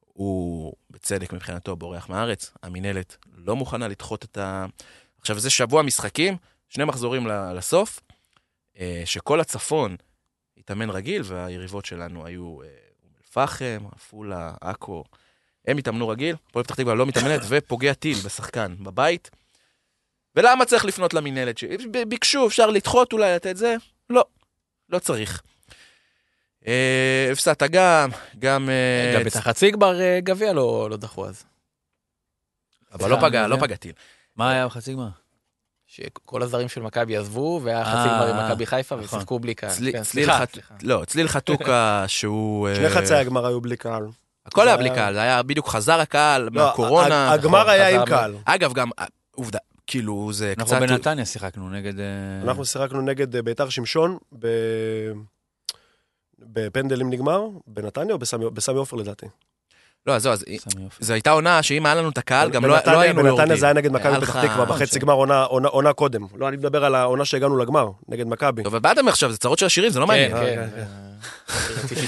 הוא 0.06 0.74
בצדק 0.90 1.34
מבחינתו 1.34 1.76
בורח 1.76 2.10
מהארץ, 2.10 2.52
המינהלת 2.64 3.18
לא 3.38 3.56
מוכנה 3.56 3.88
לדחות 3.88 4.24
את 4.26 4.38
ה... 4.38 4.66
עכשיו 5.20 5.40
זה 5.40 5.50
שבוע 5.50 5.82
משחקים, 5.82 6.38
שני 6.70 6.84
מחזורים 6.84 7.28
לסוף, 7.28 8.00
שכל 9.06 9.40
הצפון 9.40 9.96
התאמן 10.58 10.90
רגיל, 10.90 11.22
והיריבות 11.26 11.86
שלנו 11.86 12.26
היו 12.26 12.60
אל-פחם, 13.38 13.86
עפולה, 13.96 14.54
עכו, 14.62 15.04
הם 15.68 15.78
התאמנו 15.78 16.08
רגיל, 16.08 16.36
הפועל 16.50 16.66
פתח 16.66 16.76
תקווה 16.76 16.96
לא 16.96 17.06
מתאמנת, 17.06 17.42
ופוגע 17.50 17.94
טיל 17.94 18.18
בשחקן 18.18 18.76
בבית. 18.80 19.30
ולמה 20.36 20.66
צריך 20.66 20.86
לפנות 20.86 21.14
למינהלת? 21.14 21.60
ביקשו, 22.08 22.48
אפשר 22.48 22.70
לדחות 22.70 23.14
אולי, 23.14 23.36
לתת 23.36 23.58
זה? 23.58 23.76
לא, 24.10 24.26
לא 24.90 25.00
צריך. 25.00 25.42
אה, 26.68 27.30
הפסדת 27.32 27.64
גם, 27.64 28.10
גם... 28.40 28.70
אה, 28.70 29.20
גם 29.20 29.28
את 29.28 29.36
החצי 29.36 29.72
גמר 29.72 30.02
אה, 30.02 30.20
גביע 30.24 30.54
לא 30.54 30.88
לא 30.90 30.98
דחו 30.98 31.28
אז. 31.28 31.44
אבל 32.92 33.10
לא 33.10 33.18
פגע, 33.22 33.48
לא. 33.48 33.58
פגע 33.60 33.76
טיל. 33.76 33.94
מה 34.36 34.52
היה 34.52 34.68
בחצי 34.68 34.94
גמר? 34.94 35.10
שכל 35.96 36.42
הזרים 36.42 36.70
של 36.70 36.82
מכבי 36.82 37.18
עזבו, 37.18 37.60
והיה 37.64 37.86
חצי 37.86 37.96
אה, 37.98 38.06
גמר 38.06 38.40
עם 38.42 38.52
מכבי 38.52 38.66
חיפה, 38.66 38.96
נכון. 38.96 39.06
ושיחקו 39.06 39.40
בלי 39.40 39.56
קהל. 39.56 39.92
כן, 39.92 40.04
סליחה. 40.04 40.44
לא, 40.84 41.04
צליל 41.06 41.28
חתוקה 41.28 42.04
שהוא... 42.08 42.68
אה, 42.68 42.76
שני 42.76 42.90
חצאי 42.90 43.18
הגמר 43.18 43.46
היו 43.46 43.62
בלי 43.62 43.78
קהל. 43.78 44.04
הכל 44.46 44.68
היה 44.68 44.78
בלי 44.78 44.90
קהל, 44.90 45.14
זה 45.14 45.22
היה 45.22 45.44
בדיוק 45.44 45.68
חזר 45.68 46.00
הקהל 46.00 46.42
לא, 46.42 46.50
מהקורונה. 46.52 47.32
הג- 47.32 47.40
הגמר 47.40 47.60
נכון, 47.60 47.74
היה 47.74 48.02
עם 48.02 48.06
קהל. 48.06 48.36
אגב, 48.46 48.74
גם, 48.74 48.90
אה, 49.00 49.06
עובדה, 49.36 49.60
כאילו 49.88 50.34
זה 50.34 50.54
אנחנו 50.58 50.76
קצת... 50.76 50.82
בנתניה 50.82 51.26
שיחקנו 51.26 51.70
נגד... 51.70 52.00
אה, 52.00 52.06
אנחנו 52.44 52.66
שיחקנו 52.66 53.02
נגד 53.02 53.36
אה, 53.36 53.42
ביתר 53.42 53.70
שמשון, 53.70 54.18
ב... 54.40 54.48
בפנדלים 56.40 57.10
נגמר, 57.10 57.42
בנתניה 57.68 58.14
או 58.14 58.20
בסמי 58.54 58.78
עופר 58.78 58.96
לדעתי. 58.96 59.26
לא, 60.08 60.16
אז 60.16 60.22
זהו, 60.22 60.34
אז. 60.34 60.46
זו 61.00 61.14
הייתה 61.14 61.32
עונה 61.32 61.64
שאם 61.64 61.86
היה 61.86 61.96
לנו 61.96 62.10
את 62.10 62.18
הקהל, 62.18 62.50
גם 62.50 62.66
לא 62.66 62.78
לא 62.86 63.00
היינו 63.00 63.20
יורדים. 63.20 63.36
בנתניה 63.38 63.58
זה 63.58 63.66
היה 63.66 63.74
נגד 63.74 63.92
מכבי 63.92 64.16
פתח 64.22 64.46
תקווה, 64.46 64.66
בחצי 64.66 65.00
גמר 65.00 65.14
עונה- 65.14 65.94
קודם. 65.94 66.22
לא, 66.36 66.48
אני 66.48 66.58
מדבר 66.58 66.86
על 66.86 66.96
העונה 66.96 67.26
שהגענו 67.26 67.58
לגמר, 67.58 67.90
נגד 68.08 68.28
מכבי. 68.28 68.64
טוב, 68.64 68.76
אבל 68.76 68.82
באתם 68.82 69.08
עכשיו, 69.08 69.32
זה 69.32 69.38
צרות 69.38 69.60
של 69.60 69.66
השירים, 69.66 69.92
זה 69.92 70.00
לא 70.00 70.08
מעניין. 70.08 70.32
כן, 70.32 70.60
אה, 70.78 70.86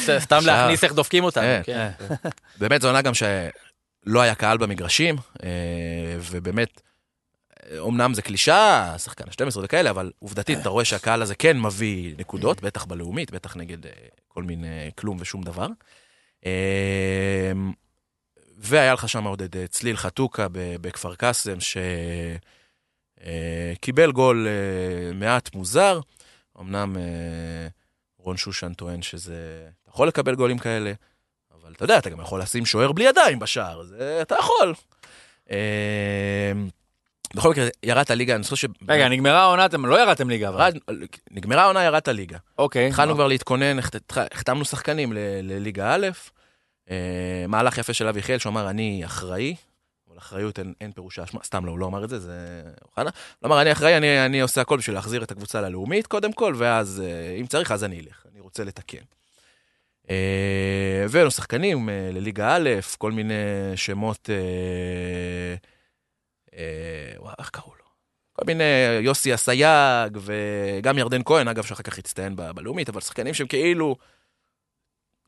כן. 0.07 0.19
סתם. 0.19 0.39
להכניס 0.45 0.83
איך 0.83 0.93
דופקים 0.93 1.23
אותנו. 1.23 1.43
כן. 1.43 1.61
כן. 1.65 1.89
באמת 2.59 2.81
זו 2.81 2.87
עונה 2.87 3.01
גם 3.01 3.13
שלא 3.13 4.21
היה 4.21 4.35
קהל 4.35 4.57
במגרשים, 4.57 5.15
אה, 5.43 5.49
ובאמת, 6.31 6.81
אומנם 7.79 8.13
זה 8.13 8.21
קלישאה, 8.21 8.95
שחקן 8.97 9.23
ה-12 9.27 9.59
וכאלה, 9.63 9.89
אבל 9.89 10.11
עובדתית, 10.19 10.59
אתה 10.59 10.69
רואה 10.69 10.85
שהקהל 10.85 11.21
הזה 11.21 11.35
כן 11.35 11.59
מביא 11.59 12.15
נקודות, 12.17 12.61
בטח 12.61 12.85
בלאומית, 12.85 13.31
בטח 13.31 13.55
נגד 13.57 13.85
אה, 13.85 13.91
כל 14.27 14.43
מיני 14.43 14.91
כלום 14.97 15.17
ושום 15.19 15.43
דבר. 15.43 15.67
והיה 18.57 18.93
לך 18.93 19.09
שם 19.09 19.23
עוד 19.23 19.41
את 19.41 19.55
אה, 19.55 19.67
צליל 19.67 19.97
חתוקה 19.97 20.47
בכפר 20.51 21.15
קאסם, 21.15 21.57
שקיבל 23.19 24.11
גול 24.11 24.47
אה, 24.47 25.13
מעט 25.13 25.55
מוזר. 25.55 25.99
אמנם 26.59 26.97
אה, 26.97 27.67
רון 28.17 28.37
שושן 28.37 28.73
טוען 28.73 29.01
שזה... 29.01 29.67
אתה 29.83 29.89
יכול 29.91 30.07
לקבל 30.07 30.35
גולים 30.35 30.57
כאלה, 30.57 30.91
אבל 31.61 31.71
אתה 31.71 31.83
יודע, 31.83 31.97
אתה 31.97 32.09
גם 32.09 32.21
יכול 32.21 32.41
לשים 32.41 32.65
שוער 32.65 32.91
בלי 32.91 33.05
ידיים 33.05 33.39
בשער, 33.39 33.83
זה 33.83 34.19
אתה 34.21 34.35
יכול. 34.39 34.73
אה, 35.51 36.51
בכל 37.35 37.49
מקרה, 37.51 37.67
ירדת 37.83 38.11
ליגה, 38.11 38.35
אני 38.35 38.43
חושב 38.43 38.55
ש... 38.55 38.65
רגע, 38.87 39.09
נגמרה 39.09 39.41
העונה, 39.41 39.65
אתם 39.65 39.85
לא 39.85 40.01
ירדתם 40.01 40.29
ליגה, 40.29 40.49
אבל. 40.49 40.71
נגמרה 41.31 41.63
העונה, 41.63 41.83
ירדת 41.83 42.07
ליגה. 42.07 42.37
אוקיי. 42.57 42.87
התחלנו 42.87 43.13
כבר 43.13 43.27
להתכונן, 43.27 43.79
החת- 43.79 44.17
החתמנו 44.33 44.65
שחקנים 44.65 45.13
לליגה 45.43 45.93
א', 45.95 46.05
אה, 46.05 46.09
מהלך 47.47 47.77
יפה 47.77 47.93
של 47.93 48.07
אבי 48.07 48.21
חיאל, 48.21 48.37
שהוא 48.37 48.51
אמר, 48.51 48.69
אני 48.69 49.05
אחראי, 49.05 49.55
אבל 50.09 50.17
אחריות 50.17 50.59
אין, 50.59 50.73
אין 50.81 50.91
פירושה 50.91 51.23
אשמה, 51.23 51.39
סתם 51.43 51.65
לא, 51.65 51.71
הוא 51.71 51.79
לא 51.79 51.85
אמר 51.85 52.03
את 52.03 52.09
זה, 52.09 52.19
זה 52.19 52.63
אוחנה. 52.85 53.09
הוא 53.39 53.47
אמר, 53.47 53.61
אני 53.61 53.71
אחראי, 53.71 53.97
אני, 53.97 54.25
אני 54.25 54.41
עושה 54.41 54.61
הכל 54.61 54.77
בשביל 54.77 54.95
להחזיר 54.95 55.23
את 55.23 55.31
הקבוצה 55.31 55.61
ללאומית 55.61 56.07
קודם 56.07 56.33
כל, 56.33 56.53
ואז, 56.57 57.03
אה, 57.05 57.35
אם 57.39 57.47
צריך, 57.47 57.71
אז 57.71 57.83
אני 57.83 57.99
אלך, 57.99 58.25
אני 58.31 58.39
רוצה 58.39 58.63
לתקן. 58.63 59.03
אה, 60.09 61.01
הבאנו 61.05 61.31
שחקנים 61.31 61.89
אה, 61.89 62.09
לליגה 62.13 62.55
א', 62.55 62.69
כל 62.97 63.11
מיני 63.11 63.33
שמות, 63.75 64.29
אה, 64.29 65.55
אה, 66.57 67.33
איך 67.39 67.49
קראו 67.49 67.75
לו? 67.75 67.83
כל 68.33 68.45
מיני, 68.45 68.63
יוסי 69.01 69.33
אסייג, 69.33 70.17
וגם 70.21 70.97
ירדן 70.97 71.23
כהן, 71.25 71.47
אגב, 71.47 71.63
שאחר 71.63 71.83
כך 71.83 71.97
הצטיין 71.97 72.35
בלאומית, 72.35 72.89
אבל 72.89 73.01
שחקנים 73.01 73.33
שהם 73.33 73.47
כאילו 73.47 73.95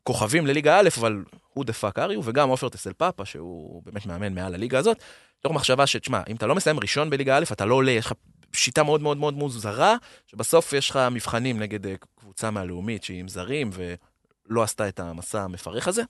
כוכבים 0.02 0.46
לליגה 0.46 0.80
א', 0.80 0.88
אבל 0.98 1.24
הוא 1.54 1.64
דה 1.64 1.72
פאק 1.72 1.98
אריו, 1.98 2.20
וגם 2.24 2.48
עופר 2.48 2.68
טסל 2.68 2.92
פאפה, 2.92 3.24
שהוא 3.24 3.82
באמת 3.84 4.06
מאמן 4.06 4.34
מעל 4.34 4.54
הליגה 4.54 4.78
הזאת, 4.78 5.02
תוך 5.40 5.52
מחשבה 5.52 5.86
שתשמע, 5.86 6.22
אם 6.28 6.36
אתה 6.36 6.46
לא 6.46 6.54
מסיים 6.54 6.80
ראשון 6.80 7.10
בליגה 7.10 7.38
א', 7.38 7.44
אתה 7.52 7.64
לא 7.64 7.74
עולה, 7.74 7.90
יש 7.90 8.06
לך 8.06 8.12
שיטה 8.52 8.82
מאוד 8.82 9.02
מאוד 9.02 9.16
מאוד 9.16 9.34
מוזרה, 9.34 9.96
שבסוף 10.26 10.72
יש 10.72 10.90
לך 10.90 10.98
מבחנים 11.10 11.58
נגד 11.58 11.86
אה, 11.86 11.94
קבוצה 12.14 12.50
מהלאומית 12.50 13.04
שהיא 13.04 13.20
עם 13.20 13.28
זרים, 13.28 13.70
ולא 13.72 14.62
עשתה 14.62 14.88
את 14.88 15.00
המסע 15.00 15.42
המפרך 15.42 15.88
הזה. 15.88 16.02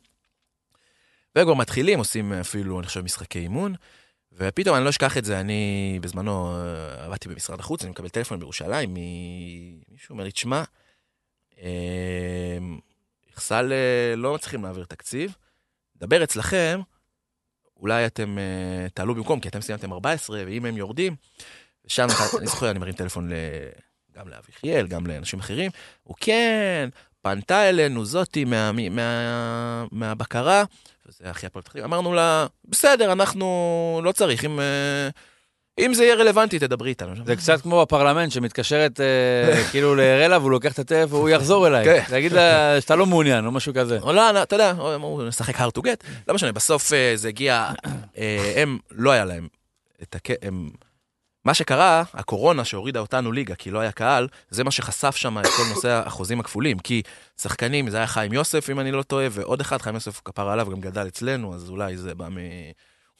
וכבר 1.36 1.54
מתחילים, 1.54 1.98
עושים 1.98 2.32
אפילו, 2.32 2.78
אני 2.78 2.86
חושב, 2.86 3.00
משחקי 3.00 3.38
אימון, 3.38 3.74
ופתאום 4.32 4.76
אני 4.76 4.84
לא 4.84 4.90
אשכח 4.90 5.18
את 5.18 5.24
זה, 5.24 5.40
אני 5.40 5.98
בזמנו 6.02 6.56
אה, 6.56 7.04
עבדתי 7.04 7.28
במשרד 7.28 7.60
החוץ, 7.60 7.82
אני 7.82 7.90
מקבל 7.90 8.08
טלפון 8.08 8.38
בירושלים, 8.38 8.94
מישהו 9.88 10.12
אומר 10.12 10.24
לי, 10.24 10.32
תשמע, 10.32 10.62
אה, 13.72 14.16
לא 14.16 14.34
מצליחים 14.34 14.64
להעביר 14.64 14.84
תקציב, 14.84 15.36
דבר 15.96 16.24
אצלכם, 16.24 16.80
אולי 17.76 18.06
אתם 18.06 18.38
אה, 18.38 18.88
תעלו 18.94 19.14
במקום, 19.14 19.40
כי 19.40 19.48
אתם 19.48 19.60
סיימתם 19.60 19.92
14, 19.92 20.42
ואם 20.46 20.66
הם 20.66 20.76
יורדים, 20.76 21.16
ושם, 21.84 22.06
אני 22.38 22.46
זוכר, 22.46 22.70
אני 22.70 22.78
מרים 22.78 22.94
טלפון 22.94 23.32
ל... 23.32 23.34
גם 24.16 24.28
לאבי 24.28 24.52
חיאל, 24.52 24.86
גם 24.86 25.06
לאנשים 25.06 25.38
אחרים, 25.38 25.70
הוא 26.02 26.16
כן, 26.20 26.88
פנתה 27.22 27.68
אלינו 27.68 28.04
זאתי 28.04 28.44
מה, 28.44 28.72
מה, 28.90 29.84
מהבקרה, 29.92 30.64
וזה 31.06 31.30
אחי 31.30 31.46
הפועל 31.46 31.62
פתח 31.62 31.76
אמרנו 31.84 32.14
לה, 32.14 32.46
בסדר, 32.64 33.12
אנחנו 33.12 34.00
לא 34.04 34.12
צריך, 34.12 34.44
אם, 34.44 34.60
אה, 34.60 35.08
אם 35.78 35.94
זה 35.94 36.04
יהיה 36.04 36.14
רלוונטי, 36.14 36.58
תדברי 36.58 36.90
איתנו. 36.90 37.14
זה 37.26 37.36
קצת 37.36 37.60
כמו 37.60 37.82
בפרלמנט 37.82 38.32
שמתקשרת 38.32 39.00
אה, 39.00 39.64
כאילו 39.70 39.94
לאראלה 39.94 40.38
והוא 40.38 40.50
לוקח 40.50 40.72
את 40.72 40.78
הטלפון 40.78 41.18
והוא 41.18 41.28
יחזור 41.28 41.66
אליי. 41.66 41.84
כן. 41.84 42.02
להגיד 42.10 42.32
לה 42.32 42.80
שאתה 42.80 42.96
לא 42.96 43.06
מעוניין 43.06 43.46
או 43.46 43.50
משהו 43.50 43.74
כזה. 43.74 43.98
או 44.02 44.12
לא, 44.12 44.30
לא, 44.30 44.42
אתה 44.42 44.54
יודע, 44.54 44.70
אמרו, 44.70 45.22
נשחק 45.22 45.56
hard 45.56 45.78
to 45.78 45.82
get, 45.82 46.06
לא 46.28 46.34
משנה, 46.34 46.52
בסוף 46.52 46.92
אה, 46.92 47.12
זה 47.14 47.28
הגיע, 47.28 47.70
אה, 48.18 48.52
הם, 48.56 48.78
לא 48.90 49.10
היה 49.10 49.24
להם 49.24 49.48
את 50.02 50.14
הכ... 50.14 50.30
מה 51.44 51.54
שקרה, 51.54 52.02
הקורונה 52.14 52.64
שהורידה 52.64 53.00
אותנו 53.00 53.32
ליגה, 53.32 53.54
כי 53.54 53.70
לא 53.70 53.78
היה 53.78 53.92
קהל, 53.92 54.28
זה 54.50 54.64
מה 54.64 54.70
שחשף 54.70 55.16
שם 55.16 55.38
את 55.38 55.46
כל 55.46 55.62
נושא 55.74 56.02
החוזים 56.06 56.40
הכפולים. 56.40 56.78
כי 56.78 57.02
שחקנים, 57.40 57.90
זה 57.90 57.96
היה 57.96 58.06
חיים 58.06 58.32
יוסף, 58.32 58.70
אם 58.70 58.80
אני 58.80 58.92
לא 58.92 59.02
טועה, 59.02 59.26
ועוד 59.30 59.60
אחד, 59.60 59.82
חיים 59.82 59.94
יוסף 59.94 60.20
כפרה 60.24 60.52
עליו, 60.52 60.70
גם 60.70 60.80
גדל 60.80 61.06
אצלנו, 61.06 61.54
אז 61.54 61.70
אולי 61.70 61.96
זה 61.96 62.14
בא 62.14 62.28
מ... 62.28 62.38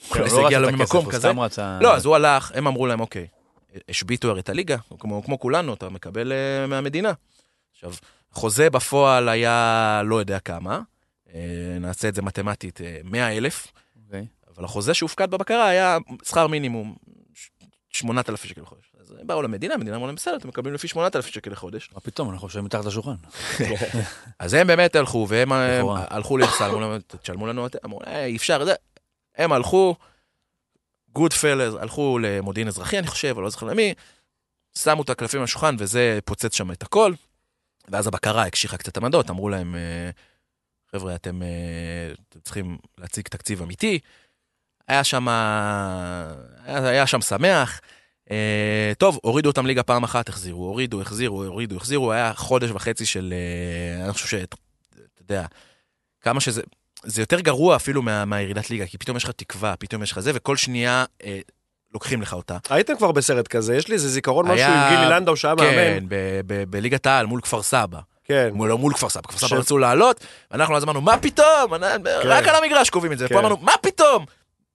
כן, 0.09 0.18
אולי 0.18 0.20
הוא 0.20 0.28
זה 0.30 0.40
לא 0.40 0.46
הגיע 0.46 0.59
לו 0.59 0.68
את 0.68 0.74
הכסף, 0.74 0.80
ממקום 0.82 1.05
הוא 1.05 1.12
כזה. 1.12 1.28
סתם 1.28 1.40
רצה... 1.40 1.78
לא, 1.82 1.94
אז 1.96 2.05
הוא 2.05 2.14
הלך, 2.16 2.53
הם 2.55 2.66
אמרו 2.66 2.86
להם, 2.86 3.01
אוקיי, 3.01 3.26
השביתו 3.88 4.30
הרי 4.30 4.40
את 4.40 4.48
הליגה, 4.48 4.76
כמו, 4.98 5.38
כולנו, 5.40 5.74
אתה 5.74 5.88
מקבל 5.88 6.32
uh, 6.32 6.66
מהמדינה. 6.66 7.12
עכשיו, 7.72 7.92
חוזה 8.32 8.70
בפועל 8.70 9.28
היה 9.28 10.03
לא 10.05 10.16
יודע 10.20 10.38
כמה, 10.38 10.80
uh, 11.26 11.30
נעשה 11.80 12.09
את 12.09 12.14
זה 12.14 12.22
מתמטית, 12.22 12.80
uh, 12.80 12.84
100 13.05 13.36
אלף, 13.36 13.66
אוקיי. 14.07 14.26
אבל 14.57 14.64
החוזה 14.64 14.94
שהופקד 14.94 15.30
בבקרה 15.30 15.68
היה 15.68 15.98
שכר 16.24 16.46
מינימום, 16.46 16.96
ש- 17.34 17.51
8,000 17.92 18.48
שקל 18.48 18.61
לחודש. 18.61 18.92
אז 19.01 19.14
הם 19.20 19.26
באו 19.26 19.42
למדינה, 19.42 19.74
המדינה 19.74 19.96
אמרו 19.96 20.07
להם, 20.07 20.16
בסדר, 20.16 20.36
אתם 20.36 20.48
מקבלים 20.48 20.74
לפי 20.74 20.88
8,000 20.88 21.30
שקל 21.30 21.51
לחודש. 21.51 21.90
מה 21.94 22.01
פתאום, 22.01 22.30
אנחנו 22.30 22.46
יושבים 22.46 22.64
מתחת 22.64 22.84
לשולחן. 22.84 23.14
אז 24.38 24.55
הם 24.55 24.66
באמת 24.66 24.96
הלכו, 24.96 25.26
והם 25.28 25.53
אה. 25.53 25.80
הלכו 26.11 26.38
לאכסל, 26.38 26.64
אמרו 26.64 26.80
להם, 26.80 26.98
תשלמו 27.22 27.46
לנו, 27.46 27.66
אתם." 27.66 27.78
אמרו, 27.84 28.01
"אה, 28.07 28.24
אי 28.24 28.36
אפשר, 28.36 28.64
זה. 28.64 28.74
הם 29.36 29.52
הלכו, 29.52 29.94
גוד 31.08 31.32
פלס, 31.32 31.74
הלכו 31.80 32.18
למודיעין 32.18 32.68
אזרחי, 32.68 32.98
אני 32.98 33.06
חושב, 33.06 33.34
או 33.36 33.42
לא 33.42 33.50
זוכר 33.50 33.66
למי, 33.66 33.94
שמו 34.78 35.02
את 35.02 35.10
הקלפים 35.10 35.40
על 35.40 35.44
השולחן, 35.44 35.76
וזה 35.78 36.18
פוצץ 36.24 36.54
שם 36.54 36.72
את 36.72 36.82
הכל. 36.82 37.12
ואז 37.88 38.06
הבקרה 38.06 38.46
הקשיחה 38.46 38.76
קצת 38.76 38.96
עמדות, 38.96 39.30
אמרו 39.30 39.48
להם, 39.48 39.74
אה, 39.74 40.10
חבר'ה, 40.92 41.14
אתם, 41.14 41.42
אה, 41.42 42.12
אתם 42.28 42.40
צריכים 42.40 42.78
להציג 42.98 43.28
תקציב 43.28 43.62
אמיתי. 43.62 43.98
היה 44.88 45.04
שם, 45.04 45.28
היה, 45.28 46.88
היה 46.88 47.06
שם 47.06 47.20
שמח. 47.20 47.80
אה, 48.30 48.92
טוב, 48.98 49.18
הורידו 49.22 49.48
אותם 49.48 49.66
ליגה 49.66 49.82
פעם 49.82 50.04
אחת, 50.04 50.28
החזירו, 50.28 50.64
הורידו, 50.64 51.00
החזירו, 51.00 51.44
הורידו, 51.44 51.76
החזירו, 51.76 52.12
היה 52.12 52.34
חודש 52.34 52.70
וחצי 52.70 53.06
של, 53.06 53.34
אה, 53.36 54.04
אני 54.04 54.12
חושב 54.12 54.26
ש... 54.26 54.34
אתה 54.34 54.56
יודע, 55.20 55.46
כמה 56.20 56.40
שזה... 56.40 56.62
זה 57.05 57.22
יותר 57.22 57.40
גרוע 57.40 57.76
אפילו 57.76 58.03
מה, 58.03 58.24
מהירידת 58.24 58.70
ליגה, 58.70 58.86
כי 58.86 58.98
פתאום 58.98 59.16
יש 59.16 59.24
לך 59.24 59.30
תקווה, 59.30 59.74
פתאום 59.76 60.03
יש 60.03 60.12
לך 60.12 60.20
זה, 60.20 60.30
וכל 60.34 60.57
שנייה 60.57 61.05
אה, 61.24 61.38
לוקחים 61.94 62.22
לך 62.22 62.32
אותה. 62.32 62.57
הייתם 62.70 62.96
כבר 62.96 63.12
בסרט 63.12 63.48
כזה, 63.48 63.76
יש 63.76 63.88
לי 63.88 63.94
איזה 63.94 64.09
זיכרון 64.09 64.44
משהו 64.46 64.57
היה- 64.66 64.88
עם 64.88 64.96
גילי 64.96 65.11
לנדאו 65.11 65.36
שהיה 65.36 65.55
כן, 65.57 65.62
מאמן. 65.76 66.07
ב- 66.46 66.64
בליגת 66.70 67.07
העל 67.07 67.26
מול 67.26 67.40
כפר 67.40 67.62
סבא. 67.62 67.98
כן. 68.24 68.51
מול, 68.53 68.68
לא 68.68 68.78
מול 68.78 68.94
כפר 68.94 69.09
סבא, 69.09 69.22
כפר 69.28 69.46
ש- 69.46 69.51
סבא 69.51 69.59
רצו 69.59 69.78
לעלות, 69.78 70.20
ואנחנו 70.51 70.76
אז 70.76 70.84
אמרנו, 70.84 71.01
מה 71.01 71.18
פתאום? 71.18 71.74
אנ- 71.74 72.09
רק 72.24 72.48
על 72.48 72.55
המגרש 72.64 72.90
קובעים 72.90 73.12
את 73.12 73.18
זה. 73.18 73.28
כן. 73.28 73.34
ופה 73.34 73.40
אמרנו, 73.40 73.57
מה 73.62 73.72
פתאום? 73.82 74.24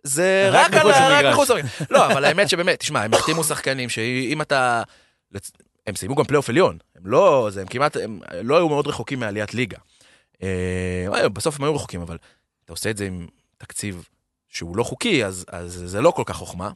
זה 0.03 0.49
רק 0.51 0.73
רק 0.73 0.85
על 0.85 1.31
מחוץ 1.31 1.49
למגרש. 1.49 1.65
לא, 1.89 2.05
אבל 2.05 2.25
האמת 2.25 2.49
שבאמת, 2.49 2.79
תשמע, 2.79 3.01
הם 3.03 3.13
החתימו 3.13 3.43
שחקנים 3.43 3.89
שאם 3.89 4.41
אתה... 4.41 4.81
הם 5.87 5.95
סיימו 5.95 6.15
גם 6.15 6.23
פלייאוף 6.23 6.49
עליון. 6.49 6.77
הם 6.95 7.01
לא... 7.05 7.47
זה, 7.51 7.61
הם 7.61 7.67
כמעט... 7.67 7.97
הם 7.97 8.19
לא 8.41 8.55
היו 8.57 8.69
מאוד 8.69 8.87
רחוקים 8.87 9.19
מעליית 9.19 9.53
ליגה. 9.53 9.77
אה, 10.43 11.29
בסוף 11.29 11.55
הם 11.59 11.63
היו 11.63 11.75
רחוקים, 11.75 12.01
אבל 12.01 12.17
אתה 12.65 12.73
עושה 12.73 12.89
את 12.89 12.97
זה 12.97 13.05
עם 13.05 13.27
תקציב 13.57 14.07
שהוא 14.49 14.77
לא 14.77 14.83
חוקי, 14.83 15.25
אז, 15.25 15.45
אז 15.49 15.83
זה 15.85 16.01
לא 16.01 16.11
כל 16.11 16.23
כך 16.25 16.35
חוכמה. 16.35 16.71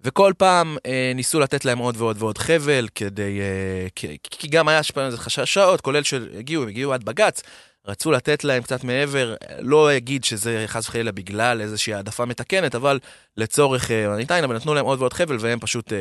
וכל 0.00 0.32
פעם 0.38 0.76
אה, 0.86 1.12
ניסו 1.14 1.40
לתת 1.40 1.64
להם 1.64 1.78
עוד 1.78 1.96
ועוד 1.96 2.22
ועוד 2.22 2.38
חבל, 2.38 2.88
כדי... 2.94 3.40
אה, 3.40 3.86
כי, 3.94 4.18
כי 4.22 4.48
גם 4.48 4.68
היה 4.68 4.82
שם 4.82 5.00
איזה 5.00 5.18
חששות, 5.18 5.80
כולל 5.80 6.02
שהגיעו, 6.02 6.62
הם 6.62 6.68
הגיעו 6.68 6.92
עד 6.92 7.04
בג"ץ, 7.04 7.42
רצו 7.86 8.10
לתת 8.10 8.44
להם 8.44 8.62
קצת 8.62 8.84
מעבר, 8.84 9.34
לא 9.58 9.96
אגיד 9.96 10.24
שזה 10.24 10.64
חס 10.66 10.88
וחלילה 10.88 11.12
בגלל 11.12 11.60
איזושהי 11.60 11.94
העדפה 11.94 12.24
מתקנת, 12.24 12.74
אבל 12.74 12.98
לצורך 13.36 13.90
אה, 13.90 14.12
הניתן, 14.14 14.44
אבל 14.44 14.56
נתנו 14.56 14.74
להם 14.74 14.84
עוד 14.84 14.98
ועוד 14.98 15.12
חבל, 15.12 15.36
והם 15.40 15.60
פשוט 15.60 15.92
אה, 15.92 16.00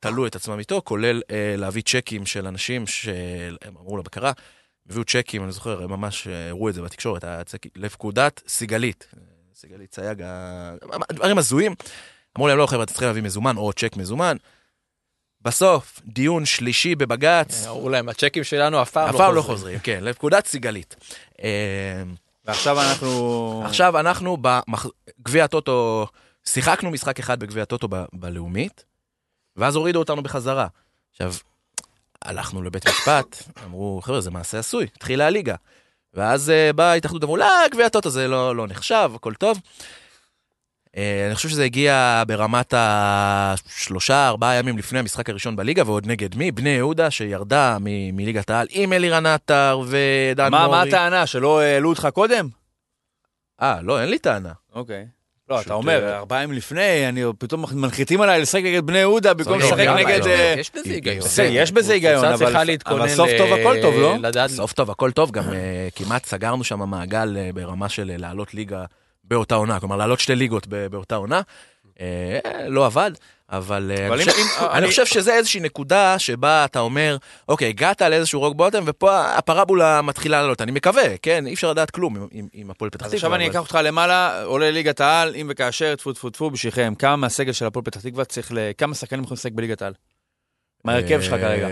תלו 0.00 0.26
את 0.26 0.36
עצמם 0.36 0.58
איתו, 0.58 0.82
כולל 0.84 1.22
אה, 1.30 1.54
להביא 1.58 1.82
צ'קים 1.82 2.26
של 2.26 2.46
אנשים 2.46 2.86
שהם 2.86 3.76
אמרו 3.80 3.96
לבקרה, 3.96 4.32
הביאו 4.88 5.04
צ'קים, 5.04 5.44
אני 5.44 5.52
זוכר, 5.52 5.82
הם 5.82 5.90
ממש 5.90 6.26
אה, 6.26 6.48
הראו 6.48 6.68
את 6.68 6.74
זה 6.74 6.82
בתקשורת, 6.82 7.24
לפקודת 7.76 8.42
סיגלית. 8.48 9.08
סיגלית 9.54 9.94
סייג, 9.94 10.22
ה- 10.22 10.74
דברים 11.12 11.38
הזויים. 11.38 11.74
אמרו 12.36 12.48
להם, 12.48 12.58
לא, 12.58 12.66
חבר'ה, 12.66 12.82
אתם 12.82 12.92
צריכים 12.92 13.08
להביא 13.08 13.22
מזומן 13.22 13.56
או 13.56 13.72
צ'ק 13.72 13.96
מזומן. 13.96 14.36
בסוף, 15.40 16.00
דיון 16.04 16.44
שלישי 16.44 16.94
בבג"ץ, 16.94 17.66
אמרו 17.66 17.88
להם, 17.88 18.08
הצ'קים 18.08 18.44
שלנו 18.44 18.82
אף 18.82 18.90
פעם 18.90 19.08
אף 19.08 19.16
פעם 19.16 19.34
לא 19.34 19.42
חוזרים, 19.42 19.78
כן, 19.78 20.04
לפקודת 20.04 20.46
סיגלית. 20.46 20.96
אה, 21.42 22.02
ועכשיו 22.44 22.80
אנחנו... 22.80 23.62
עכשיו 23.66 24.00
אנחנו 24.00 24.36
בגביע 25.18 25.44
הטוטו, 25.44 26.06
שיחקנו 26.44 26.90
משחק 26.90 27.18
אחד 27.18 27.40
בגביע 27.40 27.62
הטוטו 27.62 27.88
בלאומית, 28.12 28.84
ואז 29.56 29.76
הורידו 29.76 29.98
אותנו 29.98 30.22
בחזרה. 30.22 30.66
עכשיו, 31.10 31.32
הלכנו 32.24 32.62
לבית 32.62 32.88
משפט, 32.88 33.42
אמרו, 33.64 34.00
חבר'ה, 34.04 34.20
זה 34.20 34.30
מעשה 34.30 34.58
עשוי, 34.58 34.86
התחילה 34.96 35.26
הליגה. 35.26 35.54
ואז 36.14 36.50
אה, 36.50 36.72
באה 36.72 36.90
ההתאחדות, 36.90 37.24
אמרו, 37.24 37.36
לא, 37.36 37.46
גביע 37.70 37.86
הטוטו 37.86 38.10
זה 38.10 38.28
לא, 38.28 38.56
לא 38.56 38.66
נחשב, 38.66 39.10
הכל 39.14 39.34
טוב. 39.34 39.60
אה, 40.96 41.24
אני 41.26 41.34
חושב 41.34 41.48
שזה 41.48 41.64
הגיע 41.64 42.22
ברמת 42.26 42.74
השלושה, 42.76 44.28
ארבעה 44.28 44.54
ימים 44.54 44.78
לפני 44.78 44.98
המשחק 44.98 45.30
הראשון 45.30 45.56
בליגה, 45.56 45.82
ועוד 45.86 46.06
נגד 46.06 46.34
מי? 46.36 46.50
בני 46.50 46.68
יהודה, 46.70 47.10
שירדה 47.10 47.76
מ- 47.80 48.16
מליגת 48.16 48.50
העל, 48.50 48.66
עם 48.70 48.92
אלירן 48.92 49.26
עטר 49.26 49.80
ודן 49.88 50.50
מה 50.50 50.66
מורי. 50.66 50.76
מה 50.78 50.82
הטענה, 50.82 51.26
שלא 51.26 51.60
העלו 51.60 51.88
אותך 51.88 52.08
קודם? 52.14 52.48
אה, 53.62 53.82
לא, 53.82 54.00
אין 54.00 54.08
לי 54.08 54.18
טענה. 54.18 54.52
אוקיי. 54.74 55.06
לא, 55.52 55.60
אתה 55.60 55.74
אומר, 55.74 56.04
אה, 56.08 56.16
ארבעה 56.18 56.42
ימים 56.42 56.56
לפני, 56.56 57.08
אני 57.08 57.22
פתאום 57.38 57.64
מנחיתים 57.72 58.20
עליי 58.20 58.40
לשחק 58.40 58.60
נגד 58.64 58.86
בני 58.86 58.98
יהודה 58.98 59.34
במקום 59.34 59.58
לשחק 59.58 59.86
גם 59.86 59.96
נגד... 59.96 60.26
אה, 60.26 60.54
יש 60.58 60.70
בזה 60.74 60.90
היגיון. 60.94 61.26
יש 61.50 61.72
בזה 61.72 61.92
היגיון, 61.92 62.24
אבל- 62.24 63.08
סוף 63.08 63.30
טוב 63.38 63.52
הכל 63.52 63.76
טוב, 63.82 63.94
לא? 63.94 64.16
סוף 64.48 64.72
טוב, 64.72 64.90
הכל 64.90 65.10
טוב, 65.10 65.30
גם 65.30 65.52
אה, 65.52 65.88
כמעט 65.96 66.24
סגרנו 66.26 66.64
שם 66.64 66.90
מעגל 66.90 67.36
אה, 67.36 67.50
ברמה 67.54 67.88
של 67.88 68.10
אה, 68.10 68.16
לעלות 68.16 68.54
ליגה 68.54 68.84
באותה 69.24 69.54
עונה, 69.54 69.80
כלומר 69.80 69.96
לעלות 69.96 70.20
שתי 70.20 70.34
ליגות 70.34 70.66
באותה 70.66 71.14
עונה. 71.16 71.40
אה, 72.00 72.38
לא 72.68 72.86
עבד, 72.86 73.10
אבל 73.50 73.92
אה, 73.98 74.06
אבל 74.08 74.16
אני 74.20 74.24
חושב- 74.30 74.38
אם- 74.38 74.66
אני 74.70 74.78
אני- 74.78 74.86
חושב 74.86 75.06
שזה 75.06 75.34
איזושהי 75.34 75.60
נקודה 75.60 76.18
שבה 76.18 76.64
אתה 76.64 76.78
אומר, 76.80 77.16
אוקיי, 77.48 77.68
הגעת 77.68 78.02
לאיזשהו 78.02 78.40
רוק 78.40 78.56
בוטם, 78.56 78.82
ופה 78.86 79.20
הפרבולה 79.34 80.02
מתחילה 80.02 80.40
לעלות. 80.42 80.60
אני 80.60 80.72
מקווה, 80.72 81.16
כן? 81.22 81.46
אי 81.46 81.54
אפשר 81.54 81.70
לדעת 81.70 81.90
כלום 81.90 82.16
עם- 82.16 82.26
עם- 82.32 82.48
עם 82.52 82.70
הפועל 82.70 82.90
פתח 82.90 83.04
אז 83.06 83.10
תקווה. 83.10 83.16
עכשיו 83.18 83.34
אני 83.34 83.44
אבל- 83.44 83.52
אקח 83.52 83.60
אותך 83.60 83.78
למעלה, 83.84 84.42
עולה 84.44 84.70
ליגת 84.70 85.00
העל, 85.00 85.34
אם 85.34 85.46
וכאשר, 85.50 85.94
טפו 85.96 86.12
טפו 86.12 86.30
טפו, 86.30 86.50
בשבילכם, 86.50 86.94
כמה 86.98 87.16
מהסגל 87.16 87.52
של 87.52 87.66
הפועל 87.66 87.84
פתח 87.84 88.00
תקווה 88.00 88.24
צריך 88.24 88.52
ל... 88.52 88.58
כמה 88.78 88.94
שחקנים 88.94 89.22
יכולים 89.24 89.36
לשחק 89.38 89.52
בליגת 89.52 89.82
העל? 89.82 89.92
מה 90.84 90.92
ההרכב 90.92 91.20
שלך 91.22 91.32
אה, 91.32 91.38
כרגע? 91.38 91.68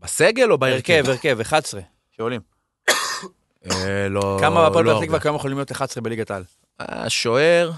בסגל 0.00 0.52
או 0.52 0.58
בהרכב? 0.58 0.92
הרכב, 0.92 1.10
הרכב, 1.10 1.40
11, 1.40 1.80
שעולים. 2.16 2.40
אה, 3.70 4.08
לא 4.10 4.36
כמה 4.40 4.62
בהפועל 4.68 4.84
לא 4.84 4.92
פתח. 4.94 5.02
תקווה, 5.04 5.20
כמה 5.20 5.36
יכולים 5.36 5.56
להיות 5.56 5.72
11 5.72 6.02
בליגת 6.02 6.30
העל? 6.30 6.44
השוער, 6.78 7.70
אה, 7.70 7.74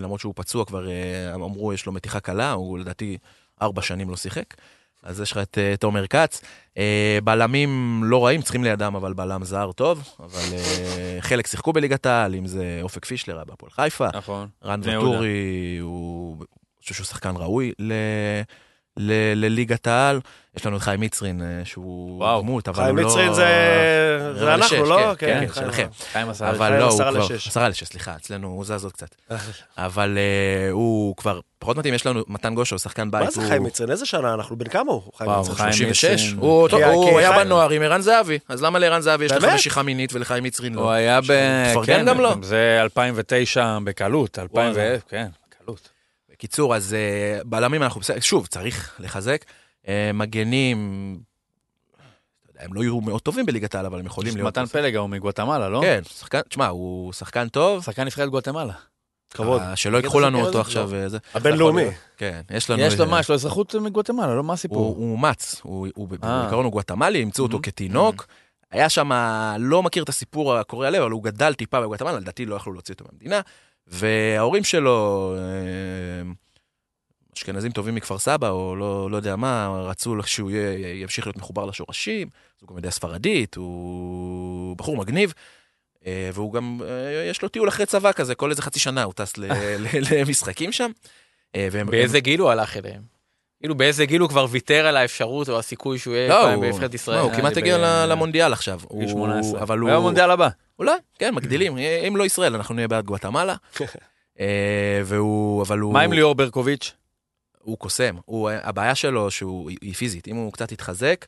למרות 0.00 0.20
שהוא 0.20 0.32
פצוע 0.36 0.64
כבר, 0.64 0.88
אה, 0.88 1.34
אמרו 1.34 1.72
יש 1.72 1.86
לו 1.86 1.92
מתיחה 1.92 2.20
קלה, 2.20 2.52
הוא 2.52 2.78
לדעתי 2.78 3.18
ארבע 3.62 3.82
שנים 3.82 4.10
לא 4.10 4.16
שיחק. 4.16 4.54
אז 5.04 5.20
יש 5.20 5.32
לך 5.32 5.38
את 5.38 5.58
אה, 5.58 5.76
תומר 5.76 6.06
כץ. 6.06 6.42
אה, 6.78 7.18
בלמים 7.24 8.00
לא 8.04 8.24
רעים, 8.24 8.42
צריכים 8.42 8.64
לידם 8.64 8.96
אבל 8.96 9.12
בלם 9.12 9.44
זר 9.44 9.72
טוב, 9.72 10.08
אבל 10.20 10.56
אה, 10.56 11.16
חלק 11.20 11.46
שיחקו 11.46 11.72
בליגת 11.72 12.06
העל, 12.06 12.34
אם 12.34 12.46
זה 12.46 12.78
אופק 12.82 13.04
פישלר 13.04 13.34
היה 13.34 13.44
בהפועל 13.44 13.70
חיפה, 13.70 14.08
נכון. 14.14 14.48
רן 14.64 14.80
בני 14.80 14.96
וטורי, 14.96 15.78
הוא, 15.80 16.36
אני 16.36 16.46
חושב 16.82 16.94
שהוא 16.94 17.06
שחקן 17.06 17.34
ראוי 17.36 17.72
לליגת 19.34 19.86
העל, 19.86 20.20
יש 20.56 20.66
לנו 20.66 20.76
את 20.76 20.82
חיים 20.82 21.00
מצרין 21.00 21.42
אה, 21.42 21.64
שהוא 21.64 22.18
וואו. 22.18 22.40
דמות, 22.42 22.68
אבל 22.68 22.82
חיים 22.84 22.96
הוא 22.98 23.02
לא... 23.04 23.08
מצרין 23.10 23.32
זה 23.34 23.44
זה 24.38 24.54
אנחנו, 24.54 24.76
לשש, 24.76 24.88
לא? 24.88 25.14
כן, 25.18 25.40
כן, 25.40 25.48
חיים. 25.48 25.66
שלכם. 25.66 25.86
חיים 26.12 26.28
עשה... 26.28 26.50
אבל 26.50 26.58
חיים 26.58 26.74
לא, 26.80 26.84
הוא 26.84 26.94
עשרה 26.94 27.10
כבר... 27.10 27.20
לשש. 27.20 27.48
עשרה 27.48 27.68
לשש, 27.68 27.84
סליחה, 27.88 28.16
אצלנו 28.16 28.48
הוא 28.48 28.64
זז 28.64 28.84
עוד 28.84 28.92
קצת. 28.92 29.14
אבל 29.78 30.18
אה, 30.18 30.70
הוא 30.70 31.16
כבר 31.16 31.40
פחות 31.58 31.76
מתאים, 31.76 31.94
יש 31.94 32.06
לנו 32.06 32.20
מתן 32.28 32.54
גושו, 32.54 32.78
שחקן 32.78 33.10
בית. 33.10 33.24
מה 33.24 33.30
זה 33.30 33.40
הוא- 33.40 33.48
חיים 33.48 33.62
מצרין? 33.62 33.90
איזה 33.90 34.06
שנה 34.06 34.34
אנחנו? 34.34 34.56
בן 34.56 34.68
כמה 34.68 34.92
הוא? 34.92 35.02
חיים 35.16 35.30
מצרין? 35.40 35.56
חיים 35.56 35.72
36. 35.72 36.04
מצרין. 36.24 36.38
הוא 36.38 36.52
הוא 36.52 36.68
כי 37.10 37.18
היה 37.18 37.32
חיים- 37.32 37.44
בנוער 37.46 37.70
עם 37.70 37.82
ערן 37.82 38.00
זהבי, 38.00 38.38
אז 38.48 38.62
למה 38.62 38.78
לערן 38.78 39.00
זהבי 39.00 39.24
יש 39.24 39.32
לך? 39.32 39.44
משיכה 39.44 39.82
מינית 39.82 40.12
ולחיים 40.14 40.44
מצרין 40.44 40.74
הוא 40.74 40.82
לא? 40.84 40.90
היה 40.90 41.20
ב... 41.20 41.24
תפרגן 41.70 41.98
כן, 41.98 42.04
גם 42.06 42.20
לו. 42.20 42.30
זה 42.42 42.78
2009 42.82 43.78
בקלות, 43.84 44.38
2000 44.38 44.70
ו... 44.70 44.74
וואלה. 44.74 44.96
כן, 45.08 45.26
בקיצור, 46.44 46.76
אז 46.76 46.94
אה, 46.94 47.38
בלמים 47.44 47.82
אנחנו 47.82 48.00
בסדר, 48.00 48.20
שוב, 48.20 48.46
צריך 48.46 48.94
לחזק. 48.98 49.44
אה, 49.88 50.10
מגנים, 50.14 50.78
הם 52.58 52.74
לא 52.74 52.80
יהיו 52.82 53.00
מאוד 53.00 53.20
טובים 53.22 53.46
בליגת 53.46 53.74
העל, 53.74 53.86
אבל 53.86 53.98
הם 53.98 54.06
יכולים 54.06 54.36
להיות... 54.36 54.46
מתן 54.48 54.66
פלג 54.66 54.96
ההוא 54.96 55.08
מגואטמלה, 55.08 55.68
לא? 55.68 55.80
כן, 55.82 56.00
שחקן, 56.18 56.40
תשמע, 56.48 56.66
הוא 56.66 57.12
שחקן 57.12 57.48
טוב. 57.48 57.84
שחקן 57.84 58.04
נבחרת 58.04 58.28
גואטמלה. 58.28 58.72
כבוד. 59.30 59.60
אה, 59.60 59.76
שלא 59.76 59.96
ייקחו 59.96 60.20
לנו 60.20 60.40
אותו 60.40 60.52
זה 60.52 60.60
עכשיו. 60.60 60.88
וזה. 60.90 61.18
הבינלאומי. 61.34 61.84
כן, 62.16 62.40
יש 62.50 62.70
לנו... 62.70 62.82
יש 62.82 63.00
לו 63.00 63.06
מה, 63.06 63.20
יש 63.20 63.28
לו 63.28 63.34
אזרחות 63.34 63.74
מגואטמלה, 63.74 64.34
לא? 64.34 64.42
מה 64.42 64.48
הוא 64.48 64.54
הסיפור? 64.54 64.94
הוא 64.96 65.12
אומץ, 65.12 65.60
הוא 65.62 65.88
הוא. 65.94 66.08
בעיקרון 66.08 66.64
הוא 66.64 66.72
גואטמלי, 66.72 67.18
אימצו 67.18 67.42
אותו 67.42 67.58
Mhm. 67.58 67.62
כתינוק. 67.62 68.26
היה 68.70 68.88
שם, 68.88 69.10
לא 69.58 69.82
מכיר 69.82 70.02
את 70.02 70.08
הסיפור 70.08 70.54
הקורע 70.56 70.90
לב, 70.90 71.02
אבל 71.02 71.10
הוא 71.10 71.22
גדל 71.22 71.54
טיפה 71.54 71.80
בגואטמלה, 71.80 72.12
לדעתי 72.12 72.46
לא 72.46 72.54
יכלו 72.54 72.72
להוציא 72.72 72.94
אותו 72.94 73.04
מהמדינה. 73.12 73.40
וההורים 73.86 74.64
שלו, 74.64 75.34
אה, 75.38 76.30
אשכנזים 77.36 77.72
טובים 77.72 77.94
מכפר 77.94 78.18
סבא, 78.18 78.50
או 78.50 78.76
לא, 78.76 79.10
לא 79.10 79.16
יודע 79.16 79.36
מה, 79.36 79.68
רצו 79.88 80.16
שהוא 80.26 80.50
יהיה, 80.50 81.02
ימשיך 81.02 81.26
להיות 81.26 81.36
מחובר 81.36 81.64
לשורשים, 81.66 82.28
אז 82.56 82.62
הוא 82.62 82.68
גם 82.68 82.76
יודע 82.76 82.90
ספרדית, 82.90 83.54
הוא 83.54 84.76
בחור 84.76 84.96
מגניב. 84.96 85.32
אה, 86.06 86.30
והוא 86.34 86.52
גם, 86.52 86.80
אה, 86.84 87.24
יש 87.30 87.42
לו 87.42 87.48
טיול 87.48 87.68
אחרי 87.68 87.86
צבא 87.86 88.12
כזה, 88.12 88.34
כל 88.34 88.50
איזה 88.50 88.62
חצי 88.62 88.80
שנה 88.80 89.02
הוא 89.02 89.12
טס 89.16 89.36
ל- 89.38 89.44
ל- 89.78 89.86
למשחקים 90.20 90.72
שם. 90.72 90.90
והם- 91.56 91.86
באיזה 91.86 92.20
גיל 92.20 92.40
הוא 92.40 92.50
הלך 92.50 92.76
אליהם? 92.76 93.02
כאילו 93.60 93.74
באיזה 93.74 94.06
גיל 94.06 94.20
הוא 94.20 94.28
כבר 94.28 94.46
ויתר 94.50 94.86
על 94.86 94.96
האפשרות 94.96 95.48
או 95.48 95.58
הסיכוי 95.58 95.98
שהוא 95.98 96.14
יהיה 96.14 96.28
לא, 96.28 96.42
פעם 96.42 96.60
בנבחרת 96.60 96.94
ישראל? 96.94 97.16
לא, 97.18 97.22
הוא 97.22 97.32
כמעט 97.32 97.56
הגיע 97.56 97.78
ל- 97.78 98.06
למונדיאל 98.12 98.52
עכשיו. 98.52 98.80
גיל 98.98 99.08
הוא- 99.08 99.10
18. 99.10 99.62
אבל 99.62 99.78
הוא... 99.78 99.90
הוא 99.90 99.98
המונדיאל 99.98 100.30
הבא. 100.30 100.48
אולי, 100.78 100.92
כן, 101.18 101.34
מגדילים. 101.34 101.76
אם 101.78 102.16
לא 102.16 102.24
ישראל, 102.24 102.54
אנחנו 102.54 102.74
נהיה 102.74 102.88
בעד 102.88 103.04
גואטמלה. 103.04 103.56
אה, 104.40 105.02
והוא, 105.04 105.62
אבל 105.62 105.78
הוא... 105.78 105.92
מה 105.92 106.00
עם 106.00 106.12
ליאור 106.12 106.34
ברקוביץ'? 106.34 106.92
הוא 107.60 107.78
קוסם. 107.78 108.16
הוא, 108.24 108.50
הבעיה 108.50 108.94
שלו 108.94 109.30
שהוא, 109.30 109.70
היא 109.70 109.94
פיזית. 109.94 110.28
אם 110.28 110.36
הוא 110.36 110.52
קצת 110.52 110.72
יתחזק, 110.72 111.26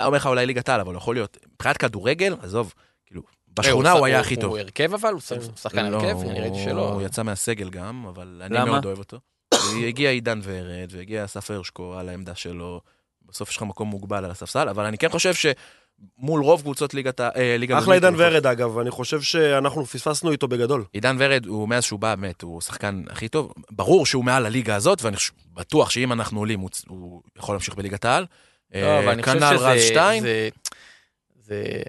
לא 0.00 0.06
אומר 0.06 0.16
לך 0.16 0.26
אולי 0.26 0.46
ליגת 0.46 0.68
העל, 0.68 0.80
אבל 0.80 0.94
הוא 0.94 0.98
יכול 0.98 1.14
להיות... 1.14 1.38
מבחינת 1.52 1.76
כדורגל, 1.76 2.36
עזוב, 2.42 2.74
כאילו, 3.06 3.22
בשכונה 3.48 3.92
הוא 3.92 4.06
היה 4.06 4.20
הכי 4.20 4.36
טוב. 4.36 4.44
הוא 4.44 4.58
הרכב 4.58 4.94
אבל? 4.94 5.12
הוא 5.12 5.20
שחקן 5.56 5.86
לא, 5.86 5.96
הרכב? 5.96 6.28
אני 6.28 6.40
ראיתי 6.40 6.64
שלא. 6.64 6.92
הוא 6.92 7.02
יצא 7.02 7.22
מהסגל 7.22 7.70
גם, 7.70 8.06
אבל 8.08 8.42
אני 8.44 8.54
למה? 8.54 8.64
מאוד 8.64 8.84
אוהב 8.86 8.98
אותו. 8.98 9.18
הגיע 9.86 10.10
עידן 10.10 10.40
ורד, 10.42 10.88
והגיע 10.90 11.24
אסף 11.24 11.50
הרשקו 11.50 11.94
על 11.98 12.08
העמדה 12.08 12.34
שלו. 12.34 12.80
בסוף 13.22 13.50
יש 13.50 13.56
לך 13.56 13.62
מקום 13.62 13.88
מוגבל 13.88 14.24
על 14.24 14.30
הספסל, 14.30 14.68
אבל 14.68 14.84
אני 14.84 14.98
כן 14.98 15.08
חושב 15.08 15.34
שמול 16.20 16.42
רוב 16.42 16.60
קבוצות 16.62 16.94
ליגת 16.94 17.20
ה... 17.20 17.28
אה, 17.36 17.56
ליגה 17.58 17.78
אחלה 17.78 17.94
עידן 17.94 18.14
ורד, 18.16 18.46
אגב, 18.46 18.78
אני 18.78 18.90
חושב 18.90 19.20
שאנחנו 19.20 19.86
פספסנו 19.86 20.30
איתו 20.30 20.48
בגדול. 20.48 20.84
עידן 20.92 21.16
ורד, 21.18 21.46
הוא 21.46 21.68
מאז 21.68 21.84
שהוא 21.84 22.00
בא, 22.00 22.14
באמת, 22.14 22.42
הוא 22.42 22.58
השחקן 22.58 23.02
הכי 23.10 23.28
טוב. 23.28 23.52
ברור 23.70 24.06
שהוא 24.06 24.24
מעל 24.24 24.46
הליגה 24.46 24.74
הזאת, 24.76 25.02
ואני 25.02 25.16
בטוח 25.54 25.90
שאם 25.90 26.12
אנחנו 26.12 26.38
עולים, 26.38 26.60
הוא, 26.60 26.70
הוא 26.88 27.22
יכול 27.38 27.54
להמשיך 27.54 27.74
בליגת 27.74 28.04
העל. 28.04 28.26
לא, 28.74 28.78
אה, 28.80 28.98
אבל 28.98 29.08
אני 29.08 29.22
חושב 29.22 29.38
כנ"ל 29.38 29.56
רז 29.56 29.78
שזה... 29.80 29.88
שטיין. 29.88 30.24
זה- 31.40 31.82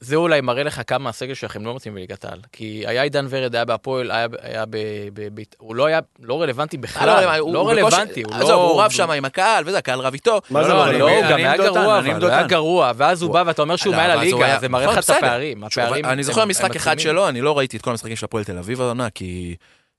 זה... 0.00 0.16
אולי 0.16 0.40
מראה 0.40 0.62
לך 0.62 0.80
כמה 0.86 1.10
הסגל 1.10 1.34
שלכם 1.34 1.66
לא 1.66 1.74
מתאים 1.76 1.94
בליגת 1.94 2.24
העל. 2.24 2.40
כי 2.52 2.84
היה 2.86 3.02
עידן 3.02 3.26
ורד, 3.30 3.54
היה 3.54 3.64
בהפועל, 3.64 4.10
היה, 4.10 4.26
היה 4.40 4.64
ב, 4.66 4.76
ב, 5.14 5.40
ב... 5.40 5.42
הוא 5.58 5.74
לא 5.74 5.86
היה 5.86 6.00
לא 6.20 6.42
רלוונטי 6.42 6.76
בכלל. 6.76 7.08
הוא- 7.40 7.54
לא 7.54 7.58
הוא 7.60 7.70
רלוונטי. 7.70 8.22
הוא 8.22 8.34
עזוב, 8.34 8.48
לא... 8.50 8.70
הוא 8.72 8.82
רב 8.82 8.90
שם 8.90 9.10
עם 9.10 9.24
הקהל, 9.24 9.64
וזה, 9.66 9.78
הקהל 9.78 10.00
רב 10.00 10.12
איתו. 10.12 10.40
מה 10.50 10.62
זה 10.64 10.68
לא, 10.68 10.74
לא 10.74 10.98
לא, 10.98 11.04
רלוונטי? 11.06 11.14
הוא 11.22 11.30
גם 11.30 11.34
אני 11.34 11.42
היה 11.48 11.56
גרוע, 11.56 11.98
אבל 11.98 12.22
הוא 12.22 12.30
היה. 12.30 12.46
גרוע, 12.46 12.92
ואז 12.96 13.22
הוא 13.22 13.28
הוא- 13.28 13.34
בא 13.34 13.42
ואתה 13.46 13.62
אומר 13.62 13.76
שהוא 13.76 13.92
לא, 13.92 13.98
מעל 13.98 14.10
הוא 14.10 14.20
הליגה, 14.20 14.44
היה- 14.46 14.60
זה 14.60 14.68
מראה 14.68 14.86
לך 14.86 14.98
את. 14.98 15.10
הפערים. 15.10 15.64
אני 16.04 16.22
זוכר 16.24 16.44
משחק 16.44 16.76
אחד. 16.76 16.98
שלו, 16.98 17.28
אני 17.28 17.40
לא 17.40 17.58
ראיתי 17.58 17.76
את 17.76 17.82
כל 17.82 17.90
המשחקים 17.90 18.16
של 18.16 18.24
הפועל 18.24 18.44
תל 18.44 18.58
אביב 18.58 18.80
העונה, 18.80 19.10
כי... 19.10 19.56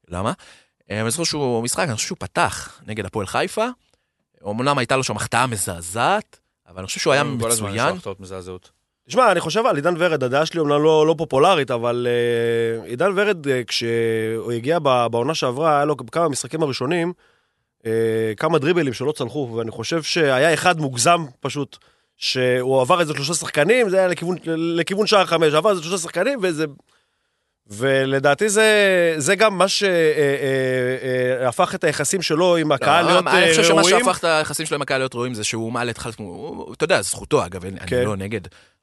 למה? 0.09 0.31
אה, 0.91 1.01
אני 1.01 1.11
זוכר 1.11 1.23
שהוא 1.23 1.63
משחק, 1.63 1.83
אני 1.87 1.95
חושב 1.95 2.07
שהוא 2.07 2.17
פתח 2.19 2.79
נגד 2.87 3.05
הפועל 3.05 3.27
חיפה. 3.27 3.65
אמנם 4.49 4.77
הייתה 4.77 4.95
לו 4.97 5.03
שם 5.03 5.15
החטאה 5.15 5.47
מזעזעת, 5.47 6.39
אבל 6.67 6.77
אני 6.79 6.87
חושב 6.87 6.99
שהוא 6.99 7.13
היה 7.13 7.23
כל 7.41 7.51
הזמן 7.51 7.69
יש 7.69 7.75
לו 7.77 7.83
מצוין. 7.83 7.95
החטאות 7.97 8.19
מזעזעות. 8.19 8.71
תשמע, 9.09 9.31
אני 9.31 9.39
חושב 9.39 9.65
על 9.65 9.75
עידן 9.75 9.93
ורד, 9.97 10.23
הדעה 10.23 10.45
שלי 10.45 10.59
אומנם 10.59 10.83
לא, 10.83 11.07
לא 11.07 11.15
פופולרית, 11.17 11.71
אבל 11.71 12.07
uh, 12.07 12.85
עידן 12.85 13.11
ורד, 13.15 13.45
uh, 13.45 13.49
כשהוא 13.67 14.51
הגיע 14.51 14.79
בעונה 14.79 15.35
שעברה, 15.35 15.75
היה 15.75 15.85
לו 15.85 15.95
בכמה 15.95 16.29
משחקים 16.29 16.63
הראשונים, 16.63 17.13
uh, 17.79 17.85
כמה 18.37 18.59
דריבלים 18.59 18.93
שלא 18.93 19.11
צלחו, 19.11 19.53
ואני 19.57 19.71
חושב 19.71 20.03
שהיה 20.03 20.53
אחד 20.53 20.79
מוגזם 20.79 21.25
פשוט, 21.39 21.77
שהוא 22.17 22.81
עבר 22.81 22.99
איזה 22.99 23.13
שלושה 23.13 23.33
שחקנים, 23.33 23.89
זה 23.89 23.97
היה 23.97 24.07
לכיוון, 24.07 24.37
לכיוון 24.45 25.07
שער 25.07 25.25
חמש, 25.25 25.53
עבר 25.53 25.69
איזה 25.69 25.81
שלושה 25.83 25.97
שחקנים, 25.97 26.39
וזה... 26.41 26.65
ולדעתי 27.69 28.49
זה, 28.49 29.15
זה 29.17 29.35
גם 29.35 29.57
מה 29.57 29.67
שהפך 29.67 30.85
את 31.75 31.83
היחסים 31.83 32.21
שלו 32.21 32.55
עם 32.55 32.71
הקהל 32.71 33.05
להיות 33.05 33.25
לא, 33.25 33.31
אני 33.31 33.49
חושב 33.49 33.63
שמה 33.63 33.81
ראויים. 33.81 33.99
שהפך 33.99 34.19
את 34.19 34.23
היחסים 34.23 34.65
שלו 34.65 34.75
עם 34.75 34.81
הקהל 34.81 34.97
להיות 34.97 35.15
ראויים 35.15 35.33
זה 35.33 35.43
שהוא 35.43 35.71
מעלה 35.71 35.91
את 35.91 35.97
חלק, 35.97 36.15
אתה 36.73 36.83
יודע, 36.83 37.01
זכותו 37.01 37.45
אגב, 37.45 37.61
כן. 37.61 37.95
אני 37.97 38.05
לא 38.05 38.15
נגד, 38.15 38.41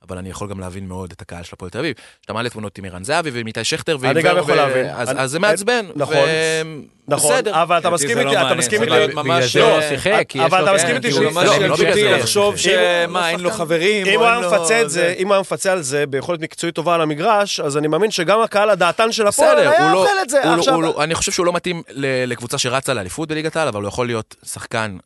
אבל 0.09 0.18
אני 0.18 0.30
יכול 0.30 0.48
גם 0.48 0.61
להבין 0.61 0.88
מאוד 0.88 1.12
את 1.12 1.22
הקהל 1.22 1.42
של 1.42 1.50
הפועל 1.52 1.70
תל 1.70 1.78
אביב. 1.78 1.94
שאתה 2.22 2.32
מעלה 2.32 2.50
תמונות 2.50 2.78
עם 2.78 2.84
ערן 2.84 3.04
זהבי 3.04 3.30
ועם 3.30 3.46
איתי 3.46 3.64
שכטר 3.64 3.96
ועם 4.00 4.11
אני 4.11 4.22
גם 4.22 4.36
יכול 4.38 4.54
להבין. 4.54 4.86
אז 4.96 5.30
זה 5.30 5.38
מעצבן. 5.38 5.86
נכון. 5.96 6.16
ו- 6.16 6.62
נכון, 7.09 7.30
בסדר. 7.32 7.62
אבל 7.62 7.78
אתה 7.78 7.90
מסכים 7.90 8.09
זה 8.18 8.24
לא 8.24 8.30
איתי, 8.30 8.42
אתה 8.46 8.54
מסכים 8.54 8.78
צריך 8.78 8.92
איתי, 8.92 9.12
ממש- 9.14 9.57
לא, 9.57 9.68
לא 9.68 10.46
אבל 10.46 10.62
אתה 10.62 10.70
כן, 10.70 10.74
מסכים 10.74 10.96
איתי 10.96 11.09
כי 11.09 11.14
שהוא 11.14 11.24
הוא 11.24 11.32
ממש 11.34 11.44
לא, 11.48 11.54
ילדותי 11.54 12.02
לא 12.04 12.11
לחשוב 12.16 12.57
שמה, 12.57 13.30
אין 13.30 13.40
לו 13.40 13.50
חברים, 13.50 14.07
אם 14.07 14.18
הוא 14.20 14.26
היה 14.26 14.40
מפצה 14.40 14.82
את 14.82 14.90
זה, 14.90 15.14
אם 15.18 15.26
הוא 15.26 15.34
היה 15.34 15.40
מפצה 15.40 15.72
על 15.72 15.82
זה 15.82 16.07
ביכולת 16.07 16.40
מקצועית 16.40 16.74
טובה 16.74 16.94
על 16.94 17.00
המגרש, 17.00 17.61
אז 17.61 17.76
אני 17.76 17.88
מאמין 17.88 18.11
שגם 18.11 18.40
הקהל 18.40 18.70
הדעתן 18.70 19.12
של 19.12 19.26
הפועל 19.26 19.59
היה 19.59 19.82
הוא 19.82 19.92
לא- 19.92 20.02
אוכל 20.02 20.12
את 20.22 20.30
זה. 20.30 20.40
לא- 20.66 20.82
לא- 20.82 21.02
אני 21.04 21.14
חושב 21.14 21.32
שהוא 21.32 21.46
לא 21.46 21.52
מתאים 21.52 21.82
ל- 21.90 22.24
לקבוצה 22.32 22.59
שרצה 22.59 22.94
לאליפות 22.94 23.28
בליגת 23.28 23.57
העל, 23.57 23.68
אבל 23.68 23.80
הוא 23.80 23.88
יכול 23.88 24.07
להיות 24.07 24.34
שחקן 24.46 24.96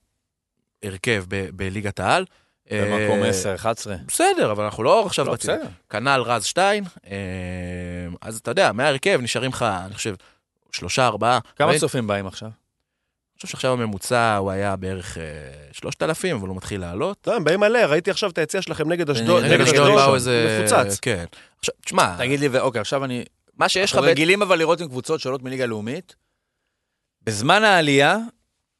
הרכב 0.84 1.24
ב- 1.28 1.46
בליגת 1.52 2.00
העל. 2.00 2.24
במקום 2.72 3.22
אה, 3.22 3.28
10, 3.28 3.54
11. 3.54 3.96
בסדר, 4.08 4.52
אבל 4.52 4.64
אנחנו 4.64 4.82
לא 4.82 5.06
עכשיו 5.06 5.26
לא, 5.26 5.32
בצד. 5.32 5.52
בסדר. 5.52 5.68
כנ"ל 5.90 6.22
רז 6.26 6.44
שטיין, 6.44 6.84
אה, 7.06 7.16
אז 8.20 8.36
אתה 8.36 8.50
יודע, 8.50 8.72
מההרכב 8.72 9.20
נשארים 9.22 9.50
לך, 9.50 9.62
אני 9.86 9.94
חושב, 9.94 10.14
שלושה, 10.72 11.06
ארבעה. 11.06 11.38
כמה 11.56 11.78
צופים 11.78 12.06
באים 12.06 12.26
עכשיו? 12.26 12.50
חושב 13.40 13.52
שעכשיו 13.52 13.72
הממוצע 13.72 14.36
הוא 14.36 14.50
היה 14.50 14.76
בערך 14.76 15.18
אה, 15.18 15.22
שלושת 15.72 16.02
אלפים, 16.02 16.36
אבל 16.36 16.48
הוא 16.48 16.56
מתחיל 16.56 16.80
לעלות. 16.80 17.26
לא, 17.26 17.36
הם 17.36 17.44
באים 17.44 17.60
מלא, 17.60 17.78
ראיתי 17.78 18.10
עכשיו 18.10 18.30
את 18.30 18.38
היציע 18.38 18.62
שלכם 18.62 18.92
נגד 18.92 19.10
אשדוד. 19.10 19.44
נגד 19.44 19.60
אשדוד 19.60 19.92
באו 19.94 20.14
איזה... 20.14 20.58
מפוצץ. 20.60 20.98
כן. 21.00 21.24
עכשיו, 21.58 21.74
תשמע, 21.84 22.16
תגיד 22.18 22.40
לי, 22.40 22.48
ואוקיי, 22.48 22.80
עכשיו 22.80 23.04
אני... 23.04 23.24
מה 23.56 23.68
שיש 23.68 23.90
לך... 23.90 23.96
אנחנו 23.96 24.10
רגילים 24.10 24.42
אבל 24.42 24.58
לראות 24.58 24.80
עם 24.80 24.88
קבוצות 24.88 25.20
שעולות 25.20 25.42
מליגה 25.42 25.66
לאומית. 25.66 26.16
בזמן 27.22 27.64
העלייה, 27.64 28.18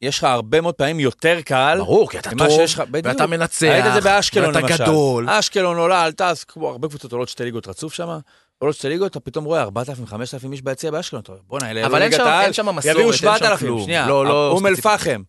יש 0.01 0.17
לך 0.17 0.23
הרבה 0.23 0.61
מאוד 0.61 0.75
פעמים 0.75 0.99
יותר 0.99 1.41
קהל. 1.45 1.77
ברור, 1.77 2.09
כי 2.09 2.19
אתה 2.19 2.29
טוב, 2.37 2.49
שיש 2.49 2.73
לך- 2.73 2.83
בדיוק. 2.91 3.05
ואתה 3.13 3.27
מנצח, 3.27 3.67
ראית 3.67 3.85
את 3.85 3.93
זה 3.93 4.01
באשקלון 4.01 4.47
ואתה 4.47 4.59
למשל. 4.59 4.83
גדול. 4.83 5.29
אשקלון 5.29 5.77
עולה, 5.77 6.01
עלתה, 6.03 6.27
אז 6.29 6.43
כמו 6.43 6.69
הרבה 6.69 6.87
קבוצות 6.87 7.11
עולות 7.11 7.29
שתי 7.29 7.43
ליגות 7.43 7.67
רצוף 7.67 7.93
שם. 7.93 8.17
עולות 8.59 8.75
שתי 8.75 8.89
ליגות, 8.89 9.11
אתה 9.11 9.19
פתאום 9.19 9.45
רואה 9.45 9.61
4,000, 9.61 10.05
5,000 10.05 10.51
איש 10.51 10.61
ביציע 10.61 10.91
באשקלון. 10.91 11.21
אתה 11.21 11.31
אומר, 11.31 11.41
בואנה, 11.47 11.71
אלה 11.71 11.79
יעלו 11.79 11.95
אין 11.95 12.03
ליגת 12.03 12.19
העל, 12.19 12.51
יביאו 12.83 13.03
אין 13.07 13.13
שם 13.13 13.17
7,000, 13.17 13.59
כלום. 13.59 13.83
שנייה. 13.83 14.07
לא, 14.07 14.25
לא 14.25 14.51
אום. 14.51 14.67
אל-פחם, 14.67 15.21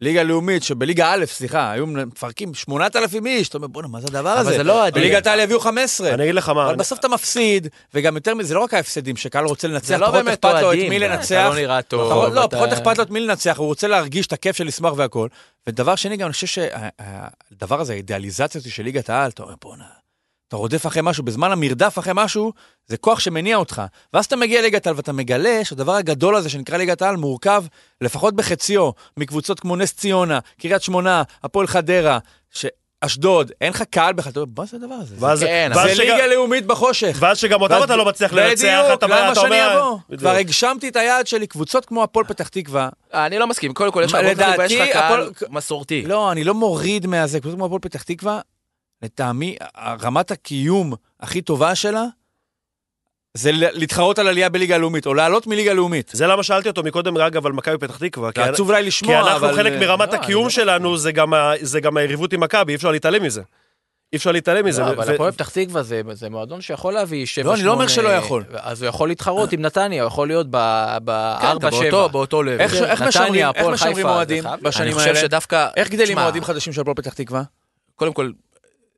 ליגה 0.00 0.22
לאומית, 0.22 0.62
שבליגה 0.62 1.12
א', 1.14 1.24
סליחה, 1.26 1.70
היו 1.70 1.86
מפרקים 1.86 2.54
8,000 2.54 3.26
איש, 3.26 3.48
אתה 3.48 3.58
אומר, 3.58 3.68
בואנה, 3.68 3.88
מה 3.88 4.00
זה 4.00 4.06
הדבר 4.10 4.32
אבל 4.32 4.40
הזה? 4.40 4.50
זה 4.56 4.62
לא. 4.62 4.90
בליגת 4.90 5.26
העל 5.26 5.40
יביאו 5.40 5.60
15. 5.60 6.14
אני 6.14 6.22
אגיד 6.24 6.34
לך 6.34 6.48
מה, 6.48 6.66
אבל 6.66 6.76
בסוף 6.76 6.98
אתה 6.98 7.08
מפסיד, 7.08 7.68
וגם 7.94 8.14
יותר 8.14 8.34
מזה, 8.34 8.48
זה 8.48 8.54
לא 8.54 8.60
רק 8.60 8.74
ההפסדים, 8.74 9.16
שקהל 9.16 9.44
רוצה 9.44 9.68
לנצח, 9.68 9.86
זה 9.86 9.98
לא 9.98 10.06
פחות 10.06 10.14
באמת 10.24 10.44
אכפת 10.44 10.62
לו 10.62 10.72
את. 10.72 10.78
מי 10.78 10.96
אתה 10.96 11.06
לנצח. 11.06 11.46
לא 11.50 11.54
נראה 11.54 11.82
טוב. 11.82 12.32
לא, 12.34 12.44
אתה- 12.44 12.56
פחות 12.56 12.72
אכפת 12.72 12.98
לו 12.98 13.04
את 13.04 13.10
מי 13.10 13.20
לנצח, 13.20 13.58
הוא 13.58 13.66
רוצה 13.66 13.88
להרגיש 13.88 14.26
את 14.26 14.32
הכיף 14.32 14.56
של 14.56 14.66
לשמוח 14.66 14.94
והכל. 14.96 15.28
ודבר 15.66 15.96
שני, 15.96 16.16
גם 16.16 16.26
אני 16.26 16.32
חושב 16.32 16.46
שהדבר 16.46 17.80
הזה, 17.80 17.92
האידיאליזציה 17.92 18.60
של 18.68 18.82
ליגת 18.82 19.10
העל, 19.10 19.30
אתה 19.30 19.42
אומר, 19.42 19.54
בואנה, 19.62 19.84
אתה 20.48 20.56
רודף 20.56 20.86
אחרי 20.86 21.02
משהו, 21.04 21.24
בזמן 21.24 21.52
המרדף 21.52 21.98
אחרי 21.98 22.12
משהו, 22.16 22.52
זה 22.86 22.96
כוח 22.96 23.20
שמניע 23.20 23.56
אותך. 23.56 23.82
ואז 24.12 24.24
אתה 24.24 24.36
מגיע 24.36 24.60
לליגת 24.60 24.86
העל 24.86 24.96
ואתה 24.96 25.12
מגלה 25.12 25.60
שהדבר 25.64 25.94
הגדול 25.94 26.36
הזה 26.36 26.48
שנקרא 26.50 26.76
ליגת 26.76 27.02
העל 27.02 27.16
מורכב, 27.16 27.64
לפחות 28.00 28.36
בחציו, 28.36 28.90
מקבוצות 29.16 29.60
כמו 29.60 29.76
נס 29.76 29.92
ציונה, 29.94 30.38
קריית 30.60 30.82
שמונה, 30.82 31.22
הפועל 31.44 31.66
חדרה, 31.66 32.18
שאשדוד, 32.50 33.52
אין 33.60 33.70
לך 33.70 33.82
קהל 33.90 34.12
בכלל, 34.12 34.32
אתה 34.32 34.40
אומר, 34.40 34.52
מה 34.58 34.66
זה 34.66 34.76
הדבר 34.76 34.94
הזה? 34.94 35.14
ואז- 35.18 35.38
זה- 35.38 35.46
כן, 35.46 35.72
ואז 35.74 35.88
זה 35.90 35.96
שגם- 35.96 36.06
ליגה 36.16 36.26
לאומית 36.26 36.66
בחושך. 36.66 37.16
ואז 37.20 37.38
שגם 37.38 37.60
אותם 37.62 37.74
ואז- 37.74 37.84
אתה 37.84 37.96
לא 37.96 38.04
מצליח 38.04 38.32
לנצח, 38.32 38.64
בדיוק, 38.64 38.98
אתה 38.98 39.06
למה 39.06 39.32
אתה 39.32 39.40
שאני 39.40 39.46
אומר... 39.62 39.78
אבוא? 39.80 39.98
בדיוק. 40.08 40.20
כבר 40.20 40.30
הגשמתי 40.30 40.88
את 40.88 40.96
היעד 40.96 41.26
שלי, 41.26 41.46
קבוצות 41.46 41.84
כמו 41.84 42.02
הפועל 42.02 42.26
פתח 42.26 42.48
תקווה. 42.48 42.88
אני 43.14 43.38
לא 43.38 43.46
מסכים, 43.46 43.74
קודם 43.74 43.92
כל 43.92 44.02
יש 44.04 44.12
לך 44.12 44.20
קהל 44.92 45.30
מסורתי. 45.50 46.02
לא, 46.06 46.32
אני 46.32 46.44
לא 46.44 46.54
מוריד 46.54 47.06
מהזה, 47.06 47.40
קבוצות 47.40 47.56
כמו 47.56 47.66
הפועל 47.66 47.80
פתח 47.80 48.02
תקווה, 48.02 48.40
לטעמי, 49.04 49.56
רמת 50.02 50.30
הקיום 50.30 50.92
הכי 51.20 51.42
טובה 51.42 51.74
שלה, 51.74 52.04
זה 53.34 53.50
להתחרות 53.52 54.18
על 54.18 54.28
עלייה 54.28 54.48
בליגה 54.48 54.74
הלאומית, 54.74 55.06
או 55.06 55.14
לעלות 55.14 55.46
מליגה 55.46 55.72
לאומית. 55.72 56.10
זה 56.14 56.26
למה 56.26 56.42
שאלתי 56.42 56.68
אותו 56.68 56.82
מקודם, 56.82 57.16
אגב, 57.16 57.46
על 57.46 57.52
מכבי 57.52 57.78
פתח 57.78 57.96
תקווה. 57.98 58.32
כי- 58.32 58.40
זה 58.44 58.50
עצוב 58.50 58.68
אולי 58.68 58.80
כי 58.82 58.86
לשמוע, 58.88 59.20
אנחנו 59.20 59.34
אבל... 59.46 59.54
חלק 59.56 59.72
מרמת 59.80 60.08
לא, 60.12 60.14
הקיום 60.18 60.44
לא- 60.44 60.50
שלנו, 60.50 60.96
זה 60.96 61.12
גם 61.12 61.34
ה- 61.34 61.52
זה 61.60 61.80
גם 61.80 61.96
היריבות 61.96 62.32
עם 62.32 62.40
מכבי, 62.40 62.72
אי 62.72 62.76
אפשר 62.76 62.90
להתעלם 62.90 63.22
מזה. 63.22 63.42
אי 64.12 64.16
אפשר 64.16 64.32
להתעלם 64.32 64.66
מזה. 64.66 64.82
לא, 64.82 64.86
ו- 64.86 64.90
אבל 64.92 65.14
הפועל 65.14 65.30
פתח 65.32 65.48
תקווה 65.48 65.82
זה, 65.82 66.00
זה 66.12 66.30
מועדון 66.30 66.60
שיכול 66.60 66.94
להביא 66.94 67.26
7 67.26 67.44
לא, 67.48 67.54
אני 67.54 67.62
לא 67.62 67.72
אומר 67.72 67.86
שלא 67.88 68.08
יכול. 68.08 68.44
אז 68.52 68.82
הוא 68.82 68.88
יכול 68.88 69.08
להתחרות 69.08 69.52
עם 69.52 69.60
נתניה, 69.62 70.02
הוא 70.02 70.06
יכול 70.08 70.28
להיות 70.28 70.46
ב-4-7. 70.50 71.10
כן, 71.80 71.90
באותו- 72.12 72.42
לב. 72.42 72.60
איך 72.60 73.02
נתניה, 73.02 73.50
משמרים- 73.72 74.06
אוהדים. 74.06 74.44
בשנים 74.62 74.86
אני 74.86 74.94
חושב 74.94 75.06
האלה? 75.06 75.20
שדווקא... 75.20 75.68
איך 75.76 75.88
גדלים 75.90 76.18
אוהדים 76.18 76.44
חדשים 76.44 76.72
של 76.72 76.80
הפועל 76.80 76.94
פתח 76.96 77.12
תקווה? 77.14 77.42
קודם 77.96 78.12
כל, 78.12 78.30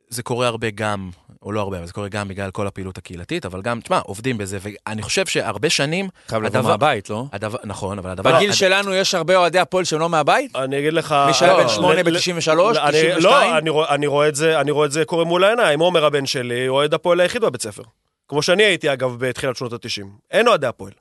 זה 0.08 0.22
קורה 0.22 0.46
הרבה 0.46 0.70
גם, 0.70 1.10
או 1.42 1.52
לא 1.52 1.60
הרבה, 1.60 1.78
אבל 1.78 1.86
זה 1.86 1.92
קורה 1.92 2.08
גם 2.08 2.28
בגלל 2.28 2.50
כל 2.50 2.66
הפעילות 2.66 2.98
הקהילתית, 2.98 3.46
אבל 3.46 3.62
גם, 3.62 3.80
תשמע, 3.80 3.98
עובדים 3.98 4.38
בזה, 4.38 4.58
ואני 4.62 5.02
חושב 5.02 5.26
שהרבה 5.26 5.70
שנים, 5.70 6.08
חייב 6.28 6.42
לבוא 6.42 6.58
הדבר- 6.58 6.70
מהבית, 6.70 7.10
לא? 7.10 7.24
הדבר, 7.32 7.58
נכון, 7.64 7.98
אבל 7.98 8.10
הדבר... 8.10 8.36
בגיל 8.36 8.50
הד- 8.50 8.54
שלנו 8.56 8.94
יש 8.94 9.14
הרבה 9.14 9.36
אוהדי 9.36 9.58
הפועל 9.58 9.84
שהם 9.84 10.00
לא 10.00 10.08
מהבית? 10.08 10.56
אני 10.56 10.78
אגיד 10.78 10.92
לך... 10.92 11.14
מי 11.26 11.34
שהיה 11.34 11.52
לא, 11.52 11.62
בן 11.62 11.68
שמונה 11.68 11.94
ל- 11.94 11.98
ל- 11.98 12.02
ב-93, 12.02 12.52
לא, 12.54 12.70
אני- 12.70 12.78
92? 12.78 13.22
לא, 13.22 13.58
אני 13.58 13.70
רואה- 13.70 13.94
אני 13.94 14.06
רואה 14.06 14.28
זה, 14.32 14.60
אני 14.60 14.70
רואה 14.70 14.86
את 14.86 14.92
זה 14.92 15.04
קורה 15.04 15.24
מול 15.24 15.44
העיניים. 15.44 15.80
עומר 15.80 16.04
הבן 16.04 16.26
שלי, 16.26 16.68
אוהד 16.68 16.94
הפועל 16.94 17.20
היחיד 17.20 17.42
בבית 17.42 17.62
ספר. 17.62 17.82
כמו 18.28 18.42
שאני 18.42 18.62
הייתי, 18.62 18.92
אגב, 18.92 19.16
בתחילת 19.18 19.56
שנות 19.56 19.72
ה-90. 19.72 20.06
אין 20.30 20.48
אוהדי 20.48 20.66
הפועל. 20.66 20.92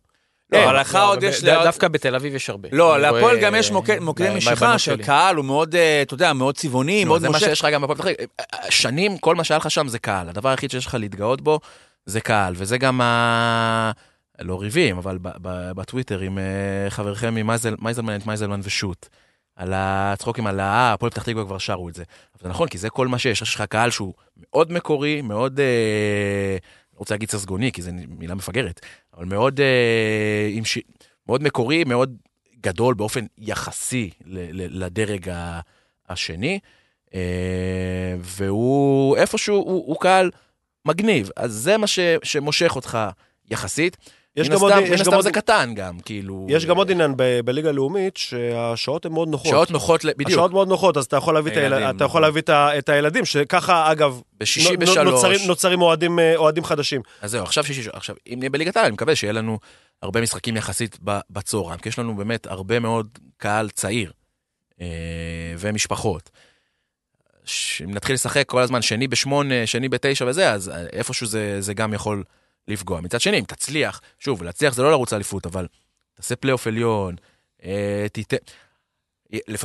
לא, 0.52 0.58
אין. 0.58 0.68
אבל 0.70 0.80
לך 0.80 0.96
עוד 0.96 1.24
יש... 1.24 1.43
דווקא 1.43 1.88
בתל 1.88 2.16
אביב 2.16 2.36
יש 2.36 2.50
הרבה. 2.50 2.70
לא, 2.72 3.00
להפועל 3.00 3.39
גם 3.41 3.56
יש 3.56 3.72
מוקד- 3.72 3.89
אה, 3.89 4.00
מוקדי 4.00 4.30
משיכה 4.36 4.80
של. 4.80 5.04
קהל, 5.04 5.36
הוא 5.36 5.46
מאוד, 5.46 5.76
אה, 5.76 6.02
אתה 6.02 6.14
יודע, 6.14 6.34
מאוד 6.34 6.56
צבעוני, 6.58 7.04
נו, 7.06 7.08
מאוד 7.10 7.22
זה 7.22 7.28
מה 7.30 7.34
מושך. 7.34 7.48
שיש 7.48 7.60
לך 7.62 7.68
גם 7.74 7.82
בפועל 7.82 7.98
פתח 7.98 8.08
תקווה. 8.12 8.26
שנים, 8.70 9.18
כל 9.18 9.36
מה 9.36 9.43
שהיה 9.43 9.58
לך 9.58 9.72
שם 9.72 9.88
זה 9.88 10.00
קהל. 10.00 10.30
הדבר 10.30 10.50
היחיד 10.50 10.72
שיש 10.72 10.86
לך 10.86 10.93
להתגאות 11.00 11.41
בו 11.41 11.60
זה 12.06 12.22
קהל, 12.22 12.54
וזה 12.58 12.78
גם 12.78 13.02
ה... 13.02 13.91
לא 14.41 14.62
ריבים, 14.62 14.98
אבל 14.98 15.18
בטוויטר 15.76 16.20
עם 16.20 16.38
אה, 16.38 16.43
חברכם 16.89 17.36
ממייזלמן, 17.36 18.16
את 18.16 18.26
מייזלמן 18.28 18.60
ושות'. 18.64 19.10
על 19.56 19.74
הצחוקים, 19.76 20.48
על 20.48 20.60
ה... 20.60 20.93
הפועל 20.93 21.10
פתח 21.12 21.24
תקווה 21.24 21.46
כבר 21.46 21.58
שרו 21.58 21.89
את 21.89 21.96
זה. 21.96 22.04
אבל 22.36 22.43
זה 22.43 22.50
נכון, 22.50 22.68
כי 22.68 22.78
זה 22.78 22.89
כל 22.89 23.08
מה 23.08 23.18
שיש. 23.20 23.41
יש 23.41 23.56
לך 23.56 23.62
קהל 23.62 23.89
שהוא 23.89 24.14
מאוד 24.38 24.72
מקורי, 24.72 25.22
מאוד... 25.22 25.60
אה, 25.60 25.66
לא 26.56 26.58
רוצה 26.96 27.14
להגיד 27.14 27.32
ססגוני, 27.32 27.72
כי 27.72 27.82
זו 27.82 27.91
מילה 28.08 28.36
מפגרת, 28.36 28.80
אבל 29.14 29.26
מאוד, 29.26 29.60
אה, 29.60 30.66
ש... 30.66 30.78
מאוד 31.28 31.43
מקורי, 31.43 31.84
מאוד 31.84 32.18
גדול 32.62 32.93
באופן 32.93 33.26
יחסי 33.38 34.10
ל- 34.26 34.64
ל- 34.64 34.84
לדרג 34.86 35.30
ה- 35.30 35.60
השני. 36.10 36.60
אה, 37.14 38.16
והוא 38.20 39.18
איפשהו, 39.18 39.56
הוא, 39.56 39.88
הוא 39.88 39.98
קהל 40.00 40.32
מגניב. 40.86 41.30
אז 41.36 41.52
זה 41.54 41.78
מה 41.78 41.88
ש, 41.88 42.00
שמושך 42.24 42.76
אותך 42.76 42.98
יחסית. 43.52 43.98
יש 44.38 44.50
גם 44.50 44.60
עוד- 44.60 44.74
מן 44.74 44.94
הסתם 44.94 45.22
זה 45.22 45.32
קטן 45.32 45.74
גם, 45.76 46.00
כאילו... 46.00 46.48
יש 46.50 46.66
גם 46.66 46.78
עוד 46.78 46.92
עניין 46.92 47.14
בליגה 47.46 47.70
הלאומית, 47.70 48.18
שהשעות 48.18 49.06
הן 49.06 49.12
מאוד 49.12 49.28
נוחות. 49.28 49.52
שעות 49.52 49.72
נוחות, 49.72 50.06
בדיוק. 50.06 50.30
השעות 50.32 50.52
מאוד 50.52 50.68
נוחות, 50.68 50.98
אז 50.98 51.06
אתה 51.06 51.16
יכול 51.16 51.34
להביא, 51.34 52.42
את, 52.78 52.90
הילדים, 52.90 53.26
שככה, 53.26 53.92
אגב, 53.92 54.22
בשישי 54.38 54.78
בשלוש. 54.78 55.46
נוצרים, 55.48 55.82
אוהדים, 55.82 56.20
אה, 56.20 56.36
אוהדים 56.36 56.64
חדשים. 56.64 57.02
אז 57.22 57.32
זהו, 57.32 57.44
עכשיו 57.44 57.64
שישי, 57.64 57.90
עכשיו, 57.94 58.16
אם 58.28 58.36
נהיה 58.40 58.50
בליגת 58.50 58.78
העל, 58.78 58.86
אני 58.86 58.94
מקווה 58.94 59.16
שיהיה 59.16 59.34
לנו 59.34 59.60
הרבה 60.02 60.22
משחקים 60.22 60.58
יחסית 60.58 60.98
בצהריים, 61.30 61.80
כי 61.80 61.90
יש 61.90 62.00
לנו 62.00 62.16
באמת 62.16 62.48
הרבה 62.48 62.80
מאוד 62.80 63.08
קהל 63.38 63.70
צעיר 63.70 64.12
אה, 64.82 64.88
ומשפחות. 65.58 66.30
אם 67.84 67.92
נתחיל 67.92 68.14
לשחק 68.14 68.44
כל 68.48 68.62
הזמן 68.62 68.82
שני 68.82 69.08
בשמונה, 69.08 69.66
שני 69.66 69.90
בתשע 69.90 70.26
וזה, 70.28 70.52
אז 70.52 70.70
אה, 70.70 70.86
איפשהו 70.94 71.28
זה, 71.28 71.62
זה 71.62 71.74
גם 71.74 71.94
יכול 71.94 72.24
לפגוע. 72.68 73.01
מצד 73.01 73.22
שני, 73.22 73.39
אם 73.39 73.43
תצליח, 73.43 74.01
שוב, 74.20 74.43
להצליח 74.43 74.74
זה 74.74 74.84
לא 74.84 74.91
לרוץ 74.91 75.13
לאליפות, 75.13 75.45
אבל 75.45 75.68
תעשה 76.16 76.36
פלייאוף 76.36 76.68
עליון, 76.68 77.16
אה, 77.63 78.05
תיתן... 78.11 78.38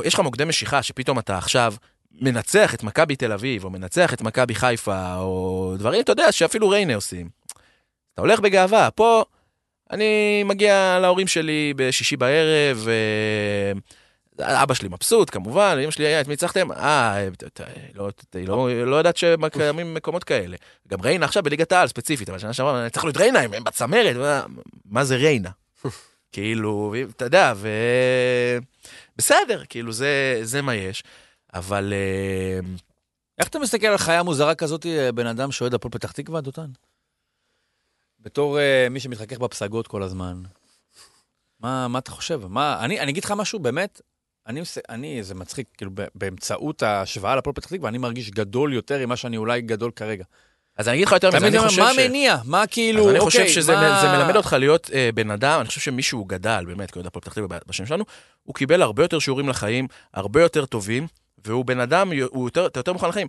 יש 0.05 0.13
לך 0.13 0.19
מוקדי 0.19 0.45
משיכה 0.45 0.83
שפתאום 0.83 1.19
אתה 1.19 1.37
עכשיו 1.37 1.73
מנצח 2.11 2.73
את 2.73 2.83
מכבי 2.83 3.15
תל 3.15 3.31
אביב, 3.31 3.63
או 3.63 3.69
מנצח 3.69 4.13
את 4.13 4.21
מכבי 4.21 4.55
חיפה, 4.55 5.15
או 5.15 5.73
דברים, 5.77 6.01
אתה 6.01 6.11
יודע, 6.11 6.31
שאפילו 6.31 6.69
ריינה 6.69 6.95
עושים. 6.95 7.29
אתה 8.13 8.21
הולך 8.21 8.39
בגאווה. 8.39 8.91
פה 8.91 9.23
אני 9.91 10.43
מגיע 10.43 10.99
להורים 11.01 11.27
שלי 11.27 11.73
בשישי 11.75 12.17
בערב, 12.17 12.87
אה, 12.87 13.79
אבא 14.41 14.73
שלי 14.73 14.87
מבסוט, 14.89 15.29
כמובן, 15.29 15.77
אמא 15.83 15.91
שלי, 15.91 16.05
"אה, 16.05 16.21
את 16.21 16.27
מי 16.27 16.33
ניצחתם? 16.33 16.71
אה, 16.71 17.27
לא- 17.93 18.09
לא 18.33 18.85
לא 18.85 18.95
יודעת 18.95 19.17
שקיימים 19.17 19.93
מקומות 19.93 20.23
כאלה. 20.23 20.57
גם 20.87 21.01
ריינה 21.01 21.25
עכשיו 21.25 21.43
בליגת 21.43 21.71
העל 21.71 21.87
ספציפית, 21.87 22.29
אבל 22.29 22.39
שנה 22.39 22.53
שעברה 22.53 22.83
ניצחנו 22.83 23.09
את 23.09 23.17
ריינה, 23.17 23.39
הם 23.39 23.63
בצמרת, 23.63 24.15
מה- 24.85 25.03
זה 25.03 25.15
ריינה? 25.15 25.49
כאילו, 26.31 26.93
אתה 27.09 27.25
יודע, 27.25 27.53
ו... 27.55 27.69
בסדר, 29.15 29.63
כאילו, 29.69 29.91
זה, 29.91 30.39
זה 30.43 30.61
מה 30.61 30.75
יש. 30.75 31.03
אבל 31.53 31.93
אה, 31.93 32.59
איך 33.39 33.47
אתה 33.47 33.59
מסתכל 33.59 33.87
על 33.87 33.97
חיה 33.97 34.23
מוזרה 34.23 34.55
כזאת, 34.55 34.85
אה, 34.85 35.11
בן 35.11 35.27
אדם 35.27 35.51
שאוהד 35.51 35.73
הפועל 35.73 35.91
פתח 35.91 36.11
תקווה, 36.11 36.41
דותן? 36.41 36.65
בתור 38.19 38.59
אה, 38.59 38.87
מי 38.89 38.99
שמתחכך 38.99 39.37
בפסגות 39.37 39.87
כל 39.87 40.03
הזמן. 40.03 40.41
מה, 41.59 41.87
מה 41.87 41.99
אתה 41.99 42.11
חושב? 42.11 42.41
מה, 42.47 42.77
אני, 42.85 42.99
אני 42.99 43.11
אגיד 43.11 43.23
לך 43.23 43.31
משהו, 43.31 43.59
באמת, 43.59 44.01
אני, 44.47 44.59
עושה- 44.59 44.81
אני, 44.89 45.23
זה 45.23 45.35
מצחיק, 45.35 45.67
כאילו, 45.77 45.91
באמצעות 46.15 46.83
ההשוואה 46.83 47.35
לפועל 47.35 47.55
פתח 47.55 47.67
תקווה, 47.67 47.89
אני 47.89 47.97
מרגיש 47.97 48.29
גדול 48.29 48.73
יותר 48.73 49.05
ממה 49.05 49.15
שאני 49.15 49.37
אולי 49.37 49.61
גדול 49.61 49.91
כרגע. 49.91 50.23
אז 50.77 50.87
אני 50.87 50.95
אגיד 50.95 51.07
לך 51.07 51.13
יותר 51.13 51.27
מזה, 51.27 51.47
אני 51.47 51.59
חושב 51.59 51.81
מה 51.81 51.93
ש... 51.93 51.97
מניע? 51.99 52.37
מה 52.45 52.67
כאילו, 52.67 53.03
אז 53.03 53.09
אני 53.09 53.19
אוקיי, 53.19 53.25
חושב 53.43 53.47
שזה 53.47 53.75
מה... 53.75 54.01
זה 54.01 54.07
מלמד 54.07 54.35
אותך 54.35 54.55
להיות 54.59 54.89
אה, 54.93 55.09
בן 55.15 55.31
אדם, 55.31 55.59
אני 55.59 55.67
חושב 55.67 55.81
שמישהו 55.81 56.25
גדל, 56.25 56.63
באמת, 56.67 56.91
כאוהד 56.91 57.05
הפועל 57.05 57.21
פתח 57.21 57.33
תקווה 57.33 57.57
בשם 57.67 57.85
שלנו, 57.85 58.03
הוא 58.43 58.55
קיבל 58.55 58.81
הרבה 58.81 59.03
יותר 59.03 59.19
שיעורים 59.19 59.49
לחיים, 59.49 59.87
הרבה 60.13 60.41
יותר 60.41 60.65
טובים, 60.65 61.07
והוא 61.45 61.65
בן 61.65 61.79
אדם, 61.79 62.11
הוא 62.31 62.47
יותר, 62.47 62.65
אתה 62.65 62.79
יותר 62.79 62.93
מוכן 62.93 63.09
לחיים. 63.09 63.27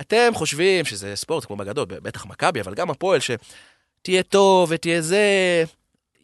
אתם 0.00 0.30
חושבים 0.34 0.84
שזה 0.84 1.16
ספורט 1.16 1.44
כמו 1.44 1.56
בגדול, 1.56 1.84
בטח 1.88 2.26
מכבי, 2.26 2.60
אבל 2.60 2.74
גם 2.74 2.90
הפועל, 2.90 3.20
שתהיה 3.20 4.22
טוב 4.22 4.68
ותהיה 4.72 5.00
זה, 5.02 5.24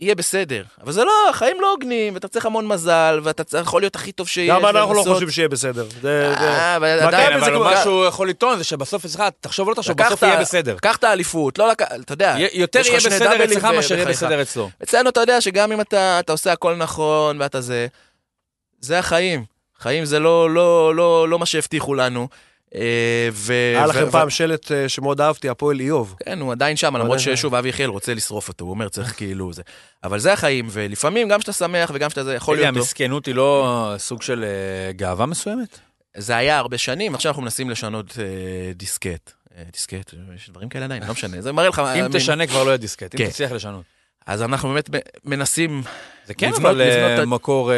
יהיה 0.02 0.14
בסדר. 0.14 0.62
אבל 0.84 0.92
זה 0.92 1.04
לא, 1.04 1.12
החיים 1.30 1.60
לא 1.60 1.70
הוגנים, 1.70 2.14
ואתה 2.14 2.28
צריך 2.28 2.46
המון 2.46 2.66
מזל, 2.66 3.20
ואתה 3.22 3.58
יכול 3.58 3.82
להיות 3.82 3.94
הכי 3.96 4.12
טוב 4.12 4.28
שיש. 4.28 4.50
גם 4.50 4.66
אנחנו 4.66 4.94
לא. 4.94 5.02
חושבים 5.02 5.30
שיהיה 5.30 5.48
בסדר. 5.48 5.84
זה- 6.02 6.34
זה- 6.38 6.76
אבל 6.76 6.96
מכבי 6.96 7.06
עדיין, 7.06 7.32
כן, 7.32 7.40
זה 7.40 7.46
אבל 7.46 7.58
מה 7.58 7.76
שהוא 7.82 8.06
יכול 8.06 8.28
לטעון 8.28 8.58
זה 8.58 8.64
שבסוף 8.64 9.04
אצלך, 9.04 9.22
תחשוב 9.40 9.68
לא 9.68 9.74
תחשוב, 9.74 9.96
בסוף 10.02 10.22
יהיה 10.22 10.40
בסדר. 10.40 10.74
לקחת 10.74 11.04
אליפות, 11.04 11.58
לא 11.58 11.68
לקחת, 11.70 11.90
אתה 12.00 12.12
יודע. 12.12 12.36
יותר 12.52 12.80
יהיה 12.84 12.96
בסדר 12.96 13.44
אצלך 13.44 13.64
מאשר 13.64 13.94
יהיה. 13.94 14.06
בסדר 14.06 14.42
אצלו. 14.42 14.70
אצלנו 14.82 15.08
אתה 15.10 15.20
יודע 15.20 15.40
שגם 15.40 15.72
אם 15.72 15.80
אתה, 15.80 16.18
אתה 16.20 16.32
עושה 16.32 16.52
הכל 16.52 16.74
נכון 16.76 17.40
ואתה 17.40 17.60
זה, 17.60 17.86
זה 18.80 18.98
החיים. 18.98 19.44
חיים 19.78 20.04
זה 20.04 20.18
לא, 20.18 20.50
לא, 20.50 20.94
לא, 20.94 21.28
לא 21.28 21.38
מה 21.38 21.46
שהבטיחו 21.46 21.94
לנו. 21.94 22.28
אה, 22.74 23.28
ו... 23.32 23.52
היה 23.52 23.86
לכם 23.86 24.10
פעם 24.10 24.30
שלט 24.30 24.72
אה, 24.72 24.88
שמאוד 24.88 25.20
אהבתי, 25.20 25.48
הפועל 25.48 25.80
איוב. 25.80 26.14
כן, 26.24 26.40
הוא 26.40 26.52
עדיין 26.52 26.76
שם, 26.76 26.96
למרות. 26.96 27.20
ששוב, 27.20 27.54
אבי 27.54 27.68
יחיאל 27.68 27.88
רוצה 27.88 28.14
לשרוף 28.14 28.48
אותו, 28.48 28.64
הוא 28.64 28.70
אומר, 28.70 28.88
צריך 28.88 29.16
כאילו 29.16 29.52
זה. 29.52 29.62
אבל 30.04 30.18
זה 30.18 30.32
החיים, 30.32 30.68
ולפעמים 30.70 31.28
גם 31.28 31.38
כשאתה 31.38 31.52
שמח 31.52 31.90
וגם 31.94 32.08
כשאתה 32.08 32.24
זה, 32.24 32.34
יכול 32.34 32.56
להיות. 32.56 32.76
המסכנות 32.76 33.26
היא 33.26 33.34
לא 33.34 33.94
סוג 33.98 34.22
של 34.22 34.44
אה, 34.44 34.92
גאווה 34.92 35.26
מסוימת? 35.26 35.78
זה 36.16 36.36
היה 36.36 36.58
הרבה 36.58 36.78
שנים, 36.78 37.14
עכשיו 37.14 37.30
אנחנו 37.30 37.42
מנסים 37.42 37.70
לשנות 37.70 38.18
דיסקט. 38.74 39.32
דיסקט, 39.72 40.14
יש 40.34 40.50
דברים 40.50 40.68
כאלה 40.68 40.84
עדיין, 40.84 41.02
לא 41.02 41.12
משנה, 41.12 41.40
זה 41.40 41.52
מראה 41.52 41.68
לך... 41.68 41.78
אם 41.78 42.08
תשנה 42.12 42.46
כבר 42.46 42.64
לא 42.64 42.68
יהיה 42.68 42.76
דיסקט, 42.76 43.16
כן. 43.16 43.24
אם 43.24 43.30
תצליח 43.30 43.52
לשנות. 43.52 43.82
אז 44.26 44.42
אנחנו 44.42 44.68
באמת 44.68 44.90
מנסים 45.24 45.82
זה 46.26 46.34
כן, 46.34 46.50
אבל 46.56 47.24
מקור 47.24 47.72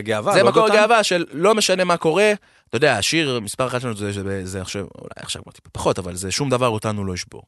גאווה. 0.00 0.32
זה 0.32 0.42
לא, 0.42 0.50
מקור? 0.50 0.68
גאווה 0.68 1.02
של 1.02 1.24
לא 1.32 1.54
משנה 1.54 1.84
מה 1.84 1.96
קורה. 1.96 2.32
אתה 2.70 2.76
יודע, 2.76 2.98
השיר 2.98 3.40
מספר 3.40 3.66
אחת 3.66 3.80
שלנו 3.80 3.96
זה, 3.96 4.12
זה, 4.12 4.46
זה 4.46 4.60
עכשיו, 4.60 4.86
אולי 4.98 5.10
עכשיו 5.16 5.42
כבר 5.42 5.52
טיפה 5.52 5.70
פחות, 5.72 5.98
אבל 5.98 6.14
זה 6.14 6.30
שום 6.30 6.50
דבר 6.50 6.68
אותנו 6.68 7.04
לא 7.04 7.14
ישבור. 7.14 7.42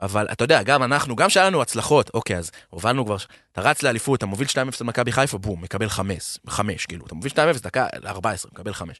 אבל 0.00 0.26
אתה 0.32 0.44
יודע, 0.44 0.62
גם 0.62 0.82
אנחנו, 0.82 1.16
גם 1.16 1.30
שהיה 1.30 1.46
לנו 1.46 1.62
הצלחות, 1.62 2.10
אוקיי, 2.14 2.36
אז 2.36 2.50
הובלנו 2.70 3.04
כבר, 3.04 3.16
אתה 3.52 3.60
רץ 3.60 3.82
לאליפות, 3.82 4.18
אתה 4.18 4.26
מוביל 4.26 4.48
2-0 4.48 4.54
על 4.58 4.86
מכבי 4.86 5.12
חיפה, 5.12 5.38
בום, 5.38 5.62
מקבל 5.62 5.88
5, 5.88 6.38
5, 6.48 6.86
כאילו, 6.86 7.06
אתה 7.06 7.14
מוביל 7.14 7.32
2-0, 7.32 7.36
דקה 7.62 7.86
14, 8.06 8.50
מקבל 8.54 8.72
5. 8.72 8.98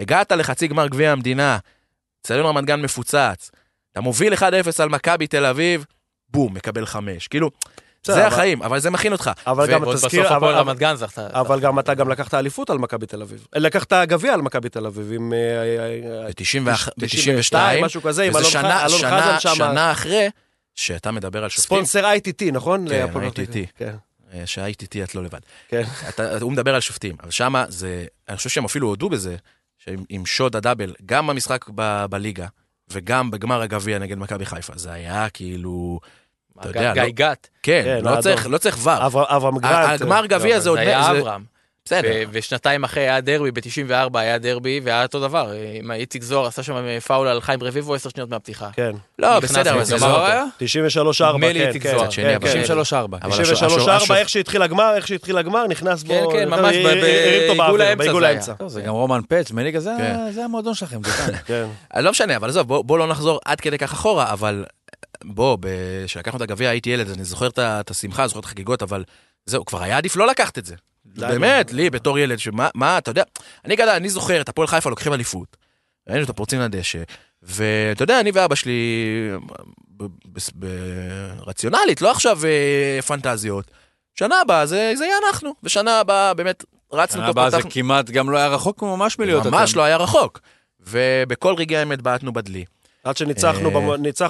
הגעת 0.00 0.32
לחצי 0.32 0.68
גמר 0.68 0.88
גביע 0.88 1.12
המדינה, 1.12 1.58
אצטדיון 2.20 2.46
רמת 2.46 2.64
גן 2.64 2.82
מפוצץ, 2.82 3.50
אתה 3.92 4.00
מוביל 4.00 4.34
1-0 4.34 4.42
על 4.78 4.88
מכבי 4.88 5.26
תל 5.26 5.44
אביב, 5.44 5.84
בום, 6.28 6.54
מקבל 6.54 6.86
5. 6.86 7.28
כאילו, 7.28 7.50
זה 8.06 8.26
החיים, 8.26 8.62
אבל 8.62 8.78
זה 8.78 8.90
מכין 8.90 9.12
אותך. 9.12 9.30
אבל 9.46 9.66
גם 9.72 9.92
תזכיר, 9.92 10.22
בסוף 10.22 10.32
הפועל 10.32 10.54
אבל- 10.54 10.60
רמת 10.60 10.78
גן 10.78 10.94
זכתה. 10.94 11.26
אבל 11.32 11.60
גם 11.60 11.78
אתה 11.78 11.94
גם 11.94 12.08
לקחת 12.08 12.34
אליפות 12.34 12.70
על 12.70 12.78
מכבי 12.78 13.06
תל 13.06 13.22
אביב. 13.22 13.46
לקחת 13.56 13.92
גביע 13.92 14.34
על 14.34 14.42
מכבי 14.42 14.68
תל 14.68 14.86
אביב 14.86 15.12
עם... 15.12 15.32
אה, 15.32 15.38
אה, 16.26 16.88
ב-92, 16.98 17.54
משהו 17.82 18.02
כזה, 18.02 18.22
עם 18.22 18.36
אלון 18.36 18.50
חזן 18.98 19.40
שם. 19.40 19.54
שנה 19.54 19.92
אחרי 19.92 20.28
שאתה 20.74 21.10
מדבר 21.10 21.44
על 21.44 21.48
שופטים, 21.50 21.64
ספונסר 21.84 22.12
ITT, 22.14 22.52
נכון? 22.52 22.88
כן, 22.88 23.06
ITT. 23.14 23.56
כן, 23.76 23.94
אה, 24.34 24.42
שה-ITT 24.46 25.04
את 25.04 25.14
לא 25.14 25.22
לבד. 25.24 25.40
כן. 25.68 25.82
הוא 26.40 26.52
מדבר 26.52 26.74
על 26.74 26.80
שופטים, 26.80 27.16
אבל 27.22 27.30
שמה 27.30 27.64
זה, 27.68 28.04
אני 28.28 28.36
חושב 28.36 28.48
שהם 28.48 28.64
אפילו 28.64 28.88
הודו 28.88 29.08
בזה, 29.08 29.36
שעם 29.78 30.04
עם 30.08 30.26
שוד 30.26 30.56
הדאבל, 30.56 30.94
גם 31.06 31.26
במשחק 31.26 31.64
בליגה, 32.10 32.46
וגם 32.90 33.30
בגמר 33.30 33.62
הגביע 33.62 33.98
נגד 33.98 34.18
מכבי 34.18 34.46
חיפה, 34.46 34.72
זה 34.76 34.92
היה 34.92 35.28
כאילו, 35.28 36.00
אתה 36.60 36.68
יודע, 36.68 36.92
גיא 36.92 37.02
לא, 37.02 37.08
גת. 37.08 37.48
כן, 37.62 37.82
כן, 37.84 38.04
לא. 38.04 38.20
צריך, 38.20 38.46
לא 38.50 38.58
צריך 38.58 38.78
ור. 38.82 39.06
אברהם- 39.06 39.26
אברהם 39.36 39.58
גרנט. 39.58 40.00
הגמר 40.00 40.26
גביע 40.26 40.60
זה 40.60 40.70
עוד... 40.70 40.78
זה 40.78 40.82
היה 40.88 41.10
אברהם. 41.10 41.58
בסדר. 41.84 42.08
ושנתיים 42.32 42.84
אחרי 42.84 43.02
היה 43.02 43.20
דרבי, 43.20 43.50
ב-94 43.50 44.18
היה 44.18 44.38
דרבי, 44.38 44.80
והיה 44.84 45.02
אותו 45.02 45.20
דבר. 45.20 45.52
אה, 45.52 45.72
עם 45.74 45.90
איציק 45.90 46.22
זוהר 46.22 46.46
עשה 46.46 46.62
שם 46.62 46.98
פאול 47.06 47.28
על 47.28 47.40
חיים 47.40 47.62
רביבו 47.62 47.94
10 47.94 48.08
שניות 48.08 48.30
מהפתיחה. 48.30 48.68
כן. 48.72 48.90
לא, 49.18 49.40
בסדר, 49.40 49.72
אבל 49.74 49.84
זה 49.84 49.96
לא... 49.96 50.26
היה? 50.26 50.44
93-4, 50.58 51.36
נדמה 51.36 51.52
לי 51.52 51.60
כן, 51.60 51.66
איציק 51.66 51.82
כן, 51.82 51.90
זוהר. 51.90 52.04
כן, 52.04 52.10
שני, 52.10 52.36
אבל 52.36 52.48
כן. 52.48 52.62
93-4. 52.92 52.94
אבל 53.22 53.40
השו- 53.42 53.52
השו- 53.52 53.86
93-4, 53.86 53.90
השו- 53.90 54.14
איך 54.14 54.28
שהתחיל 54.28 54.62
הגמר, 54.62 54.92
איך 54.96 55.06
שהתחיל 55.08 55.38
הגמר, 55.38 55.66
נכנס 55.66 56.02
בו... 56.02 56.30
כן, 56.30 56.38
כן, 56.38 56.48
ממש 56.48 56.76
בעיגול 56.76 57.80
האמצע 57.80 57.94
בעיגול 57.94 58.22
זה 58.22 58.28
האמצע. 58.28 58.52
זה 58.66 58.80
גם 58.82 58.92
רומן 58.94 59.20
פץ, 59.28 59.50
מליגה, 59.50 59.80
זה. 59.80 59.90
זה 60.30 60.44
המועדון 60.44 60.74
שלכם. 60.74 61.00
כן. 61.46 61.66
אה, 61.96 62.00
לא 62.00 62.10
משנה, 62.10 62.36
אבל 62.36 62.48
עזוב, 62.48 62.68
בוא, 62.68 62.84
בוא 62.84 62.98
לא 62.98 63.06
נחזור 63.06 63.40
עד 63.44 63.60
כדי 63.60 63.78
כך 63.78 63.92
אחורה, 63.92 64.32
אבל 64.32 64.64
בוא, 65.24 65.58
כשלקחנו 66.06 66.36
את 66.36 66.42
הגביע 66.42 66.70
הייתי 66.70 66.90
ילד, 66.90 67.10
אני 67.10 67.24
זוכר 67.24 67.46
את 67.46 67.58
את 67.58 67.90
השמחה, 67.90 68.26
זוכר 68.28 68.40
את 68.40 68.44
החגיגות, 68.44 68.82
אבל 68.82 69.04
זהו, 69.46 69.64
כבר 69.64 69.82
היה 69.82 69.96
עדיף 69.96 70.16
לא 70.16 70.26
לקחת 70.26 70.58
את 70.58 70.66
זה. 70.66 70.74
באמת, 71.04 71.72
לי 71.72 71.90
בתור 71.90 72.18
ילד, 72.18 72.38
שמה, 72.38 72.68
מה, 72.74 72.98
אתה 72.98 73.10
יודע, 73.10 73.22
אני 73.64 73.76
גדל, 73.76 73.88
אני 73.88 74.08
זוכר 74.08 74.40
את 74.40 74.48
הפועל 74.48 74.68
חיפה 74.68 74.90
לוקחים 74.90 75.12
אליפות, 75.12 75.56
ראינו 76.08 76.22
אותם 76.22 76.32
פורצים 76.32 76.60
לדשא, 76.60 77.02
ואתה 77.42 78.02
יודע, 78.02 78.20
אני 78.20 78.30
ואבא 78.34 78.54
שלי, 78.54 78.82
רציונלית, 81.46 82.02
לא 82.02 82.10
עכשיו 82.10 82.38
אה, 82.44 83.02
פנטזיות, 83.02 83.70
שנה 84.14 84.40
הבאה 84.40 84.66
זה, 84.66 84.92
זה 84.96 85.04
יהיה 85.04 85.16
אנחנו, 85.26 85.54
ושנה 85.62 86.00
הבאה 86.00 86.34
באמת 86.34 86.64
רצנו 86.92 87.16
שנה 87.16 87.26
טוב, 87.26 87.38
הבאה 87.38 87.50
זה 87.50 87.68
כמעט 87.70 88.10
גם 88.10 88.30
לא 88.30 88.36
היה 88.38 88.48
רחוק 88.48 88.82
ממש 88.82 89.18
מלהיות 89.18 89.46
ממש 89.46 89.70
אתם. 89.70 89.78
לא 89.78 89.84
היה 89.84 89.96
רחוק. 89.96 90.40
ובכל 90.80 91.54
רגעי 91.54 91.76
האמת 91.76 92.02
בעטנו 92.02 92.32
בדלי. 92.32 92.64
עד 93.08 93.16
שניצחנו 93.16 93.70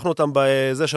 אה. 0.05 0.09
אותם 0.09 0.31
בזה 0.35 0.85
3-0. 0.85 0.89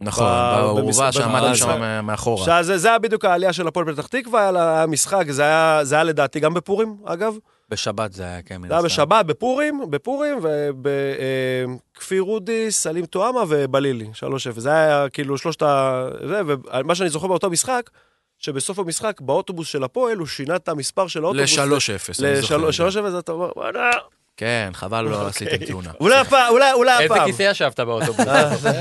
נכון, 0.00 0.26
באורווה 0.56 1.12
שעמדנו 1.12 1.56
שם 1.56 1.80
מה- 1.80 2.02
מאחורה. 2.02 2.40
עכשיו, 2.40 2.78
זה 2.78 2.88
היה 2.88 2.98
בדיוק 2.98 3.24
העלייה 3.24 3.52
של 3.52 3.66
הפועל 3.68 3.92
פתח 3.92 4.06
תקווה, 4.06 4.48
היה 4.76 4.86
משחק, 4.86 5.24
זה 5.30 5.42
היה 5.42 5.80
זה 5.84 5.94
היה 5.94 6.04
לדעתי 6.04 6.40
גם 6.40 6.54
בפורים, 6.54 6.96
אגב. 7.04 7.34
בשבת 7.70 8.12
זה 8.12 8.22
היה, 8.22 8.42
כן, 8.42 8.56
מן 8.56 8.68
זה 8.68 8.74
היה 8.74 8.78
הסתם. 8.78 8.86
בשבת, 8.86 9.26
בפורים, 9.26 9.80
בפורים, 9.90 10.38
ובכפיר 10.42 12.22
רודי, 12.22 12.70
סלים 12.70 13.06
טועמה 13.06 13.40
ובלילי, 13.48 14.06
3-0. 14.14 14.26
זה 14.60 14.70
היה 14.72 15.08
כאילו 15.08 15.38
שלושת 15.38 15.62
ה... 15.62 16.04
זה, 16.28 16.40
ומה 16.46 16.94
שאני 16.94 17.08
זוכר 17.10 17.26
באותו 17.26 17.50
משחק, 17.50 17.90
שבסוף 18.38 18.78
המשחק, 18.78 19.20
באוטובוס 19.20 19.68
של 19.68 19.84
הפועל, 19.84 20.18
הוא 20.18 20.26
שינה 20.26 20.56
את 20.56 20.68
המספר 20.68 21.06
של 21.06 21.24
האוטובוס. 21.24 21.58
ל-3-0. 21.58 22.24
אני 22.24 22.40
זוכר. 22.40 22.56
ל-3-0, 22.56 23.06
אז 23.06 23.14
אתה 23.14 23.32
אומר, 23.32 23.50
וואלה, 23.56 23.90
כן, 24.36 24.70
חבל 24.74 25.04
לא 25.04 25.26
עשיתם 25.26 25.56
תאונה. 25.66 25.90
אולי 26.00 26.16
הפעם, 26.16 26.52
אולי 26.52 26.72
אולי 26.72 26.92
איזה 27.02 27.14
הפעם. 27.14 27.26
כיסא 27.26 27.42
ישבת 27.42 27.80
באוטובוס? 27.80 28.26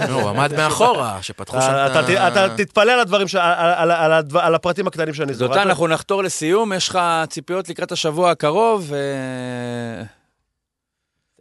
נו, 0.10 0.22
הוא 0.22 0.30
עמד 0.30 0.54
מאחורה, 0.58 1.18
שפתחו 1.22 1.62
שם 1.62 1.68
אתה- 1.68 2.00
את 2.00 2.06
אתה- 2.06 2.24
ה... 2.24 2.28
אתה 2.48 2.58
תתפלא 2.58 2.92
על 2.92 3.00
הדברים, 3.00 3.28
ש- 3.28 3.36
על- 3.36 4.56
הפרטים 4.56 4.88
הקטנים 4.88 5.14
שאני 5.14 5.34
זוכר. 5.34 5.54
דותן, 5.54 5.68
אנחנו 5.68 5.88
נחתור 5.88 6.24
לסיום, 6.24 6.74
יש 6.74 6.90
לך 6.90 7.00
ציפיות 7.30 7.70
לקראת 7.70 7.92
השבוע 7.92 8.32
הקרוב, 8.32 8.94
אה, 8.94 10.04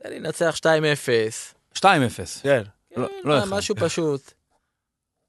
תן 0.03 0.11
לי 0.11 0.20
לנצח 0.20 0.55
2-0. 0.57 1.55
2-0. 1.78 1.85
כן. 2.43 2.62
לא- 2.97 3.07
כן, 3.07 3.12
לא 3.28 3.35
מה, 3.36 3.43
אחד. 3.45 3.49
משהו 3.51 3.74
פשוט. 3.78 4.32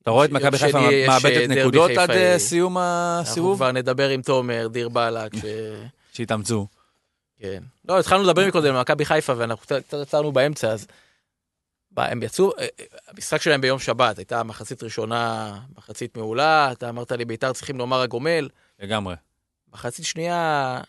אתה 0.03 0.11
רואה 0.11 0.25
את 0.25 0.31
מכבי 0.31 0.57
חיפה 0.57 0.79
מאבדת 1.07 1.37
אה, 1.37 1.47
נקודות 1.47 1.91
עד. 1.91 2.11
אה, 2.11 2.39
סיום 2.39 2.77
אנחנו 2.77 3.31
הסיבוב? 3.31 3.57
כבר 3.57 3.71
נדבר 3.71 4.09
עם 4.09 4.21
תומר, 4.21 4.67
דיר 4.71 4.89
באלק, 4.89 5.31
ש... 5.35 5.39
כן. 7.39 7.63
לא, 7.87 7.99
התחלנו 7.99 8.23
לדבר 8.23 8.47
מקודם 8.47 8.75
על 8.75 8.81
מכבי 8.81 9.05
חיפה, 9.05 9.33
ואנחנו 9.37 9.61
קצת 9.63 9.93
עצרנו 9.93 10.31
באמצע, 10.31 10.67
אז... 10.71 10.87
הם 11.97 12.23
יצאו, 12.23 12.51
אה, 12.51 12.61
אה, 12.79 12.85
המשחק 13.07 13.41
שלהם 13.41 13.61
ביום 13.61 13.79
שבת, 13.79 14.17
הייתה 14.17 14.43
מחצית 14.43 14.83
ראשונה, 14.83 15.53
מחצית 15.77 16.17
מעולה, 16.17 16.71
אתה 16.71 16.89
אמרת 16.89 17.11
לי, 17.11 17.25
בית"ר 17.25 17.53
צריכים 17.53 17.77
לומר 17.77 18.01
הגומל. 18.01 18.49
לגמרי. 18.79 19.15
מחצית 19.73 20.05
שנייה, 20.05 20.81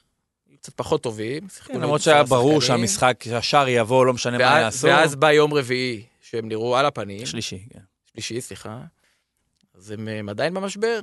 קצת 0.60 0.72
פחות 0.76 1.02
טובים. 1.02 1.48
כן, 1.64 1.80
למרות 1.80 2.00
שהיה 2.00 2.22
ברור. 2.22 2.60
שהמשחק, 2.60 3.24
שהשאר 3.24 3.68
יבוא, 3.68 4.06
לא 4.06 4.12
משנה 4.12 4.38
מה 4.38 4.44
ואז- 4.44 4.62
יעשו. 4.62 4.86
ואז 4.86 5.14
בא 5.14 5.32
יום 5.32 5.54
רביעי, 5.54 6.02
שהם 6.20 6.48
נראו 6.48 6.76
על 6.76 6.86
הפנים, 6.86 7.26
שלישי, 7.26 7.62
כן. 7.72 7.80
שלישי, 8.12 8.40
סליחה, 8.40 8.78
אז 9.74 9.90
הם 9.90 10.28
עדיין 10.28 10.54
במשבר. 10.54 11.00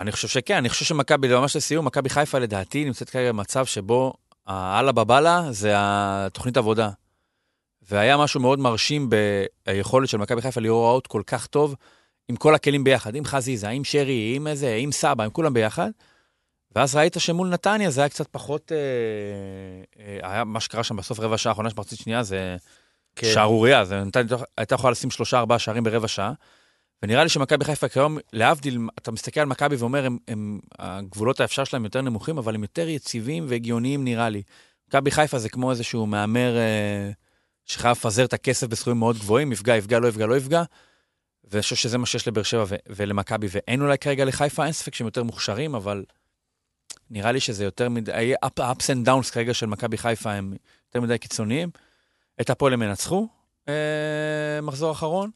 אני 0.00 0.12
חושב 0.12 0.28
שכן, 0.28 0.56
אני 0.56 0.68
חושב 0.68 0.84
שמכבי, 0.84 1.28
ממש 1.28 1.56
לסיום, 1.56 1.86
מכבי 1.86 2.08
חיפה 2.08 2.38
לדעתי 2.38 2.84
נמצאת 2.84 3.10
כרגע 3.10 3.32
במצב 3.32 3.66
שבו 3.66 4.12
האללה 4.46 4.92
בבאללה 4.92 5.42
זה 5.50 5.72
התוכנית 5.76 6.56
עבודה. 6.56 6.90
והיה 7.82 8.16
משהו 8.16 8.40
מאוד 8.40 8.58
מרשים 8.58 9.10
ביכולת 9.66 10.08
של 10.08 10.18
מכבי 10.18 10.42
חיפה 10.42 10.60
להיראות 10.60 11.06
כל 11.06 11.22
כך 11.26 11.46
טוב, 11.46 11.74
עם 12.28 12.36
כל 12.36 12.54
הכלים 12.54 12.84
ביחד, 12.84 13.14
עם 13.14 13.24
חזיזה, 13.24 13.68
עם 13.68 13.84
שרי, 13.84 14.32
עם 14.36 14.46
איזה, 14.46 14.76
עם 14.78 14.92
סבא, 14.92 15.24
עם 15.24 15.30
כולם 15.30 15.54
ביחד. 15.54 15.90
ואז 16.76 16.96
ראית 16.96 17.16
שמול 17.18 17.48
נתניה 17.48 17.90
זה 17.90 18.00
היה 18.00 18.08
קצת 18.08 18.26
פחות... 18.30 18.72
אה, 18.72 18.76
אה, 20.04 20.30
היה 20.30 20.44
מה 20.44 20.60
שקרה 20.60 20.84
שם 20.84 20.96
בסוף 20.96 21.20
רבע 21.20 21.38
שעה 21.38 21.50
האחרונה 21.50 21.70
של 21.70 21.76
מחצית 21.78 21.98
שנייה, 21.98 22.22
זה 22.22 22.56
כן. 23.16 23.30
שערורייה, 23.34 23.84
זה 23.84 24.04
נתניה 24.04 24.38
הייתה 24.58 24.74
יכולה 24.74 24.90
לשים 24.90 25.10
שלושה 25.10 25.38
ארבעה 25.38 25.58
שערים 25.58 25.84
ברבע 25.84 26.08
שעה. 26.08 26.32
ונראה 27.02 27.22
לי 27.22 27.28
שמכבי 27.28 27.64
חיפה 27.64 27.88
כיום, 27.88 28.18
להבדיל, 28.32 28.78
אתה 28.98 29.10
מסתכל 29.10 29.40
על 29.40 29.46
מכבי 29.46 29.76
ואומר, 29.76 30.06
הם, 30.06 30.18
הם, 30.28 30.60
הגבולות 30.78 31.40
האפשר 31.40 31.64
שלהם 31.64 31.84
יותר 31.84 32.00
נמוכים, 32.00 32.38
אבל 32.38 32.54
הם 32.54 32.62
יותר 32.62 32.88
יציבים 32.88 33.46
והגיוניים 33.48 34.04
נראה 34.04 34.28
לי. 34.28 34.42
מכבי 34.88 35.10
חיפה 35.10 35.38
זה 35.38 35.48
כמו 35.48 35.70
איזשהו 35.70 36.06
מהמר 36.06 36.56
אה, 36.56 37.10
שחייב 37.64 37.96
לפזר 37.96 38.24
את 38.24 38.32
הכסף 38.32 38.66
בסכומים 38.66 38.98
מאוד 38.98 39.18
גבוהים, 39.18 39.52
יפגע, 39.52 39.76
יפגע, 39.76 39.98
לא 39.98 40.08
יפגע, 40.08 40.26
לא 40.26 40.36
יפגע. 40.36 40.62
ואני 41.44 41.62
חושב 41.62 41.76
שזה 41.76 41.98
מה 41.98 42.06
שיש 42.06 42.28
לבאר 42.28 42.42
שבע 42.42 42.64
ולמכבי, 42.86 43.46
ואין 43.50 43.82
אולי 43.82 43.98
כרגע 43.98 44.24
לחיפה, 44.24 44.64
אין 44.64 44.72
ספק 44.72 44.94
שהם 44.94 45.06
יותר 45.06 45.22
מוכשרים, 45.22 45.74
אבל 45.74 46.04
נראה 47.10 47.32
לי 47.32 47.40
שזה 47.40 47.64
יותר 47.64 47.88
מדי, 47.88 48.34
ה-ups 48.42 48.84
and 48.84 49.08
downs 49.08 49.32
כרגע 49.32 49.54
של 49.54 49.66
מכבי 49.66 49.98
חיפה 49.98 50.32
הם 50.32 50.54
יותר 50.88 51.00
מדי 51.00 51.18
קיצוניים. 51.18 51.70
את 52.40 52.50
הפועל 52.50 52.72
הם 52.72 52.82
ינצחו, 52.82 53.28
אה, 53.68 54.60
מחזור 54.62 54.92
אחרון. 54.92 55.30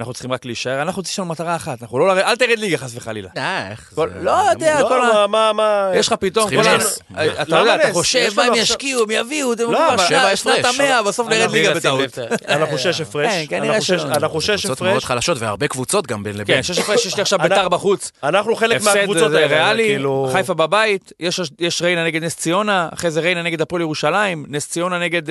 אנחנו 0.00 0.12
צריכים 0.12 0.32
רק 0.32 0.44
להישאר, 0.44 0.82
אנחנו 0.82 1.02
יש 1.02 1.18
לנו 1.18 1.28
מטרה 1.28 1.56
אחת, 1.56 1.82
אנחנו 1.82 1.98
לא, 1.98 2.08
לרדת- 2.08 2.24
אל 2.24 2.36
תרד 2.36 2.58
ליגה 2.58 2.76
חס 2.78 2.92
וחלילה. 2.96 3.28
אה, 3.36 3.70
איך 3.70 3.92
כל- 3.94 4.08
זה- 4.14 4.22
לא 4.22 4.30
יודע, 4.50 4.80
לא, 4.80 4.88
כל 4.88 5.02
ה... 5.02 5.08
מה, 5.12 5.26
מה, 5.26 5.52
מה... 5.52 5.90
יש 5.94 6.06
לך 6.06 6.12
פתאום, 6.12 6.44
צריכים 6.50 6.62
כל 6.62 6.68
ה... 6.68 6.76
נס. 6.76 6.98
אתה 7.42 7.56
יודע, 7.58 7.74
אתה? 7.74 7.92
חושב 7.92 8.30
מה 8.36 8.42
הם 8.42 8.54
ישקיעו, 8.54 9.02
הם 9.02 9.10
יביאו, 9.10 9.52
אתם 9.52 9.62
לא, 9.72 9.90
אומרים, 9.92 10.08
שנת 10.08 10.58
הפרש. 10.64 10.74
המאה, 10.80 11.02
בסוף 11.02 11.28
נרד 11.28 11.50
ליגה 11.50 11.74
בטעות. 11.74 12.18
אנחנו 12.48 12.78
שש 12.78 13.00
הפרש. 13.00 13.32
כן, 13.32 13.44
כנראה 13.48 13.76
אנחנו 14.06 14.40
שש- 14.40 14.50
שש 14.50 14.66
קבוצות 14.66 14.80
מאוד 14.82 14.90
הפרש. 14.96 15.04
חלשות 15.04 15.38
והרבה 15.40 15.68
קבוצות 15.68 16.06
גם 16.06 16.22
בין 16.22 16.36
לבין. 16.38 16.56
כן, 16.56 16.62
שש 16.62 16.78
הפרש, 16.78 17.06
יש 17.06 17.16
לי 17.16 17.22
עכשיו 17.22 17.38
ביתר 17.38 17.68
בחוץ. 17.68 18.12
אנחנו 18.22 18.56
חלק 18.56 18.82
מהקבוצות 18.82 19.32
האלה. 19.32 19.74
כאילו... 19.76 20.28
חיפה 20.32 20.54
בבית, 20.54 21.12
יש 21.60 21.82
ריינה 21.82 22.04
נגד 22.04 22.24
נס 22.24 22.36
ציונה, 22.36 22.88
אחרי 22.94 23.10
זה 23.10 23.20
ריינה 23.20 23.42
נגד 23.42 23.60
הפועל 23.60 23.82
ירושלים, 23.82 24.46
נס 24.48 24.68
ציונה 24.68 24.98
נגד... 24.98 25.22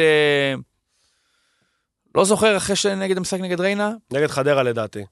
לא 2.15 2.25
זוכר, 2.25 2.57
אחרי 2.57 2.75
שנגד 2.75 3.17
המשחק 3.17 3.39
נגד 3.39 3.59
ריינה, 3.61 3.91
נגד 4.13 4.27
חדרה 4.27 4.63
לדעתי. 4.63 5.03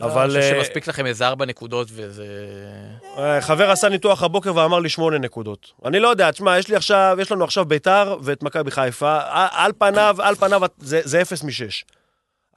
אבל... 0.00 0.10
אבל 0.10 0.22
אני 0.22 0.40
חושב 0.40 0.54
אה, 0.54 0.64
שמספיק 0.64 0.86
לכם 0.86 1.06
איזה 1.06 1.26
ארבע 1.26 1.46
נקודות 1.46 1.88
וזה... 1.92 2.26
אה, 3.18 3.40
חבר 3.40 3.70
עשה 3.70 3.88
ניתוח 3.88 4.22
הבוקר 4.22 4.56
ואמר 4.56 4.78
לי 4.78 4.88
שמונה 4.88 5.18
נקודות. 5.18 5.72
אני 5.84 6.00
לא 6.00 6.08
יודע, 6.08 6.30
תשמע, 6.30 6.58
יש 6.58 6.68
לי 6.68 6.76
עכשיו, 6.76 7.16
יש 7.20 7.32
לנו 7.32 7.44
עכשיו 7.44 7.64
ביתר 7.64 8.16
ואת 8.22 8.42
מכבי 8.42 8.70
חיפה. 8.70 9.18
על 9.32 9.72
פניו, 9.78 10.16
על 10.18 10.34
פניו 10.34 10.60
זה 10.78 11.00
זה 11.04 11.22
אפס 11.22 11.44
משש. 11.44 11.84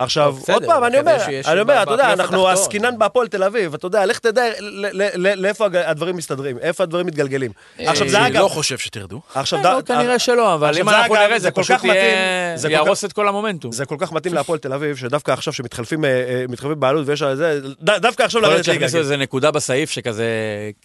עכשיו, 0.04 0.32
טוב, 0.32 0.40
בסדר, 0.42 0.54
עוד 0.54 0.66
פעם, 0.66 0.84
אני 0.84 1.00
אומר, 1.00 1.18
אני 1.46 1.60
אומר, 1.62 1.84
אתה 1.84 1.92
יודע, 1.92 2.14
אנחנו. 2.14 2.48
עסקינן 2.48 2.98
בהפועל 2.98 3.28
תל 3.28 3.44
אביב, 3.44 3.74
אתה 3.74 3.86
יודע, 3.86 4.06
לך 4.06 4.20
תדע 4.20 4.44
ל- 4.60 5.02
ל- 5.02 5.28
ל- 5.28 5.42
לאיפה 5.42 5.66
הדברים 5.74 6.16
מסתדרים, 6.16 6.58
איפה 6.58 6.84
הדברים 6.84 7.06
מתגלגלים. 7.08 7.52
עכשיו, 7.80 8.10
זה 8.10 8.18
אני 8.20 8.28
אגב, 8.28 8.42
לא 8.44 8.48
חושב 8.48 8.78
שתרדו. 8.78 9.22
עכשיו, 9.36 9.60
אה, 9.66 9.74
לא, 9.76 9.82
כנראה 9.82 10.20
שלא, 10.20 10.54
אבל 10.54 10.78
אם 10.78 10.90
אנחנו 10.90 11.16
נראה, 11.16 11.40
זה 11.40 11.44
זה 11.44 11.52
כל 11.52 11.62
פשוט 11.62 11.76
כך 11.76 11.84
מתאים, 11.84 12.18
זה 12.56 12.70
יהרוס 12.70 13.06
את 13.06 13.14
כל 13.14 13.28
המומנטום. 13.28 13.72
זה 13.72 13.86
כל 13.86 13.96
כך 14.00 14.12
מתאים 14.12 14.34
להפועל 14.34 14.60
תל 14.60 14.74
אביב, 14.74 14.96
שדווקא 14.96 15.32
עכשיו 15.32 15.54
שמתחלפים 15.54 16.06
אה, 16.06 16.10
אה, 16.10 16.46
מתחלפים 16.50 16.80
בעלות 16.80 17.08
ויש 17.08 17.22
על 17.22 17.36
זה, 17.36 17.60
דווקא 17.82 18.24
עכשיו 18.24 18.42
יכול 18.42 18.52
לרדת 18.52 18.68
ליגה. 18.68 18.74
שיכניסו 18.80 18.98
איזה 18.98 19.18
נקודה 19.18 19.52
בסעיף 19.52 19.90
שכזה 19.92 20.26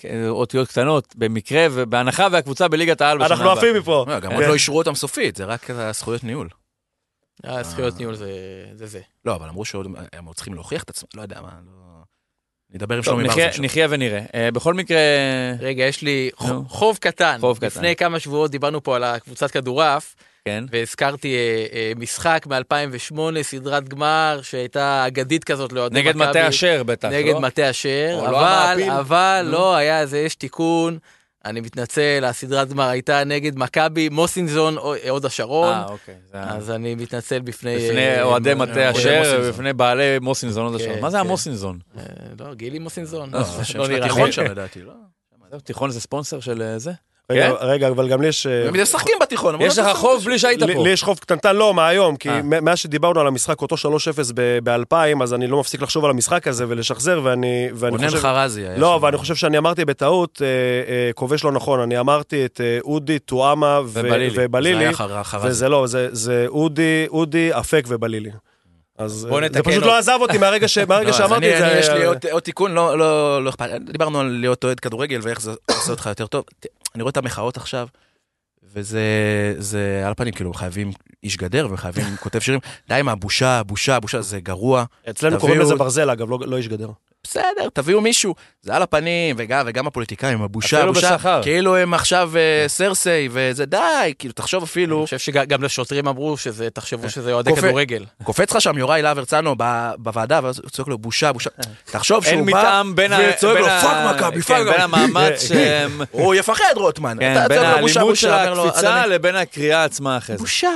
אה, 0.04 0.28
אותיות 0.28 0.68
קטנות, 0.68 1.14
במקרה 1.16 1.66
ובהנחה 1.70 2.26
והקבוצה 2.32 2.68
בליגת 2.68 3.00
העל 3.00 3.18
בשנה 3.18 3.26
אנחנו 3.28 3.44
הבאה. 3.44 3.54
עפים 3.58 3.76
מפה. 3.76 4.04
גם 4.08 4.30
כן. 4.30 4.36
עוד 4.36 4.44
לא 4.44 4.54
אישרו 4.54 4.78
אותם 4.78 4.94
סופית, 4.94 5.36
זה 5.36 5.44
רק 5.44 5.70
הזכויות 5.70 6.24
ניהול. 6.24 6.48
אה, 7.44 7.62
זכויות 7.62 7.98
ניהול 7.98 8.14
זה 8.14 8.30
זה. 8.74 8.86
זה. 8.86 9.00
לא, 9.24 9.34
אבל 9.34 9.48
אמרו 9.48 9.64
שעוד 9.64 9.86
הם 10.12 10.24
עוד 10.24 10.36
צריכים 10.36 10.54
להוכיח 10.54 10.82
את 10.82 10.90
עצמם, 10.90 11.08
לא 11.14 11.22
יודע 11.22 11.40
מה, 11.40 11.48
לא... 11.66 11.72
נדבר 12.74 12.94
עם 12.94 13.02
טוב, 13.02 13.14
שלומי 13.14 13.28
נחיה- 13.28 13.46
ברסן. 13.46 13.62
נחיה 13.64 13.86
ונראה. 13.90 14.20
אה, 14.34 14.50
בכל 14.50 14.74
מקרה, 14.74 14.98
רגע, 15.60 15.84
יש 15.84 16.02
לי. 16.02 16.30
חוב 16.68 16.96
קטן. 17.00 17.36
חוב 17.40 17.56
קטן. 17.56 17.66
לפני 17.66 17.96
כמה 17.96 18.20
שבועות 18.20 18.50
דיברנו 18.50 18.82
פה 18.82 18.96
על 18.96 19.04
הקבוצת 19.04 19.50
כדורעף, 19.50 20.14
כן. 20.44 20.64
והזכרתי 20.70 21.34
אה, 21.34 21.66
אה, 21.72 21.92
משחק 21.96 22.46
מ-2008, 22.46 23.18
סדרת 23.42 23.88
גמר 23.88 24.40
שהייתה 24.42 25.04
אגדית 25.06 25.44
כזאת 25.44 25.72
לאוהדי 25.72 26.00
מכבי. 26.00 26.08
נגד 26.18 26.28
מטה 26.30 26.48
אשר 26.48 26.82
בטח, 26.82 27.08
נגד 27.08 27.32
לא? 27.34 27.40
מטה 27.40 27.70
אשר, 27.70 28.20
לא 28.22 28.28
אבל? 28.28 28.82
אבל. 29.00 29.48
לא, 29.50 29.74
היה 29.74 30.00
איזה, 30.00 30.18
יש 30.18 30.34
תיקון. 30.34 30.98
אני 31.46 31.60
מתנצל, 31.60 32.24
הסדרת 32.24 32.68
גמר 32.68 32.88
הייתה 32.88 33.24
נגד 33.24 33.58
מכבי, 33.58 34.08
מוסינזון, 34.08 34.78
או- 34.78 34.94
הוד 35.08 35.24
השרון. 35.24 35.74
אה, 35.74 35.86
אוקיי. 35.86 36.14
אז 36.32 36.70
אני 36.70 36.94
מתנצל 36.94 37.40
בפני... 37.40 37.76
בפני 37.76 38.06
אה, 38.06 38.22
אוהדי 38.22 38.54
מטה 38.54 38.90
אשר, 38.90 39.18
מוסינזון. 39.18 39.50
בפני 39.52 39.72
בעלי 39.72 40.18
מוסינזון 40.20 40.64
עוד 40.66 40.76
כן, 40.76 40.84
השעון. 40.84 41.00
מה 41.00 41.10
זה 41.10 41.16
כן. 41.16 41.26
המוסינזון? 41.26 41.78
אה, 41.98 42.02
לא, 42.40 42.54
גילי 42.54 42.78
מוסינזון. 42.78 43.30
לא, 43.74 43.88
נראה 43.88 44.04
התיכון 44.04 44.26
לי. 44.26 44.32
שם 44.32 44.42
לדעתי, 44.42 44.82
לא? 44.82 44.92
תיכון 45.64 45.90
זה 45.90 46.00
ספונסר 46.00 46.40
של 46.40 46.62
אה, 46.62 46.78
זה? 46.78 46.92
רגע, 47.32 47.48
כן? 47.48 47.54
רגע, 47.60 47.88
אבל 47.88 48.08
גם 48.08 48.22
לי 48.22 48.28
יש... 48.28 48.46
אה, 48.46 48.68
הם 48.68 48.82
משחקים 48.82 49.14
בתיכון. 49.20 49.60
יש 49.60 49.78
"לא 49.78 49.84
לך 49.90 49.96
חוב 49.96 50.24
בלי 50.24 50.38
שהיית 50.38 50.62
פה. 50.62 50.82
לי 50.84 50.90
יש 50.90 51.02
חוב 51.02 51.18
קטנטן, 51.18 51.56
לא, 51.56 51.74
מהיום, 51.74 52.16
כי 52.16 52.28
אה. 52.28 52.40
מאז 52.42 52.78
שדיברנו 52.78 53.20
על 53.20 53.26
המשחק, 53.26 53.62
אותו 53.62 53.76
3-0 53.76 53.78
ב-2000, 54.64 54.94
אז 55.22 55.34
אני 55.34 55.46
לא 55.46 55.60
מפסיק 55.60 55.82
לחשוב 55.82 56.04
על 56.04 56.10
המשחק 56.10 56.48
הזה 56.48 56.64
ולשחזר, 56.68 57.20
ואני 57.24 57.68
ואני 57.74 57.96
רונן 57.96 58.06
חושב... 58.08 58.18
חרזי 58.18 58.60
היה 58.60 58.76
לא, 58.78 59.00
אני 59.08 59.16
חושב 59.16 59.34
שאני 59.34 59.58
אמרתי 59.58 59.84
בטעות, 59.84 60.42
אה, 60.42 60.46
אה, 60.92 61.10
כובש 61.14 61.44
לא 61.44 61.52
נכון, 61.52 61.80
אני 61.80 61.98
אמרתי 62.00 62.44
את 62.44 62.60
אה, 62.64 62.78
אודי, 62.84 63.18
טועמה 63.18 63.80
ובלילי. 63.84 64.30
זה 64.74 64.80
היה 64.80 64.92
חר- 64.92 65.22
חרזי. 65.22 65.48
וזה 65.48 65.68
לא, 65.68 65.86
זה- 65.86 66.46
אודי, 66.48 67.50
אפק 67.52 67.84
ובלילי. 67.88 68.30
אז 68.98 69.26
בוא 69.28 69.36
אה, 69.36 69.40
זה 69.40 69.46
נתקן 69.48 69.62
פשוט 69.70 69.82
עוד. 69.82 69.84
לא 69.92 69.98
עזב 69.98 70.18
אותי 70.20 70.38
מהרגע 70.38 70.66
לא, 71.06 71.12
שאמרתי 71.12 71.52
את 71.54 71.58
זה. 71.58 71.70
אני- 71.72 71.78
יש 71.80 71.88
לי 71.88 72.02
אה, 72.02 72.06
עוד- 72.32 72.42
תיקון, 72.42 72.72
לא- 72.74 72.98
לא 72.98 73.44
לא 73.44 73.50
אכפת. 73.50 73.68
דיברנו 73.92 74.20
על 74.20 74.26
להיות 74.26 74.64
אוהד 74.64 74.80
כדורגל 74.80 75.20
ואיך 75.22 75.40
זה 75.40 75.50
עושה 75.78 75.90
אותך 75.90 76.06
יותר 76.06 76.26
טוב. 76.26 76.44
אני 76.94 77.02
רואה 77.02 77.10
את 77.10 77.16
המחאות 77.16 77.56
עכשיו, 77.56 77.88
וזה 78.74 79.00
זה 79.58 80.02
על 80.06 80.12
הפנים, 80.12 80.32
כאילו, 80.34 80.54
חייבים 80.54 80.92
איש 81.24 81.36
גדר 81.36 81.68
וחייבים 81.70 82.04
כותב 82.22 82.38
שירים. 82.38 82.60
די 82.88 82.94
עם 82.94 83.08
הבושה, 83.08 83.62
בושה, 83.62 84.00
בושה, 84.00 84.22
זה 84.22 84.40
גרוע. 84.40 84.84
אצלנו 85.10 85.38
קוראים 85.40 85.60
לזה 85.60 85.74
ברזל, 85.74 86.10
אגב, 86.10 86.30
לא 86.44 86.56
איש 86.56 86.68
גדר. 86.68 86.88
בסדר, 87.30 87.68
תביאו 87.72 88.00
מישהו. 88.00 88.34
זה 88.62 88.74
על 88.76 88.82
הפנים, 88.82 89.36
וגם, 89.38 89.64
וגם 89.68 89.86
הפוליטיקאים, 89.86 90.42
הבושה, 90.42 90.76
אפילו 90.76 90.90
הבושה. 90.90 91.16
בשכר. 91.16 91.42
כאילו 91.42 91.76
הם 91.76 91.94
עכשיו 91.94 92.30
אה, 92.36 92.64
סרסי, 92.68 93.28
וזה 93.30 93.66
די, 93.66 93.78
כאילו, 94.18 94.34
תחשוב 94.34 94.62
אפילו, 94.62 94.96
אני 94.98 95.04
חושב 95.04 95.18
שגם 95.18 95.62
לשוטרים 95.62 96.08
אמרו 96.08 96.36
שזה, 96.36 96.70
תחשבו 96.70 97.10
שזה 97.10 97.32
אוהדי. 97.32 97.56
כדורגל. 97.56 98.04
קופץ 98.22 98.50
לך 98.52 98.60
שם 98.60 98.78
יוראי 98.78 99.02
להב 99.02 99.18
הרצנו 99.18 99.54
ב- 99.58 99.90
בוועדה, 99.98 100.40
ואז 100.42 100.58
הוא 100.62 100.70
צועק 100.70 100.88
לו, 100.88 100.98
בושה, 100.98 101.32
בושה. 101.32 101.50
תחשוב 101.84 102.24
שהוא 102.24 102.32
אין 102.34 102.46
בא, 102.46 102.82
בין. 102.94 103.12
וצועק 103.12 103.54
בין 103.56 103.62
לו, 103.64 103.68
פאק 103.80 104.14
מכבי, 104.16 104.42
כן, 104.42 104.54
פאק 104.54 104.66
בין 104.66 104.68
מכבי." 104.68 104.82
המאמץ 104.82 105.42
שהם... 105.48 106.00
הוא 106.10 106.34
יפחד 106.34 106.64
רוטמן. 106.76 107.16
כן, 107.20 107.44
בין 107.48 107.62
האלימות 107.64 108.16
של 108.16 108.30
הקפיצה 108.30 108.80
"אדוני, 109.00 109.14
לבין 109.14 109.36
הקריאה 109.36 109.84
עצמה 109.84 110.16
אחרי 110.16 110.36
זה. 110.36 110.42
בושה. 110.42 110.70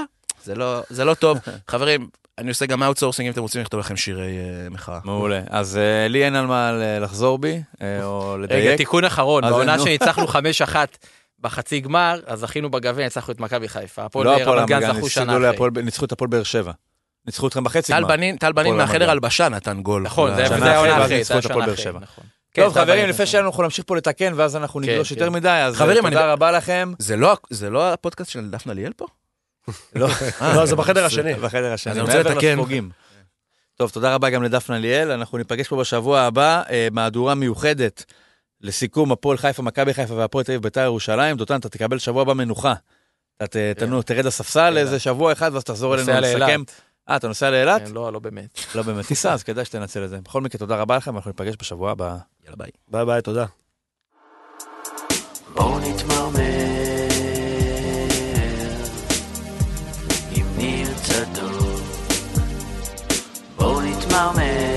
זה 0.45 0.55
לא- 0.55 0.81
זה 0.91 1.05
לא 1.05 1.15
טוב. 1.15 1.39
חברים, 1.71 2.09
אני 2.41 2.49
עושה 2.49 2.67
גם 2.67 2.83
אאוטסורסינג 2.83 3.27
אם 3.27 3.33
אתם 3.33 3.41
רוצים 3.43 3.61
לכתוב 3.63 3.81
לכם 3.81 3.97
שירי 3.97 4.23
אה, 4.39 4.71
מחאה. 4.71 4.99
מעולה. 5.05 5.41
אז 5.49 5.77
אה, 5.77 6.09
לי 6.09 6.25
אין 6.25 6.35
על 6.35 6.47
מה 6.47 6.73
לחזור 7.01 7.39
בי, 7.39 7.63
אה, 7.83 8.05
או 8.05 8.33
רגע, 8.33 8.43
לדייק. 8.43 8.77
תיקון 8.77 9.05
אחרון, 9.05 9.43
בעונה 9.51 9.77
נו. 9.77 9.83
שניצחנו 9.85 10.27
5-1 10.29 10.37
בחצי 11.41 11.81
גמר, 11.81 12.21
אז 12.27 12.39
זכינו 12.41 12.71
בגביע, 12.71 13.05
ניצחנו 13.05 13.33
את 13.35 13.41
מכבי 13.41 13.69
חיפה. 13.69 14.03
הפועל 14.05 14.27
לא 14.27 14.37
הפועל 14.37 14.59
רמת 14.59 14.69
גן 14.69 14.81
זכו 14.81 14.93
ניצחו 14.93 15.09
שנה 15.11 15.33
אחרי. 15.37 15.43
להפועל- 15.53 15.81
ניצחו 15.83 16.05
את 16.05 16.13
הפועל 16.13 16.29
באר 16.31 16.43
שבע. 16.43 16.73
ניצחו 17.27 17.49
אתכם 17.49 17.65
בחצי 17.65 17.93
טל 17.93 17.99
גמר. 18.01 18.09
בנין, 18.09 18.37
טל 18.37 18.53
בנין 18.53 18.77
מהחדר. 18.77 19.11
הלבשה 19.11 19.49
נתן 19.49 19.83
גול. 19.83 20.03
נכון, 20.03 20.35
זה 20.35 20.41
היה 20.43 20.47
אחרי, 20.57 20.77
עונה 20.77 21.05
אחרי, 21.05 21.19
ניצחו 21.19 21.35
זה 21.35 21.39
את 21.39 21.45
היה 21.45 21.51
הפועל 21.51 21.65
שנה 21.65 21.67
באר 21.67 21.75
אחרי, 21.75 21.85
שבע. 21.85 21.99
נכון. 22.01 22.25
טוב, 22.55 22.75
כן, 22.75 22.81
חברים, 22.81 23.05
טל 23.05 23.11
לפני 23.11 23.13
בנין, 23.25 23.27
שאנחנו 23.27 23.63
נמשיך 23.63 23.85
פה 23.87 23.97
לתקן, 23.97 24.33
ואז 24.37 24.57
אנחנו 24.57 24.81
כן, 24.81 24.89
נגלוש 24.91 25.09
כן. 25.09 25.15
יותר 25.15 25.31
מדי, 25.31 25.49
אז 25.49 25.75
חברים, 25.77 26.05
אה, 26.05 26.09
אני- 26.09 26.17
תודה 26.17 26.33
רבה 26.33 26.53
לכם. 26.53 26.93
זה 26.99 27.17
לא- 27.17 27.37
זה 27.51 27.71
לא 27.71 27.93
הפודקאסט 27.93 28.31
של 28.31 28.51
דפנה 28.51 28.73
ליאל 28.73 28.93
פה? 28.97 29.07
לא, 29.95 30.09
לא, 30.55 30.67
זה 30.67 30.77
בחדר 30.77 31.05
השני. 31.05 31.35
בחדר 31.35 31.73
השני, 31.73 31.93
אני 31.93 32.01
רוצה 32.01 32.23
לתקן. 32.23 32.59
טוב, 33.75 33.91
תודה 33.91 34.15
רבה 34.15 34.31
גם 34.31 34.43
לדפנה 34.43 34.79
ליאל, 34.79 35.11
אנחנו 35.11 35.39
ניפגש 35.39 35.69
פה 35.69 35.77
בשבוע 35.77 36.21
הבא, 36.21 36.63
אה, 36.71 36.89
מהדורה 36.93 37.35
מיוחדת 37.35 38.05
לסיכום 38.61 39.13
הפועל 39.13 39.39
חיפה, 39.39 39.63
מכבי 39.63 39.95
חיפה 39.95 40.15
והפועל 40.15 40.45
תל 40.45 40.53
אביב 40.53 40.63
בית"ר 40.63 40.81
ירושלים. 40.81 41.37
דותן, 41.37 41.57
אתה 41.57 41.69
תקבל 41.69 41.99
שבוע 41.99 42.23
הבא 42.23 42.33
מנוחה. 42.35 42.75
אתה 43.37 43.47
ת- 43.47 43.79
תנו- 43.79 44.03
תרד 44.03 44.25
לספסל 44.25 44.79
איזה 44.79 44.99
שבוע 44.99 45.33
אחד, 45.33 45.51
ואז 45.55 45.65
תחזור 45.65 45.95
אלינו 45.95 46.13
לסכם. 46.21 46.63
אה, 47.11 47.17
אתה 47.17 47.29
נוסע 47.29 47.51
לאילת? 47.51 47.83
כן, 47.87 47.93
לא, 47.93 48.13
לא 48.13 48.19
באמת. 48.19 48.59
לא 48.75 48.83
באמת 48.83 49.07
טיסה, 49.07 49.33
אז 49.33 49.43
כדאי 49.43 49.65
שתנצל 49.65 50.05
את 50.05 50.11
זה. 50.11 50.19
בכל 50.25 50.41
מקרה, 50.41 50.59
תודה 50.59 50.77
רבה 50.77 50.97
לכם, 50.97 51.17
אנחנו 51.17 51.31
ניפגש 51.31 51.55
בשבוע 51.61 51.91
הבא. 51.91 52.17
יאללה 52.45 52.57
ביי. 52.57 52.71
ביי 52.89 53.05
ביי, 53.07 53.23
תודה. 53.23 53.47
בואו 55.55 55.79
נתמרמר 55.79 56.80
עם 64.21 64.70